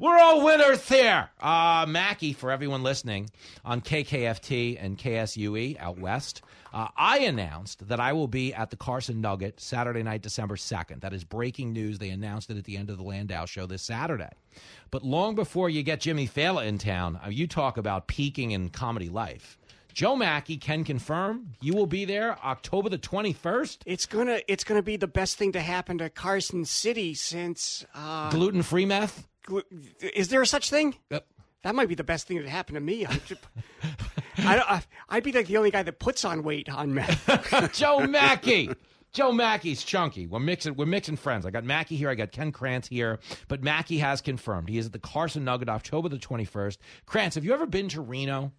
We're 0.00 0.18
all 0.18 0.44
winners 0.44 0.88
here. 0.88 1.28
Uh, 1.40 1.86
Machi, 1.88 2.32
for 2.32 2.50
everyone 2.50 2.82
listening 2.82 3.30
on 3.64 3.80
KKFT 3.80 4.78
and 4.80 4.96
KSUE 4.96 5.80
out 5.80 5.98
west, 5.98 6.42
uh, 6.72 6.88
I 6.96 7.18
announced 7.18 7.88
that 7.88 8.00
I 8.00 8.12
will 8.12 8.28
be 8.28 8.54
at 8.54 8.70
the 8.70 8.76
Carson 8.76 9.20
Nugget 9.20 9.60
Saturday 9.60 10.02
night, 10.02 10.22
December 10.22 10.56
2nd. 10.56 11.00
That 11.00 11.12
is 11.12 11.24
breaking 11.24 11.72
news. 11.72 11.98
They 11.98 12.10
announced 12.10 12.50
it 12.50 12.56
at 12.56 12.64
the 12.64 12.76
end 12.76 12.90
of 12.90 12.96
the 12.96 13.02
Landau 13.02 13.44
show 13.44 13.66
this 13.66 13.82
Saturday. 13.82 14.30
But 14.90 15.04
long 15.04 15.34
before 15.34 15.68
you 15.68 15.82
get 15.82 16.00
Jimmy 16.00 16.26
Failla 16.26 16.66
in 16.66 16.78
town, 16.78 17.20
uh, 17.24 17.28
you 17.28 17.46
talk 17.46 17.76
about 17.76 18.06
peaking 18.06 18.52
in 18.52 18.70
comedy 18.70 19.08
life. 19.08 19.58
Joe 19.92 20.16
Machi 20.16 20.56
can 20.56 20.84
confirm 20.84 21.54
you 21.60 21.74
will 21.74 21.86
be 21.86 22.06
there 22.06 22.38
October 22.44 22.88
the 22.88 22.98
21st. 22.98 23.78
It's 23.84 24.06
gonna 24.06 24.40
it's 24.48 24.64
gonna 24.64 24.82
be 24.82 24.96
the 24.96 25.06
best 25.06 25.36
thing 25.36 25.52
to 25.52 25.60
happen 25.60 25.98
to 25.98 26.08
Carson 26.08 26.64
City 26.64 27.12
since 27.12 27.84
uh, 27.94 28.30
Gluten 28.30 28.62
free 28.62 28.86
meth? 28.86 29.28
glu- 29.44 29.62
is 30.00 30.28
there 30.28 30.40
a 30.40 30.46
such 30.46 30.70
thing? 30.70 30.96
Yep. 31.10 31.26
That 31.62 31.74
might 31.74 31.88
be 31.88 31.94
the 31.94 32.04
best 32.04 32.26
thing 32.26 32.38
that 32.38 32.48
happened 32.48 32.76
to 32.76 32.80
me. 32.80 33.06
I'm 34.36 34.42
just- 34.44 34.48
I 34.48 34.56
don't, 34.56 34.70
I, 34.70 34.82
I'd 35.08 35.22
be 35.24 35.32
like 35.32 35.46
the 35.46 35.56
only 35.56 35.70
guy 35.70 35.82
that 35.82 35.98
puts 35.98 36.24
on 36.24 36.42
weight 36.42 36.68
on 36.68 36.94
meth. 36.94 37.72
Joe 37.74 38.06
Machi. 38.06 38.70
Joe 39.12 39.30
Machi's 39.30 39.82
chunky. 39.84 40.26
We're 40.26 40.38
mixing. 40.40 40.74
We're 40.74 40.86
mixing 40.86 41.16
friends. 41.16 41.44
I 41.44 41.50
got 41.50 41.64
Machi 41.64 41.96
here. 41.96 42.08
I 42.08 42.14
got 42.14 42.32
Ken 42.32 42.50
Krantz 42.50 42.88
here. 42.88 43.18
But 43.46 43.62
Machi 43.62 43.98
has 43.98 44.22
confirmed 44.22 44.70
he 44.70 44.78
is 44.78 44.86
at 44.86 44.92
the 44.92 44.98
Carson 44.98 45.44
Nugget 45.44 45.68
October 45.68 46.08
the 46.08 46.18
twenty 46.18 46.46
first. 46.46 46.80
Krantz, 47.04 47.34
have 47.34 47.44
you 47.44 47.52
ever 47.52 47.66
been 47.66 47.88
to 47.90 48.00
Reno? 48.00 48.52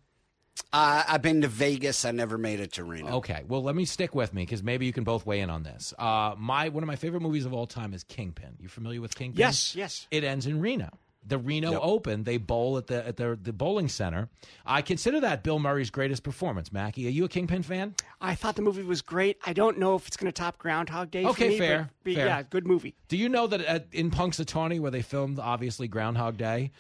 Uh, 0.72 1.04
I've 1.08 1.24
been 1.24 1.42
to 1.42 1.48
Vegas. 1.48 2.06
I 2.06 2.12
never 2.12 2.38
made 2.38 2.60
it 2.60 2.74
to 2.74 2.84
Reno. 2.84 3.14
Okay. 3.18 3.42
Well, 3.48 3.64
let 3.64 3.76
me 3.76 3.86
stick 3.86 4.14
with 4.14 4.32
me 4.36 4.44
because 4.44 4.62
maybe 4.62 4.86
you 4.86 4.94
can 4.94 5.04
both 5.04 5.26
weigh 5.26 5.40
in 5.40 5.50
on 5.50 5.64
this. 5.64 5.92
Uh, 5.98 6.36
my 6.38 6.70
one 6.70 6.84
of 6.84 6.88
my 6.88 6.96
favorite 6.98 7.22
movies 7.22 7.46
of 7.48 7.54
all 7.56 7.66
time 7.66 7.92
is 7.92 8.04
Kingpin. 8.04 8.58
You 8.60 8.68
familiar 8.70 9.02
with 9.02 9.16
Kingpin? 9.16 9.40
Yes, 9.40 9.76
yes. 9.76 10.08
It 10.12 10.24
ends 10.24 10.46
in 10.46 10.60
Reno. 10.62 10.92
The 11.26 11.38
Reno 11.38 11.72
Yep. 11.72 11.80
Open. 11.84 12.24
They 12.24 12.38
bowl 12.38 12.78
at 12.78 12.88
the 12.88 13.08
at 13.08 13.16
the 13.18 13.40
the 13.42 13.54
bowling 13.54 13.88
center. 13.88 14.30
I 14.66 14.82
consider 14.82 15.22
that 15.22 15.42
Bill 15.44 15.58
Murray's 15.60 15.90
greatest 15.90 16.24
performance. 16.24 16.72
Machi, 16.72 17.08
are 17.08 17.12
you 17.12 17.24
a 17.26 17.30
Kingpin 17.30 17.64
fan? 17.64 17.96
I 18.20 18.36
thought 18.36 18.56
the 18.56 18.62
movie 18.62 18.84
was 18.84 19.02
great. 19.02 19.38
I 19.46 19.54
don't 19.54 19.78
know 19.80 19.96
if 19.96 20.06
it's 20.08 20.18
going 20.18 20.32
to 20.32 20.34
top 20.38 20.58
Groundhog 20.58 21.12
Day. 21.12 21.24
Okay, 21.26 21.46
for 21.46 21.52
me, 21.52 21.58
fair, 21.60 21.78
But, 21.80 21.90
but 22.04 22.16
fair. 22.16 22.26
yeah, 22.28 22.44
good 22.44 22.68
movie. 22.68 22.94
Do 23.08 23.16
you 23.18 23.30
know 23.30 23.48
that 23.48 23.62
at, 23.62 23.88
in 23.94 24.12
Punxsutawney, 24.12 24.80
where 24.80 24.92
they 24.92 25.02
filmed 25.02 25.40
obviously 25.40 25.88
Groundhog 25.88 26.38
Day, 26.38 26.72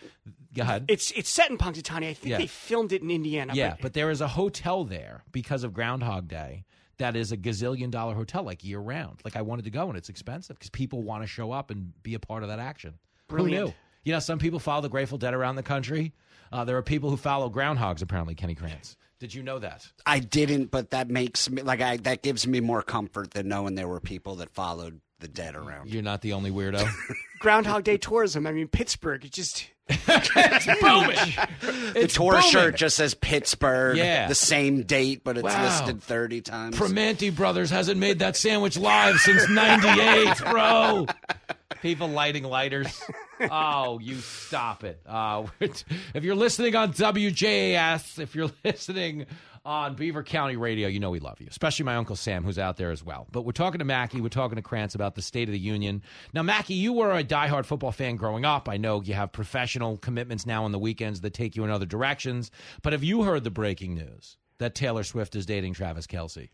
go 0.53 0.63
ahead. 0.63 0.85
It's 0.89 1.11
it's 1.11 1.29
set 1.29 1.49
in 1.49 1.57
Punxsutawney. 1.57 2.09
I 2.09 2.13
think 2.13 2.31
Yeah. 2.31 2.37
they 2.39 2.47
filmed 2.47 2.91
it 2.91 3.01
in 3.01 3.09
Indiana. 3.11 3.53
yeah, 3.55 3.71
but 3.71 3.81
but 3.81 3.93
there 3.93 4.09
is 4.11 4.19
a 4.21 4.27
hotel 4.27 4.83
there 4.83 5.23
because 5.31 5.63
of 5.63 5.73
Groundhog 5.73 6.27
Day 6.27 6.65
that 6.97 7.15
is 7.15 7.31
a 7.31 7.37
gazillion 7.37 7.89
dollar 7.91 8.13
hotel, 8.13 8.43
like 8.43 8.63
year 8.63 8.79
round. 8.79 9.21
Like 9.23 9.35
I 9.37 9.41
wanted 9.41 9.63
to 9.65 9.71
go, 9.71 9.87
and 9.87 9.97
it's 9.97 10.09
expensive 10.09 10.57
because 10.57 10.69
people 10.69 11.01
want 11.01 11.23
to 11.23 11.27
show 11.27 11.51
up 11.53 11.71
and 11.71 11.91
be 12.03 12.13
a 12.13 12.19
part 12.19 12.43
of 12.43 12.49
that 12.49 12.59
action. 12.59 12.95
Who 13.29 13.47
knew? 13.47 13.73
You 14.03 14.13
know, 14.13 14.19
some 14.19 14.39
people 14.39 14.59
follow 14.59 14.81
the 14.81 14.89
Grateful 14.89 15.17
Dead 15.17 15.33
around 15.33 15.55
the 15.55 15.63
country. 15.63 16.13
Uh, 16.51 16.63
there 16.65 16.77
are 16.77 16.81
people 16.83 17.09
who 17.09 17.17
follow 17.17 17.49
groundhogs. 17.49 18.01
Apparently, 18.01 18.35
Kenny 18.35 18.55
Krantz. 18.55 18.95
Did 19.19 19.33
you 19.33 19.41
know 19.43 19.59
that? 19.59 19.87
I 20.05 20.19
didn't, 20.19 20.69
but 20.71 20.89
that 20.89 21.09
makes 21.09 21.49
me 21.49 21.61
like 21.61 21.79
I 21.81 21.97
that 21.97 22.21
gives 22.23 22.45
me 22.45 22.59
more 22.59 22.81
comfort 22.81 23.31
than 23.31 23.47
knowing 23.47 23.75
there 23.75 23.87
were 23.87 24.01
people 24.01 24.35
that 24.37 24.49
followed 24.49 24.99
the 25.19 25.27
dead 25.29 25.55
around. 25.55 25.89
You're 25.89 26.03
not 26.03 26.21
the 26.21 26.33
only 26.33 26.51
weirdo. 26.51 26.85
Groundhog 27.39 27.85
Day 27.85 27.97
tourism. 27.97 28.45
I 28.45 28.51
mean, 28.51 28.67
Pittsburgh. 28.67 29.23
It 29.23 29.31
just 29.31 29.69
it's 29.87 30.65
booming. 30.81 31.15
the 31.61 31.93
It's 31.95 32.13
tour 32.15 32.33
booming. 32.33 32.49
shirt 32.49 32.75
just 32.75 32.97
says 32.97 33.13
Pittsburgh. 33.13 33.97
Yeah. 33.97 34.27
The 34.27 34.35
same 34.35 34.83
date, 34.83 35.23
but 35.23 35.37
it's 35.37 35.43
Wow. 35.45 35.63
listed 35.63 36.03
30 36.03 36.41
times. 36.41 36.77
Primanti 36.77 37.33
Brothers 37.33 37.69
hasn't 37.69 37.99
made 37.99 38.19
that 38.19 38.35
sandwich 38.35 38.77
live 38.77 39.15
since 39.17 39.47
'98, 39.49 40.37
bro. 40.51 41.05
People 41.83 42.07
lighting 42.07 42.43
lighters. 42.45 42.99
Oh, 43.51 43.99
you 43.99 44.15
stop 44.19 44.85
it. 44.85 45.01
Uh, 45.05 45.47
if 45.59 46.23
you're 46.23 46.33
listening 46.35 46.77
on 46.77 46.93
WJAS, 46.93 48.17
if 48.19 48.35
you're 48.35 48.51
listening 48.63 49.25
on 49.65 49.95
Beaver 49.95 50.23
County 50.23 50.55
Radio, 50.55 50.87
you 50.87 51.01
know 51.01 51.09
we 51.09 51.19
love 51.19 51.41
you, 51.41 51.47
especially 51.49 51.83
my 51.83 51.97
Uncle 51.97 52.15
Sam, 52.15 52.45
who's 52.45 52.57
out 52.57 52.77
there 52.77 52.91
as 52.91 53.03
well. 53.03 53.27
But 53.33 53.41
we're 53.41 53.51
talking 53.51 53.79
to 53.79 53.85
Machi, 53.85 54.21
we're 54.21 54.29
talking 54.29 54.55
to 54.55 54.61
Krantz 54.61 54.95
about 54.95 55.15
the 55.15 55.21
State 55.21 55.49
of 55.49 55.51
the 55.51 55.59
Union. 55.59 56.03
Now, 56.33 56.41
Machi, 56.43 56.75
you 56.75 56.93
were 56.93 57.11
a 57.11 57.21
diehard 57.23 57.65
football 57.65 57.91
fan 57.91 58.15
growing 58.15 58.45
up. 58.45 58.69
I 58.69 58.77
know 58.77 59.01
you 59.01 59.13
have 59.13 59.33
professional 59.33 59.97
commitments 59.97 60.45
now 60.45 60.63
on 60.63 60.71
the 60.71 60.79
weekends 60.79 61.19
that 61.21 61.33
take 61.33 61.57
you 61.57 61.65
in 61.65 61.69
other 61.69 61.85
directions. 61.87 62.49
But 62.81 62.93
have 62.93 63.03
you 63.03 63.23
heard 63.23 63.43
the 63.43 63.51
breaking 63.51 63.95
news 63.95 64.37
that 64.59 64.73
Taylor 64.73 65.03
Swift 65.03 65.35
is 65.35 65.45
dating 65.45 65.73
Travis 65.73 66.07
Kelce? 66.07 66.49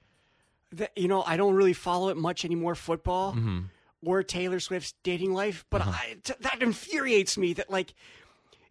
that, 0.72 0.92
you 0.98 1.08
know 1.08 1.22
I 1.24 1.38
don't 1.38 1.54
really 1.54 1.74
follow 1.74 2.10
it 2.10 2.18
much 2.18 2.46
anymore. 2.46 2.74
Football 2.74 3.34
Mm-hmm. 3.34 3.60
Or 4.06 4.24
Taylor 4.24 4.60
Swift's 4.60 4.94
dating 5.04 5.34
life, 5.34 5.66
but 5.70 5.82
I, 5.82 6.18
t- 6.24 6.34
that 6.40 6.62
infuriates 6.62 7.38
me. 7.38 7.54
That 7.54 7.70
like 7.70 7.94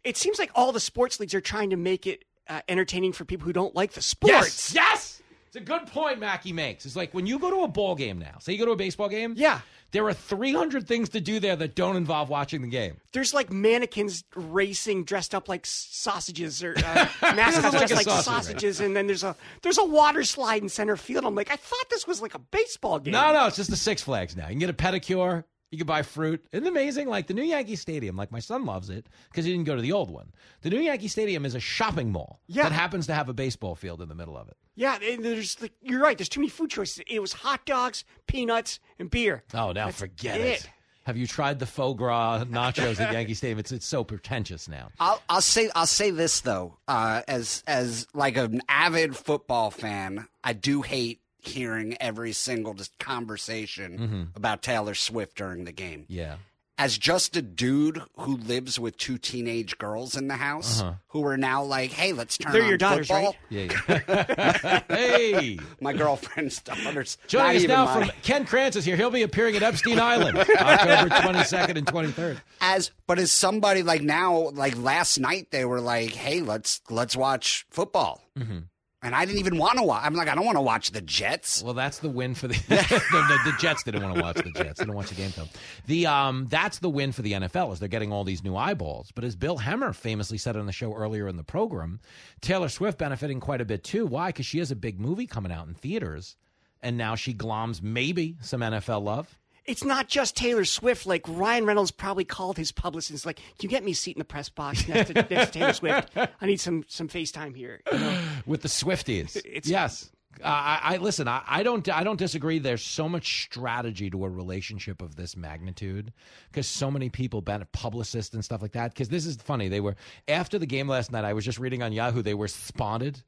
it 0.05 0.17
seems 0.17 0.39
like 0.39 0.51
all 0.55 0.73
the 0.73 0.81
sports 0.81 1.21
leagues 1.21 1.35
are 1.35 1.41
trying 1.41 1.71
to 1.71 1.77
make 1.77 2.07
it 2.07 2.25
uh, 2.49 2.61
entertaining 2.69 3.13
for 3.13 3.25
people 3.25 3.47
who 3.47 3.53
don't 3.53 3.75
like 3.75 3.93
the 3.93 4.03
sports. 4.03 4.75
Yes, 4.75 4.75
yes. 4.75 5.23
It's 5.49 5.57
a 5.57 5.61
good 5.61 5.87
point 5.87 6.21
Machi 6.21 6.53
makes. 6.53 6.85
It's 6.85 6.95
like 6.95 7.15
when 7.15 7.27
you 7.27 7.39
go 7.39 7.51
to 7.51 7.63
a 7.63 7.69
ball 7.69 7.95
game 7.95 8.19
now. 8.19 8.37
Say 8.39 8.53
you 8.53 8.59
go 8.59 8.67
to 8.67 8.73
a 8.73 8.77
baseball 8.77 9.09
game. 9.09 9.33
Yeah. 9.37 9.61
There 9.91 10.07
are 10.07 10.13
300 10.13 10.87
things 10.87 11.09
to 11.11 11.21
do 11.21 11.41
there 11.41 11.57
that 11.57 11.75
don't 11.75 11.97
involve 11.97 12.29
watching 12.29 12.61
the 12.61 12.69
game. 12.69 12.99
There's 13.15 13.33
like 13.33 13.51
mannequins 13.51 14.23
racing 14.37 15.05
dressed 15.05 15.35
up 15.35 15.49
like 15.49 15.65
sausages 15.65 16.63
or 16.63 16.75
uh, 16.77 17.09
mascots 17.35 17.75
Like 17.75 17.87
dressed 17.87 17.95
like 17.95 18.05
sausage, 18.05 18.25
sausages, 18.25 18.81
and 18.81 18.95
then 18.95 19.07
there's 19.07 19.25
a 19.25 19.35
there's 19.63 19.79
a 19.79 19.85
water 19.85 20.25
slide 20.25 20.63
in 20.63 20.69
center 20.69 20.99
field. 20.99 21.25
I'm 21.25 21.35
like, 21.35 21.51
I 21.51 21.57
thought 21.57 21.89
this 21.89 22.07
was 22.07 22.21
like 22.21 22.35
a 22.35 22.39
baseball 22.39 22.99
game. 22.99 23.13
No, 23.13 23.33
no, 23.33 23.47
it's 23.47 23.57
just 23.57 23.71
the 23.71 23.77
Six 23.77 24.03
Flags 24.03 24.37
now. 24.37 24.45
You 24.45 24.51
can 24.51 24.59
get 24.59 24.71
a 24.71 24.75
pedicure. 24.75 25.45
You 25.71 25.79
can 25.79 25.87
buy 25.87 26.03
fruit. 26.03 26.45
Isn't 26.53 26.67
it 26.67 26.69
amazing? 26.71 27.09
Like 27.09 27.27
the 27.27 27.35
new 27.35 27.43
Yankee 27.43 27.77
Stadium, 27.77 28.17
like 28.17 28.33
my 28.33 28.39
son 28.41 28.65
loves 28.65 28.89
it 28.89 29.07
because 29.31 29.45
he 29.45 29.51
didn't 29.53 29.67
go 29.67 29.77
to 29.77 29.83
the 29.83 29.93
old 29.93 30.11
one. 30.11 30.33
The 30.63 30.71
new 30.71 30.81
Yankee 30.81 31.09
Stadium 31.09 31.45
is 31.45 31.55
a 31.55 31.61
shopping 31.61 32.11
mall 32.11 32.41
Yeah. 32.47 32.63
that 32.65 32.73
happens 32.73 33.07
to 33.09 33.15
have 33.15 33.29
a 33.29 33.35
baseball 33.35 33.75
field 33.75 34.01
in 34.01 34.09
the 34.09 34.15
middle 34.15 34.37
of 34.37 34.49
it. 34.49 34.57
Yeah, 34.77 34.97
and 35.03 35.25
there's 35.25 35.61
like 35.61 35.73
you're 35.83 36.01
right. 36.01 36.17
There's 36.17 36.29
too 36.31 36.41
many 36.41 36.49
food 36.51 36.71
choices. 36.71 37.03
It 37.07 37.21
was 37.21 37.33
hot 37.33 37.67
dogs, 37.67 38.05
peanuts, 38.27 38.81
and 38.99 39.11
beer. 39.11 39.43
Oh, 39.53 39.73
now 39.73 39.87
That's 39.87 39.99
forget 40.01 40.41
it. 40.41 40.61
it. 40.65 40.71
Have 41.05 41.17
you 41.17 41.27
tried 41.27 41.59
the 41.59 41.65
faux 41.67 41.97
gras 41.99 42.45
nachos 42.45 43.01
at 43.01 43.13
Yankee 43.13 43.33
Stadium? 43.35 43.59
It's 43.59 43.73
it's 43.73 43.87
so 43.87 44.05
pretentious 44.05 44.69
now. 44.69 44.91
I'll, 45.01 45.21
I'll 45.29 45.41
say 45.41 45.71
I'll 45.75 45.87
say 45.87 46.11
this 46.11 46.41
though, 46.41 46.79
uh, 46.87 47.23
as 47.27 47.63
as 47.67 48.07
like 48.15 48.37
an 48.37 48.61
avid 48.69 49.17
football 49.17 49.71
fan, 49.71 50.29
I 50.45 50.53
do 50.53 50.83
hate 50.83 51.21
hearing 51.49 51.97
every 52.01 52.33
single 52.33 52.75
just 52.75 52.97
conversation 52.99 53.99
Mm-hmm. 53.99 54.23
about 54.37 54.63
Taylor 54.63 54.95
Swift 54.95 55.37
during 55.37 55.65
the 55.65 55.73
game. 55.73 56.05
Yeah. 56.09 56.37
As 56.81 56.97
just 56.97 57.37
a 57.37 57.43
dude 57.43 58.01
who 58.19 58.37
lives 58.37 58.79
with 58.79 58.97
two 58.97 59.19
teenage 59.19 59.79
girls 59.79 60.17
in 60.17 60.29
the 60.29 60.37
house 60.37 60.81
Uh-huh. 60.81 60.93
who 61.09 61.27
are 61.27 61.37
now 61.37 61.65
like, 61.65 61.91
"Hey, 61.91 62.13
let's 62.13 62.39
turn 62.39 62.53
They're 62.53 62.63
on 62.63 62.69
your 62.69 62.79
daughters, 62.79 63.09
football." 63.09 63.35
right? 63.51 63.73
Yeah. 63.89 64.01
yeah. 64.09 64.83
hey. 64.89 65.59
My 65.81 65.93
girlfriend's 65.93 66.61
daughters. 66.63 67.19
not 67.23 67.29
Joining 67.29 67.57
us 67.63 67.69
now 67.69 67.85
mine. 67.87 68.07
from 68.09 68.17
Ken 68.23 68.45
Krantz 68.47 68.77
is 68.77 68.85
here. 68.85 68.95
He'll 68.97 69.11
be 69.11 69.23
appearing 69.23 69.57
at 69.57 69.65
Epstein 69.65 69.99
Island 69.99 70.39
October 70.61 71.09
22nd 71.17 71.79
and 71.79 71.87
23rd. 71.87 72.41
as 72.61 72.93
but 73.09 73.19
as 73.19 73.33
somebody 73.33 73.83
like 73.83 74.03
now 74.03 74.51
like 74.51 74.77
last 74.79 75.19
night 75.19 75.51
they 75.51 75.65
were 75.65 75.81
like 75.81 76.11
hey 76.13 76.43
let's 76.43 76.81
let's 76.91 77.17
watch 77.17 77.67
football 77.71 78.21
Mm-hmm. 78.39 78.59
And 79.01 79.15
I 79.15 79.25
didn't 79.25 79.39
even 79.39 79.59
want 79.59 79.79
to 79.79 79.85
watch. 79.85 80.03
I'm 80.05 80.15
like, 80.15 80.27
I 80.27 80.35
don't 80.35 80.45
want 80.45 80.57
to 80.57 80.63
watch 80.63 80.91
the 80.91 81.01
Jets. 81.01 81.63
Well, 81.63 81.75
that's 81.75 82.01
the 82.01 82.09
win 82.09 82.35
for 82.35 82.49
the 82.49 82.55
the, 82.69 83.39
the, 83.45 83.51
the 83.51 83.57
Jets. 83.59 83.85
Didn't 83.85 84.03
want 84.03 84.17
to 84.17 84.21
watch 84.21 84.37
the 84.37 84.51
Jets. 84.51 84.81
They 84.81 84.85
didn't 84.85 84.97
watch 84.97 85.09
the 85.11 85.15
game 85.15 85.31
film. 85.31 85.49
The 85.87 86.07
um, 86.07 86.47
that's 86.51 86.81
the 86.81 86.91
win 86.91 87.13
for 87.13 87.23
the 87.23 87.33
NFL 87.33 87.73
is 87.73 87.79
they're 87.79 87.89
getting 87.89 88.13
all 88.13 88.25
these 88.25 88.43
new 88.43 88.57
eyeballs. 88.57 89.13
But 89.15 89.23
as 89.23 89.37
Bill 89.37 89.59
Hemmer 89.59 89.95
famously 89.95 90.37
said 90.37 90.57
on 90.57 90.67
the 90.67 90.73
show 90.73 90.95
earlier 90.95 91.29
in 91.29 91.37
the 91.37 91.45
program, 91.45 92.01
Taylor 92.41 92.69
Swift 92.69 92.99
benefiting 92.99 93.39
quite 93.39 93.61
a 93.61 93.65
bit 93.65 93.85
too. 93.85 94.05
Why? 94.05 94.31
Because 94.31 94.47
she 94.47 94.59
has 94.59 94.73
a 94.73 94.77
big 94.77 94.99
movie 94.99 95.27
coming 95.27 95.53
out 95.53 95.69
in 95.69 95.75
theaters, 95.75 96.37
and 96.83 96.97
now 96.97 97.15
she 97.15 97.33
gloms 97.33 97.81
maybe 97.81 98.37
some 98.41 98.63
NFL 98.63 99.03
love. 99.05 99.39
It's 99.69 99.85
not 99.85 100.09
just 100.09 100.37
Taylor 100.37 100.65
Swift. 100.65 101.07
Like 101.07 101.23
Ryan 101.29 101.67
Reynolds 101.67 101.91
probably 101.91 102.25
called 102.25 102.57
his 102.57 102.73
publicist, 102.73 103.27
like, 103.27 103.37
"Can 103.37 103.45
you 103.61 103.69
get 103.69 103.85
me 103.85 103.93
a 103.93 103.95
seat 103.95 104.17
in 104.17 104.19
the 104.19 104.25
press 104.25 104.49
box 104.49 104.89
next 104.89 105.09
to, 105.09 105.15
next 105.15 105.53
to 105.53 105.59
Taylor 105.59 105.73
Swift? 105.73 106.11
I 106.17 106.47
need 106.47 106.61
some 106.61 106.85
some 106.89 107.09
FaceTime 107.09 107.55
here." 107.55 107.83
You 107.93 107.99
know? 107.99 108.19
with 108.47 108.63
the 108.63 108.69
Swifties. 108.69 109.37
It's- 109.37 109.69
yes. 109.69 110.11
Uh, 110.41 110.47
I, 110.47 110.81
I 110.83 110.97
listen. 110.99 111.27
I, 111.27 111.43
I 111.47 111.63
don't. 111.65 111.89
I 111.89 112.05
don't 112.05 112.19
disagree. 112.19 112.59
There's 112.61 112.83
so 112.83 113.09
much 113.09 113.43
strategy 113.43 114.09
to 114.11 114.25
a 114.25 114.29
relationship 114.29 115.03
of 115.03 115.17
this 115.17 115.37
magnitude 115.37 116.13
because 116.51 116.69
so 116.69 116.91
many 116.91 117.09
people, 117.09 117.43
publicists 117.73 118.35
and 118.35 118.45
stuff 118.45 118.63
like 118.63 118.73
that. 118.73 118.95
Because 118.95 119.09
this 119.09 119.27
is 119.27 119.37
funny. 119.37 119.69
They 119.69 119.81
were 119.81 119.97
after 120.29 120.59
the 120.59 120.67
game 120.67 120.87
last 120.87 121.11
night. 121.11 121.25
I 121.25 121.33
was 121.33 121.45
just 121.45 121.59
reading 121.59 121.83
on 121.83 121.93
Yahoo. 121.93 122.23
They 122.23 122.35
were 122.35 122.49
spotted 122.49 123.23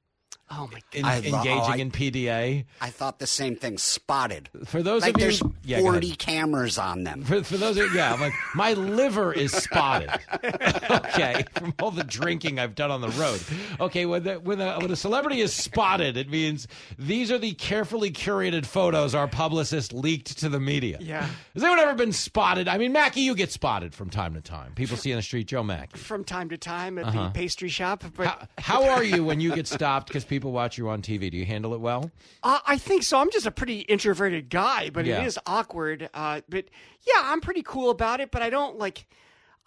Oh 0.52 0.68
my 0.72 0.81
in, 0.93 1.05
I 1.05 1.16
engaging 1.18 1.51
oh, 1.52 1.62
I- 1.64 1.77
in 1.77 1.90
PDA. 1.93 2.64
I 2.81 2.90
thought 2.90 3.20
the 3.20 3.27
same 3.27 3.55
thing. 3.55 3.78
Spotted. 3.78 4.48
For 4.64 4.82
those 4.82 5.02
like 5.02 5.14
of 5.14 5.20
you, 5.20 5.27
there's 5.27 5.43
Yeah, 5.64 5.78
40 5.81 6.16
cameras 6.16 6.77
on 6.77 7.05
them. 7.05 7.22
For, 7.22 7.44
for 7.44 7.56
those, 7.56 7.77
of, 7.77 7.85
you 7.93 7.97
yeah, 7.98 8.12
I'm 8.12 8.20
like 8.20 8.32
my 8.56 8.72
liver 8.72 9.32
is 9.32 9.52
spotted. 9.52 10.10
okay, 10.90 11.44
from 11.56 11.72
all 11.81 11.90
the 11.93 12.02
drinking 12.05 12.59
I've 12.59 12.74
done 12.74 12.90
on 12.90 13.01
the 13.01 13.10
road. 13.10 13.40
Okay, 13.81 14.06
when 14.06 14.24
the, 14.24 14.35
when 14.40 14.60
a, 14.60 14.78
when 14.81 14.90
a 14.90 14.97
celebrity 14.97 15.40
is 15.40 15.52
spotted, 15.52 16.16
it 16.16 16.28
means 16.28 16.66
these 16.98 17.31
are 17.31 17.39
the 17.39 17.52
carefully 17.52 18.10
curated 18.10 18.66
photos 18.66 19.14
our 19.14 19.28
publicist 19.28 19.93
leaked 19.93 20.39
to 20.39 20.48
the 20.48 20.59
media. 20.60 20.98
Yeah. 21.01 21.28
Has 21.55 21.62
anyone 21.62 21.78
ever 21.78 21.94
been 21.94 22.12
spotted? 22.12 22.66
I 22.66 22.77
mean, 22.78 22.93
Machi, 22.93 23.20
you 23.20 23.35
get 23.36 23.52
spotted 23.52 23.94
from 23.94 24.10
time 24.10 24.35
to 24.35 24.40
time. 24.40 24.72
People 24.74 24.97
see 24.97 25.10
you 25.10 25.14
in 25.14 25.18
the 25.18 25.22
street, 25.22 25.47
Joe 25.47 25.62
Machi. 25.62 25.97
From 25.98 26.24
time 26.24 26.48
to 26.48 26.59
time 26.59 26.98
at 26.98 27.05
Uh-huh. 27.06 27.24
the 27.24 27.31
pastry 27.31 27.68
shop, 27.68 28.02
but 28.16 28.27
How, 28.27 28.48
how 28.59 28.89
are 28.90 29.05
you 29.05 29.22
when 29.24 29.40
you 29.40 29.55
get 29.55 29.66
stopped 29.68 30.09
because 30.09 30.24
people 30.24 30.39
watch 30.48 30.78
you 30.78 30.88
on 30.88 31.02
TV? 31.02 31.30
Do 31.30 31.36
you 31.36 31.44
handle 31.44 31.74
it 31.74 31.80
well? 31.80 32.10
Uh, 32.42 32.58
I 32.66 32.78
think 32.78 33.02
so. 33.02 33.18
I'm 33.18 33.30
just 33.30 33.46
a 33.46 33.50
pretty 33.50 33.80
introverted 33.80 34.48
guy, 34.48 34.90
but 34.90 35.04
Yeah. 35.04 35.20
it 35.22 35.26
is 35.26 35.38
awkward. 35.46 36.08
Uh, 36.14 36.40
but 36.48 36.64
yeah, 37.06 37.20
I'm 37.24 37.40
pretty 37.40 37.62
cool 37.62 37.90
about 37.90 38.20
it. 38.20 38.30
But 38.30 38.42
I 38.42 38.50
don't 38.50 38.78
like. 38.78 39.06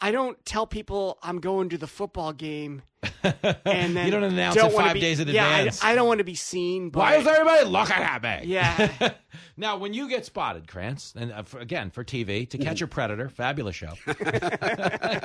I 0.02 0.12
don't 0.12 0.44
tell 0.46 0.68
people 0.68 1.18
I'm 1.24 1.40
going 1.40 1.70
to 1.70 1.78
the 1.78 1.88
football 1.88 2.34
game, 2.34 2.82
and 3.24 3.96
then 3.96 4.06
You 4.06 4.12
don't 4.12 4.24
announce 4.24 4.56
don't 4.56 4.72
it 4.72 4.76
five 4.76 4.96
be- 4.96 5.00
days 5.00 5.20
in 5.22 5.28
yeah, 5.30 5.48
I- 5.48 5.58
advance. 5.60 5.84
I, 5.84 5.96
don't 5.96 6.08
want 6.08 6.18
to 6.18 6.24
be 6.26 6.36
seen. 6.36 6.90
By, 6.90 7.00
Why 7.00 7.16
is 7.18 7.28
everybody 7.28 7.66
looking 7.70 7.96
at 7.96 8.22
me? 8.22 8.48
Yeah. 8.48 9.14
now, 9.58 9.78
when 9.78 9.94
you 9.94 10.10
get 10.10 10.26
spotted, 10.26 10.68
Krantz, 10.68 11.14
and 11.18 11.32
uh, 11.32 11.44
for, 11.44 11.60
again 11.60 11.90
for 11.92 12.04
TV, 12.04 12.50
To 12.50 12.58
Catch 12.58 12.82
a 12.82 12.88
Predator, 12.88 13.30
fabulous 13.30 13.76
show. 13.76 13.94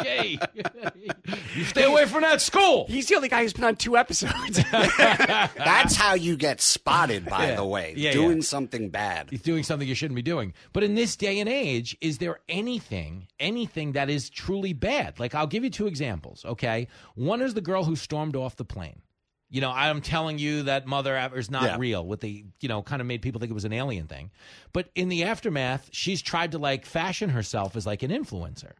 hey, 0.03 0.39
you 1.55 1.65
stay 1.65 1.85
away 1.85 2.07
from 2.07 2.23
that 2.23 2.41
school. 2.41 2.87
He's 2.89 3.07
the 3.07 3.17
only 3.17 3.29
guy 3.29 3.43
who's 3.43 3.53
been 3.53 3.65
on 3.65 3.77
two 3.77 3.97
episodes. 3.97 4.61
That's 4.73 5.97
how 5.97 6.15
you 6.15 6.37
get 6.37 6.61
spotted, 6.61 7.25
by 7.27 7.49
Yeah. 7.49 7.57
the 7.57 7.65
way. 7.65 7.95
Yeah, 7.97 8.13
doing 8.13 8.39
yeah. 8.39 8.43
something 8.43 8.91
bad. 8.91 9.29
He's 9.31 9.43
doing 9.43 9.63
something 9.63 9.87
you 9.89 9.95
shouldn't 9.95 10.17
be 10.17 10.23
doing. 10.23 10.55
But 10.73 10.85
in 10.85 10.95
this 10.95 11.17
day 11.17 11.41
and 11.41 11.49
age, 11.49 11.97
is 12.01 12.19
there 12.19 12.41
anything, 12.49 13.27
anything 13.41 13.93
that 13.93 14.11
is 14.11 14.31
truly 14.31 14.73
bad? 14.73 15.19
Like, 15.19 15.35
I'll 15.35 15.47
give 15.47 15.65
you 15.65 15.71
two 15.71 15.87
examples, 15.87 16.45
okay? 16.45 16.89
One 17.15 17.41
is 17.43 17.55
the 17.55 17.61
girl 17.61 17.85
who 17.85 17.97
stormed 17.97 18.37
off 18.37 18.57
the 18.57 18.65
plane. 18.65 19.01
You 19.51 19.61
know, 19.63 19.71
I'm 19.71 20.03
telling 20.03 20.39
you 20.39 20.65
that 20.65 20.87
Mother 20.87 21.17
is 21.35 21.51
not 21.51 21.63
Yeah. 21.63 21.77
real. 21.79 22.07
With 22.07 22.21
the, 22.21 22.45
you 22.61 22.69
know, 22.69 22.83
kind 22.83 23.01
of 23.01 23.07
made 23.07 23.23
people 23.23 23.41
think 23.41 23.51
it 23.51 23.55
was 23.55 23.65
an 23.65 23.73
alien 23.73 24.07
thing. 24.07 24.31
But 24.75 24.91
in 24.95 25.09
the 25.09 25.25
aftermath, 25.25 25.89
she's 25.91 26.21
tried 26.21 26.53
to 26.53 26.59
like 26.59 26.85
fashion 26.85 27.31
herself 27.31 27.75
as 27.75 27.87
like 27.87 28.03
an 28.03 28.11
influencer 28.11 28.73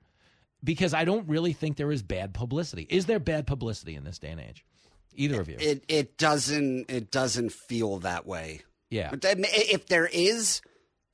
because 0.63 0.93
I 0.93 1.05
don't 1.05 1.27
really 1.29 1.53
think 1.55 1.77
there 1.79 1.91
is 1.93 2.03
bad 2.03 2.35
publicity. 2.35 2.87
Is 2.91 3.07
there 3.07 3.19
bad 3.19 3.47
publicity 3.47 3.95
in 3.95 4.05
this 4.05 4.19
day 4.19 4.29
and 4.31 4.41
age? 4.41 4.65
Either 5.15 5.41
of 5.41 5.49
you? 5.49 5.57
It 5.59 5.85
it 5.89 6.19
doesn't 6.19 6.91
it 6.91 7.11
doesn't 7.11 7.51
feel 7.53 7.99
that 8.01 8.27
way. 8.27 8.61
Yeah. 8.91 9.11
If 9.23 9.87
there 9.87 10.07
is, 10.07 10.61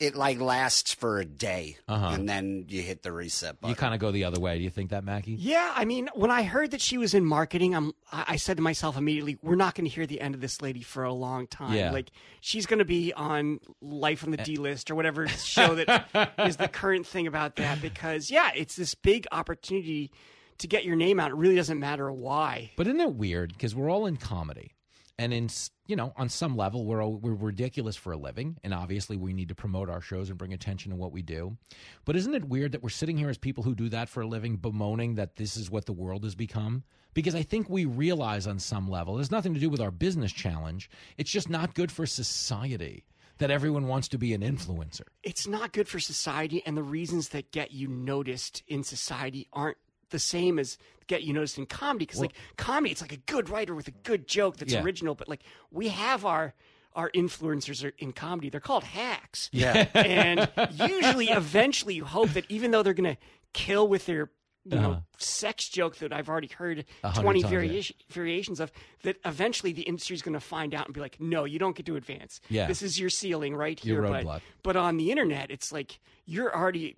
it 0.00 0.16
like 0.16 0.40
lasts 0.40 0.92
for 0.92 1.20
a 1.20 1.24
day, 1.24 1.76
Uh-huh. 1.86 2.08
and 2.08 2.28
then 2.28 2.64
you 2.68 2.82
hit 2.82 3.02
the 3.02 3.12
reset 3.12 3.60
button. 3.60 3.70
you 3.70 3.76
kind 3.76 3.94
of 3.94 4.00
go 4.00 4.10
the 4.10 4.24
other 4.24 4.40
way. 4.40 4.58
Do 4.58 4.64
you 4.64 4.70
think 4.70 4.90
that, 4.90 5.04
Machi? 5.04 5.32
Yeah, 5.32 5.72
I 5.74 5.84
mean, 5.84 6.08
when 6.14 6.30
I 6.32 6.42
heard 6.42 6.72
that 6.72 6.80
she 6.80 6.98
was 6.98 7.14
in 7.14 7.24
marketing, 7.24 7.74
I'm, 7.76 7.92
I 8.12 8.24
I 8.28 8.36
said 8.36 8.56
to 8.56 8.62
myself 8.62 8.96
immediately, 8.96 9.38
we're 9.40 9.54
not 9.54 9.74
going 9.76 9.84
to 9.88 9.94
hear 9.94 10.06
the 10.06 10.20
end 10.20 10.34
of 10.34 10.40
this 10.40 10.60
lady 10.60 10.82
for 10.82 11.04
a 11.04 11.12
long 11.12 11.46
time. 11.46 11.74
Yeah. 11.74 11.92
Like, 11.92 12.10
she's 12.40 12.66
going 12.66 12.80
to 12.80 12.84
be 12.84 13.12
on 13.12 13.60
Life 13.80 14.24
on 14.24 14.32
the 14.32 14.36
D 14.38 14.56
list 14.56 14.90
or 14.90 14.94
whatever 14.96 15.28
show 15.28 15.76
that 15.76 16.32
is 16.38 16.56
the 16.56 16.68
current 16.68 17.06
thing 17.06 17.26
about 17.28 17.54
that 17.56 17.80
because, 17.80 18.30
yeah, 18.30 18.50
it's 18.56 18.74
this 18.76 18.94
big 18.96 19.26
opportunity 19.30 20.10
to 20.58 20.66
get 20.66 20.84
your 20.84 20.96
name 20.96 21.20
out. 21.20 21.30
It 21.30 21.36
really 21.36 21.56
doesn't 21.56 21.78
matter 21.78 22.10
why. 22.10 22.72
But 22.76 22.86
isn't 22.88 23.00
it 23.00 23.14
weird? 23.14 23.52
Because 23.52 23.74
we're 23.74 23.90
all 23.90 24.06
in 24.06 24.16
comedy, 24.16 24.72
and 25.18 25.32
in 25.32 25.44
s- 25.44 25.70
you 25.86 25.96
know, 25.96 26.12
on 26.16 26.28
some 26.28 26.56
level, 26.56 26.86
we're 26.86 27.04
we're 27.06 27.34
ridiculous 27.34 27.96
for 27.96 28.12
a 28.12 28.16
living, 28.16 28.56
and 28.64 28.72
obviously, 28.72 29.16
we 29.16 29.32
need 29.32 29.48
to 29.48 29.54
promote 29.54 29.90
our 29.90 30.00
shows 30.00 30.30
and 30.30 30.38
bring 30.38 30.52
attention 30.52 30.90
to 30.90 30.96
what 30.96 31.12
we 31.12 31.22
do. 31.22 31.56
But 32.04 32.16
isn't 32.16 32.34
it 32.34 32.48
weird 32.48 32.72
that 32.72 32.82
we're 32.82 32.88
sitting 32.88 33.18
here 33.18 33.28
as 33.28 33.38
people 33.38 33.62
who 33.62 33.74
do 33.74 33.88
that 33.90 34.08
for 34.08 34.22
a 34.22 34.26
living, 34.26 34.56
bemoaning 34.56 35.16
that 35.16 35.36
this 35.36 35.56
is 35.56 35.70
what 35.70 35.86
the 35.86 35.92
world 35.92 36.24
has 36.24 36.34
become? 36.34 36.84
Because 37.12 37.34
I 37.34 37.42
think 37.42 37.68
we 37.68 37.84
realize 37.84 38.46
on 38.46 38.58
some 38.58 38.88
level, 38.88 39.16
there's 39.16 39.30
nothing 39.30 39.54
to 39.54 39.60
do 39.60 39.70
with 39.70 39.80
our 39.80 39.90
business 39.90 40.32
challenge. 40.32 40.90
It's 41.16 41.30
just 41.30 41.48
not 41.48 41.74
good 41.74 41.92
for 41.92 42.06
society 42.06 43.04
that 43.38 43.50
everyone 43.50 43.86
wants 43.86 44.08
to 44.08 44.18
be 44.18 44.32
an 44.32 44.40
influencer. 44.40 45.02
It's 45.22 45.46
not 45.46 45.72
good 45.72 45.88
for 45.88 45.98
society, 45.98 46.62
and 46.64 46.76
the 46.76 46.82
reasons 46.82 47.30
that 47.30 47.52
get 47.52 47.72
you 47.72 47.88
noticed 47.88 48.62
in 48.68 48.84
society 48.84 49.48
aren't 49.52 49.76
the 50.14 50.18
same 50.18 50.58
as 50.58 50.78
get 51.06 51.22
you 51.24 51.32
noticed 51.34 51.58
in 51.58 51.66
comedy 51.66 52.06
because 52.06 52.20
Well- 52.20 52.28
like 52.30 52.56
comedy 52.56 52.92
it's 52.92 53.02
like 53.02 53.12
a 53.12 53.18
good 53.34 53.50
writer 53.50 53.74
with 53.74 53.88
a 53.88 53.96
good 54.10 54.26
joke 54.26 54.56
that's 54.56 54.72
Yeah. 54.72 54.82
original 54.82 55.14
but 55.14 55.28
like 55.28 55.42
we 55.70 55.88
have 55.88 56.24
our 56.24 56.54
our 56.94 57.10
influencers 57.10 57.84
are 57.84 57.92
in 57.98 58.12
comedy 58.12 58.48
they're 58.48 58.60
called 58.70 58.84
hacks 58.84 59.50
Yeah. 59.52 59.88
and 59.94 60.48
usually 60.88 61.26
eventually 61.28 61.94
you 61.94 62.04
hope 62.04 62.30
that 62.30 62.44
even 62.48 62.70
though 62.70 62.82
they're 62.84 62.94
gonna 62.94 63.18
kill 63.52 63.86
with 63.88 64.06
their 64.06 64.30
you 64.64 64.76
know 64.80 64.90
Uh-huh. 64.92 65.00
sex 65.18 65.68
joke 65.68 65.96
that 65.96 66.10
i've 66.12 66.30
already 66.30 66.46
heard 66.48 66.86
20 67.02 67.42
times, 67.42 67.52
yeah. 67.52 67.82
variations 68.08 68.60
of 68.60 68.72
that 69.02 69.16
eventually 69.26 69.72
the 69.74 69.82
industry's 69.82 70.22
going 70.22 70.32
to 70.32 70.40
find 70.40 70.74
out 70.74 70.86
and 70.86 70.94
be 70.94 71.00
like 71.00 71.20
no 71.20 71.44
you 71.44 71.58
don't 71.58 71.76
get 71.76 71.84
to 71.86 71.96
advance 71.96 72.40
Yeah. 72.48 72.66
this 72.66 72.80
is 72.80 72.98
your 72.98 73.10
ceiling 73.10 73.54
right 73.54 73.78
Your 73.84 74.02
here 74.06 74.24
but, 74.24 74.40
but 74.62 74.76
on 74.76 74.96
the 74.96 75.10
internet 75.10 75.50
it's 75.50 75.70
like 75.70 76.00
you're 76.24 76.54
already 76.56 76.96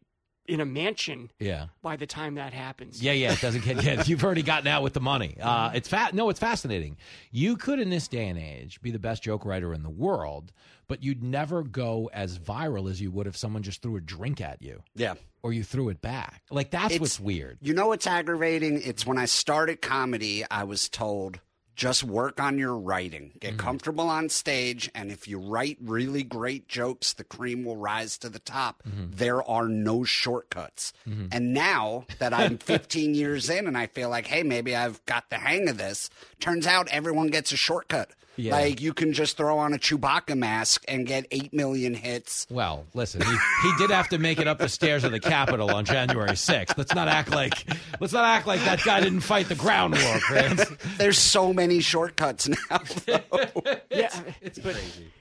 in 0.49 0.61
a 0.61 0.65
mansion 0.67 1.31
Yeah. 1.39 1.67
by 1.83 1.97
the 1.97 2.07
time 2.07 2.35
that 2.37 2.53
happens 2.53 3.03
Yeah, 3.03 3.13
yeah, 3.13 3.33
it 3.33 3.41
doesn't 3.41 3.65
get 3.65 3.79
get. 3.81 4.09
You've 4.09 4.25
already 4.25 4.43
gotten 4.43 4.67
out 4.69 4.83
with 4.83 4.93
the 4.95 5.01
money. 5.01 5.37
Uh, 5.41 5.71
it's 5.75 5.89
fat. 5.89 6.15
No, 6.15 6.29
it's 6.31 6.41
fascinating. 6.41 6.97
You 7.31 7.57
could, 7.57 7.79
in 7.81 7.91
this 7.91 8.09
day 8.09 8.29
and 8.29 8.39
age, 8.39 8.81
be 8.83 8.91
the 8.91 8.99
best 8.99 9.23
joke 9.23 9.45
writer 9.45 9.73
in 9.75 9.83
the 9.83 9.91
world, 9.91 10.53
but 10.89 11.03
you'd 11.03 11.23
never 11.23 11.63
go 11.63 12.09
as 12.13 12.39
viral 12.39 12.91
as 12.91 13.01
you 13.01 13.11
would 13.11 13.27
if 13.27 13.37
someone 13.37 13.63
just 13.63 13.83
threw 13.83 13.97
a 13.97 14.01
drink 14.01 14.41
at 14.41 14.63
you. 14.63 14.83
Yeah. 14.95 15.15
Or 15.43 15.53
you 15.53 15.63
threw 15.63 15.89
it 15.91 16.01
back. 16.01 16.43
Like 16.51 16.71
that's 16.71 16.87
It's- 16.95 17.01
what's 17.01 17.21
weird. 17.21 17.59
You 17.61 17.75
know 17.75 17.89
what's 17.89 18.07
aggravating? 18.07 18.81
It's 18.83 19.07
when 19.07 19.19
I 19.19 19.27
started 19.27 19.81
comedy, 19.83 20.45
I 20.51 20.65
was 20.65 20.89
told 20.89 21.41
just 21.77 22.03
work 22.03 22.41
on 22.41 22.59
your 22.59 22.75
writing, 22.77 23.33
get 23.39 23.51
Mm-hmm. 23.53 23.59
comfortable 23.61 24.09
on 24.09 24.29
stage, 24.31 24.91
and 24.95 25.13
if 25.13 25.29
you 25.29 25.39
write 25.39 25.77
really 25.81 26.23
great 26.25 26.67
jokes, 26.69 27.13
the 27.13 27.23
cream 27.23 27.65
will 27.65 27.77
rise 27.77 28.17
to 28.19 28.29
the 28.29 28.39
top. 28.41 28.83
Mm-hmm. 28.89 29.07
There 29.11 29.43
are 29.49 29.69
no 29.69 30.03
shortcuts. 30.03 30.93
And 31.31 31.53
now 31.55 32.07
that 32.19 32.33
I'm 32.35 32.57
15 32.73 33.15
years 33.15 33.49
in 33.51 33.67
and 33.69 33.77
I 33.79 33.87
feel 33.87 34.09
like, 34.09 34.27
hey, 34.27 34.43
maybe 34.43 34.75
I've 34.75 35.05
got 35.07 35.29
the 35.31 35.37
hang 35.37 35.69
of 35.69 35.77
this, 35.79 36.11
turns 36.41 36.67
out 36.67 36.89
everyone 36.89 37.29
gets 37.29 37.53
a 37.53 37.57
shortcut. 37.57 38.11
Yeah. 38.37 38.53
Like 38.53 38.81
you 38.81 38.93
can 38.93 39.13
just 39.13 39.37
throw 39.37 39.59
on 39.59 39.73
a 39.73 39.79
Chewbacca 39.79 40.37
mask 40.37 40.85
and 40.89 41.07
get 41.07 41.27
8 41.31 41.53
million 41.55 41.95
hits. 41.95 42.47
Well, 42.51 42.85
listen, 42.95 43.23
he, 43.23 43.37
he 43.63 43.73
did 43.79 43.91
have 43.91 44.09
to 44.11 44.19
make 44.19 44.39
it 44.39 44.47
up 44.47 44.59
the 44.59 44.69
stairs 44.69 45.05
of 45.05 45.13
the 45.13 45.21
Capitol 45.21 45.71
on 45.71 45.85
January 45.85 46.31
6th. 46.31 46.77
Let's 46.77 46.95
not 46.95 47.09
act 47.09 47.31
like 47.31 47.67
let's 48.01 48.13
not 48.13 48.25
act 48.25 48.47
like 48.47 48.61
that 48.65 48.83
guy 48.83 49.01
didn't 49.01 49.21
fight 49.21 49.49
the 49.49 49.55
ground 49.55 49.95
war, 49.95 50.19
Chris. 50.21 50.71
There's 50.99 51.19
so 51.19 51.53
many 51.53 51.81
shortcuts 51.81 52.49
now. 52.49 52.81
yeah, 53.91 54.23
it's 54.43 54.59
but 54.59 54.77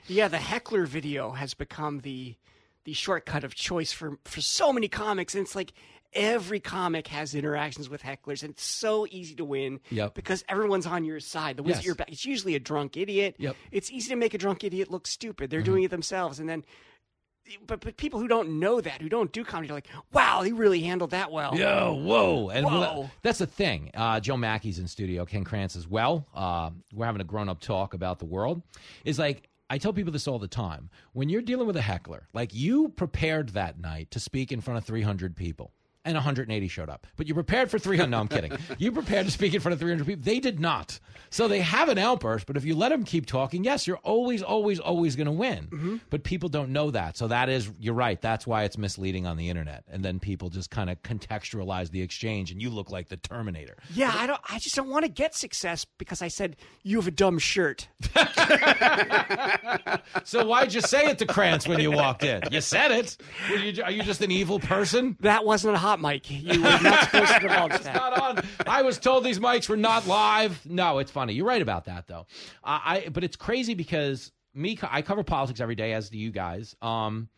yeah, 0.06 0.28
the 0.28 0.38
heckler 0.38 0.86
video 0.86 1.32
has 1.32 1.54
become 1.54 2.00
the 2.00 2.36
the 2.84 2.92
shortcut 2.92 3.44
of 3.44 3.54
choice 3.54 3.92
for 3.92 4.18
for 4.24 4.40
so 4.40 4.72
many 4.72 4.88
comics, 4.88 5.34
and 5.34 5.44
it's 5.44 5.56
like 5.56 5.72
every 6.16 6.58
comic 6.58 7.06
has 7.08 7.34
interactions 7.34 7.88
with 7.88 8.02
hecklers, 8.02 8.42
and 8.42 8.50
it's 8.50 8.64
so 8.64 9.06
easy 9.10 9.34
to 9.36 9.44
win 9.44 9.78
Yep. 9.90 10.14
because 10.14 10.44
everyone's 10.48 10.86
on 10.86 11.04
your 11.04 11.20
side. 11.20 11.56
The 11.56 11.62
ones 11.62 11.74
Yes. 11.74 11.78
at 11.80 11.84
your 11.84 11.94
back, 11.94 12.10
it's 12.10 12.24
usually 12.24 12.54
a 12.56 12.60
drunk 12.60 12.96
idiot. 12.96 13.36
Yep. 13.38 13.54
It's 13.70 13.90
easy 13.90 14.08
to 14.08 14.16
make 14.16 14.34
a 14.34 14.38
drunk 14.38 14.64
idiot 14.64 14.90
look 14.90 15.06
stupid. 15.06 15.50
They're 15.50 15.60
Mhm. 15.60 15.64
doing 15.66 15.82
it 15.84 15.90
themselves, 15.90 16.40
and 16.40 16.48
then 16.48 16.64
but 17.64 17.78
but 17.80 17.96
people 17.96 18.18
who 18.18 18.26
don't 18.26 18.58
know 18.58 18.80
that, 18.80 19.00
who 19.00 19.08
don't 19.08 19.30
do 19.30 19.44
comedy, 19.44 19.70
are 19.70 19.74
like, 19.74 19.86
wow, 20.12 20.42
he 20.42 20.50
really 20.50 20.80
handled 20.80 21.10
that 21.10 21.30
well. 21.30 21.56
Yo, 21.56 21.94
whoa. 21.94 22.48
And 22.48 22.66
Whoa. 22.66 22.80
well, 22.80 23.10
that's 23.22 23.38
the 23.38 23.46
thing. 23.46 23.92
Uh, 23.94 24.18
Joe 24.18 24.36
Machi's 24.36 24.80
in 24.80 24.88
studio, 24.88 25.24
Ken 25.24 25.44
Krantz 25.44 25.76
as 25.76 25.86
well. 25.86 26.26
Uh, 26.34 26.70
we're 26.92 27.06
having 27.06 27.20
a 27.20 27.24
grown 27.24 27.48
up 27.48 27.60
talk 27.60 27.94
about 27.94 28.18
the 28.18 28.24
world. 28.24 28.62
Is 29.04 29.18
like, 29.20 29.48
I 29.70 29.78
tell 29.78 29.92
people 29.92 30.12
this 30.12 30.26
all 30.26 30.40
the 30.40 30.48
time. 30.48 30.90
When 31.12 31.28
you're 31.28 31.40
dealing 31.42 31.68
with 31.68 31.76
a 31.76 31.82
heckler, 31.82 32.26
like 32.32 32.52
you 32.52 32.88
prepared 32.88 33.50
that 33.50 33.78
night 33.78 34.10
to 34.10 34.18
speak 34.18 34.50
in 34.50 34.60
front 34.60 34.78
of 34.78 34.84
300 34.84 35.36
people. 35.36 35.72
And 36.06 36.14
180 36.14 36.68
showed 36.68 36.88
up. 36.88 37.06
But 37.16 37.26
you 37.26 37.34
prepared 37.34 37.70
for 37.70 37.78
300. 37.78 38.08
No, 38.08 38.20
I'm 38.20 38.28
kidding. 38.28 38.52
You 38.78 38.92
prepared 38.92 39.26
to 39.26 39.32
speak 39.32 39.54
in 39.54 39.60
front 39.60 39.72
of 39.72 39.80
300 39.80 40.06
people. 40.06 40.22
They 40.24 40.38
did 40.38 40.60
not. 40.60 41.00
So 41.30 41.48
they 41.48 41.60
have 41.60 41.88
an 41.88 41.98
outburst, 41.98 42.46
but 42.46 42.56
if 42.56 42.64
you 42.64 42.74
let 42.76 42.90
them 42.90 43.04
keep 43.04 43.26
talking, 43.26 43.64
yes, 43.64 43.86
you're 43.86 43.96
always, 43.98 44.42
always, 44.42 44.78
always 44.78 45.16
going 45.16 45.26
to 45.26 45.32
win. 45.32 45.66
Mm-hmm. 45.66 45.96
But 46.10 46.22
people 46.22 46.48
don't 46.48 46.70
know 46.70 46.90
that. 46.92 47.16
So 47.16 47.28
that 47.28 47.48
is, 47.48 47.70
you're 47.80 47.94
right. 47.94 48.20
That's 48.20 48.46
why 48.46 48.62
it's 48.64 48.78
misleading 48.78 49.26
on 49.26 49.36
the 49.36 49.50
internet. 49.50 49.84
And 49.90 50.04
then 50.04 50.20
people 50.20 50.50
just 50.50 50.70
kind 50.70 50.88
of 50.90 51.02
contextualize 51.02 51.90
the 51.90 52.02
exchange, 52.02 52.52
and 52.52 52.62
you 52.62 52.70
look 52.70 52.90
like 52.90 53.08
the 53.08 53.16
Terminator. 53.16 53.76
Yeah, 53.94 54.12
I 54.14 54.26
don't. 54.26 54.40
I 54.48 54.58
just 54.58 54.76
don't 54.76 54.88
want 54.88 55.04
to 55.04 55.10
get 55.10 55.34
success 55.34 55.84
because 55.98 56.22
I 56.22 56.28
said 56.28 56.56
you 56.82 56.96
have 56.98 57.08
a 57.08 57.12
dumb 57.12 57.38
shirt. 57.38 57.88
So 60.24 60.44
why'd 60.46 60.72
you 60.74 60.80
say 60.80 61.06
it 61.06 61.18
to 61.18 61.26
Krantz 61.26 61.68
when 61.68 61.78
you 61.78 61.90
walked 61.90 62.24
in? 62.24 62.42
You 62.50 62.60
said 62.60 62.90
it. 62.90 63.16
Were 63.50 63.56
you, 63.56 63.82
are 63.82 63.90
you 63.90 64.02
just 64.02 64.20
an 64.22 64.30
evil 64.30 64.58
person? 64.58 65.16
That 65.20 65.44
wasn't 65.44 65.74
a 65.74 65.78
hot 65.78 65.95
mic. 66.00 66.30
You 66.30 66.62
were 66.62 66.68
not 66.82 67.04
supposed 67.04 67.34
to 67.34 67.40
divulge 67.40 67.72
that. 67.82 67.94
not 67.94 68.20
on. 68.20 68.44
I 68.66 68.82
was 68.82 68.98
told 68.98 69.24
these 69.24 69.38
mics 69.38 69.68
were 69.68 69.76
not 69.76 70.06
live. 70.06 70.60
No, 70.66 70.98
it's 70.98 71.10
funny. 71.10 71.32
You're 71.34 71.46
right 71.46 71.62
about 71.62 71.84
that, 71.86 72.06
though. 72.06 72.26
Uh, 72.64 72.80
I 72.84 73.08
but 73.12 73.24
it's 73.24 73.36
crazy 73.36 73.74
because 73.74 74.32
me, 74.54 74.78
I 74.82 75.02
cover 75.02 75.22
politics 75.22 75.60
every 75.60 75.74
day, 75.74 75.92
as 75.92 76.10
do 76.10 76.18
you 76.18 76.30
guys. 76.30 76.74
Um, 76.82 77.28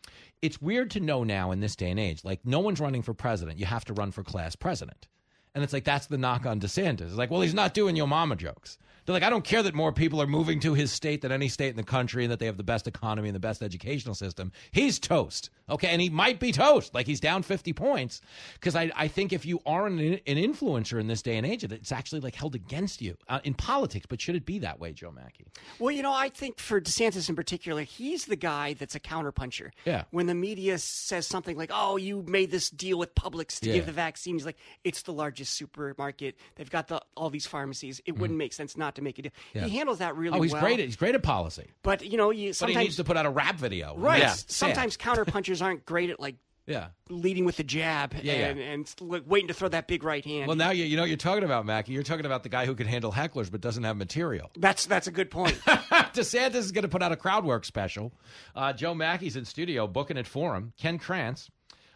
it's 0.41 0.61
weird 0.61 0.91
to 0.91 0.99
know 1.01 1.23
now 1.23 1.51
in 1.51 1.59
this 1.59 1.75
day 1.75 1.91
and 1.91 1.99
age. 1.99 2.23
Like, 2.23 2.39
no 2.45 2.59
one's 2.59 2.79
running 2.79 3.01
for 3.01 3.13
president. 3.13 3.59
You 3.59 3.65
have 3.65 3.83
to 3.85 3.93
run 3.93 4.11
for 4.11 4.23
class 4.23 4.55
president. 4.55 5.07
And 5.53 5.63
it's 5.63 5.73
like 5.73 5.83
that's 5.83 6.07
the 6.07 6.17
knock 6.17 6.45
on 6.45 6.59
DeSantis. 6.59 7.01
It's 7.01 7.15
like, 7.15 7.29
well, 7.31 7.41
he's 7.41 7.53
not 7.53 7.73
doing 7.73 7.95
your 7.95 8.07
mama 8.07 8.35
jokes. 8.35 8.77
They're 9.09 9.15
like, 9.15 9.23
I 9.23 9.31
don't 9.31 9.43
care 9.43 9.63
that 9.63 9.73
more 9.73 9.91
people 9.91 10.21
are 10.21 10.27
moving 10.27 10.59
to 10.59 10.75
his 10.75 10.91
state 10.91 11.23
than 11.23 11.31
any 11.31 11.47
state 11.47 11.69
in 11.69 11.77
the 11.77 11.81
country 11.83 12.23
and 12.25 12.31
that 12.31 12.37
they 12.37 12.45
have 12.45 12.57
the 12.57 12.63
best 12.63 12.85
economy 12.85 13.27
and 13.27 13.35
the 13.35 13.39
best 13.39 13.63
educational 13.63 14.13
system. 14.13 14.51
He's 14.71 14.99
toast. 14.99 15.49
Okay. 15.67 15.87
And 15.87 15.99
he 15.99 16.09
might 16.11 16.39
be 16.39 16.51
toast. 16.51 16.93
Like 16.93 17.07
he's 17.07 17.19
down 17.19 17.41
50 17.41 17.73
points. 17.73 18.21
Because 18.53 18.75
I, 18.75 18.91
I 18.95 19.07
think 19.07 19.33
if 19.33 19.47
you 19.47 19.61
are 19.65 19.87
an, 19.87 19.97
an 19.97 20.19
influencer 20.37 20.99
in 20.99 21.07
this 21.07 21.23
day 21.23 21.37
and 21.37 21.45
age, 21.47 21.63
it's 21.63 21.91
actually 21.91 22.21
like 22.21 22.35
held 22.35 22.53
against 22.53 23.01
you 23.01 23.17
uh, 23.27 23.39
in 23.43 23.55
politics. 23.55 24.05
But 24.07 24.21
should 24.21 24.35
it 24.35 24.45
be 24.45 24.59
that 24.59 24.79
way, 24.79 24.93
Joe 24.93 25.11
Machi? 25.11 25.47
Well, 25.79 25.89
you 25.89 26.03
know, 26.03 26.13
I 26.13 26.29
think 26.29 26.59
for 26.59 26.79
DeSantis 26.79 27.29
in 27.29 27.35
particular, 27.35 27.81
he's 27.81 28.25
the 28.25 28.35
guy 28.35 28.73
that's 28.75 28.93
a 28.93 28.99
counterpuncher. 28.99 29.71
Yeah. 29.85 30.03
When 30.11 30.27
the 30.27 30.35
media 30.35 30.77
says 30.77 31.25
something 31.25 31.57
like, 31.57 31.71
"Oh, 31.73 31.97
you 31.97 32.23
made 32.27 32.51
this 32.51 32.69
deal 32.69 32.99
with 32.99 33.15
Publix 33.15 33.59
to 33.61 33.69
Yeah. 33.69 33.73
give 33.77 33.87
the 33.87 33.91
vaccine," 33.91 34.35
he's 34.35 34.45
like, 34.45 34.57
"It's 34.83 35.01
the 35.01 35.13
largest 35.13 35.55
supermarket. 35.55 36.35
They've 36.57 36.69
got 36.69 36.89
the, 36.89 37.01
all 37.17 37.31
these 37.31 37.47
pharmacies. 37.47 38.01
It 38.05 38.19
wouldn't 38.19 38.37
make 38.37 38.53
sense 38.53 38.77
not 38.77 38.95
to 38.95 38.98
make 39.03 39.19
a 39.19 39.23
deal." 39.23 39.31
Yeah. 39.53 39.65
He 39.65 39.77
handles 39.77 39.99
that 39.99 40.15
really 40.15 40.37
oh, 40.37 40.41
he's 40.41 40.53
well. 40.53 40.61
great. 40.61 40.79
At, 40.79 40.85
he's 40.85 40.95
great 40.95 41.15
at 41.15 41.23
policy. 41.23 41.67
But 41.83 42.05
you 42.05 42.17
know, 42.17 42.31
you 42.31 42.49
But 42.49 42.55
sometimes 42.55 42.77
he 42.77 42.83
needs 42.83 42.95
to 42.97 43.03
put 43.03 43.17
out 43.17 43.25
a 43.25 43.29
rap 43.29 43.55
video. 43.55 43.95
right. 43.97 44.21
Yeah. 44.21 44.33
Sometimes 44.33 44.97
counterpunchers 44.97 45.61
aren't 45.61 45.85
great 45.85 46.09
at 46.09 46.19
like 46.19 46.35
Yeah. 46.67 46.87
leading 47.09 47.45
with 47.45 47.57
the 47.57 47.63
jab 47.63 48.13
Yeah, 48.21 48.33
yeah. 48.33 48.47
and, 48.47 48.59
and 48.59 48.95
like, 49.01 49.23
waiting 49.25 49.47
to 49.47 49.53
throw 49.55 49.69
that 49.69 49.87
big 49.87 50.03
right 50.03 50.23
hand. 50.23 50.47
Well, 50.47 50.55
now 50.55 50.69
you, 50.71 50.85
you 50.85 50.95
know 50.95 51.01
what 51.03 51.09
you're 51.09 51.17
talking 51.17 51.43
about, 51.43 51.65
Machi. 51.65 51.93
You're 51.93 52.03
talking 52.03 52.25
about 52.27 52.43
the 52.43 52.49
guy 52.49 52.65
who 52.67 52.75
can 52.75 52.85
handle 52.87 53.11
hecklers 53.11 53.49
but 53.51 53.59
doesn't 53.61 53.83
have 53.83 53.97
material. 53.97 54.51
that's 54.57 54.85
that's 54.85 55.07
a 55.07 55.11
good 55.11 55.31
point. 55.31 55.57
DeSantis 55.65 56.55
is 56.55 56.71
going 56.71 56.83
to 56.83 56.89
put 56.89 57.01
out 57.03 57.11
a 57.11 57.15
crowd 57.15 57.45
work 57.45 57.65
special. 57.65 58.13
Uh, 58.55 58.73
Joe 58.73 58.93
Machi's 58.93 59.35
in 59.35 59.45
studio 59.45 59.87
booking 59.87 60.17
it 60.17 60.27
for 60.27 60.55
him. 60.55 60.73
Ken 60.77 60.97
Krantz, 60.99 61.49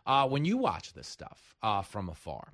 uh, 0.05 0.27
when 0.27 0.45
you 0.45 0.57
watch 0.57 0.93
this 0.93 1.07
stuff 1.07 1.55
uh, 1.61 1.81
from 1.81 2.09
afar, 2.09 2.53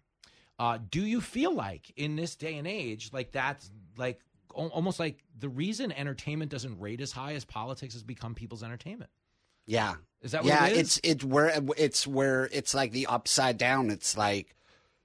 uh, 0.57 0.77
do 0.89 1.01
you 1.01 1.21
feel 1.21 1.53
like 1.53 1.91
in 1.95 2.15
this 2.15 2.35
day 2.35 2.55
and 2.57 2.67
age, 2.67 3.11
like 3.13 3.31
that's 3.31 3.71
like 3.97 4.19
almost 4.53 4.99
like 4.99 5.23
the 5.38 5.49
reason 5.49 5.91
entertainment 5.91 6.51
doesn't 6.51 6.80
rate 6.80 7.01
as 7.01 7.11
high 7.11 7.34
as 7.34 7.45
politics 7.45 7.93
has 7.93 8.03
become 8.03 8.35
people's 8.35 8.63
entertainment? 8.63 9.09
Yeah. 9.65 9.95
Is 10.21 10.31
that 10.31 10.43
what 10.43 10.49
yeah, 10.49 10.67
it 10.67 10.73
is? 10.73 10.80
it's 10.80 10.99
it's 11.03 11.23
where 11.23 11.61
it's 11.77 12.07
where 12.07 12.49
it's 12.51 12.73
like 12.73 12.91
the 12.91 13.07
upside 13.07 13.57
down. 13.57 13.89
It's 13.89 14.17
like 14.17 14.55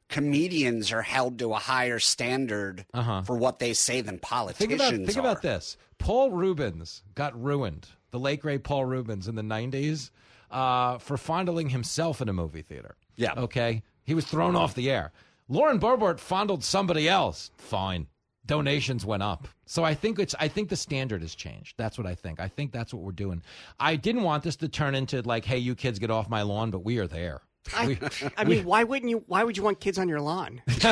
comedians 0.09 0.93
are 0.93 1.03
held 1.03 1.39
to 1.39 1.53
a 1.53 1.59
higher 1.59 1.99
standard 1.99 2.85
for 3.25 3.37
what 3.37 3.59
they 3.59 3.75
say 3.75 4.01
than 4.01 4.17
Uh-huh. 4.23 4.53
Think 4.53 4.71
politicians 4.71 5.01
about 5.01 5.07
think 5.07 5.19
about 5.19 5.43
this. 5.43 5.77
Paul 5.99 6.31
Reubens 6.31 7.03
got 7.15 7.41
ruined. 7.41 7.89
The 8.11 8.19
late 8.19 8.41
great 8.41 8.65
Paul 8.65 8.85
Reubens 8.87 9.29
in 9.29 9.35
the 9.35 9.43
'90s 9.43 10.11
uh, 10.51 10.99
for 10.99 11.17
fondling 11.17 11.69
himself 11.71 12.21
in 12.21 12.29
a 12.29 12.33
movie 12.33 12.63
theater. 12.63 12.97
Yeah. 13.17 13.35
Okay. 13.37 13.83
He 14.05 14.15
was 14.15 14.25
thrown 14.25 14.57
off 14.57 14.75
the 14.75 14.91
air. 14.91 15.13
Lauren 15.49 15.79
Boebert 15.79 16.19
fondled 16.19 16.65
somebody 16.65 17.09
else. 17.09 17.51
Fine. 17.57 18.07
Donations 18.47 19.07
went 19.07 19.23
up. 19.23 19.49
So 19.67 19.85
I 19.85 19.95
think 19.95 20.19
it's 20.19 20.35
I 20.39 20.49
think 20.49 20.69
the 20.69 20.77
standard 20.77 21.23
has 21.23 21.35
changed. 21.35 21.75
That's 21.79 21.97
what 21.97 22.07
I 22.07 22.15
think. 22.15 22.41
I 22.41 22.49
think 22.49 22.73
that's 22.73 22.93
what 22.93 23.03
we're 23.03 23.13
doing. 23.13 23.43
I 23.81 23.97
didn't 23.97 24.23
want 24.23 24.43
this 24.43 24.57
to 24.57 24.69
turn 24.69 24.95
into 24.95 25.23
like, 25.23 25.45
hey, 25.45 25.59
you 25.59 25.75
kids 25.75 25.99
get 25.99 26.11
off 26.11 26.29
my 26.29 26.43
lawn, 26.43 26.71
but 26.71 26.85
we 26.85 26.99
are 26.99 27.07
there. 27.07 27.41
I, 27.73 27.99
I 28.37 28.45
mean, 28.45 28.65
why 28.65 28.85
wouldn't 28.85 29.11
you? 29.11 29.25
Why 29.27 29.43
would 29.45 29.57
you 29.57 29.63
want 29.63 29.81
kids 29.81 29.99
on 29.99 30.09
your 30.09 30.21
lawn? 30.21 30.61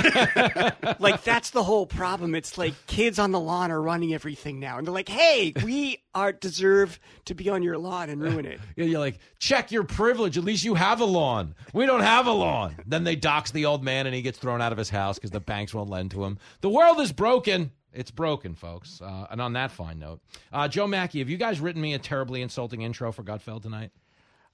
like 0.99 1.23
that's 1.23 1.51
the 1.51 1.63
whole 1.63 1.87
problem. 1.87 2.35
It's 2.35 2.57
like 2.57 2.75
kids 2.87 3.19
on 3.19 3.31
the 3.33 3.41
lawn 3.41 3.71
are 3.71 3.81
running 3.81 4.15
everything 4.15 4.59
now, 4.59 4.79
and 4.79 4.87
they're 4.87 4.95
like, 4.95 5.09
"Hey, 5.09 5.53
we 5.63 6.03
are 6.15 6.33
deserve 6.33 6.99
to 7.27 7.35
be 7.35 7.49
on 7.51 7.63
your 7.63 7.79
lawn 7.79 8.09
and 8.09 8.23
ruin 8.23 8.47
it." 8.47 8.61
Yeah, 8.75 8.87
you're 8.87 9.01
like, 9.01 9.19
check 9.39 9.71
your 9.71 9.85
privilege. 9.85 10.39
At 10.39 10.45
least 10.45 10.65
you 10.65 10.75
have 10.75 11.01
a 11.01 11.05
lawn. 11.05 11.55
We 11.75 11.85
don't 11.85 12.01
have 12.01 12.27
a 12.27 12.33
lawn. 12.33 12.77
Then 12.87 13.05
they 13.05 13.17
dox 13.17 13.51
the 13.51 13.67
old 13.67 13.85
man 13.85 14.07
and 14.07 14.15
he 14.15 14.23
gets 14.23 14.39
thrown 14.39 14.63
out 14.63 14.73
of 14.73 14.79
his 14.79 14.89
house 14.89 15.19
because 15.19 15.31
the 15.31 15.41
banks 15.41 15.75
won't 15.75 15.91
lend 15.91 16.13
to 16.13 16.25
him. 16.25 16.39
The 16.63 16.71
world 16.71 17.01
is 17.01 17.13
broken. 17.13 17.71
It's 17.93 18.11
broken, 18.11 18.55
folks. 18.55 19.03
Uh, 19.03 19.27
and 19.31 19.43
on 19.43 19.53
that 19.53 19.73
fine 19.73 19.99
note, 19.99 20.21
uh, 20.53 20.69
Joe 20.69 20.87
Machi, 20.87 21.19
have 21.19 21.29
you 21.29 21.37
guys 21.37 21.61
written 21.61 21.83
me 21.83 21.93
a 21.93 21.99
terribly 21.99 22.41
insulting 22.41 22.81
intro 22.81 23.13
for 23.13 23.23
Gutfeld 23.23 23.63
tonight? 23.63 23.91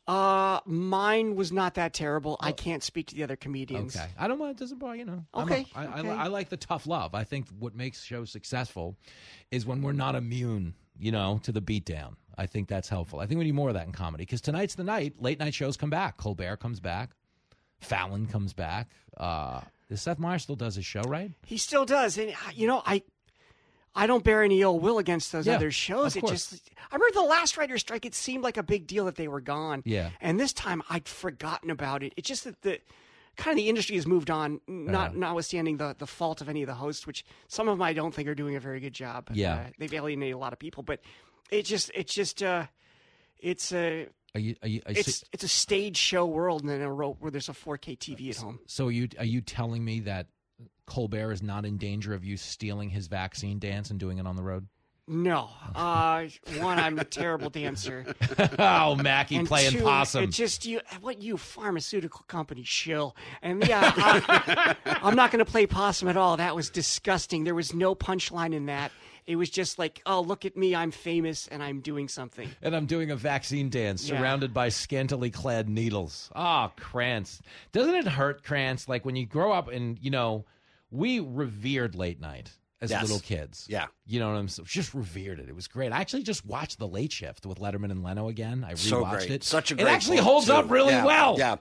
Uh, 0.09 0.61
mine 0.65 1.37
was 1.37 1.53
not 1.53 1.75
that 1.75 1.93
terrible. 1.93 2.39
I 2.41 2.53
can't 2.53 2.83
speak 2.83 3.09
to 3.09 3.15
the 3.15 3.23
other 3.23 3.37
comedians. 3.37 3.95
Okay. 3.95 4.09
I 4.19 4.27
don't 4.27 4.39
want 4.39 4.53
it 4.53 4.57
doesn't 4.57 4.79
bother 4.79 4.97
you 4.97 5.05
know. 5.05 5.25
Okay, 5.35 5.67
a- 5.75 5.79
I, 5.79 5.85
I, 5.85 5.99
okay. 6.01 6.09
I 6.11 6.27
like 6.29 6.49
the 6.49 6.57
tough 6.57 6.87
love. 6.87 7.15
I 7.15 7.25
think 7.25 7.47
what 7.59 7.75
makes 7.75 8.03
shows 8.03 8.31
successful 8.31 8.97
is 9.51 9.67
when 9.67 9.83
we're 9.83 9.93
not 9.93 10.15
immune, 10.15 10.75
you 10.99 11.13
know, 11.13 11.41
to 11.43 11.53
the 11.53 11.61
beatdown. 11.61 12.15
I 12.39 12.47
think 12.47 12.69
that's 12.69 12.89
helpful. 12.89 13.21
I 13.21 13.27
think 13.27 13.39
we 13.39 13.45
need 13.45 13.55
more 13.55 13.69
of 13.69 13.75
that 13.75 13.87
in 13.87 13.93
comedy 13.93 14.23
because 14.25 14.41
tonight's 14.41 14.77
the 14.77 14.85
night. 14.85 15.15
Late 15.21 15.39
night 15.41 15.53
shows 15.53 15.77
come 15.77 15.91
back. 15.91 16.17
Colbert 16.17 16.57
comes 16.57 16.81
back. 16.81 17.11
Fallon 17.81 18.27
comes 18.27 18.55
back. 18.55 18.91
Uh, 19.17 19.61
Seth 19.95 20.19
Meyers 20.19 20.43
still 20.45 20.57
does 20.57 20.75
his 20.75 20.87
show, 20.87 21.03
right? 21.03 21.33
He 21.47 21.59
still 21.59 21.85
does, 21.85 22.17
and 22.19 22.31
uh, 22.31 22.51
you 22.55 22.67
know, 22.67 22.83
I, 22.87 23.03
I 23.99 24.07
don't 24.07 24.23
bear 24.25 24.43
any 24.43 24.61
ill 24.63 24.79
will 24.79 24.99
against 24.99 25.33
those 25.33 25.47
Yeah, 25.47 25.57
other 25.57 25.71
shows. 25.71 26.17
It 26.17 26.21
course. 26.21 26.51
just, 26.51 26.71
I 26.91 26.95
remember 26.95 27.15
the 27.15 27.27
last 27.27 27.57
writer's 27.57 27.81
strike. 27.81 28.05
It 28.07 28.15
seemed 28.15 28.45
like 28.45 28.57
a 28.57 28.63
big 28.63 28.87
deal 28.87 29.05
that 29.07 29.17
they 29.17 29.29
were 29.29 29.41
gone. 29.41 29.83
Yeah. 29.85 30.11
and 30.21 30.39
this 30.39 30.53
time 30.53 30.83
I'd 30.89 31.09
forgotten 31.09 31.71
about 31.71 32.03
it. 32.03 32.13
It's 32.17 32.29
just 32.29 32.45
that 32.45 32.63
the 32.63 32.81
kind 33.37 33.57
of 33.59 33.63
the 33.63 33.69
industry 33.69 33.97
has 33.97 34.07
moved 34.07 34.31
on, 34.31 34.61
not 34.67 35.11
Uh-huh. 35.11 35.19
notwithstanding 35.19 35.77
the 35.77 35.95
the 35.99 36.07
fault 36.07 36.41
of 36.41 36.49
any 36.49 36.63
of 36.63 36.67
the 36.69 36.75
hosts, 36.75 37.07
which 37.07 37.25
some 37.49 37.69
of 37.69 37.75
them 37.77 37.83
I 37.83 37.93
don't 37.93 38.15
think 38.15 38.29
are 38.29 38.35
doing 38.35 38.57
a 38.57 38.61
very 38.61 38.81
good 38.81 38.95
job. 38.95 39.29
Yeah. 39.33 39.55
Uh, 39.55 39.67
they've 39.79 39.93
alienated 39.95 40.35
a 40.35 40.39
lot 40.39 40.53
of 40.53 40.59
people, 40.59 40.83
but 40.83 41.01
it 41.51 41.63
just, 41.65 41.91
it's 41.95 42.13
just, 42.15 42.43
uh, 42.43 42.67
it's 43.41 43.73
a. 43.73 44.09
Are 44.35 44.41
you? 44.41 44.57
Are 44.63 44.69
you? 44.69 44.83
Are 44.87 44.93
It's 44.93 45.25
it's 45.33 45.43
a 45.45 45.49
stage 45.49 45.97
show 45.97 46.27
world, 46.27 46.61
and 46.63 46.69
then 46.71 46.83
a 46.83 46.95
world 46.95 47.17
where 47.21 47.31
there's 47.31 47.49
a 47.49 47.53
4K 47.55 47.97
TV 47.99 48.29
at 48.31 48.37
home. 48.37 48.59
so 48.67 48.89
are 48.89 48.91
you? 48.91 49.09
Are 49.19 49.25
you 49.25 49.41
telling 49.41 49.85
me 49.85 50.01
that 50.01 50.27
Colbert 50.89 51.33
is 51.33 51.43
not 51.43 51.65
in 51.65 51.77
danger 51.77 52.15
of 52.15 52.25
you 52.25 52.37
stealing 52.37 52.91
his 52.91 53.07
vaccine 53.07 53.59
dance 53.59 53.91
and 53.91 54.01
doing 54.01 54.19
it 54.19 54.27
on 54.27 54.35
the 54.37 54.43
road? 54.43 54.67
No, 55.11 55.49
uh, 55.75 56.27
one, 56.59 56.79
I'm 56.79 56.99
a 56.99 57.05
terrible 57.05 57.49
dancer. 57.49 58.05
oh, 58.59 58.95
Machi 58.95 59.37
And 59.37 59.49
playing 59.49 59.73
two, 59.73 59.81
possum. 59.83 60.25
It 60.25 60.31
just 60.33 60.67
you, 60.67 60.81
what 61.01 61.23
you 61.23 61.39
pharmaceutical 61.39 62.25
company 62.29 62.63
shill. 62.63 63.17
And 63.41 63.67
yeah, 63.67 63.81
I, 63.97 64.77
I'm 65.03 65.17
not 65.17 65.31
going 65.31 65.43
to 65.43 65.51
play 65.51 65.67
possum 65.67 66.09
at 66.09 66.19
all. 66.19 66.37
That 66.37 66.55
was 66.55 66.69
disgusting. 66.69 67.45
There 67.45 67.55
was 67.55 67.73
no 67.73 67.95
punchline 67.95 68.53
in 68.53 68.67
that. 68.67 68.93
It 69.27 69.37
was 69.37 69.49
just 69.49 69.79
like, 69.79 70.03
oh, 70.05 70.21
look 70.21 70.45
at 70.45 70.59
me, 70.59 70.75
I'm 70.75 70.91
famous 70.91 71.49
and 71.49 71.63
I'm 71.63 71.81
doing 71.81 72.09
something. 72.09 72.51
and 72.61 72.77
I'm 72.77 72.85
doing 72.87 73.11
a 73.11 73.17
vaccine 73.17 73.71
dance 73.71 74.07
Yeah. 74.07 74.19
surrounded 74.19 74.53
by 74.53 74.69
scantily 74.69 75.31
clad 75.31 75.71
needles. 75.71 76.31
Ah, 76.35 76.69
Krantz. 76.77 77.41
Doesn't 77.73 77.95
it 77.95 78.07
hurt, 78.07 78.43
Krantz? 78.45 78.89
Like 78.89 79.07
when 79.07 79.17
you 79.17 79.25
grow 79.25 79.53
up 79.53 79.69
and, 79.69 79.99
you 80.03 80.11
know, 80.11 80.45
we 80.91 81.21
revered 81.21 81.95
late 81.95 82.21
night 82.21 82.51
as 82.81 82.91
Yes. 82.91 83.03
little 83.03 83.21
kids. 83.21 83.67
Yeah. 83.69 83.87
You 84.11 84.21
know 84.21 84.31
what 84.31 84.39
I'm 84.39 84.49
saying? 84.49 84.67
Just 84.67 84.95
revered 84.95 85.39
it. 85.39 85.51
It 85.51 85.55
was 85.55 85.69
great. 85.69 85.93
I 85.93 86.01
actually 86.01 86.23
just 86.23 86.47
watched 86.47 86.79
The 86.79 86.89
Late 86.89 87.13
Shift 87.13 87.45
with 87.45 87.59
Letterman 87.59 87.91
and 87.91 88.03
Leno 88.03 88.29
again. 88.29 88.65
I 88.67 88.73
rewatched 88.73 88.79
So 88.89 89.05
great. 89.05 89.31
it. 89.31 89.45
Such 89.45 89.71
a 89.71 89.75
great 89.75 89.87
It 89.87 89.91
actually 89.91 90.17
holds 90.17 90.47
too. 90.47 90.55
up 90.55 90.71
really 90.71 90.95
Yeah, 90.95 91.05
well. 91.05 91.37
yeah. 91.39 91.57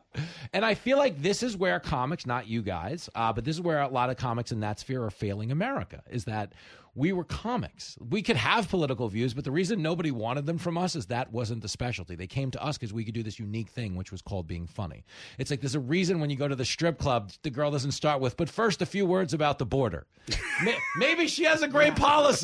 And 0.53 0.63
I 0.63 0.73
feel 0.73 0.97
like 0.97 1.21
this 1.21 1.43
is 1.43 1.57
where 1.57 1.79
comics, 1.81 2.25
not 2.25 2.47
you 2.47 2.61
guys, 2.61 3.09
uh, 3.15 3.33
but 3.33 3.43
this 3.43 3.55
is 3.57 3.61
where 3.61 3.81
a 3.81 3.89
lot 3.89 4.09
of 4.09 4.15
comics 4.15 4.53
in 4.53 4.61
that 4.61 4.79
sphere 4.79 5.03
are 5.03 5.11
failing 5.11 5.51
America. 5.51 6.01
Is 6.09 6.23
that 6.23 6.53
we 6.95 7.11
were 7.13 7.25
comics. 7.25 7.95
We 8.09 8.23
could 8.23 8.37
have 8.37 8.69
political 8.69 9.07
views, 9.07 9.35
but 9.35 9.43
the 9.43 9.51
reason 9.51 9.83
nobody 9.83 10.09
wanted 10.09 10.47
them 10.47 10.57
from 10.57 10.79
us 10.79 10.95
is 10.95 11.05
that 11.07 11.31
wasn't 11.31 11.61
the 11.61 11.67
specialty. 11.67 12.15
They 12.15 12.25
came 12.25 12.49
to 12.51 12.63
us 12.63 12.75
because 12.75 12.91
we 12.91 13.05
could 13.05 13.13
do 13.13 13.21
this 13.21 13.37
unique 13.37 13.69
thing, 13.69 13.95
which 13.95 14.11
was 14.11 14.23
called 14.23 14.47
being 14.47 14.65
funny. 14.65 15.05
It's 15.37 15.51
like 15.51 15.61
there's 15.61 15.75
a 15.75 15.79
reason 15.79 16.19
when 16.19 16.31
you 16.31 16.37
go 16.37 16.47
to 16.47 16.55
the 16.55 16.65
strip 16.65 16.97
club, 16.97 17.31
the 17.43 17.51
girl 17.51 17.69
doesn't 17.69 17.91
start 17.91 18.19
with, 18.19 18.35
but 18.35 18.49
first 18.49 18.81
a 18.81 18.85
few 18.87 19.05
words 19.05 19.35
about 19.35 19.59
the 19.59 19.65
border. 19.65 20.07
Maybe 20.97 21.27
she 21.27 21.43
has 21.43 21.61
a 21.61 21.67
great 21.67 21.95
policy, 21.95 22.36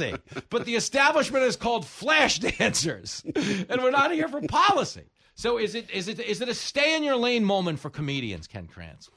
but 0.49 0.65
the 0.65 0.75
establishment 0.75 1.43
is 1.43 1.55
called 1.55 1.85
flash 1.85 2.39
dancers, 2.39 3.23
and 3.25 3.81
we're 3.81 3.91
not 3.91 4.11
here 4.11 4.27
for 4.27 4.41
policy. 4.41 5.03
So 5.35 5.57
is 5.57 5.75
it 5.75 5.89
is 5.91 6.07
it 6.07 6.19
is 6.19 6.41
it 6.41 6.49
a 6.49 6.53
stay 6.53 6.95
in 6.95 7.03
your 7.03 7.15
lane 7.15 7.43
moment 7.43 7.79
for 7.79 7.89
comedians, 7.89 8.47
Ken 8.47 8.67
Krantz? 8.67 9.09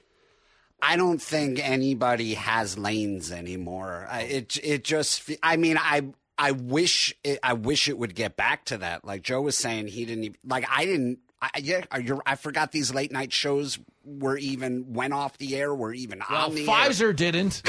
I 0.82 0.96
don't 0.96 1.20
think 1.20 1.58
anybody 1.58 2.34
has 2.34 2.78
lanes 2.78 3.32
anymore. 3.32 4.08
It 4.12 4.58
it 4.62 4.84
just 4.84 5.30
I 5.42 5.56
mean 5.56 5.78
I 5.78 6.04
I 6.38 6.52
wish 6.52 7.14
it, 7.24 7.38
I 7.42 7.54
wish 7.54 7.88
it 7.88 7.98
would 7.98 8.14
get 8.14 8.36
back 8.36 8.66
to 8.66 8.78
that. 8.78 9.04
Like 9.04 9.22
Joe 9.22 9.40
was 9.40 9.56
saying, 9.56 9.88
he 9.88 10.04
didn't 10.04 10.24
even, 10.24 10.36
like 10.44 10.66
I 10.70 10.84
didn't. 10.84 11.18
I, 11.54 11.58
yeah, 11.58 11.84
you're, 12.00 12.22
I 12.26 12.36
forgot 12.36 12.72
these 12.72 12.92
late 12.94 13.12
night 13.12 13.32
shows 13.32 13.78
were 14.04 14.38
even 14.38 14.92
went 14.92 15.12
off 15.12 15.36
the 15.38 15.56
air. 15.56 15.74
Were 15.74 15.92
even 15.92 16.22
Well, 16.30 16.46
on 16.46 16.54
the 16.54 16.62
air. 16.62 16.66
Pfizer 16.68 17.14
didn't. 17.14 17.62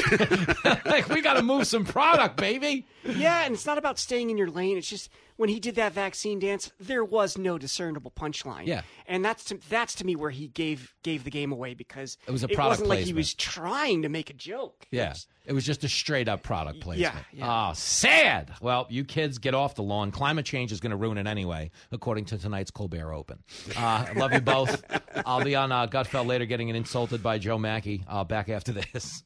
like 0.86 1.08
we 1.08 1.20
got 1.20 1.34
to 1.34 1.42
move 1.42 1.66
some 1.66 1.84
product, 1.84 2.36
baby. 2.36 2.86
Yeah, 3.04 3.44
and 3.44 3.54
it's 3.54 3.66
not 3.66 3.78
about 3.78 3.98
staying 3.98 4.30
in 4.30 4.38
your 4.38 4.50
lane. 4.50 4.76
It's 4.78 4.88
just 4.88 5.10
when 5.38 5.48
he 5.48 5.58
did 5.58 5.76
that 5.76 5.92
vaccine 5.92 6.38
dance, 6.40 6.70
there 6.78 7.02
was 7.04 7.38
no 7.38 7.56
discernible 7.56 8.10
punchline. 8.10 8.66
Yeah. 8.66 8.82
and 9.06 9.24
that's 9.24 9.44
to, 9.44 9.58
that's 9.70 9.94
to 9.94 10.04
me 10.04 10.14
where 10.16 10.30
he 10.30 10.48
gave 10.48 10.94
gave 11.02 11.24
the 11.24 11.30
game 11.30 11.52
away 11.52 11.72
because 11.74 12.18
It 12.26 12.30
was 12.30 12.42
a 12.44 12.48
it 12.50 12.54
product 12.54 12.80
wasn't 12.82 12.88
like 12.90 12.98
he 13.06 13.12
was 13.14 13.32
trying 13.34 14.02
to 14.02 14.08
make 14.10 14.28
a 14.28 14.34
joke. 14.34 14.86
Yeah. 14.90 15.14
It 15.46 15.52
was 15.54 15.64
just 15.64 15.82
a 15.82 15.88
straight 15.88 16.28
up 16.28 16.42
product 16.42 16.80
placement. 16.80 17.14
yeah. 17.32 17.46
Ah, 17.48 17.72
sad. 17.72 18.52
Well, 18.60 18.86
you 18.90 19.04
kids 19.04 19.38
get 19.38 19.54
off 19.54 19.76
the 19.76 19.82
lawn. 19.82 20.10
Climate 20.10 20.44
change 20.44 20.72
is 20.72 20.80
going 20.80 20.90
to 20.90 20.96
ruin 20.96 21.16
it 21.16 21.26
anyway, 21.26 21.70
according 21.90 22.26
to 22.26 22.36
tonight's 22.36 22.70
Colbert 22.70 23.14
Open. 23.14 23.38
Uh, 23.74 24.06
love 24.16 24.32
you 24.34 24.40
both. 24.42 24.84
I'll 25.24 25.42
be 25.42 25.54
on 25.54 25.72
uh, 25.72 25.86
Gutfeld 25.86 26.26
later 26.26 26.44
getting 26.44 26.68
insulted 26.68 27.22
by 27.22 27.38
Joe 27.38 27.56
Machi. 27.56 28.04
Uh, 28.06 28.24
back 28.24 28.50
after 28.50 28.72
this. 28.72 29.22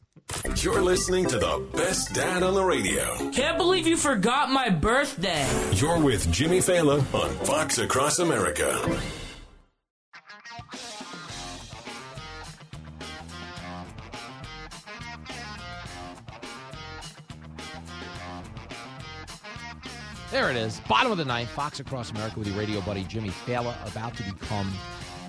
You're 0.63 0.83
listening 0.83 1.27
to 1.27 1.39
the 1.39 1.65
best 1.73 2.15
dad 2.15 2.43
on 2.43 2.55
the 2.55 2.63
radio. 2.63 3.31
Can't 3.31 3.57
believe 3.59 3.87
you 3.87 3.97
forgot 3.97 4.51
my 4.51 4.71
birthday. 4.71 5.45
You're 5.73 5.99
with 5.99 6.31
Jimmy 6.31 6.59
Failla 6.59 6.99
on 7.15 7.31
Fox 7.45 7.79
Across 7.79 8.19
America. 8.21 9.01
There 20.31 20.51
it 20.51 20.57
is. 20.57 20.81
Bottom 20.89 21.13
of 21.13 21.19
the 21.19 21.25
ninth. 21.25 21.51
Fox 21.51 21.81
Across 21.81 22.11
America 22.13 22.39
with 22.39 22.49
your 22.49 22.57
radio 22.57 22.81
buddy 22.83 23.05
Jimmy 23.05 23.31
Failla, 23.31 23.75
about 23.91 24.17
to 24.17 24.23
become 24.23 24.73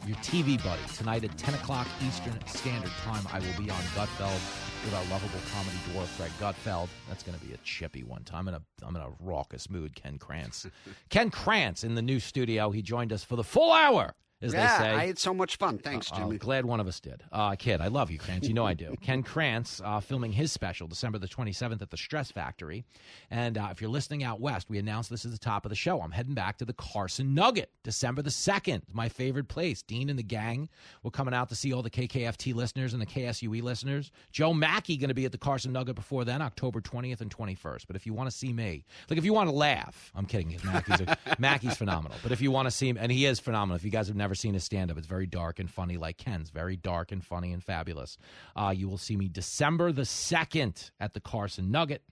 your 0.05 0.18
TV 0.18 0.64
buddy. 0.64 0.81
Tonight 0.95 1.23
at 1.23 1.38
10 1.38 1.55
o'clock 1.55 1.88
Eastern 2.05 2.38
Standard 2.47 2.91
Time, 3.03 3.26
I 3.31 3.39
will 3.39 3.64
be 3.64 3.69
on 3.69 3.81
Gutfeld 3.95 4.72
with 4.84 4.93
our 4.93 5.03
lovable 5.05 5.39
comedy 5.53 5.77
dwarf, 5.91 6.15
Greg 6.18 6.31
Gutfeld. 6.39 6.89
That's 7.07 7.23
going 7.23 7.38
to 7.38 7.45
be 7.45 7.53
a 7.53 7.57
chippy 7.57 8.03
one. 8.03 8.23
I'm 8.34 8.47
in 8.47 8.53
a, 8.53 8.61
I'm 8.81 8.95
in 8.95 9.01
a 9.01 9.10
raucous 9.19 9.69
mood, 9.69 9.95
Ken 9.95 10.18
Krantz. 10.18 10.68
Ken 11.10 11.30
Krantz 11.30 11.84
in 11.84 11.95
the 11.95 12.01
new 12.01 12.19
studio. 12.19 12.72
He 12.72 12.81
joined 12.81 13.14
us 13.14 13.23
for 13.23 13.35
the 13.35 13.43
full 13.43 13.72
hour, 13.72 14.14
as 14.44 14.53
yeah, 14.53 14.78
they 14.78 14.84
say. 14.84 14.91
I 14.91 15.06
had 15.07 15.18
so 15.18 15.34
much 15.34 15.56
fun. 15.57 15.78
Thanks, 15.78 16.11
Uh, 16.11 16.18
Jimmy. 16.18 16.32
I'm 16.32 16.38
glad 16.38 16.65
one 16.65 16.80
of 16.80 16.88
us 16.88 16.99
did. 16.99 17.24
Uh, 17.32 17.56
kid, 17.56 17.82
I 17.82 17.88
love 17.88 18.11
you, 18.11 18.20
Krantz. 18.20 18.48
You 18.48 18.53
know 18.53 18.65
I 18.65 18.74
do. 18.74 18.95
Ken 19.02 19.24
Krantz 19.24 19.82
uh, 19.84 19.99
filming 19.99 20.32
his 20.34 20.52
special 20.52 20.88
December 20.88 21.18
the 21.18 21.28
27th 21.28 21.82
at 21.82 21.90
the 21.90 21.98
Stress 21.98 22.32
Factory. 22.32 22.84
And 23.32 23.57
uh, 23.57 23.70
if 23.72 23.82
you're 23.82 23.90
listening 23.90 24.24
out 24.24 24.40
west, 24.40 24.70
we 24.70 24.78
announced 24.80 25.10
this 25.10 25.26
is 25.26 25.32
the 25.32 25.38
top 25.40 25.65
of 25.65 25.70
the 25.70 25.76
show. 25.76 26.02
I'm 26.02 26.11
heading 26.11 26.34
back 26.34 26.57
to 26.60 26.65
the 26.65 26.74
Carson 26.74 27.34
Nugget 27.34 27.70
December 27.84 28.22
the 28.22 28.30
2nd, 28.30 28.82
my 28.91 29.10
favorite 29.10 29.48
place. 29.48 29.82
Dean 29.82 30.10
and 30.10 30.20
the 30.20 30.24
gang 30.24 30.70
were 31.03 31.11
coming 31.11 31.34
out 31.34 31.49
to 31.49 31.56
see 31.56 31.74
all 31.74 31.82
the 31.82 31.90
KKFT 31.90 32.53
listeners 32.53 32.94
and 32.94 33.02
the 33.02 33.06
KSUE 33.06 33.61
listeners. 33.61 34.11
Joe 34.32 34.53
Machi 34.53 34.98
going 34.98 35.07
to 35.10 35.14
be 35.14 35.26
at 35.26 35.32
the 35.32 35.38
Carson 35.38 35.72
Nugget 35.74 35.95
before 35.95 36.26
then, 36.26 36.41
October 36.41 36.82
20th 36.82 37.22
and 37.22 37.36
21st. 37.36 37.86
But 37.88 37.95
if 37.95 38.06
you 38.06 38.14
want 38.14 38.30
to 38.30 38.36
see 38.36 38.52
me, 38.53 38.84
like 39.10 39.18
if 39.18 39.26
you 39.26 39.34
want 39.34 39.49
to 39.49 39.56
laugh, 39.56 40.11
I'm 40.15 40.26
kidding. 40.26 40.57
Machi's, 40.64 41.02
a, 41.02 41.18
Machi's 41.40 41.78
phenomenal. 41.78 42.18
But 42.24 42.32
if 42.32 42.41
you 42.41 42.52
want 42.52 42.68
to 42.68 42.72
see 42.72 42.90
him, 42.90 42.98
and 42.99 43.11
he 43.11 43.26
is 43.26 43.40
phenomenal. 43.40 43.76
If 43.76 43.84
you 43.84 43.91
guys 43.91 44.07
have 44.07 44.15
never 44.15 44.32
seen 44.35 44.53
his 44.53 44.64
stand 44.64 44.91
up, 44.91 44.97
it's 44.97 45.07
very 45.07 45.26
dark 45.26 45.60
and 45.60 45.69
funny, 45.69 45.97
like 45.97 46.18
Ken's. 46.18 46.49
Very 46.49 46.76
dark 46.76 47.11
and 47.11 47.23
funny 47.23 47.53
and 47.53 47.64
fabulous. 47.64 48.18
Uh, 48.55 48.73
you 48.76 48.88
will 48.88 48.97
see 48.97 49.15
me 49.15 49.27
December 49.27 49.91
the 49.91 50.03
2nd 50.03 50.91
at 50.99 51.14
the 51.14 51.19
Carson 51.19 51.72
Nugget. 51.72 52.03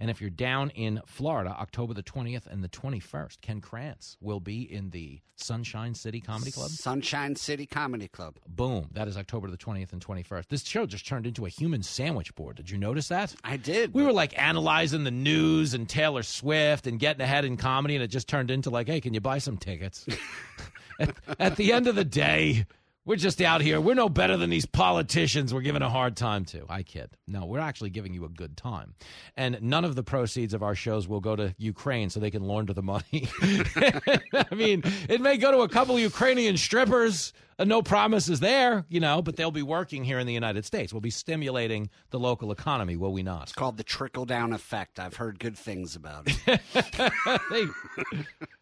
And 0.00 0.10
if 0.10 0.20
you're 0.20 0.30
down 0.30 0.70
in 0.70 1.00
Florida, 1.06 1.50
October 1.50 1.92
the 1.92 2.04
20th 2.04 2.46
and 2.46 2.62
the 2.62 2.68
21st, 2.68 3.40
Ken 3.40 3.60
Krantz 3.60 4.16
will 4.20 4.38
be 4.38 4.62
in 4.62 4.90
the 4.90 5.20
Sunshine 5.34 5.92
City 5.94 6.20
Comedy 6.20 6.52
Club. 6.52 6.70
Sunshine 6.70 7.34
City 7.34 7.66
Comedy 7.66 8.06
Club. 8.06 8.36
Boom. 8.46 8.88
That 8.92 9.08
is 9.08 9.16
October 9.16 9.50
the 9.50 9.56
20th 9.56 9.92
and 9.92 10.04
21st. 10.04 10.48
This 10.48 10.64
show 10.64 10.86
just 10.86 11.06
turned 11.06 11.26
into 11.26 11.46
a 11.46 11.48
human 11.48 11.82
sandwich 11.82 12.32
board. 12.36 12.56
Did 12.56 12.70
you 12.70 12.78
notice 12.78 13.08
that? 13.08 13.34
I 13.42 13.56
did. 13.56 13.92
We 13.92 14.04
were 14.04 14.12
like 14.12 14.40
analyzing 14.40 15.02
the 15.02 15.10
news 15.10 15.74
and 15.74 15.88
Taylor 15.88 16.22
Swift 16.22 16.86
and 16.86 17.00
getting 17.00 17.22
ahead 17.22 17.44
in 17.44 17.56
comedy, 17.56 17.96
and 17.96 18.04
it 18.04 18.08
just 18.08 18.28
turned 18.28 18.52
into 18.52 18.70
like, 18.70 18.86
hey, 18.86 19.00
can 19.00 19.14
you 19.14 19.20
buy 19.20 19.38
some 19.38 19.56
tickets? 19.56 20.06
at, 20.98 21.14
at 21.38 21.56
the 21.56 21.72
end 21.72 21.86
of 21.86 21.94
the 21.94 22.04
day, 22.04 22.66
we're 23.08 23.16
just 23.16 23.40
out 23.40 23.62
here. 23.62 23.80
We're 23.80 23.94
no 23.94 24.10
better 24.10 24.36
than 24.36 24.50
these 24.50 24.66
politicians 24.66 25.54
we're 25.54 25.62
giving 25.62 25.80
a 25.80 25.88
hard 25.88 26.14
time 26.14 26.44
to. 26.46 26.66
I 26.68 26.82
kid. 26.82 27.08
No, 27.26 27.46
we're 27.46 27.58
actually 27.58 27.88
giving 27.88 28.12
you 28.12 28.26
a 28.26 28.28
good 28.28 28.54
time. 28.54 28.94
And 29.34 29.62
none 29.62 29.86
of 29.86 29.94
the 29.94 30.02
proceeds 30.02 30.52
of 30.52 30.62
our 30.62 30.74
shows 30.74 31.08
will 31.08 31.20
go 31.20 31.34
to 31.34 31.54
Ukraine 31.56 32.10
so 32.10 32.20
they 32.20 32.30
can 32.30 32.42
launder 32.42 32.74
the 32.74 32.82
money. 32.82 33.30
I 33.42 34.54
mean, 34.54 34.82
it 35.08 35.22
may 35.22 35.38
go 35.38 35.50
to 35.52 35.60
a 35.60 35.68
couple 35.70 35.98
Ukrainian 35.98 36.58
strippers. 36.58 37.32
Uh, 37.58 37.64
no 37.64 37.82
promises 37.82 38.38
there, 38.40 38.84
you 38.88 39.00
know, 39.00 39.20
but 39.20 39.34
they'll 39.36 39.50
be 39.50 39.62
working 39.62 40.04
here 40.04 40.18
in 40.20 40.26
the 40.26 40.32
United 40.32 40.64
States. 40.64 40.92
We'll 40.92 41.00
be 41.00 41.10
stimulating 41.10 41.90
the 42.10 42.18
local 42.18 42.52
economy, 42.52 42.96
will 42.96 43.12
we 43.12 43.22
not? 43.24 43.44
It's 43.44 43.52
called 43.52 43.76
the 43.76 43.82
trickle 43.82 44.24
down 44.24 44.52
effect. 44.52 45.00
I've 45.00 45.16
heard 45.16 45.38
good 45.40 45.56
things 45.58 45.96
about 45.96 46.28
it. 46.46 46.60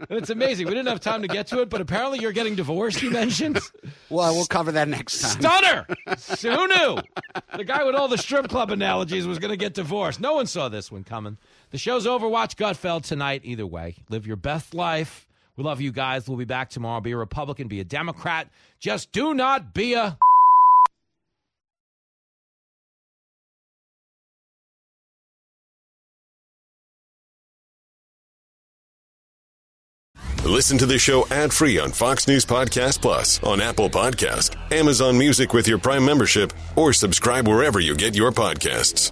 It's 0.09 0.31
amazing. 0.31 0.67
We 0.67 0.75
didn't 0.75 0.89
have 0.89 1.01
time 1.01 1.23
to 1.23 1.29
get 1.29 1.47
to 1.49 1.61
it, 1.63 1.71
but 1.71 1.81
apparently 1.81 2.19
you're 2.21 2.33
getting 2.33 2.55
divorced, 2.55 3.03
you 3.03 3.11
mentioned. 3.11 3.59
well, 4.11 4.35
we'll 4.35 4.47
cover 4.47 4.71
that 4.73 4.89
next 4.89 5.21
time. 5.21 5.41
Stunner! 5.41 5.87
Who 6.43 6.67
knew? 6.69 6.99
The 7.57 7.65
guy 7.65 7.83
with 7.83 7.95
all 7.95 8.07
the 8.09 8.19
strip 8.19 8.49
club 8.49 8.71
analogies 8.71 9.27
was 9.27 9.39
going 9.39 9.51
to 9.51 9.57
get 9.57 9.75
divorced. 9.75 10.21
No 10.21 10.35
one 10.35 10.47
saw 10.47 10.69
this 10.69 10.93
one 10.93 11.03
coming. 11.03 11.39
The 11.71 11.79
show's 11.79 12.07
over. 12.07 12.29
Watch 12.29 12.57
Gutfeld 12.57 13.05
tonight. 13.05 13.41
Either 13.45 13.67
way, 13.67 13.97
live 14.09 14.27
your 14.27 14.37
best 14.37 14.75
life. 14.75 15.27
We 15.57 15.65
love 15.65 15.81
you 15.81 15.93
guys. 15.93 16.29
We'll 16.29 16.39
be 16.39 16.45
back 16.45 16.71
tomorrow. 16.71 17.01
Be 17.01 17.13
a 17.13 17.17
Republican, 17.17 17.69
be 17.69 17.81
a 17.81 17.85
Democrat. 17.85 18.49
Just 18.79 19.13
do 19.13 19.35
not 19.35 19.73
be 19.73 19.95
a. 19.95 20.19
Listen 30.45 30.79
to 30.79 30.87
the 30.87 30.99
show 30.99 31.27
ad 31.31 31.53
free 31.53 31.79
on 31.79 31.91
Fox 31.91 32.29
News 32.29 32.47
Podcast 32.47 33.03
Plus, 33.03 33.43
on 33.43 33.61
Apple 33.61 33.91
Podcast, 33.91 34.55
Amazon 34.73 35.19
Music 35.19 35.53
with 35.53 35.67
your 35.67 35.79
Prime 35.79 36.05
membership, 36.05 36.53
or 36.77 36.93
subscribe 36.93 37.49
wherever 37.49 37.81
you 37.81 37.97
get 37.97 38.15
your 38.15 38.31
podcasts. 38.31 39.11